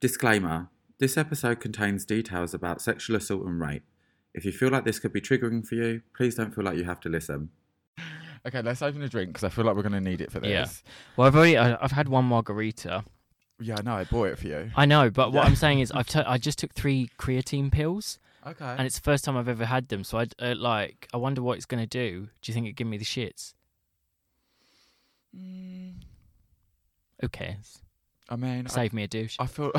Disclaimer 0.00 0.68
This 0.98 1.16
episode 1.16 1.60
contains 1.60 2.04
details 2.04 2.54
about 2.54 2.80
sexual 2.82 3.16
assault 3.16 3.44
and 3.44 3.60
rape. 3.60 3.82
If 4.34 4.44
you 4.44 4.52
feel 4.52 4.70
like 4.70 4.84
this 4.84 4.98
could 4.98 5.12
be 5.12 5.20
triggering 5.20 5.66
for 5.66 5.74
you, 5.74 6.02
please 6.16 6.34
don't 6.34 6.54
feel 6.54 6.64
like 6.64 6.76
you 6.76 6.84
have 6.84 7.00
to 7.00 7.08
listen. 7.08 7.50
Okay, 8.46 8.62
let's 8.62 8.80
open 8.82 9.02
a 9.02 9.08
drink 9.08 9.30
because 9.30 9.44
I 9.44 9.48
feel 9.50 9.64
like 9.64 9.76
we're 9.76 9.82
going 9.82 9.92
to 9.92 10.00
need 10.00 10.20
it 10.20 10.30
for 10.32 10.40
this. 10.40 10.50
Yeah. 10.50 10.66
Well, 11.16 11.26
I've 11.26 11.36
already 11.36 11.58
I- 11.58 11.82
I've 11.82 11.92
had 11.92 12.08
one 12.08 12.24
margarita. 12.26 13.04
Yeah, 13.60 13.76
I 13.78 13.82
know. 13.82 13.94
I 13.96 14.04
bought 14.04 14.28
it 14.28 14.38
for 14.38 14.46
you. 14.46 14.70
I 14.74 14.86
know, 14.86 15.10
but 15.10 15.32
what 15.32 15.42
Yeah. 15.42 15.48
I'm 15.50 15.56
saying 15.56 15.80
is 15.80 15.92
I've 15.92 16.06
t- 16.06 16.20
I 16.20 16.38
just 16.38 16.58
took 16.58 16.72
three 16.72 17.10
creatine 17.18 17.70
pills, 17.70 18.18
Okay. 18.46 18.64
and 18.78 18.86
it's 18.86 18.94
the 18.94 19.02
first 19.02 19.24
time 19.24 19.36
I've 19.36 19.48
ever 19.48 19.66
had 19.66 19.88
them. 19.88 20.02
So 20.04 20.16
I 20.18 20.26
uh, 20.38 20.54
like 20.56 21.06
I 21.12 21.18
wonder 21.18 21.42
what 21.42 21.58
it's 21.58 21.66
gonna 21.66 21.86
do. 21.86 22.28
Do 22.40 22.50
you 22.50 22.54
think 22.54 22.64
it'd 22.64 22.76
give 22.76 22.86
me 22.86 22.96
the 22.96 23.04
shits? 23.04 23.52
Mm, 25.36 25.96
Who 27.20 27.28
cares? 27.28 27.82
I 28.30 28.36
mean, 28.36 28.66
I, 28.66 28.70
Save 28.70 28.92
me 28.92 29.02
a 29.02 29.08
douche. 29.08 29.36
I 29.38 29.46
feel. 29.46 29.72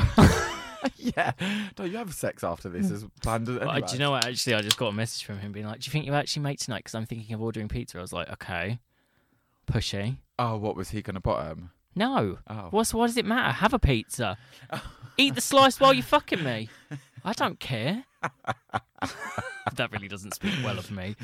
yeah. 0.96 1.32
Don't 1.74 1.90
you 1.90 1.96
have 1.96 2.12
sex 2.12 2.44
after 2.44 2.68
this 2.68 2.90
as 2.90 3.04
planned? 3.22 3.48
Anyway? 3.48 3.64
I- 3.66 3.80
do 3.80 3.92
you 3.94 3.98
know 3.98 4.10
what? 4.10 4.26
Actually, 4.26 4.54
I 4.54 4.60
just 4.62 4.76
got 4.76 4.88
a 4.88 4.92
message 4.92 5.24
from 5.24 5.38
him 5.38 5.52
being 5.52 5.66
like, 5.66 5.80
"Do 5.80 5.88
you 5.88 5.92
think 5.92 6.06
you 6.06 6.14
actually 6.14 6.42
make 6.42 6.58
tonight?" 6.58 6.78
Because 6.80 6.94
I'm 6.94 7.06
thinking 7.06 7.34
of 7.34 7.40
ordering 7.42 7.68
pizza. 7.68 7.98
I 7.98 8.02
was 8.02 8.12
like, 8.12 8.30
"Okay, 8.30 8.78
pushy." 9.66 10.18
Oh, 10.38 10.56
what 10.58 10.76
was 10.76 10.90
he 10.90 11.02
going 11.02 11.14
to 11.14 11.20
bottom? 11.20 11.50
Um? 11.58 11.70
No, 11.94 12.38
Oh. 12.48 12.68
what's 12.70 12.92
what 12.94 13.06
does 13.08 13.16
it 13.16 13.24
matter? 13.26 13.52
Have 13.52 13.74
a 13.74 13.78
pizza. 13.78 14.36
Eat 15.18 15.34
the 15.34 15.40
slice 15.42 15.78
while 15.78 15.92
you're 15.92 16.02
fucking 16.02 16.42
me. 16.42 16.68
I 17.24 17.32
don't 17.34 17.60
care. 17.60 18.04
that 19.74 19.92
really 19.92 20.08
doesn't 20.08 20.34
speak 20.34 20.54
well 20.64 20.78
of 20.78 20.90
me. 20.90 21.14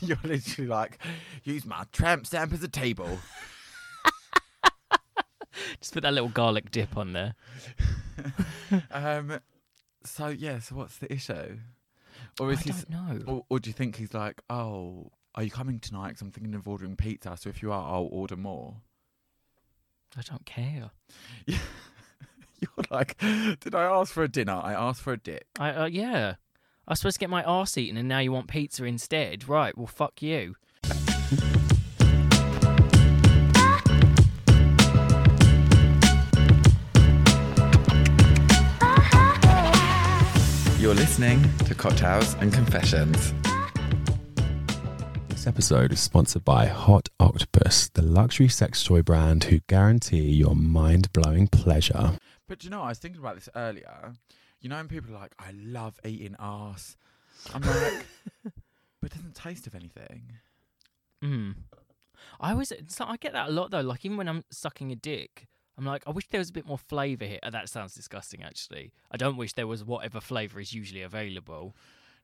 You're 0.00 0.18
literally 0.22 0.68
like, 0.68 0.98
use 1.42 1.64
my 1.64 1.84
tramp 1.92 2.26
stamp 2.26 2.52
as 2.52 2.62
a 2.62 2.68
table. 2.68 3.18
Just 5.80 5.92
put 5.94 6.02
that 6.02 6.12
little 6.12 6.28
garlic 6.28 6.70
dip 6.70 6.96
on 6.96 7.12
there. 7.12 7.34
um. 8.90 9.38
So 10.04 10.28
yeah. 10.28 10.58
So 10.60 10.76
what's 10.76 10.98
the 10.98 11.12
issue? 11.12 11.58
Or 12.40 12.50
I 12.50 12.52
is 12.52 12.60
he? 12.60 12.70
don't 12.70 12.90
know. 12.90 13.20
Or, 13.26 13.44
or 13.48 13.58
do 13.60 13.70
you 13.70 13.74
think 13.74 13.96
he's 13.96 14.14
like, 14.14 14.42
oh, 14.50 15.10
are 15.34 15.42
you 15.42 15.50
coming 15.50 15.78
tonight? 15.80 16.08
Because 16.08 16.22
I'm 16.22 16.30
thinking 16.32 16.54
of 16.54 16.66
ordering 16.66 16.96
pizza. 16.96 17.36
So 17.36 17.48
if 17.48 17.62
you 17.62 17.72
are, 17.72 17.82
I'll 17.82 18.08
order 18.10 18.36
more. 18.36 18.76
I 20.16 20.22
don't 20.22 20.46
care. 20.46 20.90
You're 21.46 21.58
like, 22.90 23.18
did 23.18 23.74
I 23.74 23.82
ask 23.84 24.12
for 24.12 24.22
a 24.22 24.28
dinner? 24.28 24.60
I 24.62 24.72
asked 24.72 25.02
for 25.02 25.12
a 25.12 25.18
dick. 25.18 25.46
I 25.58 25.70
uh, 25.70 25.86
yeah. 25.86 26.34
I 26.86 26.92
was 26.92 27.00
supposed 27.00 27.16
to 27.16 27.20
get 27.20 27.30
my 27.30 27.42
arse 27.42 27.78
eaten, 27.78 27.96
and 27.96 28.08
now 28.08 28.18
you 28.18 28.30
want 28.30 28.48
pizza 28.48 28.84
instead. 28.84 29.48
Right? 29.48 29.76
Well, 29.76 29.86
fuck 29.86 30.22
you. 30.22 30.54
You're 40.94 41.02
listening 41.02 41.42
to 41.66 41.74
Cocktails 41.74 42.34
and 42.34 42.52
Confessions. 42.52 43.34
This 45.26 45.48
episode 45.48 45.92
is 45.92 45.98
sponsored 45.98 46.44
by 46.44 46.66
Hot 46.66 47.08
Octopuss, 47.18 47.92
the 47.94 48.02
luxury 48.02 48.46
sex 48.46 48.84
toy 48.84 49.02
brand 49.02 49.42
who 49.42 49.58
guarantee 49.66 50.30
your 50.30 50.54
mind 50.54 51.12
blowing 51.12 51.48
pleasure. 51.48 52.16
But 52.46 52.60
do 52.60 52.66
you 52.66 52.70
know, 52.70 52.82
I 52.82 52.90
was 52.90 53.00
thinking 53.00 53.20
about 53.20 53.34
this 53.34 53.48
earlier. 53.56 54.12
You 54.60 54.68
know, 54.68 54.76
when 54.76 54.86
people 54.86 55.10
are 55.16 55.18
like, 55.18 55.34
I 55.36 55.50
love 55.56 55.98
eating 56.04 56.36
ass. 56.38 56.96
I'm 57.52 57.62
like, 57.62 58.06
but 59.00 59.10
it 59.10 59.14
doesn't 59.16 59.34
taste 59.34 59.66
of 59.66 59.74
anything. 59.74 60.34
Mm. 61.24 61.56
I 62.40 62.52
always 62.52 62.72
so 62.86 63.04
I 63.04 63.16
get 63.16 63.32
that 63.32 63.48
a 63.48 63.52
lot 63.52 63.72
though. 63.72 63.80
Like 63.80 64.04
even 64.04 64.16
when 64.16 64.28
I'm 64.28 64.44
sucking 64.52 64.92
a 64.92 64.96
dick, 64.96 65.48
I'm 65.76 65.84
like, 65.84 66.04
I 66.06 66.10
wish 66.10 66.28
there 66.28 66.38
was 66.38 66.50
a 66.50 66.52
bit 66.52 66.66
more 66.66 66.78
flavour 66.78 67.24
here. 67.24 67.40
Uh, 67.42 67.50
That 67.50 67.68
sounds 67.68 67.94
disgusting, 67.94 68.42
actually. 68.42 68.92
I 69.10 69.16
don't 69.16 69.36
wish 69.36 69.54
there 69.54 69.66
was 69.66 69.84
whatever 69.84 70.20
flavour 70.20 70.60
is 70.60 70.72
usually 70.72 71.02
available. 71.02 71.74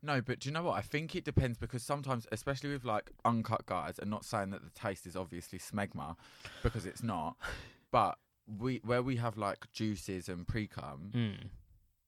No, 0.03 0.21
but 0.23 0.39
do 0.39 0.49
you 0.49 0.53
know 0.53 0.63
what? 0.63 0.77
I 0.79 0.81
think 0.83 1.15
it 1.17 1.25
depends 1.25 1.59
because 1.59 1.83
sometimes, 1.83 2.27
especially 2.33 2.71
with 2.71 2.85
like 2.85 3.11
uncut 3.25 3.67
guys, 3.67 3.99
and 3.99 4.09
not 4.11 4.25
saying 4.25 4.51
that 4.51 4.63
the 4.63 4.71
taste 4.71 5.07
is 5.07 5.17
obviously 5.17 5.59
smegma, 5.59 6.17
because 6.63 6.87
it's 6.87 7.03
not. 7.03 7.37
But 7.93 8.19
we 8.59 8.81
where 8.85 9.03
we 9.03 9.17
have 9.17 9.37
like 9.37 9.71
juices 9.73 10.29
and 10.29 10.47
pre 10.47 10.69
cum, 10.69 11.11
Mm. 11.13 11.49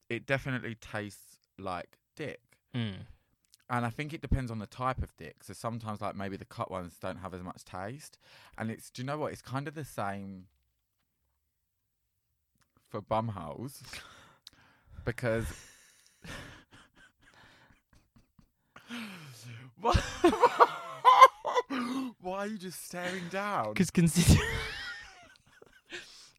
it 0.08 0.26
definitely 0.26 0.76
tastes 0.76 1.38
like 1.58 1.98
dick. 2.14 2.40
Mm. 2.74 2.98
And 3.68 3.84
I 3.84 3.90
think 3.90 4.12
it 4.12 4.20
depends 4.22 4.50
on 4.52 4.58
the 4.60 4.66
type 4.68 5.02
of 5.02 5.16
dick. 5.16 5.42
So 5.42 5.54
sometimes, 5.54 6.00
like 6.00 6.14
maybe 6.14 6.36
the 6.36 6.44
cut 6.44 6.70
ones 6.70 6.96
don't 7.00 7.18
have 7.18 7.34
as 7.34 7.42
much 7.42 7.64
taste. 7.64 8.16
And 8.56 8.70
it's, 8.70 8.90
do 8.90 9.02
you 9.02 9.06
know 9.06 9.18
what? 9.18 9.32
It's 9.32 9.42
kind 9.42 9.66
of 9.66 9.74
the 9.74 9.84
same 9.84 10.44
for 12.92 13.00
bum 13.00 13.28
holes 13.28 13.82
because. 15.06 15.46
What? 19.80 19.96
Why 22.20 22.38
are 22.38 22.46
you 22.46 22.58
just 22.58 22.84
staring 22.84 23.28
down? 23.30 23.72
Because 23.72 23.90
consider. 23.90 24.40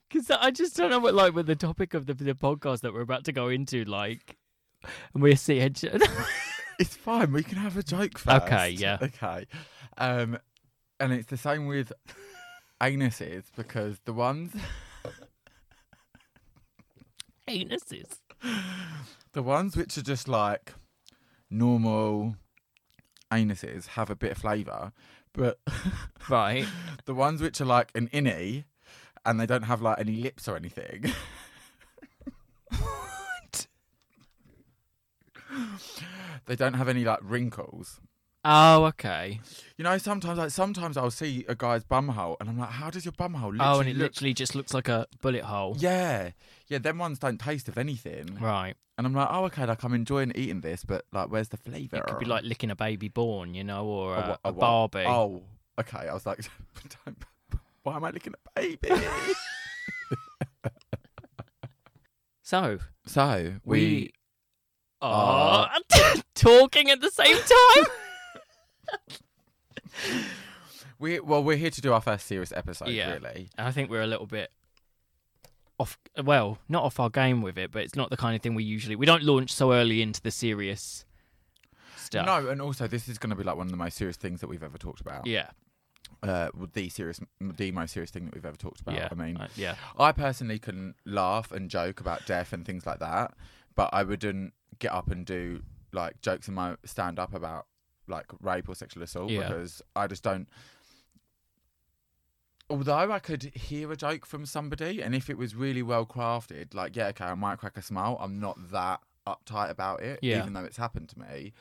Because 0.07 0.29
I 0.29 0.51
just 0.51 0.77
don't 0.77 0.91
know 0.91 0.99
what, 0.99 1.15
like, 1.15 1.33
with 1.33 1.47
the 1.47 1.55
topic 1.55 1.95
of 1.95 2.05
the, 2.05 2.13
the 2.13 2.35
podcast 2.35 2.81
that 2.81 2.93
we're 2.93 3.01
about 3.01 3.23
to 3.23 3.31
go 3.31 3.47
into, 3.47 3.83
like, 3.85 4.37
and 5.11 5.23
we're 5.23 5.35
seeing. 5.35 5.75
It's 6.79 6.95
fine. 6.95 7.31
We 7.31 7.41
can 7.41 7.57
have 7.57 7.77
a 7.77 7.83
joke 7.83 8.19
first. 8.19 8.43
Okay, 8.43 8.69
yeah. 8.69 8.99
Okay. 9.01 9.47
Um, 9.97 10.37
and 10.99 11.13
it's 11.13 11.27
the 11.27 11.37
same 11.37 11.65
with 11.65 11.91
anuses 12.79 13.45
because 13.55 13.99
the 14.05 14.13
ones 14.13 14.53
anuses. 17.49 18.19
the 19.33 19.43
ones 19.43 19.75
which 19.75 19.97
are 19.97 20.01
just 20.03 20.27
like 20.27 20.73
normal 21.49 22.35
anuses 23.31 23.87
have 23.87 24.09
a 24.09 24.15
bit 24.15 24.31
of 24.31 24.37
flavour, 24.37 24.91
but 25.33 25.59
Right. 26.29 26.65
the 27.05 27.13
ones 27.13 27.41
which 27.41 27.59
are 27.61 27.65
like 27.65 27.91
an 27.95 28.07
innie 28.09 28.65
and 29.25 29.39
they 29.39 29.45
don't 29.45 29.63
have 29.63 29.81
like 29.81 29.99
any 29.99 30.17
lips 30.17 30.47
or 30.47 30.55
anything. 30.55 31.11
what? 32.79 33.67
they 36.45 36.55
don't 36.55 36.73
have 36.73 36.89
any 36.89 37.03
like 37.03 37.19
wrinkles. 37.21 37.99
Oh, 38.45 38.85
okay. 38.85 39.39
You 39.77 39.83
know, 39.83 39.97
sometimes 39.97 40.37
like 40.37 40.51
sometimes 40.51 40.97
I'll 40.97 41.11
see 41.11 41.45
a 41.47 41.55
guy's 41.55 41.83
bum 41.83 42.09
hole, 42.09 42.35
and 42.39 42.49
I'm 42.49 42.57
like, 42.57 42.71
how 42.71 42.89
does 42.89 43.05
your 43.05 43.13
bumhole? 43.13 43.57
oh, 43.59 43.79
and 43.79 43.87
it 43.89 43.95
look 43.95 44.11
literally 44.11 44.33
just 44.33 44.53
looks 44.53 44.73
like 44.73 44.89
a 44.89 45.07
bullet 45.21 45.43
hole. 45.43 45.75
Yeah, 45.79 46.31
yeah. 46.67 46.79
Them 46.79 46.97
ones 46.97 47.19
don't 47.19 47.39
taste 47.39 47.69
of 47.69 47.77
anything, 47.77 48.37
Right. 48.41 48.75
and 48.97 49.07
I'm 49.07 49.13
like, 49.13 49.29
oh, 49.31 49.45
okay. 49.45 49.65
Like 49.65 49.83
I'm 49.83 49.93
enjoying 49.93 50.33
eating 50.35 50.59
this, 50.61 50.83
but 50.83 51.05
like, 51.13 51.31
where's 51.31 51.49
the 51.49 51.57
flavour? 51.57 51.97
It 51.97 52.05
could 52.05 52.19
be 52.19 52.25
like 52.25 52.43
licking 52.43 52.69
a 52.69 52.75
baby 52.75 53.07
born, 53.07 53.53
you 53.53 53.63
know, 53.63 53.85
or 53.85 54.15
A 54.15 54.19
a, 54.19 54.39
a 54.43 54.49
a? 54.49 54.51
Barbie. 54.51 55.05
Oh, 55.07 55.43
okay. 55.79 56.09
I 56.09 56.13
was 56.13 56.25
like, 56.25 56.39
don't, 57.05 57.17
why 57.83 57.95
am 57.95 58.03
I 58.03 58.09
licking 58.09 58.33
a 58.33 58.59
baby? 58.59 58.89
So 62.45 62.77
so 63.05 63.53
we, 63.63 63.79
we, 63.79 64.13
are 65.01 65.69
talking 66.35 66.89
at 66.89 66.99
the 66.99 67.09
same 67.09 67.37
time. 67.37 67.85
we, 70.99 71.19
well, 71.19 71.43
we're 71.43 71.57
here 71.57 71.69
to 71.69 71.81
do 71.81 71.93
our 71.93 72.01
first 72.01 72.27
serious 72.27 72.51
episode. 72.55 72.89
Yeah. 72.89 73.13
Really. 73.13 73.49
And 73.57 73.67
I 73.67 73.71
think 73.71 73.89
we're 73.89 74.01
a 74.01 74.07
little 74.07 74.25
bit 74.27 74.51
off. 75.79 75.97
Well, 76.23 76.59
not 76.69 76.83
off 76.83 76.99
our 76.99 77.09
game 77.09 77.41
with 77.41 77.57
it, 77.57 77.71
but 77.71 77.83
it's 77.83 77.95
not 77.95 78.09
the 78.09 78.17
kind 78.17 78.35
of 78.35 78.41
thing 78.41 78.55
we 78.55 78.63
usually. 78.63 78.95
We 78.95 79.05
don't 79.05 79.23
launch 79.23 79.53
so 79.53 79.73
early 79.73 80.01
into 80.01 80.21
the 80.21 80.31
serious 80.31 81.05
stuff. 81.97 82.25
No, 82.25 82.49
and 82.49 82.61
also 82.61 82.87
this 82.87 83.07
is 83.07 83.17
going 83.17 83.31
to 83.31 83.35
be 83.35 83.43
like 83.43 83.55
one 83.55 83.67
of 83.67 83.71
the 83.71 83.77
most 83.77 83.97
serious 83.97 84.17
things 84.17 84.41
that 84.41 84.47
we've 84.47 84.63
ever 84.63 84.77
talked 84.77 85.01
about. 85.01 85.25
Yeah. 85.25 85.49
Uh, 86.21 86.49
the 86.73 86.87
serious, 86.89 87.19
the 87.41 87.71
most 87.71 87.93
serious 87.93 88.11
thing 88.11 88.25
that 88.25 88.33
we've 88.33 88.45
ever 88.45 88.55
talked 88.55 88.79
about. 88.79 88.95
yeah. 88.95 89.09
I 89.11 89.15
mean, 89.15 89.37
uh, 89.37 89.47
yeah. 89.55 89.75
I 89.99 90.11
personally 90.13 90.59
can 90.59 90.95
laugh 91.05 91.51
and 91.51 91.69
joke 91.69 91.99
about 91.99 92.25
death 92.25 92.53
and 92.53 92.65
things 92.65 92.85
like 92.85 92.99
that, 92.99 93.33
but 93.75 93.89
I 93.91 94.03
wouldn't 94.03 94.53
get 94.79 94.93
up 94.93 95.11
and 95.11 95.25
do 95.25 95.63
like 95.91 96.21
jokes 96.21 96.47
in 96.47 96.53
my 96.53 96.75
stand 96.85 97.19
up 97.19 97.33
about 97.33 97.65
like 98.07 98.25
rape 98.41 98.67
or 98.69 98.75
sexual 98.75 99.03
assault 99.03 99.29
Yeah. 99.31 99.47
because 99.47 99.81
I 99.95 100.07
just 100.07 100.23
don't. 100.23 100.47
Although 102.69 103.11
I 103.11 103.19
could 103.19 103.43
hear 103.55 103.91
a 103.91 103.95
joke 103.95 104.25
from 104.25 104.45
somebody, 104.45 105.01
and 105.01 105.13
if 105.13 105.29
it 105.29 105.37
was 105.37 105.53
really 105.53 105.83
well 105.83 106.05
crafted, 106.05 106.73
like 106.73 106.95
yeah, 106.95 107.07
okay, 107.07 107.25
I 107.25 107.35
might 107.35 107.59
crack 107.59 107.77
a 107.77 107.81
smile. 107.81 108.17
I'm 108.19 108.39
not 108.39 108.71
that 108.71 109.01
uptight 109.27 109.69
about 109.69 110.01
it, 110.01 110.19
Yeah. 110.21 110.39
even 110.39 110.53
though 110.53 110.63
it's 110.63 110.77
happened 110.77 111.09
to 111.09 111.19
me. 111.19 111.53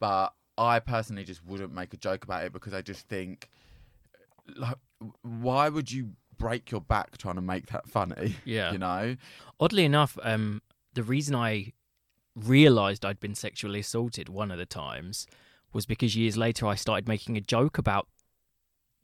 But 0.00 0.34
I 0.58 0.80
personally 0.80 1.24
just 1.24 1.44
wouldn't 1.44 1.72
make 1.72 1.94
a 1.94 1.96
joke 1.96 2.24
about 2.24 2.44
it 2.44 2.52
because 2.52 2.74
I 2.74 2.82
just 2.82 3.08
think, 3.08 3.48
like, 4.56 4.76
why 5.22 5.68
would 5.68 5.90
you 5.92 6.12
break 6.38 6.70
your 6.70 6.80
back 6.80 7.16
trying 7.18 7.36
to 7.36 7.40
make 7.40 7.66
that 7.66 7.88
funny? 7.88 8.36
Yeah. 8.44 8.72
You 8.72 8.78
know? 8.78 9.16
Oddly 9.60 9.84
enough, 9.84 10.18
um, 10.22 10.60
the 10.94 11.02
reason 11.02 11.34
I 11.34 11.72
realised 12.34 13.04
I'd 13.04 13.20
been 13.20 13.34
sexually 13.34 13.80
assaulted 13.80 14.28
one 14.28 14.50
of 14.50 14.58
the 14.58 14.66
times 14.66 15.26
was 15.72 15.86
because 15.86 16.16
years 16.16 16.36
later 16.36 16.66
I 16.66 16.74
started 16.74 17.08
making 17.08 17.36
a 17.36 17.40
joke 17.40 17.78
about 17.78 18.08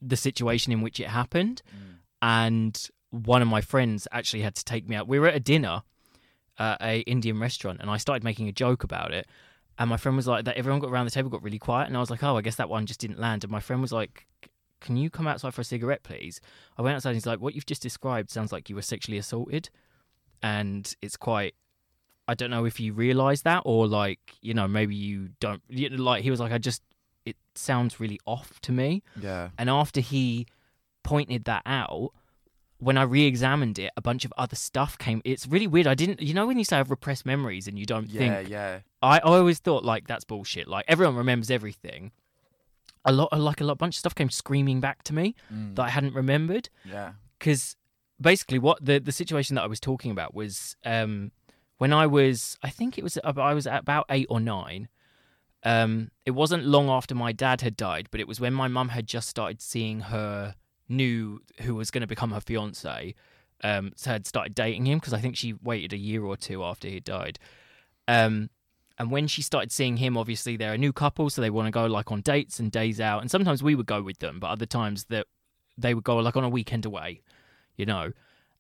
the 0.00 0.16
situation 0.16 0.72
in 0.72 0.80
which 0.80 0.98
it 1.00 1.08
happened, 1.08 1.62
mm. 1.68 1.96
and 2.20 2.88
one 3.10 3.42
of 3.42 3.48
my 3.48 3.60
friends 3.60 4.08
actually 4.10 4.42
had 4.42 4.54
to 4.56 4.64
take 4.64 4.88
me 4.88 4.96
out. 4.96 5.06
We 5.06 5.18
were 5.18 5.28
at 5.28 5.34
a 5.34 5.40
dinner, 5.40 5.82
at 6.58 6.80
a 6.80 7.00
Indian 7.00 7.38
restaurant, 7.38 7.80
and 7.80 7.90
I 7.90 7.98
started 7.98 8.24
making 8.24 8.48
a 8.48 8.52
joke 8.52 8.84
about 8.84 9.12
it. 9.12 9.26
And 9.78 9.88
my 9.88 9.96
friend 9.96 10.16
was 10.16 10.26
like, 10.26 10.44
"That 10.44 10.56
everyone 10.56 10.80
got 10.80 10.90
around 10.90 11.06
the 11.06 11.10
table 11.10 11.30
got 11.30 11.42
really 11.42 11.58
quiet," 11.58 11.88
and 11.88 11.96
I 11.96 12.00
was 12.00 12.10
like, 12.10 12.22
"Oh, 12.22 12.36
I 12.36 12.42
guess 12.42 12.56
that 12.56 12.68
one 12.68 12.86
just 12.86 13.00
didn't 13.00 13.18
land." 13.18 13.44
And 13.44 13.50
my 13.50 13.60
friend 13.60 13.80
was 13.80 13.92
like, 13.92 14.26
"Can 14.80 14.96
you 14.96 15.10
come 15.10 15.26
outside 15.26 15.54
for 15.54 15.60
a 15.60 15.64
cigarette, 15.64 16.02
please?" 16.02 16.40
I 16.76 16.82
went 16.82 16.96
outside. 16.96 17.10
and 17.10 17.16
He's 17.16 17.26
like, 17.26 17.40
"What 17.40 17.54
you've 17.54 17.66
just 17.66 17.82
described 17.82 18.30
sounds 18.30 18.52
like 18.52 18.68
you 18.68 18.76
were 18.76 18.82
sexually 18.82 19.18
assaulted," 19.18 19.70
and 20.42 20.94
it's 21.02 21.16
quite. 21.16 21.54
I 22.28 22.34
don't 22.34 22.50
know 22.50 22.64
if 22.64 22.78
you 22.80 22.92
realize 22.92 23.42
that 23.42 23.62
or 23.64 23.86
like 23.86 24.20
you 24.40 24.54
know 24.54 24.68
maybe 24.68 24.94
you 24.94 25.30
don't 25.40 25.62
you 25.68 25.90
know, 25.90 26.02
like 26.02 26.22
he 26.22 26.30
was 26.30 26.40
like 26.40 26.52
I 26.52 26.58
just 26.58 26.82
it 27.24 27.36
sounds 27.54 28.00
really 28.00 28.18
off 28.26 28.60
to 28.62 28.72
me 28.72 29.02
Yeah. 29.20 29.50
and 29.58 29.68
after 29.70 30.00
he 30.00 30.46
pointed 31.04 31.44
that 31.44 31.62
out, 31.66 32.10
when 32.78 32.96
I 32.98 33.02
re-examined 33.02 33.78
it, 33.78 33.92
a 33.96 34.00
bunch 34.00 34.24
of 34.24 34.32
other 34.36 34.56
stuff 34.56 34.98
came. 34.98 35.20
It's 35.24 35.46
really 35.46 35.66
weird. 35.68 35.86
I 35.86 35.94
didn't, 35.94 36.20
you 36.20 36.34
know, 36.34 36.46
when 36.46 36.58
you 36.58 36.64
say 36.64 36.76
I 36.76 36.78
have 36.78 36.90
repressed 36.90 37.24
memories 37.26 37.68
and 37.68 37.78
you 37.78 37.86
don't 37.86 38.08
Yeah, 38.08 38.18
think. 38.18 38.48
yeah. 38.48 38.80
I, 39.02 39.16
I 39.18 39.20
always 39.20 39.58
thought 39.60 39.84
like 39.84 40.06
that's 40.08 40.24
bullshit. 40.24 40.66
Like 40.68 40.84
everyone 40.88 41.14
remembers 41.16 41.50
everything. 41.50 42.10
A 43.04 43.12
lot, 43.12 43.36
like 43.36 43.60
a 43.60 43.64
lot, 43.64 43.78
bunch 43.78 43.96
of 43.96 43.98
stuff 43.98 44.14
came 44.14 44.30
screaming 44.30 44.80
back 44.80 45.02
to 45.04 45.14
me 45.14 45.34
Mm, 45.52 45.74
that 45.76 45.82
I 45.82 45.88
hadn't 45.90 46.14
remembered 46.14 46.68
yeah. 46.84 47.12
because 47.38 47.76
basically 48.20 48.58
what 48.60 48.84
the 48.84 49.00
the 49.00 49.10
situation 49.12 49.56
that 49.56 49.62
I 49.62 49.66
was 49.66 49.80
talking 49.80 50.10
about 50.12 50.34
was 50.34 50.76
um 50.84 51.32
when 51.78 51.92
I 51.92 52.06
was 52.06 52.58
I 52.62 52.70
think 52.70 52.98
it 52.98 53.04
was 53.04 53.18
I 53.24 53.54
was 53.54 53.66
about 53.66 54.06
8 54.08 54.26
or 54.30 54.40
9 54.40 54.88
um 55.64 56.10
it 56.26 56.32
wasn't 56.32 56.64
long 56.64 56.88
after 56.88 57.14
my 57.14 57.32
dad 57.32 57.60
had 57.60 57.76
died 57.76 58.08
but 58.10 58.20
it 58.20 58.28
was 58.28 58.40
when 58.40 58.52
my 58.52 58.68
mum 58.68 58.88
had 58.88 59.06
just 59.06 59.28
started 59.28 59.60
seeing 59.60 60.00
her 60.00 60.54
new 60.88 61.40
who 61.60 61.74
was 61.74 61.90
going 61.90 62.00
to 62.00 62.06
become 62.06 62.32
her 62.32 62.40
fiance 62.40 63.14
um 63.62 63.92
so 63.94 64.10
had 64.10 64.26
started 64.26 64.54
dating 64.54 64.86
him 64.86 64.98
because 64.98 65.12
I 65.12 65.20
think 65.20 65.36
she 65.36 65.54
waited 65.62 65.92
a 65.92 65.98
year 65.98 66.24
or 66.24 66.36
two 66.36 66.64
after 66.64 66.88
he 66.88 67.00
died 67.00 67.38
um 68.08 68.50
and 68.98 69.10
when 69.10 69.26
she 69.26 69.40
started 69.40 69.70
seeing 69.70 69.96
him 69.98 70.16
obviously 70.16 70.56
they're 70.56 70.74
a 70.74 70.78
new 70.78 70.92
couple 70.92 71.30
so 71.30 71.40
they 71.40 71.50
want 71.50 71.66
to 71.66 71.70
go 71.70 71.86
like 71.86 72.10
on 72.10 72.20
dates 72.22 72.58
and 72.58 72.72
days 72.72 73.00
out 73.00 73.20
and 73.20 73.30
sometimes 73.30 73.62
we 73.62 73.74
would 73.74 73.86
go 73.86 74.02
with 74.02 74.18
them 74.18 74.40
but 74.40 74.50
other 74.50 74.66
times 74.66 75.04
that 75.04 75.26
they 75.78 75.94
would 75.94 76.04
go 76.04 76.16
like 76.16 76.36
on 76.36 76.44
a 76.44 76.48
weekend 76.48 76.84
away 76.84 77.22
you 77.76 77.86
know. 77.86 78.12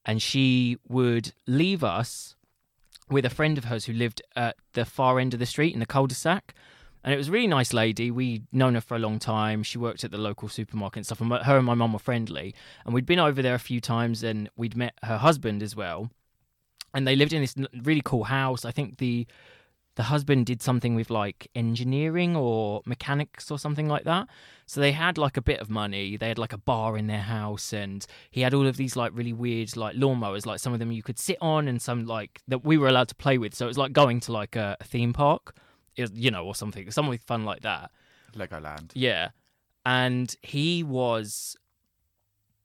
And 0.04 0.20
she 0.20 0.78
would 0.88 1.32
leave 1.46 1.84
us 1.84 2.34
with 3.12 3.24
a 3.24 3.30
friend 3.30 3.58
of 3.58 3.64
hers 3.64 3.84
who 3.84 3.92
lived 3.92 4.22
at 4.34 4.56
the 4.72 4.84
far 4.84 5.20
end 5.20 5.34
of 5.34 5.40
the 5.40 5.46
street 5.46 5.74
in 5.74 5.80
the 5.80 5.86
cul-de-sac. 5.86 6.54
And 7.04 7.12
it 7.12 7.16
was 7.16 7.28
a 7.28 7.32
really 7.32 7.48
nice 7.48 7.72
lady. 7.72 8.10
We'd 8.10 8.46
known 8.52 8.74
her 8.74 8.80
for 8.80 8.94
a 8.94 9.00
long 9.00 9.18
time. 9.18 9.62
She 9.64 9.76
worked 9.76 10.04
at 10.04 10.12
the 10.12 10.18
local 10.18 10.48
supermarket 10.48 10.98
and 10.98 11.06
stuff. 11.06 11.20
And 11.20 11.32
her 11.32 11.56
and 11.56 11.66
my 11.66 11.74
mum 11.74 11.92
were 11.92 11.98
friendly. 11.98 12.54
And 12.84 12.94
we'd 12.94 13.06
been 13.06 13.18
over 13.18 13.42
there 13.42 13.56
a 13.56 13.58
few 13.58 13.80
times 13.80 14.22
and 14.22 14.48
we'd 14.56 14.76
met 14.76 14.94
her 15.02 15.18
husband 15.18 15.62
as 15.62 15.74
well. 15.74 16.10
And 16.94 17.06
they 17.06 17.16
lived 17.16 17.32
in 17.32 17.40
this 17.40 17.56
really 17.82 18.02
cool 18.04 18.24
house. 18.24 18.64
I 18.64 18.70
think 18.70 18.98
the 18.98 19.26
the 19.94 20.04
husband 20.04 20.46
did 20.46 20.62
something 20.62 20.94
with 20.94 21.10
like 21.10 21.48
engineering 21.54 22.34
or 22.34 22.82
mechanics 22.86 23.50
or 23.50 23.58
something 23.58 23.88
like 23.88 24.04
that. 24.04 24.26
So 24.64 24.80
they 24.80 24.92
had 24.92 25.18
like 25.18 25.36
a 25.36 25.42
bit 25.42 25.60
of 25.60 25.68
money. 25.68 26.16
They 26.16 26.28
had 26.28 26.38
like 26.38 26.54
a 26.54 26.58
bar 26.58 26.96
in 26.96 27.08
their 27.08 27.20
house 27.20 27.72
and 27.72 28.06
he 28.30 28.40
had 28.40 28.54
all 28.54 28.66
of 28.66 28.76
these 28.78 28.96
like 28.96 29.12
really 29.14 29.34
weird 29.34 29.76
like 29.76 29.94
lawnmowers, 29.96 30.46
like 30.46 30.60
some 30.60 30.72
of 30.72 30.78
them 30.78 30.92
you 30.92 31.02
could 31.02 31.18
sit 31.18 31.36
on 31.42 31.68
and 31.68 31.80
some 31.80 32.06
like 32.06 32.40
that 32.48 32.64
we 32.64 32.78
were 32.78 32.88
allowed 32.88 33.08
to 33.08 33.14
play 33.14 33.36
with. 33.36 33.54
So 33.54 33.66
it 33.66 33.68
was 33.68 33.78
like 33.78 33.92
going 33.92 34.20
to 34.20 34.32
like 34.32 34.56
a, 34.56 34.76
theme 34.82 35.12
park, 35.12 35.54
you 35.96 36.30
know, 36.30 36.44
or 36.44 36.54
something, 36.54 36.90
something 36.90 37.18
fun 37.18 37.44
like 37.44 37.60
that. 37.62 37.90
Legoland. 38.34 38.92
Yeah. 38.94 39.30
And 39.84 40.34
he 40.40 40.82
was 40.82 41.56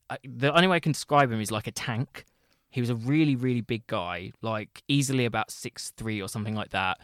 uh, 0.09 0.18
the 0.24 0.53
only 0.56 0.68
way 0.68 0.77
I 0.77 0.79
can 0.79 0.94
describe 0.94 1.31
him 1.31 1.41
is 1.41 1.51
like 1.51 1.68
a 1.68 1.71
tank. 1.71 2.24
He 2.69 2.79
was 2.79 2.89
a 2.89 2.95
really, 2.95 3.35
really 3.35 3.62
big 3.62 3.85
guy, 3.88 4.31
like 4.41 4.83
easily 4.88 5.25
about 5.25 5.51
six 5.51 5.91
three 5.97 6.21
or 6.21 6.29
something 6.29 6.56
like 6.56 6.69
that. 6.69 7.00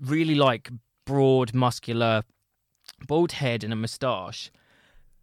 Really 0.00 0.34
like 0.34 0.70
broad, 1.04 1.54
muscular, 1.54 2.22
bald 3.06 3.32
head 3.32 3.64
and 3.64 3.72
a 3.72 3.76
moustache. 3.76 4.50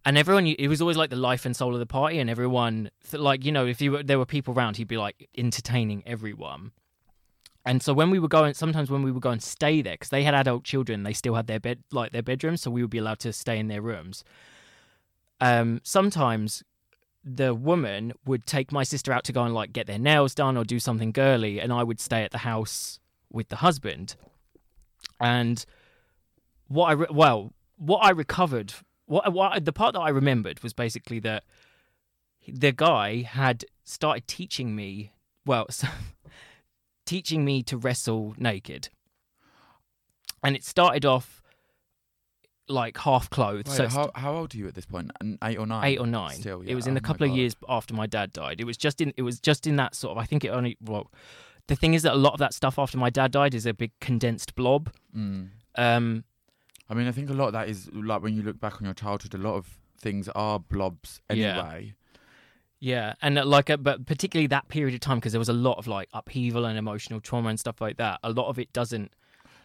And 0.04 0.16
everyone, 0.16 0.46
it 0.46 0.68
was 0.68 0.80
always 0.80 0.96
like 0.96 1.10
the 1.10 1.16
life 1.16 1.44
and 1.44 1.54
soul 1.54 1.74
of 1.74 1.80
the 1.80 1.86
party, 1.86 2.18
and 2.18 2.30
everyone, 2.30 2.90
like 3.12 3.44
you 3.44 3.52
know, 3.52 3.66
if 3.66 3.80
you 3.80 3.92
were, 3.92 4.02
there 4.02 4.18
were 4.18 4.24
people 4.24 4.54
around, 4.54 4.76
he'd 4.76 4.88
be 4.88 4.96
like 4.96 5.28
entertaining 5.36 6.02
everyone. 6.06 6.72
And 7.66 7.82
so 7.82 7.92
when 7.92 8.10
we 8.10 8.18
were 8.18 8.28
going, 8.28 8.54
sometimes 8.54 8.90
when 8.90 9.02
we 9.02 9.12
would 9.12 9.22
go 9.22 9.30
and 9.30 9.42
stay 9.42 9.82
there, 9.82 9.94
because 9.94 10.08
they 10.08 10.22
had 10.22 10.34
adult 10.34 10.64
children, 10.64 11.02
they 11.02 11.12
still 11.12 11.34
had 11.34 11.46
their 11.46 11.60
bed 11.60 11.82
like 11.92 12.12
their 12.12 12.22
bedrooms, 12.22 12.62
so 12.62 12.70
we 12.70 12.80
would 12.80 12.90
be 12.90 12.98
allowed 12.98 13.18
to 13.18 13.32
stay 13.32 13.58
in 13.58 13.68
their 13.68 13.82
rooms. 13.82 14.24
Um, 15.40 15.80
sometimes 15.84 16.64
the 17.22 17.54
woman 17.54 18.12
would 18.24 18.46
take 18.46 18.72
my 18.72 18.84
sister 18.84 19.12
out 19.12 19.24
to 19.24 19.32
go 19.32 19.42
and 19.42 19.52
like 19.52 19.72
get 19.72 19.86
their 19.86 19.98
nails 19.98 20.34
done 20.34 20.56
or 20.56 20.64
do 20.64 20.78
something 20.78 21.12
girly, 21.12 21.60
and 21.60 21.72
I 21.72 21.82
would 21.82 22.00
stay 22.00 22.22
at 22.22 22.30
the 22.30 22.38
house 22.38 23.00
with 23.30 23.48
the 23.48 23.56
husband. 23.56 24.16
And 25.20 25.64
what 26.68 26.86
I 26.86 26.92
re- 26.92 27.06
well, 27.10 27.52
what 27.76 27.98
I 27.98 28.10
recovered, 28.10 28.74
what, 29.06 29.32
what 29.32 29.64
the 29.64 29.72
part 29.72 29.94
that 29.94 30.00
I 30.00 30.10
remembered 30.10 30.62
was 30.62 30.72
basically 30.72 31.18
that 31.20 31.44
the 32.46 32.72
guy 32.72 33.22
had 33.22 33.64
started 33.84 34.26
teaching 34.26 34.74
me 34.76 35.12
well, 35.44 35.66
so, 35.70 35.88
teaching 37.06 37.44
me 37.44 37.62
to 37.64 37.76
wrestle 37.76 38.34
naked, 38.38 38.90
and 40.44 40.54
it 40.54 40.62
started 40.64 41.04
off 41.04 41.42
like 42.68 42.98
half 42.98 43.30
clothed. 43.30 43.66
Wait, 43.68 43.76
so 43.76 43.88
how, 43.88 44.10
how 44.14 44.34
old 44.34 44.54
are 44.54 44.58
you 44.58 44.68
at 44.68 44.74
this 44.74 44.84
point? 44.84 45.10
Eight 45.42 45.58
or 45.58 45.66
nine? 45.66 45.84
eight 45.86 45.98
or 45.98 46.06
nine. 46.06 46.36
Still, 46.36 46.62
yeah. 46.62 46.72
It 46.72 46.74
was 46.74 46.86
in 46.86 46.94
the 46.94 47.00
Oh 47.00 47.06
couple 47.06 47.24
of 47.24 47.30
God. 47.30 47.36
years 47.38 47.56
after 47.68 47.94
my 47.94 48.06
dad 48.06 48.32
died. 48.32 48.60
It 48.60 48.64
was 48.64 48.76
just 48.76 49.00
in. 49.00 49.14
It 49.16 49.22
was 49.22 49.40
just 49.40 49.66
in 49.66 49.76
that 49.76 49.94
sort 49.94 50.12
of. 50.12 50.18
I 50.22 50.26
think 50.26 50.44
it 50.44 50.48
only. 50.48 50.76
Well, 50.84 51.10
the 51.68 51.76
thing 51.76 51.94
is 51.94 52.02
that 52.02 52.14
a 52.14 52.16
lot 52.16 52.32
of 52.32 52.38
that 52.40 52.52
stuff 52.52 52.78
after 52.78 52.98
my 52.98 53.10
dad 53.10 53.30
died 53.30 53.54
is 53.54 53.66
a 53.66 53.72
big 53.72 53.92
condensed 54.00 54.54
blob. 54.54 54.90
Mm. 55.16 55.50
Um, 55.76 56.24
I 56.90 56.94
mean, 56.94 57.06
I 57.06 57.12
think 57.12 57.30
a 57.30 57.34
lot 57.34 57.48
of 57.48 57.52
that 57.52 57.68
is 57.68 57.88
like 57.92 58.22
when 58.22 58.34
you 58.34 58.42
look 58.42 58.58
back 58.58 58.76
on 58.76 58.84
your 58.84 58.94
childhood, 58.94 59.34
a 59.34 59.38
lot 59.38 59.54
of 59.54 59.78
things 60.00 60.28
are 60.30 60.58
blobs 60.58 61.20
anyway. 61.30 61.94
Yeah, 62.80 63.14
and 63.22 63.38
uh, 63.38 63.44
like, 63.44 63.70
uh, 63.70 63.76
but 63.76 64.06
particularly 64.06 64.46
that 64.48 64.68
period 64.68 64.94
of 64.94 65.00
time 65.00 65.18
because 65.18 65.32
there 65.32 65.40
was 65.40 65.48
a 65.48 65.54
lot 65.54 65.78
of 65.78 65.86
like 65.86 66.08
upheaval 66.14 66.64
and 66.64 66.78
emotional 66.78 67.20
trauma 67.20 67.48
and 67.50 67.60
stuff 67.60 67.80
like 67.80 67.96
that. 67.96 68.20
A 68.22 68.30
lot 68.30 68.48
of 68.48 68.58
it 68.58 68.72
doesn't. 68.72 69.12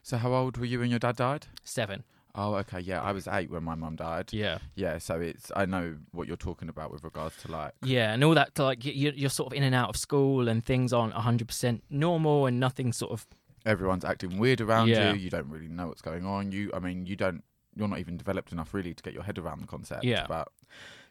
So, 0.02 0.18
how 0.18 0.34
old 0.34 0.58
were 0.58 0.66
you 0.66 0.80
when 0.80 0.90
your 0.90 1.00
dad 1.00 1.16
died? 1.16 1.48
Seven. 1.64 2.04
Oh, 2.36 2.56
okay. 2.56 2.80
Yeah, 2.80 3.02
I 3.02 3.12
was 3.12 3.28
eight 3.28 3.52
when 3.52 3.64
my 3.64 3.76
mum 3.76 3.96
died. 3.96 4.34
Yeah. 4.34 4.58
Yeah, 4.76 4.98
so 4.98 5.20
it's 5.22 5.52
I 5.56 5.66
know 5.66 5.98
what 6.12 6.28
you're 6.28 6.36
talking 6.38 6.68
about 6.68 6.92
with 6.92 7.04
regards 7.04 7.36
to 7.44 7.52
like 7.52 7.74
Yeah, 7.84 8.12
and 8.14 8.24
all 8.24 8.34
that 8.34 8.58
like 8.58 8.84
you, 8.86 9.12
you're 9.16 9.30
sort 9.30 9.54
of 9.54 9.58
in 9.58 9.62
and 9.64 9.76
out 9.76 9.90
of 9.90 9.98
school 9.98 10.48
and 10.48 10.66
things 10.66 10.94
aren't 10.94 11.14
hundred 11.14 11.48
percent 11.48 11.84
normal 11.90 12.48
and 12.48 12.60
nothing 12.60 12.92
sort 12.92 13.12
of. 13.12 13.28
everyone's 13.66 14.04
acting 14.04 14.40
weird 14.40 14.62
around 14.62 14.88
Yeah. 14.88 15.14
you. 15.14 15.20
You 15.20 15.30
don't 15.30 15.48
really 15.50 15.68
know 15.68 15.88
what's 15.88 16.02
going 16.02 16.26
on. 16.26 16.52
You, 16.52 16.72
I 16.74 16.80
mean, 16.80 17.06
you 17.06 17.16
don't. 17.16 17.44
You're 17.76 17.88
not 17.88 18.00
even 18.00 18.18
developed 18.18 18.52
enough 18.52 18.74
really 18.74 18.94
to 18.94 19.04
get 19.04 19.14
your 19.14 19.24
head 19.24 19.38
around 19.38 19.62
the 19.62 19.68
concept. 19.68 20.04
Yeah. 20.04 20.26
But 20.28 20.48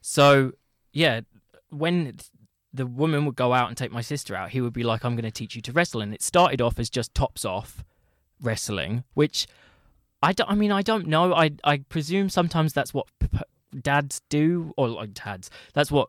So 0.00 0.52
yeah, 0.93 1.21
when 1.71 2.17
the 2.75 2.87
woman 2.87 3.26
would 3.26 3.37
go 3.37 3.52
out 3.52 3.69
and 3.69 3.76
take 3.76 3.93
my 3.93 4.00
sister 4.00 4.35
out, 4.35 4.50
he 4.50 4.61
would 4.61 4.73
be 4.73 4.83
like, 4.83 5.05
"I'm 5.05 5.14
going 5.14 5.25
to 5.25 5.31
teach 5.31 5.55
you 5.55 5.62
to 5.62 5.73
wrestle," 5.73 6.00
and 6.00 6.12
it 6.12 6.23
started 6.23 6.61
off 6.61 6.79
as 6.81 6.91
just 6.91 7.14
tops 7.14 7.45
off 7.45 7.85
wrestling, 8.41 9.05
which 9.14 9.47
I 10.23 10.33
don't. 10.33 10.50
I 10.50 10.55
mean, 10.55 10.73
I 10.73 10.83
don't 10.83 11.07
know. 11.07 11.35
I 11.35 11.50
I 11.64 11.79
presume 11.88 12.29
sometimes 12.29 12.73
that's 12.73 12.95
what 12.95 13.07
p- 13.19 13.29
p- 13.29 13.81
dads 13.81 14.21
do, 14.29 14.73
or 14.76 14.88
like 14.88 15.14
dads. 15.14 15.50
That's 15.75 15.91
what 15.91 16.09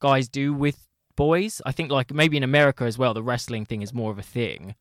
guys 0.00 0.28
do 0.28 0.52
with 0.52 0.88
boys. 1.14 1.62
I 1.64 1.72
think 1.72 1.90
like 1.90 2.12
maybe 2.12 2.36
in 2.36 2.42
America 2.42 2.84
as 2.84 2.98
well, 2.98 3.14
the 3.14 3.22
wrestling 3.22 3.64
thing 3.64 3.82
is 3.82 3.92
more 3.92 4.10
of 4.10 4.18
a 4.18 4.22
thing. 4.22 4.74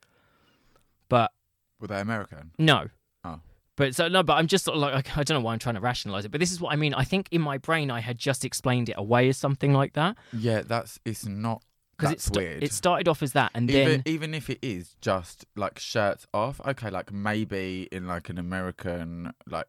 But 1.09 1.31
were 1.79 1.87
they 1.87 1.99
American? 1.99 2.51
no. 2.57 2.89
Oh. 3.23 3.39
But 3.75 3.93
so 3.93 4.07
no, 4.07 4.23
but 4.23 4.33
I'm 4.33 4.47
just 4.47 4.65
sort 4.65 4.75
of 4.77 4.81
like 4.81 5.17
I 5.17 5.23
don't 5.23 5.37
know 5.37 5.45
why 5.45 5.53
I'm 5.53 5.59
trying 5.59 5.75
to 5.75 5.81
rationalize 5.81 6.25
it, 6.25 6.31
but 6.31 6.39
this 6.39 6.51
is 6.51 6.61
what 6.61 6.71
I 6.73 6.75
mean. 6.75 6.93
I 6.93 7.03
think 7.03 7.27
in 7.31 7.41
my 7.41 7.57
brain 7.57 7.91
I 7.91 7.99
had 7.99 8.17
just 8.17 8.45
explained 8.45 8.89
it 8.89 8.95
away 8.97 9.29
as 9.29 9.37
something 9.37 9.73
like 9.73 9.93
that 9.93 10.15
Yeah, 10.33 10.61
that's 10.61 10.99
it's 11.05 11.25
not. 11.25 11.61
Because 11.97 12.11
it, 12.11 12.15
That's 12.15 12.25
sta- 12.25 12.39
weird. 12.39 12.63
it 12.63 12.73
started 12.73 13.07
off 13.07 13.23
as 13.23 13.33
that, 13.33 13.51
and 13.55 13.69
even 13.71 13.87
then 13.89 14.03
even 14.05 14.33
if 14.33 14.49
it 14.49 14.59
is 14.61 14.95
just 15.01 15.45
like 15.55 15.79
shirts 15.79 16.27
off, 16.33 16.59
okay, 16.65 16.89
like 16.89 17.11
maybe 17.13 17.87
in 17.91 18.05
like 18.07 18.29
an 18.29 18.37
American 18.37 19.31
like 19.47 19.67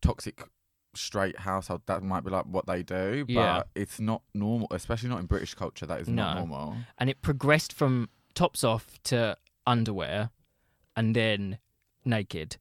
toxic 0.00 0.42
straight 0.94 1.38
household 1.40 1.82
that 1.86 2.02
might 2.02 2.24
be 2.24 2.30
like 2.30 2.46
what 2.46 2.66
they 2.66 2.82
do, 2.82 3.24
but 3.26 3.32
Yeah. 3.32 3.62
it's 3.74 4.00
not 4.00 4.22
normal, 4.34 4.66
especially 4.72 5.08
not 5.08 5.20
in 5.20 5.26
British 5.26 5.54
culture. 5.54 5.86
That 5.86 6.00
is 6.00 6.08
not 6.08 6.36
normal. 6.36 6.76
and 6.98 7.08
it 7.08 7.22
progressed 7.22 7.72
from 7.72 8.08
tops 8.34 8.64
off 8.64 9.00
to 9.04 9.36
underwear, 9.66 10.30
and 10.96 11.14
then 11.14 11.58
naked. 12.04 12.56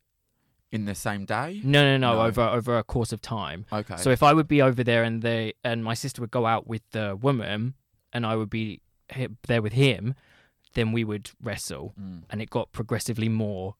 In 0.71 0.85
the 0.85 0.93
same 0.93 1.25
day. 1.25 1.61
No, 1.63 1.81
no, 1.81 1.97
no, 1.97 2.13
No. 2.13 2.21
over 2.27 2.41
over 2.43 2.77
a 2.77 2.83
course 2.83 3.11
of 3.11 3.21
time. 3.21 3.65
Okay. 3.73 3.97
So 3.97 4.11
if 4.11 4.21
I 4.21 4.33
would 4.33 4.47
be 4.47 4.61
over 4.61 4.83
there 4.83 5.03
and 5.03 5.23
they 5.23 5.53
and 5.63 5.83
my 5.83 5.95
sister 5.95 6.21
would 6.21 6.29
go 6.29 6.45
out 6.45 6.67
with 6.67 6.83
the 6.91 7.15
woman, 7.19 7.73
and 8.13 8.25
I 8.25 8.35
would 8.35 8.49
be 8.49 8.81
there 9.47 9.61
with 9.61 9.73
him, 9.73 10.15
then 10.73 10.91
we 10.91 11.03
would 11.03 11.31
wrestle, 11.41 11.93
Mm, 11.99 12.23
and 12.29 12.41
it 12.41 12.49
got 12.49 12.71
progressively 12.71 13.29
more 13.29 13.75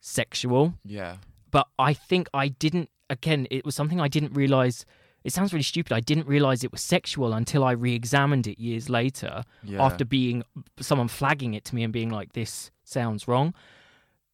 sexual. 0.00 0.74
yeah. 0.84 1.16
but 1.50 1.68
I 1.78 1.92
think 1.94 2.28
I 2.34 2.48
didn't. 2.48 2.90
Again, 3.08 3.46
it 3.50 3.64
was 3.64 3.74
something 3.76 4.00
I 4.00 4.08
didn't 4.08 4.32
realize 4.34 4.84
it 5.22 5.32
sounds 5.32 5.52
really 5.52 5.62
stupid. 5.62 5.92
I 5.94 6.00
didn't 6.00 6.26
realize 6.26 6.64
it 6.64 6.72
was 6.72 6.82
sexual 6.82 7.32
until 7.32 7.62
I 7.64 7.72
re-examined 7.72 8.46
it 8.46 8.58
years 8.58 8.90
later 8.90 9.42
Yeah. 9.62 9.82
after 9.82 10.04
being 10.04 10.42
someone 10.80 11.08
flagging 11.08 11.54
it 11.54 11.64
to 11.66 11.74
me 11.74 11.82
and 11.84 11.92
being 11.92 12.10
like, 12.10 12.32
"This 12.32 12.70
sounds 12.82 13.26
wrong." 13.28 13.54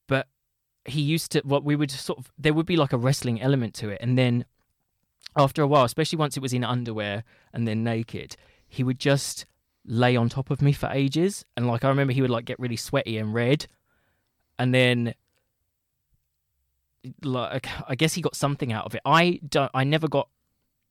But 0.09 0.27
he 0.85 1.01
used 1.01 1.31
to. 1.33 1.41
What 1.45 1.63
we 1.63 1.77
would 1.77 1.91
sort 1.91 2.19
of 2.19 2.33
there 2.39 2.55
would 2.55 2.67
be 2.67 2.77
like 2.77 2.93
a 2.93 2.99
wrestling 2.99 3.41
element 3.41 3.75
to 3.75 3.89
it, 3.91 3.99
and 4.01 4.17
then 4.19 4.45
after 5.37 5.63
a 5.63 5.67
while, 5.69 5.85
especially 5.85 6.17
once 6.19 6.37
it 6.37 6.41
was 6.43 6.53
in 6.53 6.65
underwear 6.65 7.23
and 7.53 7.69
then 7.69 7.85
naked, 7.85 8.37
he 8.71 8.83
would 8.83 8.99
just 8.99 9.45
lay 9.85 10.17
on 10.17 10.29
top 10.31 10.51
of 10.51 10.63
me 10.63 10.73
for 10.73 10.89
ages. 10.93 11.45
And 11.57 11.67
like 11.67 11.85
I 11.85 11.89
remember, 11.89 12.13
he 12.15 12.23
would 12.23 12.31
like 12.31 12.47
get 12.47 12.59
really 12.59 12.77
sweaty 12.77 13.19
and 13.19 13.35
red, 13.35 13.67
and 14.59 14.73
then 14.73 15.15
like 17.23 17.67
I 17.89 17.95
guess 17.95 18.15
he 18.15 18.23
got 18.23 18.37
something 18.37 18.73
out 18.73 18.87
of 18.87 18.95
it. 18.95 19.03
I 19.05 19.41
don't. 19.47 19.71
I 19.75 19.85
never 19.85 20.09
got. 20.09 20.29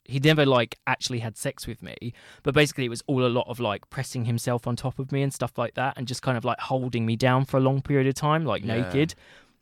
He 0.06 0.20
never 0.20 0.44
like 0.46 0.76
actually 0.88 1.20
had 1.20 1.38
sex 1.38 1.68
with 1.68 1.84
me, 1.84 2.14
but 2.42 2.54
basically 2.56 2.86
it 2.86 2.90
was 2.90 3.04
all 3.06 3.26
a 3.26 3.30
lot 3.30 3.46
of 3.48 3.60
like 3.60 3.90
pressing 3.92 4.26
himself 4.26 4.66
on 4.66 4.76
top 4.76 4.98
of 4.98 5.12
me 5.12 5.22
and 5.22 5.34
stuff 5.34 5.58
like 5.58 5.76
that, 5.76 5.94
and 5.98 6.08
just 6.08 6.22
kind 6.22 6.38
of 6.38 6.44
like 6.44 6.60
holding 6.60 7.06
me 7.06 7.16
down 7.16 7.46
for 7.46 7.58
a 7.58 7.60
long 7.62 7.82
period 7.82 8.08
of 8.08 8.16
time, 8.16 8.44
like 8.46 8.64
Yeah. 8.66 8.82
naked. 8.82 9.16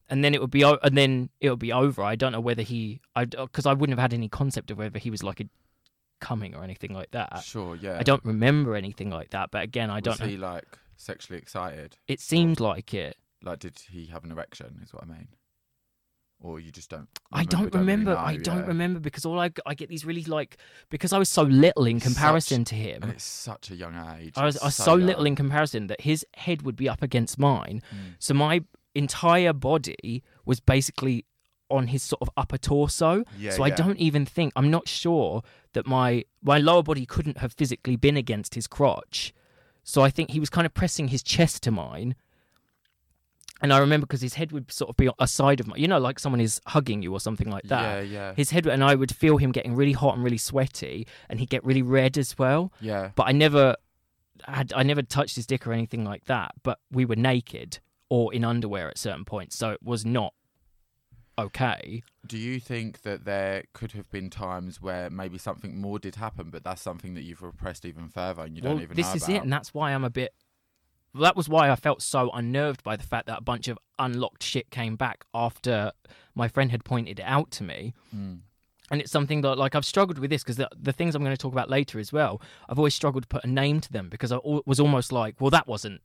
And 0.09 0.23
then 0.23 0.33
it 0.33 0.39
would 0.39 0.51
be, 0.51 0.63
and 0.63 0.97
then 0.97 1.29
it 1.41 1.49
would 1.49 1.59
be 1.59 1.73
over. 1.73 2.01
I 2.01 2.15
don't 2.15 2.31
know 2.31 2.39
whether 2.39 2.61
he, 2.61 3.01
I, 3.13 3.25
because 3.25 3.65
I 3.65 3.73
wouldn't 3.73 3.99
have 3.99 4.01
had 4.01 4.13
any 4.13 4.29
concept 4.29 4.71
of 4.71 4.77
whether 4.77 4.99
he 4.99 5.09
was 5.09 5.21
like 5.21 5.41
a 5.41 5.49
coming 6.19 6.55
or 6.55 6.63
anything 6.63 6.93
like 6.93 7.11
that. 7.11 7.43
Sure. 7.43 7.75
Yeah. 7.75 7.97
I 7.99 8.03
don't 8.03 8.23
remember 8.25 8.75
anything 8.75 9.09
like 9.09 9.29
that. 9.31 9.51
But 9.51 9.63
again, 9.63 9.89
I 9.89 9.95
Was 9.95 10.03
don't 10.03 10.19
know. 10.21 10.25
he 10.27 10.37
like 10.37 10.65
sexually 10.95 11.39
excited? 11.39 11.97
It 12.07 12.19
seemed 12.19 12.59
like 12.59 12.93
it. 12.93 13.17
Like, 13.43 13.59
did 13.59 13.79
he 13.91 14.07
have 14.07 14.23
an 14.23 14.31
erection? 14.31 14.79
Is 14.83 14.93
what 14.93 15.03
I 15.03 15.07
mean. 15.07 15.27
Or 16.39 16.59
you 16.59 16.71
just 16.71 16.91
don't. 16.91 17.07
I 17.31 17.45
don't 17.45 17.65
really 17.65 17.79
remember. 17.79 18.11
know, 18.13 18.17
I 18.19 18.37
don't 18.37 18.59
yeah. 18.59 18.67
remember 18.67 18.99
because 18.99 19.25
all 19.25 19.39
I 19.39 19.49
I 19.65 19.73
get 19.73 19.89
these 19.89 20.05
really 20.05 20.23
like 20.23 20.57
because 20.89 21.11
I 21.11 21.17
was 21.17 21.29
so 21.29 21.41
little 21.41 21.85
in 21.85 21.99
Such- 21.99 22.13
comparison 22.13 22.63
to 22.65 22.75
him. 22.75 23.01
And 23.01 23.11
it's 23.11 23.23
such 23.23 23.71
a 23.71 23.75
young 23.75 23.95
age. 24.19 24.33
I 24.37 24.45
was, 24.45 24.57
I 24.59 24.65
was 24.65 24.75
so, 24.75 24.93
little 24.93 25.25
in 25.25 25.35
comparison 25.35 25.87
that 25.87 26.01
his 26.01 26.23
head 26.35 26.61
would 26.61 26.75
be 26.75 26.87
up 26.87 27.01
against 27.01 27.39
mine. 27.39 27.81
Mm. 27.91 28.15
So 28.19 28.35
my 28.35 28.63
entire 28.93 29.53
body 29.53 30.23
was 30.45 30.59
basically 30.59 31.25
on 31.69 31.87
his 31.87 32.03
sort 32.03 32.21
of 32.21 32.29
upper 32.37 32.57
torso. 32.57 33.23
Yeah, 33.37 33.51
so 33.51 33.63
I 33.63 33.71
don't 33.71 33.97
even 33.97 34.25
think 34.25 34.53
I'm 34.55 34.69
not 34.69 34.87
sure 34.87 35.41
that 35.77 35.85
my 35.85 36.25
my 36.41 36.57
lower 36.57 36.81
body 36.81 37.05
couldn't 37.05 37.37
have 37.37 37.53
physically 37.53 37.95
been 37.95 38.17
against 38.17 38.55
his 38.55 38.65
crotch. 38.65 39.31
So 39.83 40.01
I 40.01 40.09
think 40.09 40.31
he 40.31 40.39
was 40.39 40.49
kind 40.49 40.65
of 40.65 40.73
pressing 40.73 41.09
his 41.09 41.21
chest 41.21 41.61
to 41.63 41.71
mine. 41.71 42.15
And 43.61 43.71
I 43.71 43.77
remember 43.77 44.07
because 44.07 44.21
his 44.21 44.33
head 44.33 44.51
would 44.51 44.71
sort 44.71 44.89
of 44.89 44.97
be 44.97 45.09
a 45.19 45.27
side 45.27 45.59
of 45.59 45.67
my, 45.67 45.75
you 45.75 45.87
know, 45.87 45.99
like 45.99 46.19
someone 46.19 46.41
is 46.41 46.59
hugging 46.65 47.01
you 47.03 47.13
or 47.13 47.19
something 47.19 47.49
like 47.49 47.63
that. 47.65 47.81
Yeah, 47.81 48.01
yeah, 48.01 48.33
His 48.35 48.49
head, 48.49 48.65
and 48.65 48.83
I 48.83 48.95
would 48.95 49.15
feel 49.15 49.37
him 49.37 49.51
getting 49.51 49.75
really 49.75 49.93
hot 49.93 50.15
and 50.15 50.23
really 50.23 50.37
sweaty, 50.37 51.07
and 51.29 51.39
he'd 51.39 51.49
get 51.49 51.63
really 51.63 51.81
red 51.81 52.17
as 52.17 52.37
well 52.37 52.71
yeah. 52.81 53.11
but 53.15 53.27
I 53.27 53.31
never 53.31 53.75
had 54.43 54.73
I 54.75 54.83
never 54.83 55.01
touched 55.01 55.35
his 55.35 55.45
dick 55.45 55.65
or 55.67 55.73
anything 55.73 56.03
like 56.03 56.25
that. 56.25 56.53
But 56.63 56.79
we 56.91 57.05
were 57.05 57.15
naked 57.15 57.79
or 58.09 58.33
in 58.33 58.43
underwear 58.43 58.89
at 58.89 58.97
certain 58.97 59.25
points, 59.25 59.55
so 59.55 59.71
it 59.71 59.81
was 59.83 60.05
not 60.05 60.33
okay. 61.37 62.03
Do 62.25 62.37
you 62.37 62.59
think 62.59 63.01
that 63.01 63.25
there 63.25 63.63
could 63.73 63.91
have 63.93 64.09
been 64.09 64.29
times 64.29 64.81
where 64.81 65.09
maybe 65.09 65.37
something 65.37 65.79
more 65.79 65.99
did 65.99 66.15
happen, 66.15 66.49
but 66.49 66.63
that's 66.63 66.81
something 66.81 67.13
that 67.13 67.23
you've 67.23 67.41
repressed 67.41 67.85
even 67.85 68.09
further 68.09 68.43
and 68.43 68.55
you 68.55 68.63
well, 68.63 68.73
don't 68.73 68.83
even 68.83 68.97
know. 68.97 69.03
this 69.03 69.15
is 69.15 69.23
about? 69.23 69.35
it, 69.35 69.43
and 69.43 69.53
that's 69.53 69.73
why 69.73 69.93
I'm 69.93 70.03
a 70.03 70.09
bit. 70.09 70.33
well, 71.13 71.23
That 71.23 71.35
was 71.35 71.47
why 71.47 71.69
I 71.69 71.75
felt 71.75 72.01
so 72.01 72.29
unnerved 72.31 72.83
by 72.83 72.95
the 72.95 73.03
fact 73.03 73.27
that 73.27 73.39
a 73.39 73.43
bunch 73.43 73.67
of 73.67 73.77
unlocked 73.99 74.43
shit 74.43 74.69
came 74.69 74.95
back 74.95 75.25
after 75.33 75.91
my 76.35 76.47
friend 76.47 76.71
had 76.71 76.83
pointed 76.83 77.19
it 77.19 77.25
out 77.25 77.51
to 77.51 77.63
me. 77.63 77.93
Mm. 78.15 78.39
and 78.91 79.01
it's 79.01 79.11
something 79.11 79.41
that 79.41 79.57
like 79.57 79.75
I've 79.75 79.85
struggled 79.85 80.19
with 80.19 80.29
this 80.29 80.43
because 80.43 80.57
the, 80.57 80.69
the 80.79 80.93
things 80.93 81.15
I'm 81.15 81.23
going 81.23 81.35
to 81.35 81.41
talk 81.41 81.53
about 81.53 81.69
later 81.69 81.99
as 81.99 82.13
well. 82.13 82.41
I've 82.69 82.77
always 82.77 82.95
struggled 82.95 83.23
to 83.23 83.27
put 83.27 83.43
a 83.43 83.47
name 83.47 83.81
to 83.81 83.91
them 83.91 84.09
because 84.09 84.31
I 84.31 84.39
was 84.43 84.79
almost 84.79 85.11
like, 85.11 85.35
well, 85.39 85.51
that 85.51 85.67
wasn't 85.67 86.01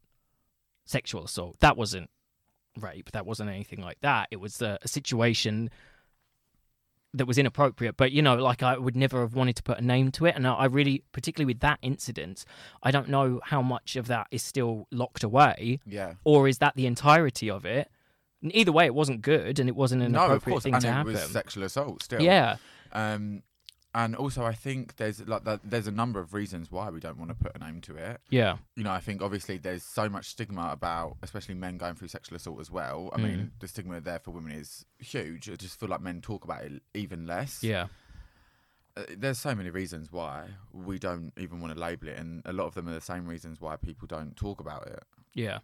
sexual 0.85 1.25
assault, 1.25 1.61
that 1.61 1.77
wasn't 1.77 2.11
rape, 2.79 3.11
that 3.13 3.27
wasn't 3.27 3.51
anything 3.51 3.81
like 3.81 4.01
that. 4.01 4.29
It 4.31 4.37
was 4.41 4.63
a, 4.63 4.79
a 4.83 4.89
situation 4.89 5.71
that 7.15 7.27
was 7.27 7.37
inappropriate. 7.37 7.97
But 7.97 8.13
you 8.13 8.23
know, 8.23 8.37
like 8.37 8.63
I 8.63 8.79
would 8.79 8.97
never 8.97 9.21
have 9.21 9.35
wanted 9.35 9.57
to 9.57 9.63
put 9.63 9.79
a 9.79 9.83
name 9.85 10.11
to 10.13 10.27
it, 10.27 10.35
and 10.35 10.47
I, 10.47 10.65
really, 10.67 11.05
particularly 11.13 11.53
with 11.53 11.61
that 11.61 11.79
incident, 11.83 12.45
I 12.83 12.91
don't 12.91 13.09
know 13.09 13.41
how 13.45 13.61
much 13.63 13.97
of 13.97 14.07
that 14.07 14.29
is 14.31 14.43
still 14.43 14.87
locked 14.91 15.23
away, 15.23 15.81
Yeah. 15.87 16.15
or 16.25 16.49
is 16.49 16.59
that 16.59 16.75
the 16.75 16.87
entirety 16.87 17.51
of 17.51 17.65
it. 17.67 17.91
And 18.43 18.55
Either 18.57 18.73
way, 18.73 18.87
it 18.87 18.95
wasn't 18.95 19.21
good, 19.23 19.59
and 19.61 19.69
it 19.69 19.77
wasn't 19.77 20.03
an 20.03 20.13
no, 20.13 20.21
of 20.21 20.25
appropriate 20.31 20.55
course, 20.55 20.63
thing 20.65 20.75
and 20.75 20.83
to 20.83 20.89
it 20.89 20.93
happen. 20.93 21.13
was 21.13 21.23
sexual 21.31 21.65
assault 21.65 22.03
still. 22.03 22.21
yeah. 22.23 22.57
Um, 22.93 23.43
and 23.95 24.17
also, 24.17 24.45
I 24.45 24.55
think 24.55 24.97
there's 24.97 25.21
like 25.27 25.45
that, 25.45 25.61
there's 25.65 25.87
a 25.87 25.91
number 25.93 26.19
of 26.21 26.33
reasons 26.35 26.71
why 26.71 26.89
we 26.91 26.99
don't 27.01 27.19
want 27.19 27.31
to 27.31 27.35
put 27.35 27.55
a 27.55 27.59
name 27.59 27.81
to 27.83 27.97
it. 27.97 28.21
Yeah. 28.31 28.57
You 28.77 28.85
know, 28.85 28.91
I 28.93 29.01
think 29.01 29.21
obviously 29.23 29.59
there's 29.59 29.83
so 29.83 30.09
much 30.09 30.27
stigma 30.31 30.71
about, 30.73 31.17
especially 31.23 31.55
men 31.55 31.77
going 31.77 31.95
through 31.97 32.09
sexual 32.09 32.37
assault 32.37 32.61
as 32.61 32.71
well. 32.71 33.11
I 33.13 33.19
Mm. 33.19 33.23
mean, 33.23 33.53
the 33.61 33.69
stigma 33.69 34.01
there 34.01 34.19
for 34.19 34.31
women 34.31 34.53
is 34.53 34.87
huge. 34.99 35.51
I 35.51 35.57
just 35.57 35.79
feel 35.79 35.89
like 35.91 36.01
men 36.01 36.21
talk 36.23 36.45
about 36.45 36.63
it 36.65 36.83
even 36.95 37.27
less. 37.27 37.63
Yeah. 37.63 37.89
Uh, 38.97 39.05
there's 39.17 39.39
so 39.39 39.55
many 39.55 39.71
reasons 39.71 40.13
why 40.13 40.49
we 40.73 40.99
don't 40.99 41.33
even 41.39 41.61
want 41.61 41.73
to 41.75 41.79
label 41.81 42.09
it, 42.09 42.19
and 42.19 42.43
a 42.45 42.53
lot 42.53 42.67
of 42.67 42.75
them 42.75 42.89
are 42.89 42.93
the 42.95 43.01
same 43.01 43.27
reasons 43.27 43.61
why 43.61 43.77
people 43.77 44.07
don't 44.07 44.37
talk 44.37 44.61
about 44.61 44.87
it. 44.87 45.03
Yeah. 45.35 45.59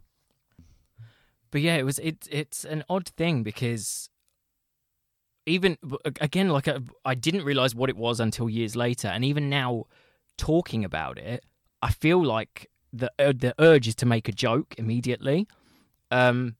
But 1.50 1.60
yeah, 1.62 1.76
it 1.76 1.84
was 1.84 1.98
it 1.98 2.26
it's 2.30 2.64
an 2.64 2.84
odd 2.90 3.08
thing 3.08 3.42
because 3.42 4.10
even 5.48 5.78
again 6.20 6.48
like 6.50 6.68
I, 6.68 6.78
I 7.04 7.14
didn't 7.14 7.44
realize 7.44 7.74
what 7.74 7.90
it 7.90 7.96
was 7.96 8.20
until 8.20 8.48
years 8.48 8.76
later 8.76 9.08
and 9.08 9.24
even 9.24 9.48
now 9.48 9.84
talking 10.36 10.84
about 10.84 11.18
it, 11.18 11.44
I 11.82 11.90
feel 11.90 12.22
like 12.24 12.70
the 12.92 13.10
uh, 13.18 13.32
the 13.36 13.54
urge 13.58 13.88
is 13.88 13.94
to 13.96 14.06
make 14.06 14.28
a 14.28 14.32
joke 14.32 14.74
immediately. 14.78 15.48
Um 16.10 16.56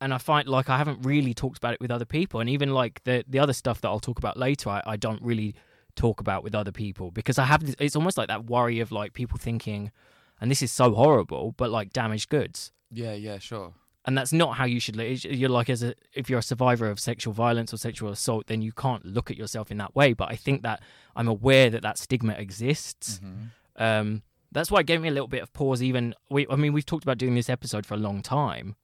and 0.00 0.12
I 0.12 0.18
find 0.18 0.48
like 0.48 0.68
I 0.68 0.78
haven't 0.78 1.06
really 1.06 1.34
talked 1.34 1.58
about 1.58 1.74
it 1.74 1.80
with 1.80 1.90
other 1.90 2.04
people 2.04 2.40
and 2.40 2.50
even 2.50 2.70
like 2.70 3.02
the 3.04 3.24
the 3.28 3.38
other 3.38 3.52
stuff 3.52 3.80
that 3.80 3.88
I'll 3.88 4.00
talk 4.00 4.18
about 4.18 4.36
later 4.36 4.70
I, 4.70 4.82
I 4.86 4.96
don't 4.96 5.22
really 5.22 5.54
talk 5.94 6.20
about 6.20 6.42
with 6.42 6.54
other 6.54 6.72
people 6.72 7.10
because 7.10 7.38
I 7.38 7.44
have 7.44 7.64
this, 7.64 7.76
it's 7.78 7.96
almost 7.96 8.16
like 8.16 8.28
that 8.28 8.46
worry 8.46 8.80
of 8.80 8.90
like 8.90 9.12
people 9.12 9.38
thinking 9.38 9.92
and 10.40 10.50
this 10.50 10.62
is 10.62 10.72
so 10.72 10.94
horrible 10.94 11.54
but 11.56 11.70
like 11.70 11.92
damaged 11.92 12.30
goods 12.30 12.72
Yeah, 12.90 13.14
yeah, 13.14 13.38
sure. 13.38 13.72
And 14.04 14.18
that's 14.18 14.32
not 14.32 14.56
how 14.56 14.64
you 14.64 14.80
should 14.80 14.96
live. 14.96 15.24
You're 15.24 15.48
like 15.48 15.70
as 15.70 15.82
a 15.82 15.94
if 16.14 16.28
you're 16.28 16.40
a 16.40 16.42
survivor 16.42 16.90
of 16.90 16.98
sexual 16.98 17.32
violence 17.32 17.72
or 17.72 17.76
sexual 17.76 18.10
assault, 18.10 18.46
then 18.48 18.62
you 18.62 18.72
can't 18.72 19.04
look 19.04 19.30
at 19.30 19.36
yourself 19.36 19.70
in 19.70 19.78
that 19.78 19.94
way. 19.94 20.12
But 20.12 20.30
I 20.30 20.36
think 20.36 20.62
that 20.62 20.82
I'm 21.14 21.28
aware 21.28 21.70
that 21.70 21.82
that 21.82 21.98
stigma 21.98 22.32
exists. 22.32 23.18
hmm 23.18 23.34
Um, 23.76 24.22
that's 24.50 24.70
why 24.70 24.80
it 24.80 24.86
gave 24.86 25.00
me 25.00 25.08
a 25.08 25.12
little 25.12 25.28
bit 25.28 25.42
of 25.42 25.52
pause. 25.52 25.82
Even 25.82 26.14
we, 26.28 26.46
I 26.50 26.56
mean, 26.56 26.72
we've 26.72 26.84
talked 26.84 27.04
about 27.04 27.16
doing 27.18 27.34
this 27.34 27.48
episode 27.48 27.86
for 27.86 27.94
a 27.94 27.98
long 27.98 28.22
time, 28.22 28.76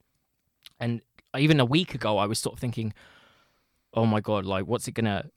and 0.80 1.02
even 1.36 1.60
a 1.60 1.64
week 1.64 1.94
ago, 1.94 2.16
I 2.16 2.26
was 2.26 2.38
sort 2.38 2.54
of 2.54 2.60
thinking, 2.60 2.94
"Oh 3.92 4.06
my 4.06 4.20
god, 4.20 4.44
like 4.46 4.66
what's 4.66 4.88
it 4.88 4.92
gonna?" 4.92 5.30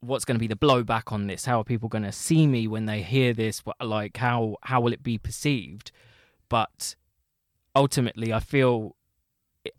What's 0.00 0.26
going 0.26 0.36
to 0.36 0.38
be 0.38 0.46
the 0.46 0.54
blowback 0.56 1.10
on 1.10 1.26
this? 1.26 1.46
How 1.46 1.58
are 1.60 1.64
people 1.64 1.88
going 1.88 2.04
to 2.04 2.12
see 2.12 2.46
me 2.46 2.68
when 2.68 2.84
they 2.84 3.00
hear 3.02 3.32
this? 3.32 3.60
What, 3.64 3.76
like 3.80 4.18
how 4.18 4.56
how 4.62 4.80
will 4.82 4.92
it 4.92 5.02
be 5.02 5.16
perceived? 5.18 5.90
But 6.50 6.94
ultimately, 7.74 8.30
I 8.32 8.40
feel 8.40 8.94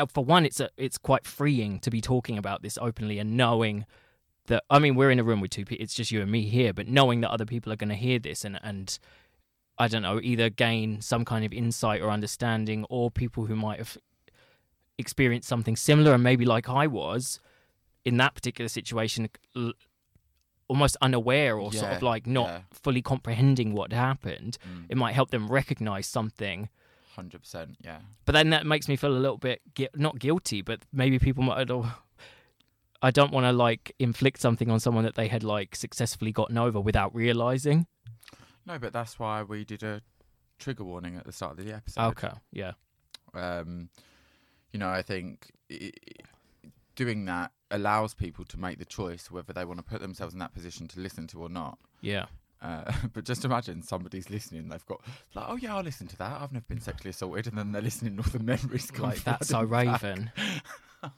for 0.10 0.24
one, 0.24 0.46
it's 0.46 0.60
a, 0.60 0.70
it's 0.78 0.98
quite 0.98 1.26
freeing 1.26 1.80
to 1.80 1.90
be 1.90 2.02
talking 2.02 2.38
about 2.38 2.62
this 2.62 2.78
openly 2.82 3.20
and 3.20 3.36
knowing 3.36 3.86
that. 4.48 4.64
I 4.70 4.80
mean, 4.80 4.96
we're 4.96 5.12
in 5.12 5.20
a 5.20 5.24
room 5.24 5.42
with 5.42 5.52
two 5.52 5.66
people; 5.66 5.84
it's 5.84 5.94
just 5.94 6.12
you 6.12 6.22
and 6.22 6.32
me 6.32 6.44
here. 6.44 6.74
But 6.74 6.88
knowing 6.88 7.22
that 7.22 7.32
other 7.32 7.46
people 7.46 7.72
are 7.72 7.78
going 7.78 7.90
to 7.90 7.96
hear 7.96 8.20
this 8.20 8.46
and 8.46 8.60
and 8.64 8.98
I 9.78 9.88
don't 9.88 10.02
know, 10.02 10.20
either 10.22 10.50
gain 10.50 11.02
some 11.02 11.24
kind 11.24 11.46
of 11.46 11.54
insight 11.54 12.02
or 12.02 12.10
understanding, 12.10 12.86
or 12.90 13.12
people 13.12 13.46
who 13.46 13.56
might 13.56 13.78
have 13.78 13.98
experienced 14.98 15.48
something 15.48 15.76
similar 15.76 16.14
and 16.14 16.24
maybe 16.24 16.46
like 16.46 16.68
I 16.68 16.88
was 16.88 17.40
in 18.04 18.18
that 18.18 18.34
particular 18.34 18.70
situation, 18.70 19.30
almost 20.68 20.98
unaware 21.02 21.58
or 21.58 21.72
sort 21.72 21.92
of 21.92 22.02
like 22.02 22.26
not 22.26 22.48
yeah. 22.48 22.60
fully 22.72 23.02
comprehending 23.02 23.74
what 23.74 23.94
happened. 23.94 24.58
Mm. 24.68 24.86
It 24.90 24.98
might 24.98 25.14
help 25.14 25.30
them 25.30 25.50
recognize 25.50 26.08
something 26.08 26.70
Hundred 27.18 27.42
percent. 27.42 27.78
Yeah. 27.84 27.98
but 28.26 28.34
then 28.34 28.52
that 28.52 28.66
makes 28.68 28.88
me 28.88 28.96
feel 28.96 29.12
a 29.12 29.18
little 29.18 29.40
bit 29.40 29.62
gui- 29.74 29.90
not 29.96 30.20
guilty, 30.20 30.62
but 30.62 30.82
maybe 30.94 31.18
people 31.18 31.44
might. 31.44 31.70
oh, 31.72 31.92
I 33.02 33.10
don't 33.12 33.32
want 33.32 33.46
to 33.48 33.52
like 33.52 33.96
inflict 34.00 34.40
something 34.40 34.70
on 34.70 34.80
someone 34.80 35.04
that 35.04 35.16
they 35.16 35.28
had 35.28 35.44
like 35.44 35.76
successfully 35.76 36.32
gotten 36.32 36.58
over 36.58 36.80
without 36.80 37.14
realizing. 37.16 37.88
No, 38.68 38.78
but 38.78 38.94
that's 38.94 39.18
why 39.18 39.42
we 39.42 39.66
did 39.66 39.82
a 39.82 40.02
trigger 40.60 40.84
warning 40.84 41.16
at 41.18 41.26
the 41.26 41.32
start 41.32 41.58
of 41.58 41.66
the 41.66 41.74
episode. 41.74 42.02
Okay, 42.10 42.32
yeah, 42.52 42.74
um, 43.34 43.90
you 44.72 44.80
know, 44.80 44.90
I 44.90 45.02
think 45.02 45.52
i 45.72 45.92
i 46.16 46.70
doing 46.96 47.26
that 47.26 47.52
allows 47.70 48.14
people 48.14 48.44
to 48.46 48.60
make 48.60 48.80
the 48.80 48.86
choice 48.86 49.30
whether 49.30 49.54
they 49.54 49.66
want 49.66 49.78
to 49.80 49.84
put 49.84 50.02
themselves 50.02 50.34
in 50.34 50.40
that 50.40 50.54
position 50.54 50.88
to 50.88 51.00
listen 51.00 51.28
to 51.28 51.42
or 51.42 51.50
not. 51.50 51.78
yeah, 52.02 52.26
Uh, 52.62 52.92
but 53.14 53.24
just 53.24 53.46
imagine 53.46 53.82
somebody's 53.82 54.30
listening. 54.30 54.70
They've 54.70 54.86
got 54.86 55.02
like, 55.36 55.46
oh 55.48 55.56
yeah, 55.56 55.76
I'll 55.76 55.84
listen 55.84 56.08
to 56.08 56.18
that. 56.18 56.42
I've 56.42 56.52
never 56.52 56.66
been 56.68 56.82
sexually 56.82 57.12
assaulted, 57.12 57.48
and 57.48 57.58
then 57.58 57.72
they're 57.72 57.82
listening, 57.82 58.14
and 58.14 58.20
all 58.20 58.32
the 58.32 58.40
memories 58.44 58.92
like 58.98 59.24
that's 59.24 59.50
so. 59.50 59.64
Raven. 59.64 60.32
Oh 61.04 61.12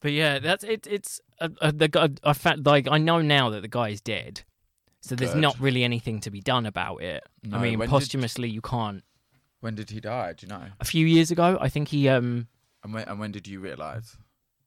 but 0.00 0.12
yeah, 0.12 0.38
that's 0.38 0.64
it. 0.64 0.86
It's 0.86 1.20
uh, 1.40 1.48
uh, 1.60 1.72
the 1.74 1.88
guy, 1.88 2.10
I 2.22 2.32
found 2.32 2.66
like 2.66 2.88
I 2.90 2.98
know 2.98 3.20
now 3.20 3.50
that 3.50 3.62
the 3.62 3.68
guy 3.68 3.88
is 3.88 4.00
dead, 4.00 4.42
so 5.00 5.14
there's 5.14 5.32
Good. 5.32 5.40
not 5.40 5.58
really 5.60 5.84
anything 5.84 6.20
to 6.20 6.30
be 6.30 6.40
done 6.40 6.66
about 6.66 7.02
it. 7.02 7.24
No, 7.42 7.58
I 7.58 7.62
mean, 7.62 7.78
when 7.78 7.88
did- 7.88 7.92
posthumously, 7.92 8.48
you 8.48 8.60
can't. 8.60 9.02
When 9.60 9.74
did 9.74 9.90
he 9.90 10.00
die? 10.00 10.34
Do 10.34 10.46
you 10.46 10.50
know? 10.50 10.64
A 10.78 10.84
few 10.84 11.06
years 11.06 11.30
ago, 11.30 11.56
I 11.60 11.68
think 11.70 11.88
he 11.88 12.08
um. 12.08 12.48
And 12.82 12.92
when, 12.92 13.08
and 13.08 13.18
when 13.18 13.32
did 13.32 13.46
you 13.46 13.60
realise? 13.60 14.16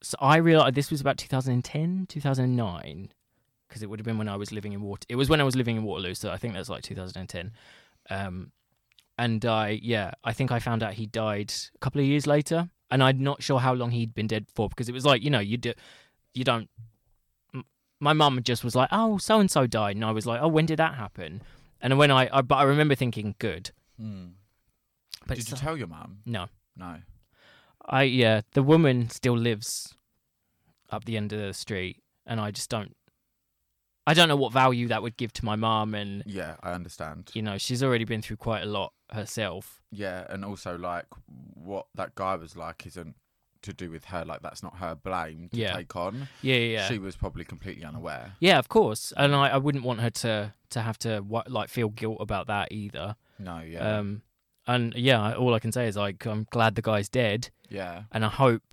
So 0.02 0.18
I 0.20 0.38
realized 0.38 0.76
this 0.76 0.90
was 0.90 1.02
about 1.02 1.18
2010, 1.18 2.08
2009, 2.10 3.10
because 3.68 3.84
it 3.84 3.90
would 3.90 4.00
have 4.00 4.06
been 4.06 4.18
when 4.18 4.30
I 4.30 4.36
was 4.36 4.52
living 4.52 4.74
in 4.74 4.82
Water. 4.82 5.06
It 5.10 5.16
was 5.16 5.30
when 5.30 5.42
I 5.42 5.44
was 5.44 5.56
living 5.56 5.76
in 5.78 5.84
Waterloo, 5.84 6.14
so 6.14 6.32
I 6.32 6.38
think 6.38 6.54
that's 6.54 6.70
like 6.70 6.84
2010. 6.84 7.52
Um, 8.10 8.52
and 9.18 9.46
I, 9.46 9.80
yeah, 9.82 10.12
I 10.24 10.34
think 10.34 10.52
I 10.52 10.60
found 10.60 10.84
out 10.84 10.94
he 10.94 11.06
died 11.08 11.52
a 11.76 11.78
couple 11.80 12.00
of 12.02 12.08
years 12.08 12.28
later, 12.28 12.70
and 12.92 13.04
I'm 13.04 13.22
not 13.22 13.42
sure 13.44 13.60
how 13.60 13.74
long 13.74 13.92
he'd 13.92 14.14
been 14.14 14.28
dead 14.28 14.46
for 14.54 14.70
because 14.70 14.88
it 14.90 14.94
was 14.94 15.06
like 15.06 15.24
you 15.24 15.30
know 15.30 15.40
you 15.40 15.58
do, 15.58 15.74
you 16.34 16.44
don't. 16.44 16.70
My 18.00 18.14
mum 18.14 18.42
just 18.44 18.64
was 18.64 18.76
like, 18.76 18.90
"Oh, 18.92 19.18
so 19.18 19.40
and 19.40 19.50
so 19.50 19.66
died," 19.66 19.96
and 19.96 20.06
I 20.06 20.12
was 20.12 20.28
like, 20.28 20.40
"Oh, 20.42 20.48
when 20.48 20.68
did 20.68 20.78
that 20.78 20.94
happen?" 20.94 21.42
And 21.82 21.98
when 21.98 22.12
I, 22.12 22.30
I 22.32 22.42
but 22.44 22.56
I 22.56 22.64
remember 22.64 22.94
thinking, 22.96 23.34
"Good," 23.40 23.72
Hmm. 24.00 24.28
but 25.26 25.38
Did 25.38 25.50
you 25.50 25.58
tell 25.58 25.76
your 25.76 25.88
mum? 25.88 26.20
no, 26.26 26.48
No. 26.76 26.98
I 27.90 28.04
yeah, 28.04 28.42
the 28.52 28.62
woman 28.62 29.10
still 29.10 29.38
lives 29.38 29.96
up 30.92 31.06
the 31.06 31.18
end 31.18 31.34
of 31.34 31.40
the 31.40 31.54
street, 31.54 32.04
and 32.26 32.40
I 32.40 32.52
just 32.52 32.70
don't. 32.70 32.96
I 34.08 34.14
don't 34.14 34.30
know 34.30 34.38
what 34.38 34.54
value 34.54 34.88
that 34.88 35.04
would 35.04 35.18
give 35.18 35.34
to 35.34 35.46
my 35.46 35.56
mum, 35.56 35.94
and 35.94 36.24
Yeah, 36.26 36.56
I 36.64 36.72
understand. 36.72 37.30
you 37.34 37.42
know 37.42 37.58
she's 37.58 37.84
already 37.84 38.06
been 38.06 38.22
through 38.22 38.38
quite 38.38 38.64
a 38.64 38.66
lot 38.66 38.94
herself. 39.12 39.82
Yeah, 39.92 40.26
and 40.30 40.44
also 40.46 40.78
like 40.78 41.06
what 41.54 41.88
that 41.96 42.16
guy 42.16 42.36
was 42.36 42.56
like 42.56 42.86
isn't 42.88 43.16
to 43.64 43.74
do 43.74 43.90
with 43.92 44.06
her. 44.06 44.24
Like 44.24 44.42
that's 44.42 44.64
not 44.64 44.78
her 44.78 44.96
blame 44.96 45.50
to 45.52 45.58
Yeah. 45.58 45.74
take 45.76 45.96
on. 45.96 46.28
Yeah, 46.42 46.56
yeah, 46.56 46.72
yeah. 46.78 46.88
She 46.88 47.00
was 47.00 47.16
probably 47.16 47.44
completely 47.44 47.84
unaware. 47.84 48.34
yeah, 48.40 48.58
of 48.60 48.70
course, 48.70 49.12
and 49.18 49.36
I, 49.36 49.50
I 49.50 49.58
wouldn't 49.58 49.84
want 49.84 50.00
her 50.02 50.10
to 50.24 50.54
to 50.70 50.82
have 50.82 50.98
to 51.00 51.22
wa- 51.22 51.44
like 51.48 51.70
feel 51.70 51.90
guilt 51.90 52.18
about 52.22 52.48
that 52.48 52.72
either. 52.72 53.16
No, 53.40 53.60
yeah, 53.60 53.98
Um, 54.00 54.22
and 54.68 54.94
yeah, 54.96 55.34
all 55.36 55.54
I 55.54 55.60
can 55.60 55.72
say 55.72 55.88
is 55.88 55.96
like 55.98 56.26
I'm 56.26 56.46
glad 56.50 56.76
the 56.76 56.82
guy's 56.82 57.10
dead, 57.10 57.50
yeah, 57.70 58.04
and 58.12 58.24
I 58.26 58.30
hope. 58.30 58.64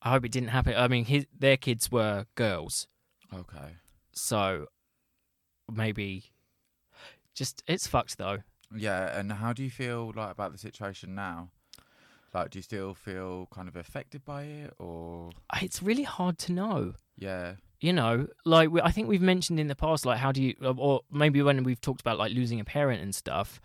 I 0.00 0.10
hope 0.10 0.24
it 0.24 0.30
didn't 0.32 0.50
happen. 0.50 0.74
I 0.76 0.86
mean, 0.88 1.04
his 1.06 1.26
their 1.36 1.56
kids 1.56 1.90
were 1.90 2.26
girls, 2.36 2.86
okay, 3.34 3.76
so 4.20 4.66
maybe 5.70 6.24
just 7.34 7.62
it's 7.66 7.86
fucked 7.86 8.18
though. 8.18 8.38
yeah. 8.74 9.18
And 9.18 9.32
how 9.32 9.52
do 9.52 9.62
you 9.62 9.70
feel 9.70 10.12
like 10.14 10.30
about 10.30 10.52
the 10.52 10.58
situation 10.58 11.14
now? 11.14 11.50
Like, 12.34 12.50
do 12.50 12.58
you 12.58 12.62
still 12.62 12.92
feel 12.94 13.48
kind 13.50 13.68
of 13.68 13.76
affected 13.76 14.22
by 14.24 14.42
it, 14.42 14.74
or 14.78 15.30
It's 15.62 15.82
really 15.82 16.02
hard 16.02 16.36
to 16.40 16.52
know. 16.52 16.92
yeah, 17.16 17.54
You 17.80 17.94
know, 17.94 18.26
like 18.44 18.70
we, 18.70 18.82
I 18.82 18.90
think 18.90 19.08
we've 19.08 19.22
mentioned 19.22 19.58
in 19.58 19.68
the 19.68 19.74
past, 19.74 20.04
like 20.04 20.18
how 20.18 20.30
do 20.32 20.42
you, 20.42 20.54
or 20.62 21.00
maybe 21.10 21.40
when 21.40 21.62
we've 21.64 21.80
talked 21.80 22.02
about 22.02 22.18
like 22.18 22.32
losing 22.32 22.60
a 22.60 22.64
parent 22.64 23.02
and 23.02 23.14
stuff, 23.14 23.60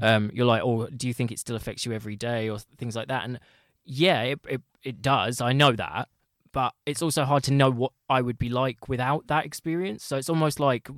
um, 0.00 0.30
you're 0.34 0.46
like, 0.46 0.62
oh, 0.64 0.88
do 0.88 1.06
you 1.06 1.14
think 1.14 1.30
it 1.30 1.38
still 1.38 1.54
affects 1.54 1.86
you 1.86 1.92
every 1.92 2.16
day 2.16 2.48
or 2.50 2.58
things 2.76 2.96
like 2.96 3.06
that? 3.06 3.24
And 3.24 3.38
yeah, 3.84 4.22
it 4.22 4.40
it, 4.48 4.62
it 4.82 5.00
does. 5.00 5.40
I 5.40 5.52
know 5.52 5.70
that, 5.72 6.08
but 6.58 6.74
it's 6.86 7.02
also 7.02 7.22
hard 7.24 7.44
to 7.44 7.52
know 7.52 7.70
what 7.70 7.92
I 8.08 8.20
would 8.20 8.36
be 8.36 8.48
like 8.48 8.88
without 8.88 9.28
that 9.28 9.44
experience. 9.46 10.02
So 10.04 10.16
it's 10.16 10.28
almost 10.28 10.58
like 10.58 10.88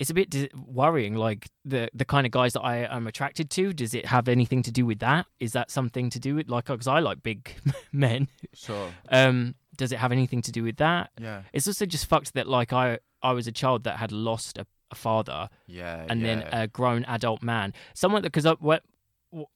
it's 0.00 0.10
a 0.10 0.14
bit 0.14 0.52
worrying. 0.56 1.14
Like 1.14 1.48
the 1.64 1.88
the 1.94 2.04
kind 2.04 2.26
of 2.26 2.32
guys 2.32 2.52
that 2.54 2.62
I 2.62 2.78
am 2.96 3.06
attracted 3.06 3.48
to, 3.50 3.72
does 3.72 3.94
it 3.94 4.06
have 4.06 4.26
anything 4.26 4.60
to 4.64 4.72
do 4.72 4.84
with 4.86 4.98
that? 4.98 5.26
Is 5.38 5.52
that 5.52 5.70
something 5.70 6.10
to 6.10 6.18
do 6.18 6.34
with 6.34 6.48
like 6.48 6.64
because 6.64 6.88
I 6.88 6.98
like 6.98 7.22
big 7.22 7.54
men? 7.92 8.26
sure, 8.54 8.90
Um, 9.08 9.54
does 9.76 9.92
it 9.92 9.98
have 10.00 10.10
anything 10.10 10.42
to 10.42 10.50
do 10.50 10.64
with 10.64 10.78
that? 10.78 11.10
yeah, 11.20 11.42
It's 11.52 11.68
also 11.68 11.86
just 11.86 12.06
fucked 12.06 12.34
that 12.34 12.48
like 12.48 12.72
I 12.72 12.98
I 13.22 13.32
was 13.34 13.46
a 13.46 13.52
child 13.52 13.84
that 13.84 13.98
had 13.98 14.10
lost 14.10 14.58
a, 14.58 14.66
a 14.90 14.96
father 14.96 15.48
yeah, 15.68 16.06
and 16.08 16.24
then 16.24 16.38
a 16.50 16.66
grown 16.66 17.04
adult 17.04 17.40
man. 17.42 17.72
Someone 17.94 18.22
that 18.22 18.32
because 18.32 18.48
what 18.58 18.82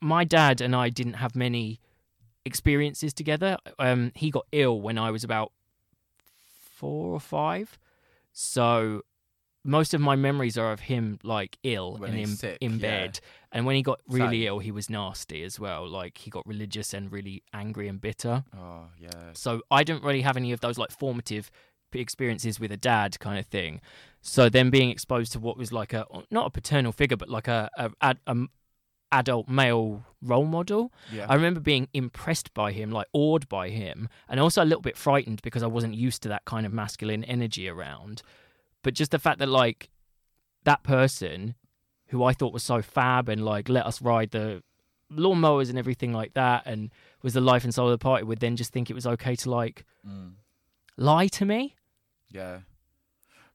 my 0.01 0.23
dad 0.23 0.61
and 0.61 0.77
I 0.77 0.89
didn't 0.89 1.15
have 1.15 1.35
many 1.35 1.81
experiences 2.49 3.13
together. 3.15 3.57
Um, 3.79 4.11
he 4.15 4.31
got 4.31 4.47
ill 4.53 4.81
when 4.81 4.99
I 4.99 5.11
was 5.13 5.23
about 5.23 5.53
four 6.75 7.13
or 7.15 7.21
five, 7.21 7.79
so 8.33 9.03
most 9.65 9.93
of 9.95 10.01
my 10.01 10.17
memories 10.17 10.57
are 10.57 10.73
of 10.73 10.81
him 10.81 11.19
like 11.23 11.59
ill 11.63 11.97
When 11.99 12.11
and 12.11 12.21
in 12.21 12.27
sick, 12.29 12.59
in 12.61 12.73
yeah. 12.75 12.79
bed. 12.79 13.21
And 13.53 13.67
when 13.67 13.77
he 13.77 13.83
got 13.83 14.01
really 14.09 14.41
Same. 14.43 14.49
ill, 14.49 14.59
he 14.61 14.71
was 14.71 14.89
nasty 14.89 15.43
as 15.43 15.59
well. 15.61 15.89
Like 15.89 16.19
he 16.19 16.31
got 16.31 16.47
religious 16.47 16.95
and 16.95 17.11
really 17.13 17.43
angry 17.53 17.89
and 17.89 18.01
bitter. 18.01 18.45
oh 18.57 18.85
yeah, 18.99 19.11
So 19.35 19.63
I 19.71 19.83
don't 19.85 20.03
really 20.05 20.23
have 20.23 20.37
any 20.37 20.53
of 20.53 20.61
those 20.61 20.79
like 20.79 20.91
formative 20.91 21.51
experiences 21.93 22.61
with 22.61 22.71
a 22.71 22.77
dad 22.77 23.19
kind 23.19 23.39
of 23.39 23.47
thing. 23.47 23.81
So 24.21 24.49
then 24.49 24.71
being 24.71 24.91
exposed 24.91 25.33
to 25.33 25.39
what 25.39 25.57
was 25.59 25.73
like 25.73 25.93
a 25.93 26.07
not 26.31 26.47
a 26.47 26.51
paternal 26.51 26.93
figure, 26.93 27.17
but 27.17 27.29
like 27.29 27.49
a 27.49 27.69
a, 27.77 27.91
ad- 28.01 28.21
a 28.27 28.31
m- 28.31 28.51
adult 29.11 29.49
male 29.49 30.05
role 30.23 30.47
model. 30.47 30.93
yeah, 31.13 31.27
I 31.29 31.35
remember 31.35 31.61
being 31.61 31.89
impressed 31.93 32.53
by 32.55 32.73
him, 32.73 32.91
like 32.91 33.07
awed 33.13 33.49
by 33.49 33.71
him, 33.71 34.09
and 34.29 34.41
also 34.41 34.63
a 34.63 34.67
little 34.67 34.83
bit 34.83 34.97
frightened 34.97 35.43
because 35.43 35.63
I 35.63 35.67
wasn't 35.67 35.95
used 35.95 36.23
to 36.23 36.29
that 36.29 36.45
kind 36.45 36.67
of 36.67 36.73
masculine 36.73 37.25
energy 37.25 37.69
around. 37.69 38.23
But 38.83 38.95
just 38.95 39.11
the 39.11 39.19
fact 39.19 39.39
that 39.39 39.49
like 39.49 39.91
that 40.65 40.83
person 40.83 41.55
who 42.09 42.25
I 42.25 42.33
thought 42.33 42.53
was 42.53 42.63
so 42.63 42.83
fab 42.83 43.29
and 43.29 43.45
like 43.45 43.69
let 43.69 43.87
us 43.87 44.01
ride 44.01 44.31
the 44.31 44.63
lawnmowers 45.13 45.69
and 45.69 45.79
everything 45.79 46.13
like 46.13 46.35
that 46.35 46.63
and 46.67 46.91
was 47.23 47.35
the 47.35 47.41
life 47.41 47.65
and 47.65 47.75
soul 47.75 47.87
of 47.87 47.93
the 47.93 47.99
party 47.99 48.25
would 48.25 48.41
then 48.41 48.57
just 48.57 48.73
think 48.73 48.91
it 48.91 48.95
was 48.95 49.07
okay 49.07 49.35
to 49.37 49.51
like 49.51 49.85
mm. 50.07 50.33
lie 50.97 51.27
to 51.29 51.45
me. 51.45 51.77
Yeah, 52.31 52.61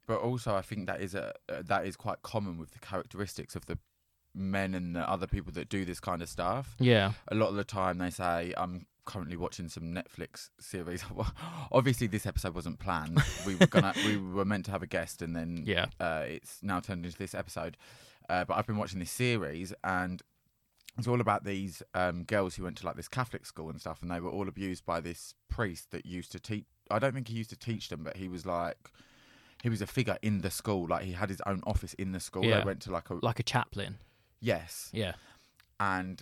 but 0.08 0.20
also 0.20 0.56
I 0.56 0.62
think 0.62 0.88
that 0.88 1.02
is 1.02 1.16
a 1.16 1.34
uh, 1.50 1.62
that 1.66 1.86
is 1.86 1.96
quite 1.96 2.22
common 2.22 2.58
with 2.58 2.72
the 2.72 2.80
characteristics 2.80 3.56
of 3.56 3.66
the 3.66 3.78
men 4.36 4.74
and 4.74 4.96
the 4.96 5.08
other 5.10 5.28
people 5.28 5.52
that 5.54 5.70
do 5.70 5.86
this 5.86 6.00
kind 6.00 6.22
of 6.22 6.30
stuff. 6.30 6.76
Yeah. 6.80 7.14
A 7.30 7.36
lot 7.36 7.50
of 7.50 7.56
the 7.56 7.64
time 7.64 7.98
they 8.00 8.10
say 8.10 8.54
I'm 8.58 8.86
currently 9.06 9.36
watching 9.36 9.68
some 9.70 9.94
Netflix 9.94 10.50
series. 10.60 11.04
Obviously, 11.72 12.08
this 12.08 12.26
episode 12.26 12.56
wasn't 12.56 12.80
planned. 12.80 13.22
We 13.46 13.56
were 13.56 13.68
gonna 13.68 13.94
we 14.06 14.18
were 14.18 14.46
meant 14.46 14.66
to 14.66 14.72
have 14.72 14.84
a 14.84 14.88
guest, 14.88 15.22
and 15.22 15.36
then 15.36 15.64
Yeah. 15.66 15.88
uh, 16.00 16.24
it's 16.28 16.60
now 16.62 16.80
turned 16.80 17.06
into 17.06 17.18
this 17.18 17.36
episode. 17.36 17.78
Uh, 18.30 18.46
but 18.46 18.56
I've 18.58 18.66
been 18.68 18.78
watching 18.78 19.00
this 19.00 19.12
series, 19.12 19.74
and 19.84 20.22
it's 20.98 21.08
all 21.08 21.20
about 21.22 21.44
these 21.44 21.84
um, 21.94 22.24
girls 22.24 22.56
who 22.56 22.64
went 22.64 22.78
to 22.78 22.86
like 22.86 22.96
this 22.96 23.08
Catholic 23.10 23.46
school 23.46 23.70
and 23.70 23.80
stuff, 23.82 24.02
and 24.02 24.10
they 24.10 24.20
were 24.20 24.30
all 24.30 24.48
abused 24.48 24.86
by 24.86 25.00
this 25.02 25.34
priest 25.50 25.92
that 25.92 26.06
used 26.06 26.32
to 26.32 26.40
teach. 26.40 26.66
I 26.90 27.00
don't 27.00 27.14
think 27.14 27.28
he 27.28 27.36
used 27.36 27.50
to 27.50 27.58
teach 27.58 27.90
them, 27.90 28.04
but 28.04 28.18
he 28.18 28.28
was 28.30 28.46
like, 28.46 28.78
he 29.62 29.70
was 29.70 29.82
a 29.82 29.88
figure 29.88 30.18
in 30.22 30.42
the 30.42 30.52
school. 30.52 30.88
Like 30.88 31.04
he 31.04 31.12
had 31.14 31.30
his 31.30 31.42
own 31.46 31.62
office 31.66 31.94
in 31.96 32.12
the 32.14 32.20
school. 32.20 32.46
Yeah. 32.46 32.60
They 32.60 32.66
went 32.66 32.82
to 32.84 32.92
like 32.92 33.10
a 33.10 33.16
Like 33.16 33.40
a 33.40 33.44
chaplain. 33.44 33.98
Yes, 34.44 34.90
Yeah. 34.94 35.14
and 35.80 36.22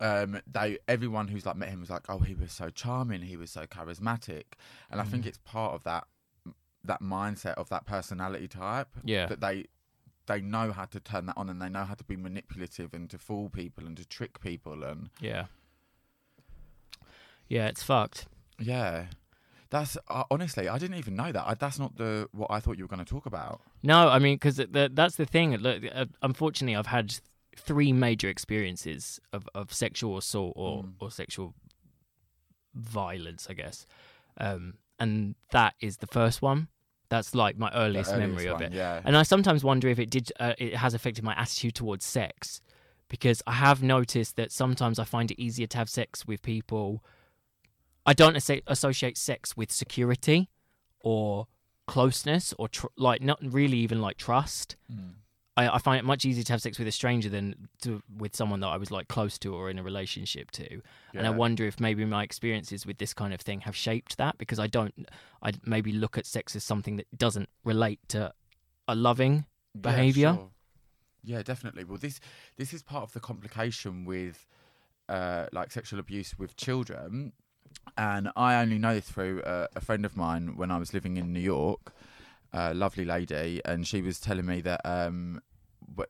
um 0.00 0.40
they 0.46 0.78
everyone 0.88 1.28
who's 1.28 1.46
like 1.46 1.56
met 1.56 1.68
him 1.68 1.78
was 1.80 1.88
like 1.88 2.02
oh 2.08 2.18
he 2.18 2.34
was 2.34 2.50
so 2.52 2.68
charming 2.68 3.22
he 3.22 3.36
was 3.36 3.50
so 3.50 3.64
charismatic 3.64 4.42
and 4.90 5.00
i 5.00 5.04
think 5.04 5.22
Mm. 5.24 5.28
it's 5.28 5.38
part 5.38 5.72
of 5.72 5.84
that 5.84 6.04
that 6.82 7.00
mindset 7.00 7.54
of 7.54 7.68
that 7.68 7.86
personality 7.86 8.48
type 8.48 8.88
Yeah. 9.04 9.26
that 9.26 9.40
they 9.40 9.66
they 10.26 10.40
know 10.40 10.72
how 10.72 10.86
to 10.86 10.98
turn 11.00 11.26
that 11.26 11.36
on 11.36 11.48
and 11.48 11.62
they 11.62 11.68
know 11.68 11.84
how 11.84 11.94
to 11.94 12.04
be 12.04 12.16
manipulative 12.16 12.92
and 12.92 13.08
to 13.10 13.18
fool 13.18 13.48
people 13.50 13.86
and 13.86 13.96
to 13.96 14.04
trick 14.06 14.40
people 14.40 14.82
and 14.82 15.10
Yeah. 15.20 15.46
Yeah, 17.48 17.66
it's 17.68 17.82
fucked. 17.82 18.26
yeah 18.58 19.06
that's 19.74 19.94
uh, 20.08 20.24
honestly 20.30 20.64
i 20.74 20.78
didn't 20.82 20.98
even 21.02 21.14
know 21.20 21.30
that 21.36 21.44
I, 21.50 21.54
that's 21.54 21.78
not 21.84 21.92
the 21.96 22.28
what 22.32 22.50
i 22.56 22.58
thought 22.60 22.76
you 22.78 22.84
were 22.84 22.92
going 22.94 23.04
to 23.04 23.12
talk 23.16 23.26
about 23.26 23.60
No, 23.82 23.98
I 24.16 24.18
mean, 24.24 24.36
because 24.36 24.56
that's 25.00 25.16
the 25.22 25.26
thing. 25.34 25.56
Look, 25.66 25.82
uh, 26.00 26.06
unfortunately, 26.22 26.76
I've 26.80 26.92
had 26.98 27.08
three 27.68 27.92
major 27.92 28.28
experiences 28.34 29.20
of, 29.36 29.42
of 29.54 29.64
sexual 29.84 30.16
assault 30.22 30.52
or, 30.56 30.74
Mm. 30.84 30.92
or 31.00 31.10
sexual 31.10 31.48
violence, 32.74 33.46
I 33.50 33.54
guess. 33.54 33.86
Um, 34.38 34.74
and 34.98 35.34
that 35.50 35.74
is 35.80 35.98
the 35.98 36.06
first 36.06 36.42
one. 36.42 36.68
That's 37.08 37.34
like 37.34 37.58
my 37.58 37.70
earliest, 37.74 38.10
earliest 38.12 38.28
memory 38.28 38.46
of 38.48 38.60
it. 38.60 38.72
yeah 38.72 39.00
And 39.04 39.16
I 39.16 39.22
sometimes 39.22 39.62
wonder 39.62 39.88
if 39.88 39.98
it 39.98 40.10
did. 40.10 40.32
Uh, 40.40 40.54
it 40.58 40.74
has 40.76 40.94
affected 40.94 41.22
my 41.24 41.34
attitude 41.34 41.74
towards 41.74 42.04
sex, 42.04 42.60
because 43.08 43.42
I 43.46 43.52
have 43.52 43.82
noticed 43.82 44.36
that 44.36 44.50
sometimes 44.50 44.98
I 44.98 45.04
find 45.04 45.30
it 45.30 45.40
easier 45.40 45.66
to 45.68 45.78
have 45.78 45.88
sex 45.88 46.26
with 46.26 46.42
people. 46.42 47.04
I 48.06 48.12
don't 48.14 48.36
asso- 48.36 48.60
associate 48.66 49.16
sex 49.16 49.56
with 49.56 49.70
security, 49.72 50.50
or 51.00 51.46
closeness, 51.86 52.54
or 52.58 52.68
tr- 52.68 52.86
like 52.96 53.22
not 53.22 53.38
really 53.42 53.78
even 53.78 54.00
like 54.00 54.16
trust. 54.16 54.76
Mm. 54.92 55.14
I, 55.56 55.68
I 55.68 55.78
find 55.78 55.98
it 56.00 56.04
much 56.04 56.24
easier 56.24 56.42
to 56.44 56.52
have 56.52 56.62
sex 56.62 56.78
with 56.78 56.88
a 56.88 56.92
stranger 56.92 57.28
than 57.28 57.68
to, 57.82 58.02
with 58.18 58.34
someone 58.34 58.58
that 58.60 58.66
I 58.68 58.76
was 58.76 58.90
like 58.90 59.06
close 59.06 59.38
to 59.38 59.54
or 59.54 59.70
in 59.70 59.78
a 59.78 59.82
relationship 59.84 60.50
to. 60.52 60.80
And 61.14 61.26
I 61.26 61.30
wonder 61.30 61.64
if 61.64 61.78
maybe 61.78 62.04
my 62.04 62.24
experiences 62.24 62.84
with 62.84 62.98
this 62.98 63.14
kind 63.14 63.32
of 63.32 63.40
thing 63.40 63.60
have 63.60 63.76
shaped 63.76 64.16
that 64.18 64.36
because 64.36 64.58
I 64.58 64.66
don't. 64.66 65.08
I 65.42 65.52
maybe 65.64 65.92
look 65.92 66.18
at 66.18 66.26
sex 66.26 66.56
as 66.56 66.64
something 66.64 66.96
that 66.96 67.06
doesn't 67.16 67.48
relate 67.64 68.00
to 68.08 68.32
a 68.88 68.94
loving 68.96 69.44
Yeah, 69.74 69.80
behaviour. 69.80 70.34
sure. 70.34 70.50
Yeah, 71.22 71.42
definitely. 71.42 71.84
Well, 71.84 71.98
this 71.98 72.18
this 72.56 72.74
is 72.74 72.82
part 72.82 73.04
of 73.04 73.12
the 73.12 73.20
complication 73.20 74.04
with 74.04 74.46
uh, 75.08 75.46
like 75.52 75.70
sexual 75.70 76.00
abuse 76.00 76.36
with 76.38 76.56
children 76.56 77.32
and 77.96 78.30
I 78.36 78.60
only 78.60 78.78
know 78.78 78.94
this 78.94 79.08
through 79.08 79.42
uh, 79.42 79.66
a 79.76 79.80
friend 79.80 80.04
of 80.04 80.16
mine 80.16 80.56
when 80.56 80.70
I 80.70 80.78
was 80.78 80.92
living 80.94 81.16
in 81.16 81.32
New 81.32 81.40
York. 81.40 81.92
A 82.52 82.72
lovely 82.72 83.04
lady, 83.04 83.60
and 83.64 83.84
she 83.86 84.00
was 84.00 84.20
telling 84.20 84.46
me 84.46 84.60
that 84.60 84.80
um, 84.84 85.40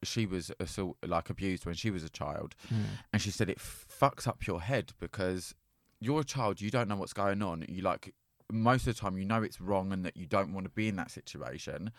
she 0.02 0.26
was 0.26 0.52
assault, 0.60 0.98
like 1.06 1.30
abused 1.30 1.64
when 1.64 1.74
she 1.74 1.90
was 1.90 2.04
a 2.04 2.10
child, 2.10 2.54
Mm. 2.70 2.84
and 3.14 3.22
she 3.22 3.30
said 3.30 3.48
it 3.48 3.58
fucks 3.58 4.26
up 4.26 4.46
your 4.46 4.60
head 4.60 4.92
because 5.00 5.54
you're 6.00 6.20
a 6.20 6.24
child, 6.24 6.60
you 6.60 6.70
don't 6.70 6.86
know 6.86 6.96
what's 6.96 7.14
going 7.14 7.40
on. 7.42 7.64
You 7.66 7.80
like 7.80 8.14
most 8.52 8.86
of 8.86 8.94
the 8.94 9.00
time 9.00 9.16
you 9.16 9.24
know 9.24 9.42
it's 9.42 9.58
wrong 9.58 9.90
and 9.90 10.04
that 10.04 10.18
you 10.18 10.26
don't 10.26 10.52
want 10.52 10.64
to 10.66 10.70
be 10.70 10.86
in 10.86 10.96
that 10.96 11.10
situation, 11.10 11.90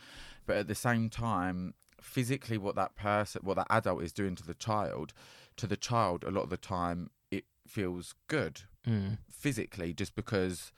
but 0.46 0.58
at 0.58 0.68
the 0.68 0.76
same 0.76 1.10
time, 1.10 1.74
physically, 2.00 2.60
what 2.60 2.76
that 2.76 2.96
person, 2.96 3.42
what 3.44 3.56
that 3.56 3.68
adult 3.72 4.04
is 4.04 4.14
doing 4.14 4.36
to 4.36 4.46
the 4.46 4.54
child, 4.54 5.12
to 5.58 5.66
the 5.66 5.76
child, 5.78 6.24
a 6.24 6.30
lot 6.30 6.44
of 6.44 6.52
the 6.52 6.58
time 6.58 7.10
it 7.32 7.46
feels 7.68 8.14
good 8.28 8.62
Mm. 8.88 9.18
physically 9.30 9.94
just 9.94 10.16
because 10.16 10.72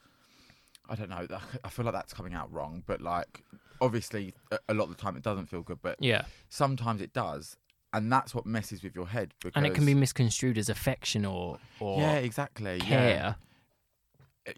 I 0.88 0.94
don't 0.94 1.10
know. 1.10 1.26
I 1.64 1.68
feel 1.68 1.84
like 1.84 1.94
that's 1.94 2.14
coming 2.14 2.34
out 2.34 2.50
wrong, 2.52 2.82
but 2.86 3.00
like 3.00 3.42
obviously 3.80 4.34
a- 4.68 4.74
lot 4.74 4.84
of 4.84 4.96
the 4.96 5.00
time 5.02 5.16
it 5.16 5.22
doesn't 5.22 5.46
feel 5.46 5.62
good, 5.62 5.78
but 5.82 5.96
Yeah, 6.00 6.22
sometimes 6.48 7.00
it 7.02 7.12
does, 7.12 7.56
and 7.92 8.10
that's 8.10 8.34
what 8.34 8.46
messes 8.46 8.82
with 8.82 8.94
your 8.94 9.06
head. 9.08 9.34
Because 9.42 9.56
and 9.56 9.66
it 9.66 9.74
can 9.74 9.84
be 9.86 9.94
misconstrued 9.94 10.56
as 10.58 10.68
affection 10.68 11.24
or 11.26 11.58
or 11.80 12.00
yeah, 12.00 12.14
exactly. 12.14 12.78
care. 12.80 13.08
Yeah. 13.10 13.34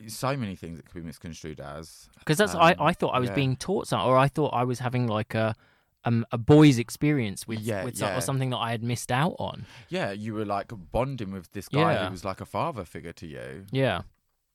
So 0.07 0.37
many 0.37 0.55
things 0.55 0.79
it 0.79 0.85
could 0.85 0.95
be 0.95 1.01
misconstrued 1.03 1.59
as. 1.59 2.09
Because 2.21 2.39
that's 2.39 2.55
I, 2.55 2.73
Um, 2.73 2.77
I 2.87 2.93
thought 2.93 3.09
I 3.09 3.19
was 3.19 3.29
yeah. 3.31 3.35
being 3.35 3.57
taught 3.57 3.89
something, 3.89 4.09
or 4.09 4.17
I 4.17 4.29
thought 4.29 4.55
I 4.55 4.63
was 4.63 4.79
having 4.79 5.09
like 5.09 5.35
a 5.35 5.57
um, 6.05 6.25
a 6.33 6.39
boy's 6.39 6.79
experience 6.79 7.47
with 7.47 7.61
Yeah, 7.61 7.85
with 7.85 8.01
yeah. 8.01 8.17
or 8.17 8.21
something 8.21 8.51
that 8.51 8.57
I 8.59 8.71
had 8.71 8.83
missed 8.83 9.13
out 9.13 9.37
on. 9.39 9.67
Yeah, 9.89 10.11
you 10.13 10.35
were 10.35 10.45
like 10.47 10.73
bonding 10.93 11.33
with 11.33 11.53
this 11.53 11.69
guy 11.69 11.93
Yeah. 11.95 12.05
who 12.07 12.11
was 12.13 12.25
like 12.25 12.41
a 12.41 12.47
father 12.47 12.85
figure 12.85 13.13
to 13.15 13.27
you. 13.27 13.67
Yeah, 13.71 14.03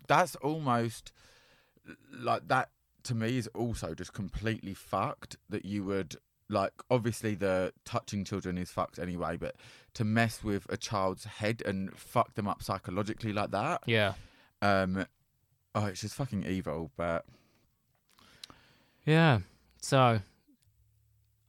That's 0.08 0.36
almost 0.38 1.12
like 2.12 2.48
that 2.48 2.70
to 3.04 3.14
me 3.14 3.38
is 3.38 3.48
also 3.54 3.94
just 3.94 4.14
completely 4.14 4.74
fucked 4.74 5.38
that 5.50 5.66
you 5.66 5.84
would 5.84 6.16
like 6.50 6.74
obviously 6.90 7.36
the 7.36 7.72
touching 7.86 8.24
children 8.24 8.58
is 8.58 8.72
fucked 8.72 8.98
anyway 9.00 9.36
but 9.38 9.56
to 9.94 10.04
mess 10.04 10.44
with 10.44 10.66
a 10.70 10.78
child's 10.78 11.26
head 11.26 11.62
and 11.66 11.96
fuck 11.98 12.34
them 12.36 12.48
up 12.48 12.62
psychologically 12.64 13.32
like 13.34 13.52
that 13.52 13.82
yeah, 13.86 14.14
um 14.64 15.06
oh 15.76 15.86
it's 15.86 16.02
just 16.02 16.16
fucking 16.16 16.44
evil 16.44 16.90
but 16.98 17.26
yeah. 19.06 19.40
So, 19.82 20.20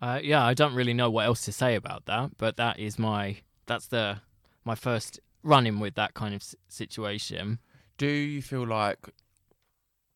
uh, 0.02 0.20
yeah, 0.22 0.44
I 0.44 0.54
don't 0.54 0.74
really 0.74 0.94
know 0.94 1.10
what 1.10 1.26
else 1.26 1.44
to 1.46 1.52
say 1.52 1.74
about 1.74 2.06
that, 2.06 2.36
but 2.38 2.56
that 2.56 2.78
is 2.78 2.98
my 2.98 3.38
that's 3.66 3.86
the 3.88 4.20
my 4.64 4.74
first 4.74 5.20
run 5.42 5.66
in 5.66 5.78
with 5.80 5.94
that 5.94 6.14
kind 6.14 6.34
of 6.34 6.40
s- 6.42 6.54
situation. 6.68 7.58
do 7.98 8.06
you 8.06 8.42
feel 8.42 8.66
like 8.66 9.08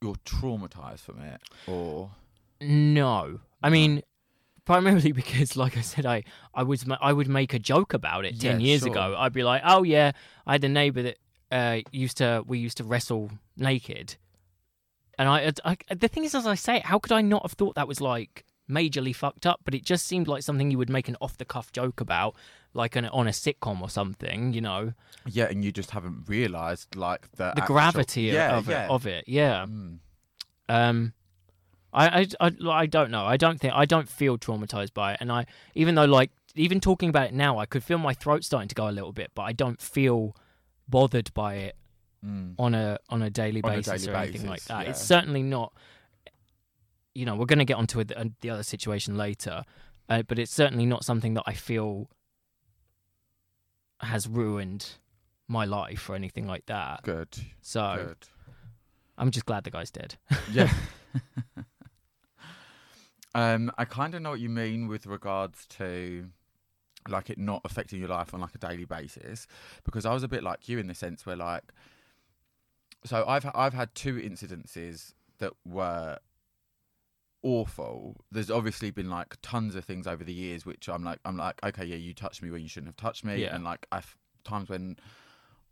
you're 0.03 0.15
traumatized 0.25 1.01
from 1.01 1.21
it 1.21 1.41
or 1.67 2.11
No, 2.61 3.41
I 3.63 3.71
mean, 3.71 4.03
primarily 4.65 5.13
because, 5.23 5.57
like 5.57 5.77
I 5.77 5.81
said, 5.83 6.05
I 6.07 6.25
I 6.55 6.63
was 6.63 6.85
I 7.01 7.13
would 7.13 7.29
make 7.29 7.55
a 7.55 7.59
joke 7.59 7.95
about 7.95 8.25
it 8.25 8.39
ten 8.41 8.61
Yeah, 8.61 8.67
years 8.67 8.81
sure. 8.83 8.91
ago. 8.91 9.15
I'd 9.19 9.33
be 9.33 9.43
like, 9.43 9.63
"Oh 9.65 9.83
yeah, 9.83 10.13
I 10.47 10.53
had 10.53 10.65
a 10.65 10.69
neighbor 10.69 11.03
that 11.03 11.19
uh, 11.51 11.81
used 11.93 12.19
to 12.19 12.45
we 12.47 12.59
used 12.59 12.77
to 12.79 12.85
wrestle 12.85 13.31
naked," 13.57 14.17
and 15.19 15.29
I, 15.29 15.53
I 15.65 15.77
the 15.95 16.09
thing 16.09 16.25
is, 16.25 16.35
as 16.35 16.47
I 16.47 16.55
say, 16.55 16.77
it, 16.77 16.85
how 16.85 16.99
could 16.99 17.13
I 17.13 17.21
not 17.23 17.43
have 17.43 17.53
thought 17.53 17.75
that 17.77 17.89
was 17.89 18.01
like 18.01 18.45
majorly 18.71 19.15
fucked 19.15 19.45
up? 19.47 19.61
But 19.65 19.75
it 19.75 19.85
just 19.85 20.07
seemed 20.07 20.29
like 20.29 20.43
something 20.43 20.71
you 20.71 20.79
would 20.79 20.91
make 20.91 21.09
an 21.09 21.17
off 21.21 21.37
the 21.37 21.45
cuff 21.45 21.73
joke 21.73 22.01
about, 22.01 22.35
like 22.73 22.95
an, 22.97 23.07
on 23.07 23.27
a 23.27 23.31
sitcom 23.33 23.81
or 23.83 23.91
something, 23.91 24.53
you 24.53 24.61
know, 24.61 24.93
yeah 25.27 25.47
and 25.51 25.65
you 25.65 25.73
just 25.73 25.91
haven't 25.91 26.29
realized 26.29 26.95
like 26.97 27.31
the 27.33 27.53
the 27.55 27.63
actual- 27.63 27.75
gravity 27.75 28.23
yeah, 28.23 28.57
of 28.57 28.69
yeah. 28.69 28.85
it 28.85 28.91
of 28.91 29.07
it, 29.07 29.25
yeah. 29.27 29.67
Mm. 29.67 29.99
Um, 30.69 31.13
I, 31.93 32.21
I, 32.21 32.27
I, 32.47 32.53
I 32.71 32.87
don't 32.87 33.11
know. 33.11 33.25
I 33.27 33.37
don't 33.37 33.61
think 33.61 33.75
I 33.75 33.85
don't 33.85 34.09
feel 34.09 34.39
traumatized 34.39 34.95
by 34.95 35.15
it, 35.15 35.19
and 35.21 35.33
I 35.33 35.47
even 35.75 35.97
though 35.97 36.05
like 36.05 36.31
even 36.55 36.81
talking 36.81 37.09
about 37.09 37.27
it 37.29 37.35
now, 37.35 37.59
I 37.59 37.67
could 37.67 37.83
feel 37.83 37.99
my 37.99 38.15
throat 38.15 38.45
starting 38.45 38.69
to 38.69 38.75
go 38.75 38.89
a 38.89 38.93
little 38.93 39.13
bit, 39.13 39.33
but 39.35 39.43
I 39.43 39.53
don't 39.53 39.81
feel 39.81 40.37
bothered 40.89 41.33
by 41.35 41.55
it 41.57 41.77
Mm. 42.25 42.55
on 42.59 42.75
a 42.75 42.99
on 43.09 43.23
a 43.23 43.31
daily 43.31 43.63
On 43.65 43.73
a 43.73 43.77
basis 43.77 44.05
daily 44.05 44.15
or 44.15 44.21
anything 44.21 44.43
like 44.47 44.57
basis, 44.57 44.69
that. 44.69 44.87
It's 44.89 45.01
certainly 45.03 45.43
not. 45.43 45.73
You 47.15 47.27
know, 47.27 47.35
we're 47.35 47.47
going 47.47 47.59
to 47.59 47.65
get 47.65 47.77
onto 47.77 48.01
it, 48.01 48.13
uh, 48.17 48.25
the 48.41 48.51
other 48.51 48.63
situation 48.63 49.17
later, 49.17 49.65
uh, 50.09 50.23
but 50.23 50.39
it's 50.39 50.53
certainly 50.53 50.87
not 50.87 51.05
something 51.05 51.35
that 51.35 51.45
I 51.47 51.55
feel 51.55 52.09
has 54.01 54.29
ruined 54.29 54.87
my 55.49 55.65
life 55.65 56.09
or 56.09 56.15
anything 56.15 56.47
like 56.47 56.67
that. 56.67 57.03
good 57.03 57.37
So 57.61 57.95
good 57.97 58.29
I'm 59.21 59.31
just 59.31 59.45
glad 59.45 59.65
the 59.65 59.71
guy's 59.71 59.91
dead. 59.91 60.17
Yeah. 60.51 60.73
um, 63.35 63.71
I 63.77 63.85
kind 63.85 64.15
of 64.15 64.23
know 64.23 64.31
what 64.31 64.41
you 64.41 64.49
mean 64.49 64.89
with 64.89 65.07
regards 65.07 65.67
to 65.79 66.27
like 67.09 67.29
it 67.29 67.39
not 67.39 67.61
affecting 67.65 67.99
your 67.99 68.09
life 68.09 68.33
on 68.33 68.41
like 68.41 68.55
a 68.55 68.59
daily 68.59 68.85
basis 68.85 69.47
because 69.85 70.07
I 70.07 70.15
was 70.15 70.23
a 70.23 70.29
bit 70.29 70.43
like 70.43 70.69
you 70.69 70.79
in 70.79 70.87
the 70.87 70.95
sense 70.95 71.25
where 71.27 71.37
like 71.37 71.65
so 73.05 73.25
I've 73.27 73.51
I've 73.55 73.75
had 73.75 73.95
two 73.95 74.17
incidences 74.17 75.13
that 75.39 75.53
were 75.67 76.19
awful. 77.43 78.17
There's 78.31 78.51
obviously 78.51 78.91
been 78.91 79.11
like 79.11 79.37
tons 79.43 79.75
of 79.75 79.85
things 79.85 80.07
over 80.07 80.23
the 80.25 80.33
years 80.33 80.65
which 80.67 80.89
I'm 80.89 81.03
like 81.05 81.19
I'm 81.25 81.37
like 81.37 81.59
okay 81.65 81.85
yeah 81.85 81.97
you 81.97 82.15
touched 82.15 82.43
me 82.43 82.51
when 82.51 82.63
you 82.63 82.69
shouldn't 82.69 82.89
have 82.89 82.97
touched 82.97 83.25
me 83.25 83.43
Yeah. 83.43 83.55
and 83.55 83.65
like 83.65 83.87
I've 83.93 84.17
times 84.45 84.69
when 84.69 84.97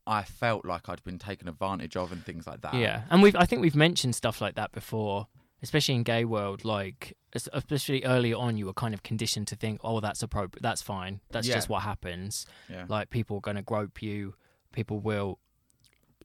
I 0.06 0.22
felt 0.22 0.64
like 0.64 0.88
I'd 0.88 1.02
been 1.04 1.18
taken 1.18 1.48
advantage 1.48 1.94
of 1.96 2.12
and 2.12 2.24
things 2.24 2.46
like 2.46 2.62
that. 2.62 2.74
Yeah, 2.74 3.02
and 3.10 3.22
we've 3.22 3.36
I 3.36 3.44
think 3.44 3.60
we've 3.60 3.76
mentioned 3.76 4.14
stuff 4.14 4.40
like 4.40 4.54
that 4.54 4.72
before, 4.72 5.26
especially 5.62 5.96
in 5.96 6.02
gay 6.02 6.24
world. 6.24 6.64
Like, 6.64 7.14
especially 7.52 8.02
early 8.04 8.32
on, 8.32 8.56
you 8.56 8.64
were 8.64 8.72
kind 8.72 8.94
of 8.94 9.02
conditioned 9.02 9.48
to 9.48 9.56
think, 9.56 9.80
"Oh, 9.84 10.00
that's 10.00 10.22
appropriate. 10.22 10.62
That's 10.62 10.80
fine. 10.80 11.20
That's 11.30 11.46
Yeah. 11.46 11.56
just 11.56 11.68
what 11.68 11.82
happens." 11.82 12.46
Yeah. 12.70 12.86
Like, 12.88 13.10
people 13.10 13.36
are 13.36 13.40
going 13.42 13.58
to 13.58 13.62
grope 13.62 14.00
you. 14.00 14.34
People 14.72 14.98
will, 15.00 15.40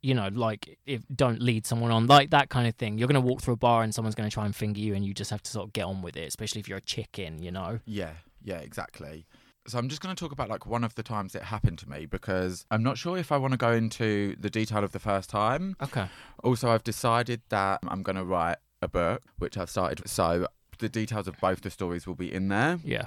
you 0.04 0.14
know, 0.14 0.30
like 0.32 0.78
if 0.86 1.02
don't 1.16 1.42
lead 1.42 1.66
someone 1.66 1.90
on, 1.90 2.06
like 2.06 2.30
that 2.32 2.50
kind 2.50 2.68
of 2.68 2.76
thing. 2.76 2.98
You're 2.98 3.08
going 3.08 3.22
to 3.22 3.28
walk 3.28 3.42
through 3.42 3.56
a 3.56 3.58
bar 3.58 3.82
and 3.82 3.96
someone's 3.96 4.16
going 4.16 4.30
to 4.30 4.34
try 4.34 4.46
and 4.46 4.56
finger 4.56 4.80
you, 4.80 4.94
and 4.94 5.04
you 5.04 5.14
just 5.14 5.32
have 5.32 5.42
to 5.42 5.50
sort 5.50 5.68
of 5.68 5.74
get 5.74 5.86
on 5.86 6.02
with 6.02 6.18
it. 6.18 6.28
Especially 6.28 6.60
if 6.60 6.68
you're 6.68 6.78
a 6.78 6.82
chicken, 6.82 7.42
you 7.42 7.52
know. 7.52 7.80
Yeah, 7.86 8.12
yeah, 8.44 8.60
exactly. 8.60 9.26
So 9.66 9.80
I'm 9.80 9.88
just 9.88 10.02
going 10.02 10.14
to 10.14 10.20
talk 10.20 10.34
about 10.34 10.50
like 10.50 10.66
one 10.66 10.84
of 10.84 10.96
the 10.96 11.04
times 11.04 11.36
it 11.36 11.44
happened 11.44 11.80
to 11.80 11.90
me 11.90 12.06
because 12.06 12.66
I'm 12.70 12.84
not 12.84 12.98
sure 12.98 13.18
if 13.18 13.32
I 13.32 13.38
want 13.38 13.54
to 13.54 13.58
go 13.58 13.72
into 13.72 14.36
the 14.38 14.50
detail 14.50 14.84
of 14.84 14.92
the 14.92 15.00
first 15.00 15.30
time. 15.30 15.78
Okay. 15.82 16.08
Also, 16.44 16.70
I've 16.70 16.84
decided 16.84 17.42
that 17.48 17.80
I'm 17.88 18.04
going 18.04 18.18
to 18.18 18.26
write 18.26 18.58
a 18.82 18.90
book, 18.90 19.24
which 19.38 19.58
I've 19.58 19.70
started. 19.70 20.06
So 20.10 20.48
the 20.80 20.90
details 20.90 21.30
of 21.30 21.40
both 21.40 21.62
the 21.62 21.70
stories 21.70 22.06
will 22.06 22.16
be 22.16 22.32
in 22.32 22.50
there. 22.50 22.80
Yeah. 22.84 23.06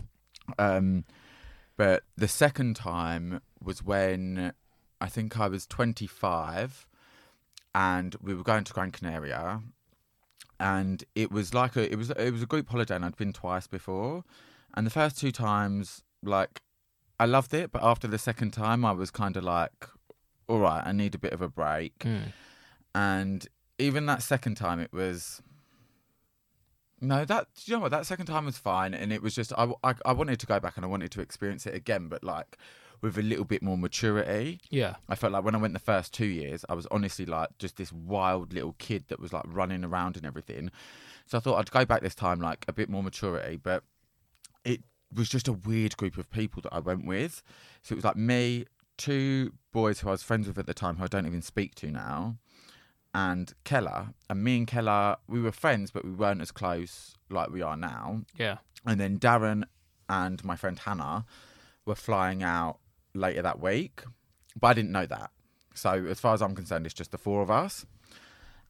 Um, 0.59 1.05
but 1.77 2.05
the 2.17 2.29
second 2.29 2.75
time 2.75 3.43
was 3.63 3.83
when 3.83 4.55
I 5.01 5.07
think 5.09 5.39
I 5.39 5.49
was 5.49 5.67
25 5.67 6.87
and 7.75 8.17
we 8.23 8.35
were 8.35 8.43
going 8.43 8.65
to 8.65 8.73
Gran 8.73 8.91
Canaria. 8.91 9.63
And 10.59 11.05
it 11.15 11.31
was 11.31 11.53
like 11.53 11.77
a 11.77 11.91
it 11.93 11.97
was 11.97 12.11
it 12.11 12.31
was 12.31 12.43
a 12.43 12.47
group 12.47 12.71
holiday 12.71 12.97
and 12.97 13.05
I'd 13.05 13.17
been 13.17 13.35
twice 13.35 13.67
before. 13.67 14.25
And 14.75 14.87
the 14.87 14.91
first 14.91 15.19
two 15.19 15.31
times 15.31 16.03
like 16.23 16.63
I 17.21 17.27
loved 17.27 17.53
it 17.53 17.73
but 17.73 17.83
after 17.83 18.09
the 18.09 18.19
second 18.19 18.53
time 18.53 18.85
I 18.85 18.93
was 18.93 19.11
kind 19.11 19.37
of 19.37 19.45
like 19.45 19.87
all 20.49 20.61
right 20.61 20.83
I 20.85 20.93
need 20.93 21.15
a 21.15 21.19
bit 21.19 21.35
of 21.35 21.43
a 21.43 21.49
break. 21.49 21.99
Mm. 21.99 22.33
and 22.95 23.47
even 23.79 24.07
that 24.07 24.23
second 24.23 24.55
time 24.55 24.81
it 24.81 24.93
was 24.93 25.43
no 27.03 27.27
that 27.27 27.49
you 27.67 27.75
know 27.75 27.81
what? 27.81 27.91
That 27.91 28.07
second 28.07 28.25
time 28.25 28.47
was 28.47 28.57
fine 28.57 28.95
and 28.95 29.13
it 29.13 29.23
was 29.23 29.35
just 29.35 29.53
I, 29.59 29.71
I, 29.85 29.95
I 30.07 30.13
wanted 30.13 30.41
to 30.41 30.47
go 30.47 30.59
back 30.59 30.77
and 30.77 30.85
i 30.87 30.89
wanted 30.89 31.11
to 31.13 31.21
experience 31.21 31.67
it 31.67 31.75
again 31.75 32.09
but 32.09 32.25
like 32.25 32.57
with 33.03 33.17
a 33.19 33.23
little 33.23 33.45
bit 33.45 33.63
more 33.63 33.77
maturity 33.79 34.61
Yeah. 34.71 34.97
i 35.09 35.15
felt 35.15 35.33
like 35.33 35.45
when 35.45 35.55
i 35.55 35.59
went 35.59 35.75
the 35.75 35.79
first 35.81 36.13
two 36.15 36.27
years 36.27 36.65
i 36.69 36.75
was 36.75 36.87
honestly 36.91 37.27
like 37.27 37.51
just 37.59 37.77
this 37.77 37.93
wild 37.93 38.53
little 38.53 38.75
kid 38.79 39.05
that 39.09 39.21
was 39.21 39.33
like 39.33 39.45
running 39.47 39.85
around 39.85 40.17
and 40.17 40.25
everything 40.27 40.71
so 41.27 41.39
i 41.39 41.41
thought 41.41 41.59
i'd 41.59 41.71
go 41.71 41.85
back 41.85 42.03
this 42.03 42.15
time 42.15 42.41
like 42.41 42.65
a 42.69 42.73
bit 42.73 42.89
more 42.89 43.03
maturity 43.03 43.57
but 43.57 43.83
it 44.65 44.83
was 45.15 45.29
just 45.29 45.49
a 45.49 45.53
weird 45.53 45.97
group 45.97 46.17
of 46.19 46.31
people 46.31 46.61
that 46.63 46.73
i 46.75 46.79
went 46.79 47.05
with 47.07 47.43
so 47.83 47.93
it 47.93 47.97
was 47.97 48.05
like 48.05 48.17
me 48.17 48.65
two 48.97 49.53
boys 49.73 50.01
who 50.01 50.09
i 50.09 50.13
was 50.13 50.23
friends 50.23 50.47
with 50.49 50.59
at 50.59 50.67
the 50.67 50.75
time 50.75 50.97
who 50.97 51.05
i 51.05 51.09
don't 51.09 51.27
even 51.27 51.43
speak 51.43 51.75
to 51.75 51.89
now 51.91 52.37
and 53.15 53.55
Keller. 53.65 54.09
And 54.29 54.45
me 54.45 54.59
and 54.59 54.67
Keller, 54.67 55.17
we 55.27 55.41
were 55.41 55.51
friends, 55.51 55.91
but 55.91 56.05
we 56.05 56.11
weren't 56.11 56.43
as 56.43 56.51
close 56.51 57.15
like 57.31 57.49
we 57.49 57.63
are 57.63 57.75
now. 57.75 58.25
Yeah. 58.37 58.59
And 58.85 59.01
then 59.01 59.19
Darren 59.19 59.65
and 60.07 60.45
my 60.45 60.55
friend 60.55 60.79
Hannah 60.79 61.25
were 61.87 61.95
flying 61.95 62.43
out 62.43 62.77
later 63.17 63.43
that 63.43 63.61
week, 63.61 64.03
but 64.59 64.69
I 64.69 64.75
didn't 64.75 64.93
know 64.93 65.07
that. 65.07 65.31
So 65.75 66.07
as 66.07 66.21
far 66.21 66.35
as 66.35 66.43
I'm 66.43 66.55
concerned, 66.55 66.87
it's 66.87 66.95
just 66.95 67.13
the 67.13 67.19
four 67.19 67.43
of 67.43 67.51
us. 67.51 67.85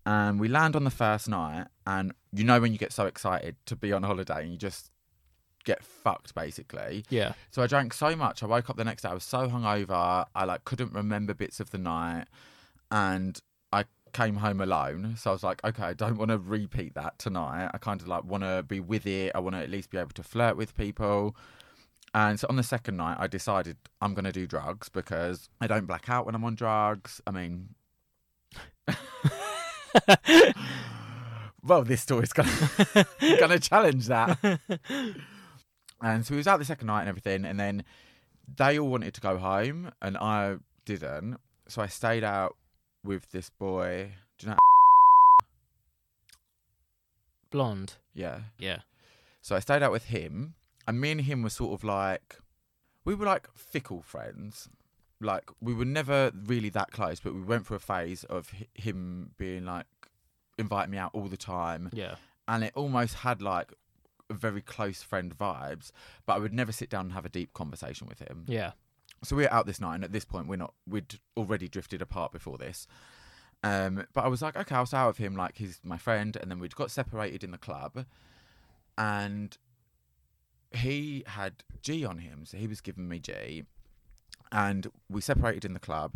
And 0.05 0.39
we 0.39 0.49
land 0.49 0.77
on 0.77 0.85
the 0.85 0.91
first 0.91 1.29
night, 1.29 1.67
and 1.87 2.13
you 2.33 2.45
know 2.45 2.61
when 2.61 2.73
you 2.73 2.79
get 2.79 2.93
so 2.93 3.07
excited 3.07 3.57
to 3.67 3.75
be 3.75 3.93
on 3.93 4.05
holiday 4.05 4.43
and 4.43 4.53
you 4.53 4.57
just 4.57 4.91
get 5.65 5.83
fucked 5.83 6.33
basically. 6.35 7.05
Yeah. 7.11 7.33
So 7.51 7.61
I 7.61 7.67
drank 7.67 7.93
so 7.93 8.15
much. 8.15 8.43
I 8.43 8.47
woke 8.47 8.71
up 8.71 8.77
the 8.77 8.85
next 8.85 9.03
day. 9.03 9.09
I 9.09 9.15
was 9.15 9.25
so 9.25 9.49
hungover. 9.49 10.25
I 10.35 10.45
like 10.45 10.65
couldn't 10.65 10.93
remember 10.93 11.35
bits 11.35 11.59
of 11.59 11.71
the 11.71 11.79
night, 11.79 12.27
and 12.91 13.41
I 13.73 13.85
came 14.13 14.37
home 14.37 14.61
alone. 14.61 15.17
So 15.19 15.31
I 15.31 15.33
was 15.33 15.43
like, 15.43 15.63
okay, 15.65 15.83
I 15.83 15.93
don't 15.93 16.17
want 16.17 16.31
to 16.31 16.39
repeat 16.39 16.95
that 16.95 17.19
tonight. 17.19 17.71
I 17.75 17.79
kind 17.79 18.01
of 18.01 18.07
like 18.07 18.25
want 18.25 18.45
to 18.45 18.65
be 18.67 18.79
with 18.79 19.07
it. 19.07 19.33
I 19.35 19.41
want 19.41 19.57
to 19.57 19.61
at 19.61 19.71
least 19.71 19.91
be 19.91 19.99
able 19.99 20.11
to 20.11 20.23
flirt 20.23 20.57
with 20.57 20.77
people. 20.77 21.37
And 22.15 22.41
so 22.41 22.47
on 22.49 22.57
the 22.57 22.63
second 22.63 22.97
night, 22.97 23.17
I 23.19 23.27
decided 23.27 23.77
I'm 24.01 24.15
going 24.15 24.25
to 24.25 24.33
do 24.33 24.47
drugs 24.47 24.89
because 24.89 25.49
I 25.61 25.67
don't 25.67 25.87
black 25.87 26.09
out 26.09 26.25
when 26.25 26.35
I'm 26.35 26.45
on 26.45 26.55
drugs. 26.55 27.21
I 27.27 27.31
mean, 27.31 27.75
well, 31.63 31.83
this 31.83 32.01
story's 32.01 32.33
going 32.33 32.49
to 33.21 33.59
challenge 33.61 34.07
that. 34.07 34.61
And 36.03 36.27
so 36.27 36.35
we 36.35 36.37
was 36.37 36.47
out 36.47 36.59
the 36.59 36.65
second 36.65 36.89
night 36.89 37.01
and 37.01 37.09
everything, 37.09 37.45
and 37.45 37.59
then 37.59 37.85
they 38.55 38.79
all 38.79 38.89
wanted 38.89 39.15
to 39.15 39.21
go 39.21 39.39
home, 39.39 39.91
and 40.03 40.17
I 40.17 40.57
didn't. 40.85 41.39
So 41.69 41.83
I 41.83 41.87
stayed 41.87 42.23
out 42.23 42.57
with 43.03 43.31
this 43.31 43.51
boy. 43.51 44.13
Do 44.39 44.47
you 44.47 44.51
know? 44.51 44.59
Blonde. 47.51 47.95
Yeah. 48.15 48.41
Yeah. 48.59 48.81
So 49.41 49.57
I 49.57 49.61
stayed 49.61 49.83
out 49.83 49.93
with 49.93 50.05
him, 50.07 50.55
and 50.87 51.01
me 51.01 51.11
and 51.13 51.21
him 51.23 51.43
were 51.43 51.51
sort 51.51 51.73
of 51.73 51.85
like, 51.85 52.37
we 53.05 53.15
were 53.15 53.27
like 53.27 53.49
fickle 53.57 54.03
friends. 54.03 54.69
Like 55.21 55.51
we 55.61 55.73
were 55.75 55.85
never 55.87 56.31
really 56.45 56.69
that 56.71 56.91
close, 56.91 57.21
but 57.21 57.35
we 57.35 57.41
went 57.41 57.67
through 57.67 57.77
a 57.79 57.81
phase 57.81 58.25
of 58.25 58.51
hi- 58.51 58.67
him 58.75 59.31
being 59.39 59.65
like, 59.65 59.87
inviting 60.59 60.91
me 60.91 60.99
out 60.99 61.11
all 61.15 61.29
the 61.29 61.37
time, 61.37 61.91
Yeah. 61.93 62.17
and 62.49 62.65
it 62.65 62.73
almost 62.75 63.15
had 63.17 63.41
like 63.43 63.73
very 64.31 64.61
close 64.61 65.03
friend 65.03 65.37
vibes. 65.37 65.91
But 66.27 66.35
I 66.35 66.39
would 66.39 66.53
never 66.55 66.73
sit 66.73 66.89
down 66.91 67.07
and 67.07 67.13
have 67.13 67.25
a 67.27 67.31
deep 67.31 67.53
conversation 67.53 68.07
with 68.07 68.19
him. 68.21 68.45
Yeah. 68.49 68.73
so 69.25 69.37
we 69.37 69.43
were 69.45 69.53
out 69.53 69.67
this 69.67 69.81
night, 69.81 69.95
and 69.97 70.05
at 70.05 70.13
this 70.13 70.25
point, 70.27 70.47
we're 70.49 70.57
not. 70.57 70.75
We'd 70.87 71.19
already 71.37 71.69
drifted 71.69 72.03
apart 72.03 72.33
before 72.33 72.59
this. 72.59 72.87
Um, 73.63 74.05
but 74.13 74.25
I 74.25 74.29
was 74.29 74.43
like, 74.43 74.55
okay, 74.57 74.75
I'll 74.75 74.85
stay 74.87 74.99
out 74.99 75.09
with 75.09 75.17
him. 75.19 75.35
Like 75.35 75.57
he's 75.57 75.81
my 75.83 75.97
friend, 75.97 76.37
and 76.37 76.51
then 76.51 76.59
we'd 76.59 76.75
got 76.77 76.91
separated 76.91 77.43
in 77.43 77.51
the 77.53 77.59
club, 77.59 78.05
and 78.99 79.57
he 80.75 81.25
had 81.27 81.63
G 81.83 82.05
on 82.05 82.19
him, 82.19 82.45
so 82.47 82.57
he 82.57 82.67
was 82.67 82.81
giving 82.81 83.09
me 83.09 83.19
G, 83.19 83.65
and 84.53 84.87
we 85.09 85.21
separated 85.21 85.65
in 85.65 85.73
the 85.75 85.81
club. 85.81 86.15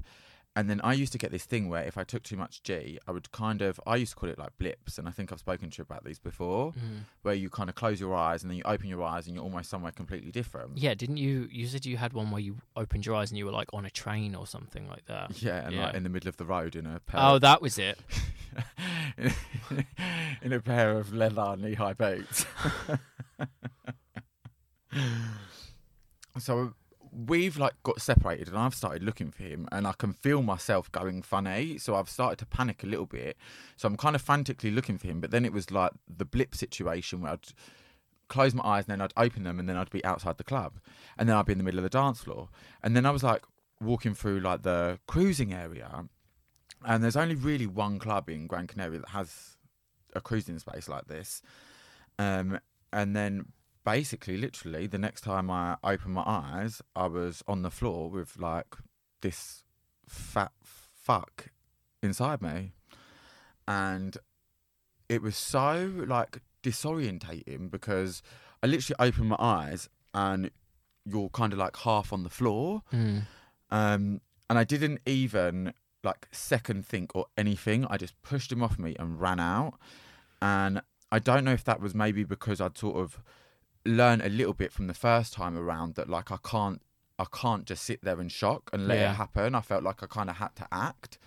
And 0.56 0.68
then 0.68 0.80
I 0.82 0.94
used 0.94 1.12
to 1.12 1.18
get 1.18 1.30
this 1.30 1.44
thing 1.44 1.68
where 1.68 1.84
if 1.84 1.96
I 1.96 2.02
took 2.02 2.24
too 2.24 2.36
much 2.36 2.64
G, 2.64 2.98
I 3.06 3.12
would 3.12 3.30
kind 3.30 3.62
of 3.62 3.80
I 3.86 3.94
used 3.94 4.12
to 4.12 4.16
call 4.16 4.28
it 4.28 4.36
like 4.38 4.58
blips, 4.58 4.98
and 4.98 5.06
I 5.06 5.12
think 5.12 5.30
I've 5.32 5.38
spoken 5.38 5.70
to 5.70 5.78
you 5.78 5.82
about 5.82 6.02
these 6.04 6.18
before, 6.18 6.72
Mm. 6.72 7.02
where 7.22 7.34
you 7.34 7.48
kind 7.48 7.68
of 7.68 7.76
close 7.76 8.00
your 8.00 8.16
eyes 8.16 8.42
and 8.42 8.50
then 8.50 8.56
you 8.58 8.64
open 8.64 8.88
your 8.88 9.04
eyes 9.04 9.26
and 9.26 9.34
you're 9.36 9.44
almost 9.44 9.70
somewhere 9.70 9.92
completely 9.92 10.32
different. 10.32 10.76
Yeah, 10.76 10.94
didn't 10.94 11.18
you? 11.18 11.46
You 11.52 11.68
said 11.68 11.86
you 11.86 11.96
had 11.98 12.12
one 12.14 12.32
where 12.32 12.40
you 12.40 12.56
opened 12.74 13.06
your 13.06 13.14
eyes 13.14 13.30
and 13.30 13.38
you 13.38 13.46
were 13.46 13.52
like 13.52 13.68
on 13.72 13.84
a 13.86 13.90
train 13.90 14.34
or 14.34 14.44
something 14.44 14.88
like 14.88 15.06
that. 15.06 15.40
Yeah, 15.40 15.64
and 15.66 15.74
Yeah. 15.76 15.86
like 15.86 15.94
in 15.94 16.02
the 16.02 16.08
middle 16.10 16.28
of 16.28 16.36
the 16.36 16.44
road 16.44 16.74
in 16.74 16.84
a 16.84 16.98
pair 16.98 17.20
Oh, 17.20 17.36
of 17.36 17.42
that 17.42 17.62
was 17.62 17.78
it. 17.78 18.00
in, 19.16 19.32
in 20.42 20.52
a 20.52 20.60
pair 20.60 20.98
of 20.98 21.14
leather 21.14 21.54
knee-high 21.56 21.94
boots. 21.94 22.44
so 26.38 26.74
we've 27.12 27.56
like 27.58 27.74
got 27.82 28.00
separated, 28.00 28.48
and 28.48 28.58
I've 28.58 28.74
started 28.74 29.02
looking 29.02 29.30
for 29.30 29.42
him, 29.42 29.68
and 29.72 29.86
I 29.86 29.92
can 29.92 30.12
feel 30.12 30.42
myself 30.42 30.90
going 30.92 31.22
funny. 31.22 31.78
So 31.78 31.94
I've 31.94 32.10
started 32.10 32.38
to 32.38 32.46
panic 32.46 32.82
a 32.82 32.86
little 32.86 33.06
bit. 33.06 33.36
So 33.76 33.88
I'm 33.88 33.96
kind 33.96 34.14
of 34.14 34.22
frantically 34.22 34.70
looking 34.70 34.98
for 34.98 35.06
him, 35.06 35.20
but 35.20 35.30
then 35.30 35.44
it 35.44 35.52
was 35.52 35.70
like 35.70 35.92
the 36.08 36.24
blip 36.24 36.54
situation 36.54 37.20
where 37.20 37.32
I'd 37.32 37.48
close 38.28 38.54
my 38.54 38.64
eyes 38.64 38.84
and 38.84 38.92
then 38.92 39.00
I'd 39.00 39.12
open 39.16 39.42
them 39.42 39.58
and 39.58 39.68
then 39.68 39.76
I'd 39.76 39.90
be 39.90 40.04
outside 40.04 40.38
the 40.38 40.44
club 40.44 40.78
and 41.18 41.28
then 41.28 41.36
I'd 41.36 41.46
be 41.46 41.52
in 41.52 41.58
the 41.58 41.64
middle 41.64 41.80
of 41.80 41.82
the 41.82 41.90
dance 41.90 42.20
floor 42.20 42.48
and 42.80 42.96
then 42.96 43.04
I 43.04 43.10
was 43.10 43.24
like 43.24 43.42
walking 43.80 44.14
through 44.14 44.38
like 44.38 44.62
the 44.62 45.00
cruising 45.08 45.52
area 45.52 46.04
and 46.84 47.04
there's 47.04 47.16
only 47.16 47.34
really 47.34 47.66
one 47.66 47.98
club 47.98 48.30
in 48.30 48.46
Gran 48.46 48.66
Canaria 48.66 49.00
that 49.00 49.08
has 49.10 49.56
a 50.14 50.20
cruising 50.20 50.58
space 50.58 50.88
like 50.88 51.06
this. 51.06 51.42
Um, 52.18 52.58
and 52.92 53.14
then 53.14 53.46
basically, 53.84 54.36
literally, 54.36 54.86
the 54.86 54.98
next 54.98 55.22
time 55.22 55.50
I 55.50 55.76
opened 55.82 56.14
my 56.14 56.24
eyes, 56.26 56.82
I 56.94 57.06
was 57.06 57.42
on 57.48 57.62
the 57.62 57.70
floor 57.70 58.10
with 58.10 58.36
like 58.38 58.74
this 59.22 59.64
fat 60.06 60.52
fuck 60.62 61.48
inside 62.02 62.40
me, 62.42 62.72
and 63.66 64.16
it 65.08 65.22
was 65.22 65.36
so 65.36 65.90
like 66.06 66.40
disorientating 66.62 67.70
because 67.70 68.22
I 68.62 68.66
literally 68.66 68.96
opened 69.08 69.28
my 69.30 69.36
eyes 69.38 69.88
and 70.14 70.50
you're 71.04 71.30
kind 71.30 71.52
of 71.52 71.58
like 71.58 71.76
half 71.78 72.12
on 72.12 72.22
the 72.22 72.28
floor 72.30 72.82
Mm. 72.92 73.22
um, 73.70 74.20
and 74.48 74.58
I 74.58 74.64
didn't 74.64 75.00
even 75.06 75.72
like 76.02 76.28
second 76.32 76.84
think 76.86 77.14
or 77.14 77.26
anything. 77.36 77.86
I 77.88 77.96
just 77.96 78.20
pushed 78.22 78.50
him 78.52 78.62
off 78.62 78.78
me 78.78 78.96
and 78.98 79.20
ran 79.20 79.38
out. 79.40 79.74
And 80.42 80.80
I 81.12 81.18
don't 81.18 81.44
know 81.44 81.52
if 81.52 81.64
that 81.64 81.80
was 81.80 81.94
maybe 81.94 82.24
because 82.24 82.60
I'd 82.60 82.76
sort 82.78 82.96
of 82.96 83.20
learned 83.84 84.22
a 84.22 84.28
little 84.28 84.52
bit 84.54 84.72
from 84.72 84.86
the 84.86 84.94
first 84.94 85.32
time 85.32 85.56
around 85.56 85.94
that 85.94 86.08
like 86.08 86.30
I 86.30 86.36
can't 86.42 86.82
I 87.18 87.24
can't 87.32 87.64
just 87.66 87.82
sit 87.82 88.02
there 88.02 88.20
in 88.20 88.28
shock 88.28 88.70
and 88.72 88.88
let 88.88 88.98
Yeah. 88.98 89.12
it 89.12 89.16
happen. 89.16 89.54
I 89.54 89.60
felt 89.60 89.82
like 89.82 90.02
I 90.02 90.06
kind 90.06 90.30
of 90.30 90.36
had 90.36 90.54
to 90.56 90.66
act. 90.72 91.18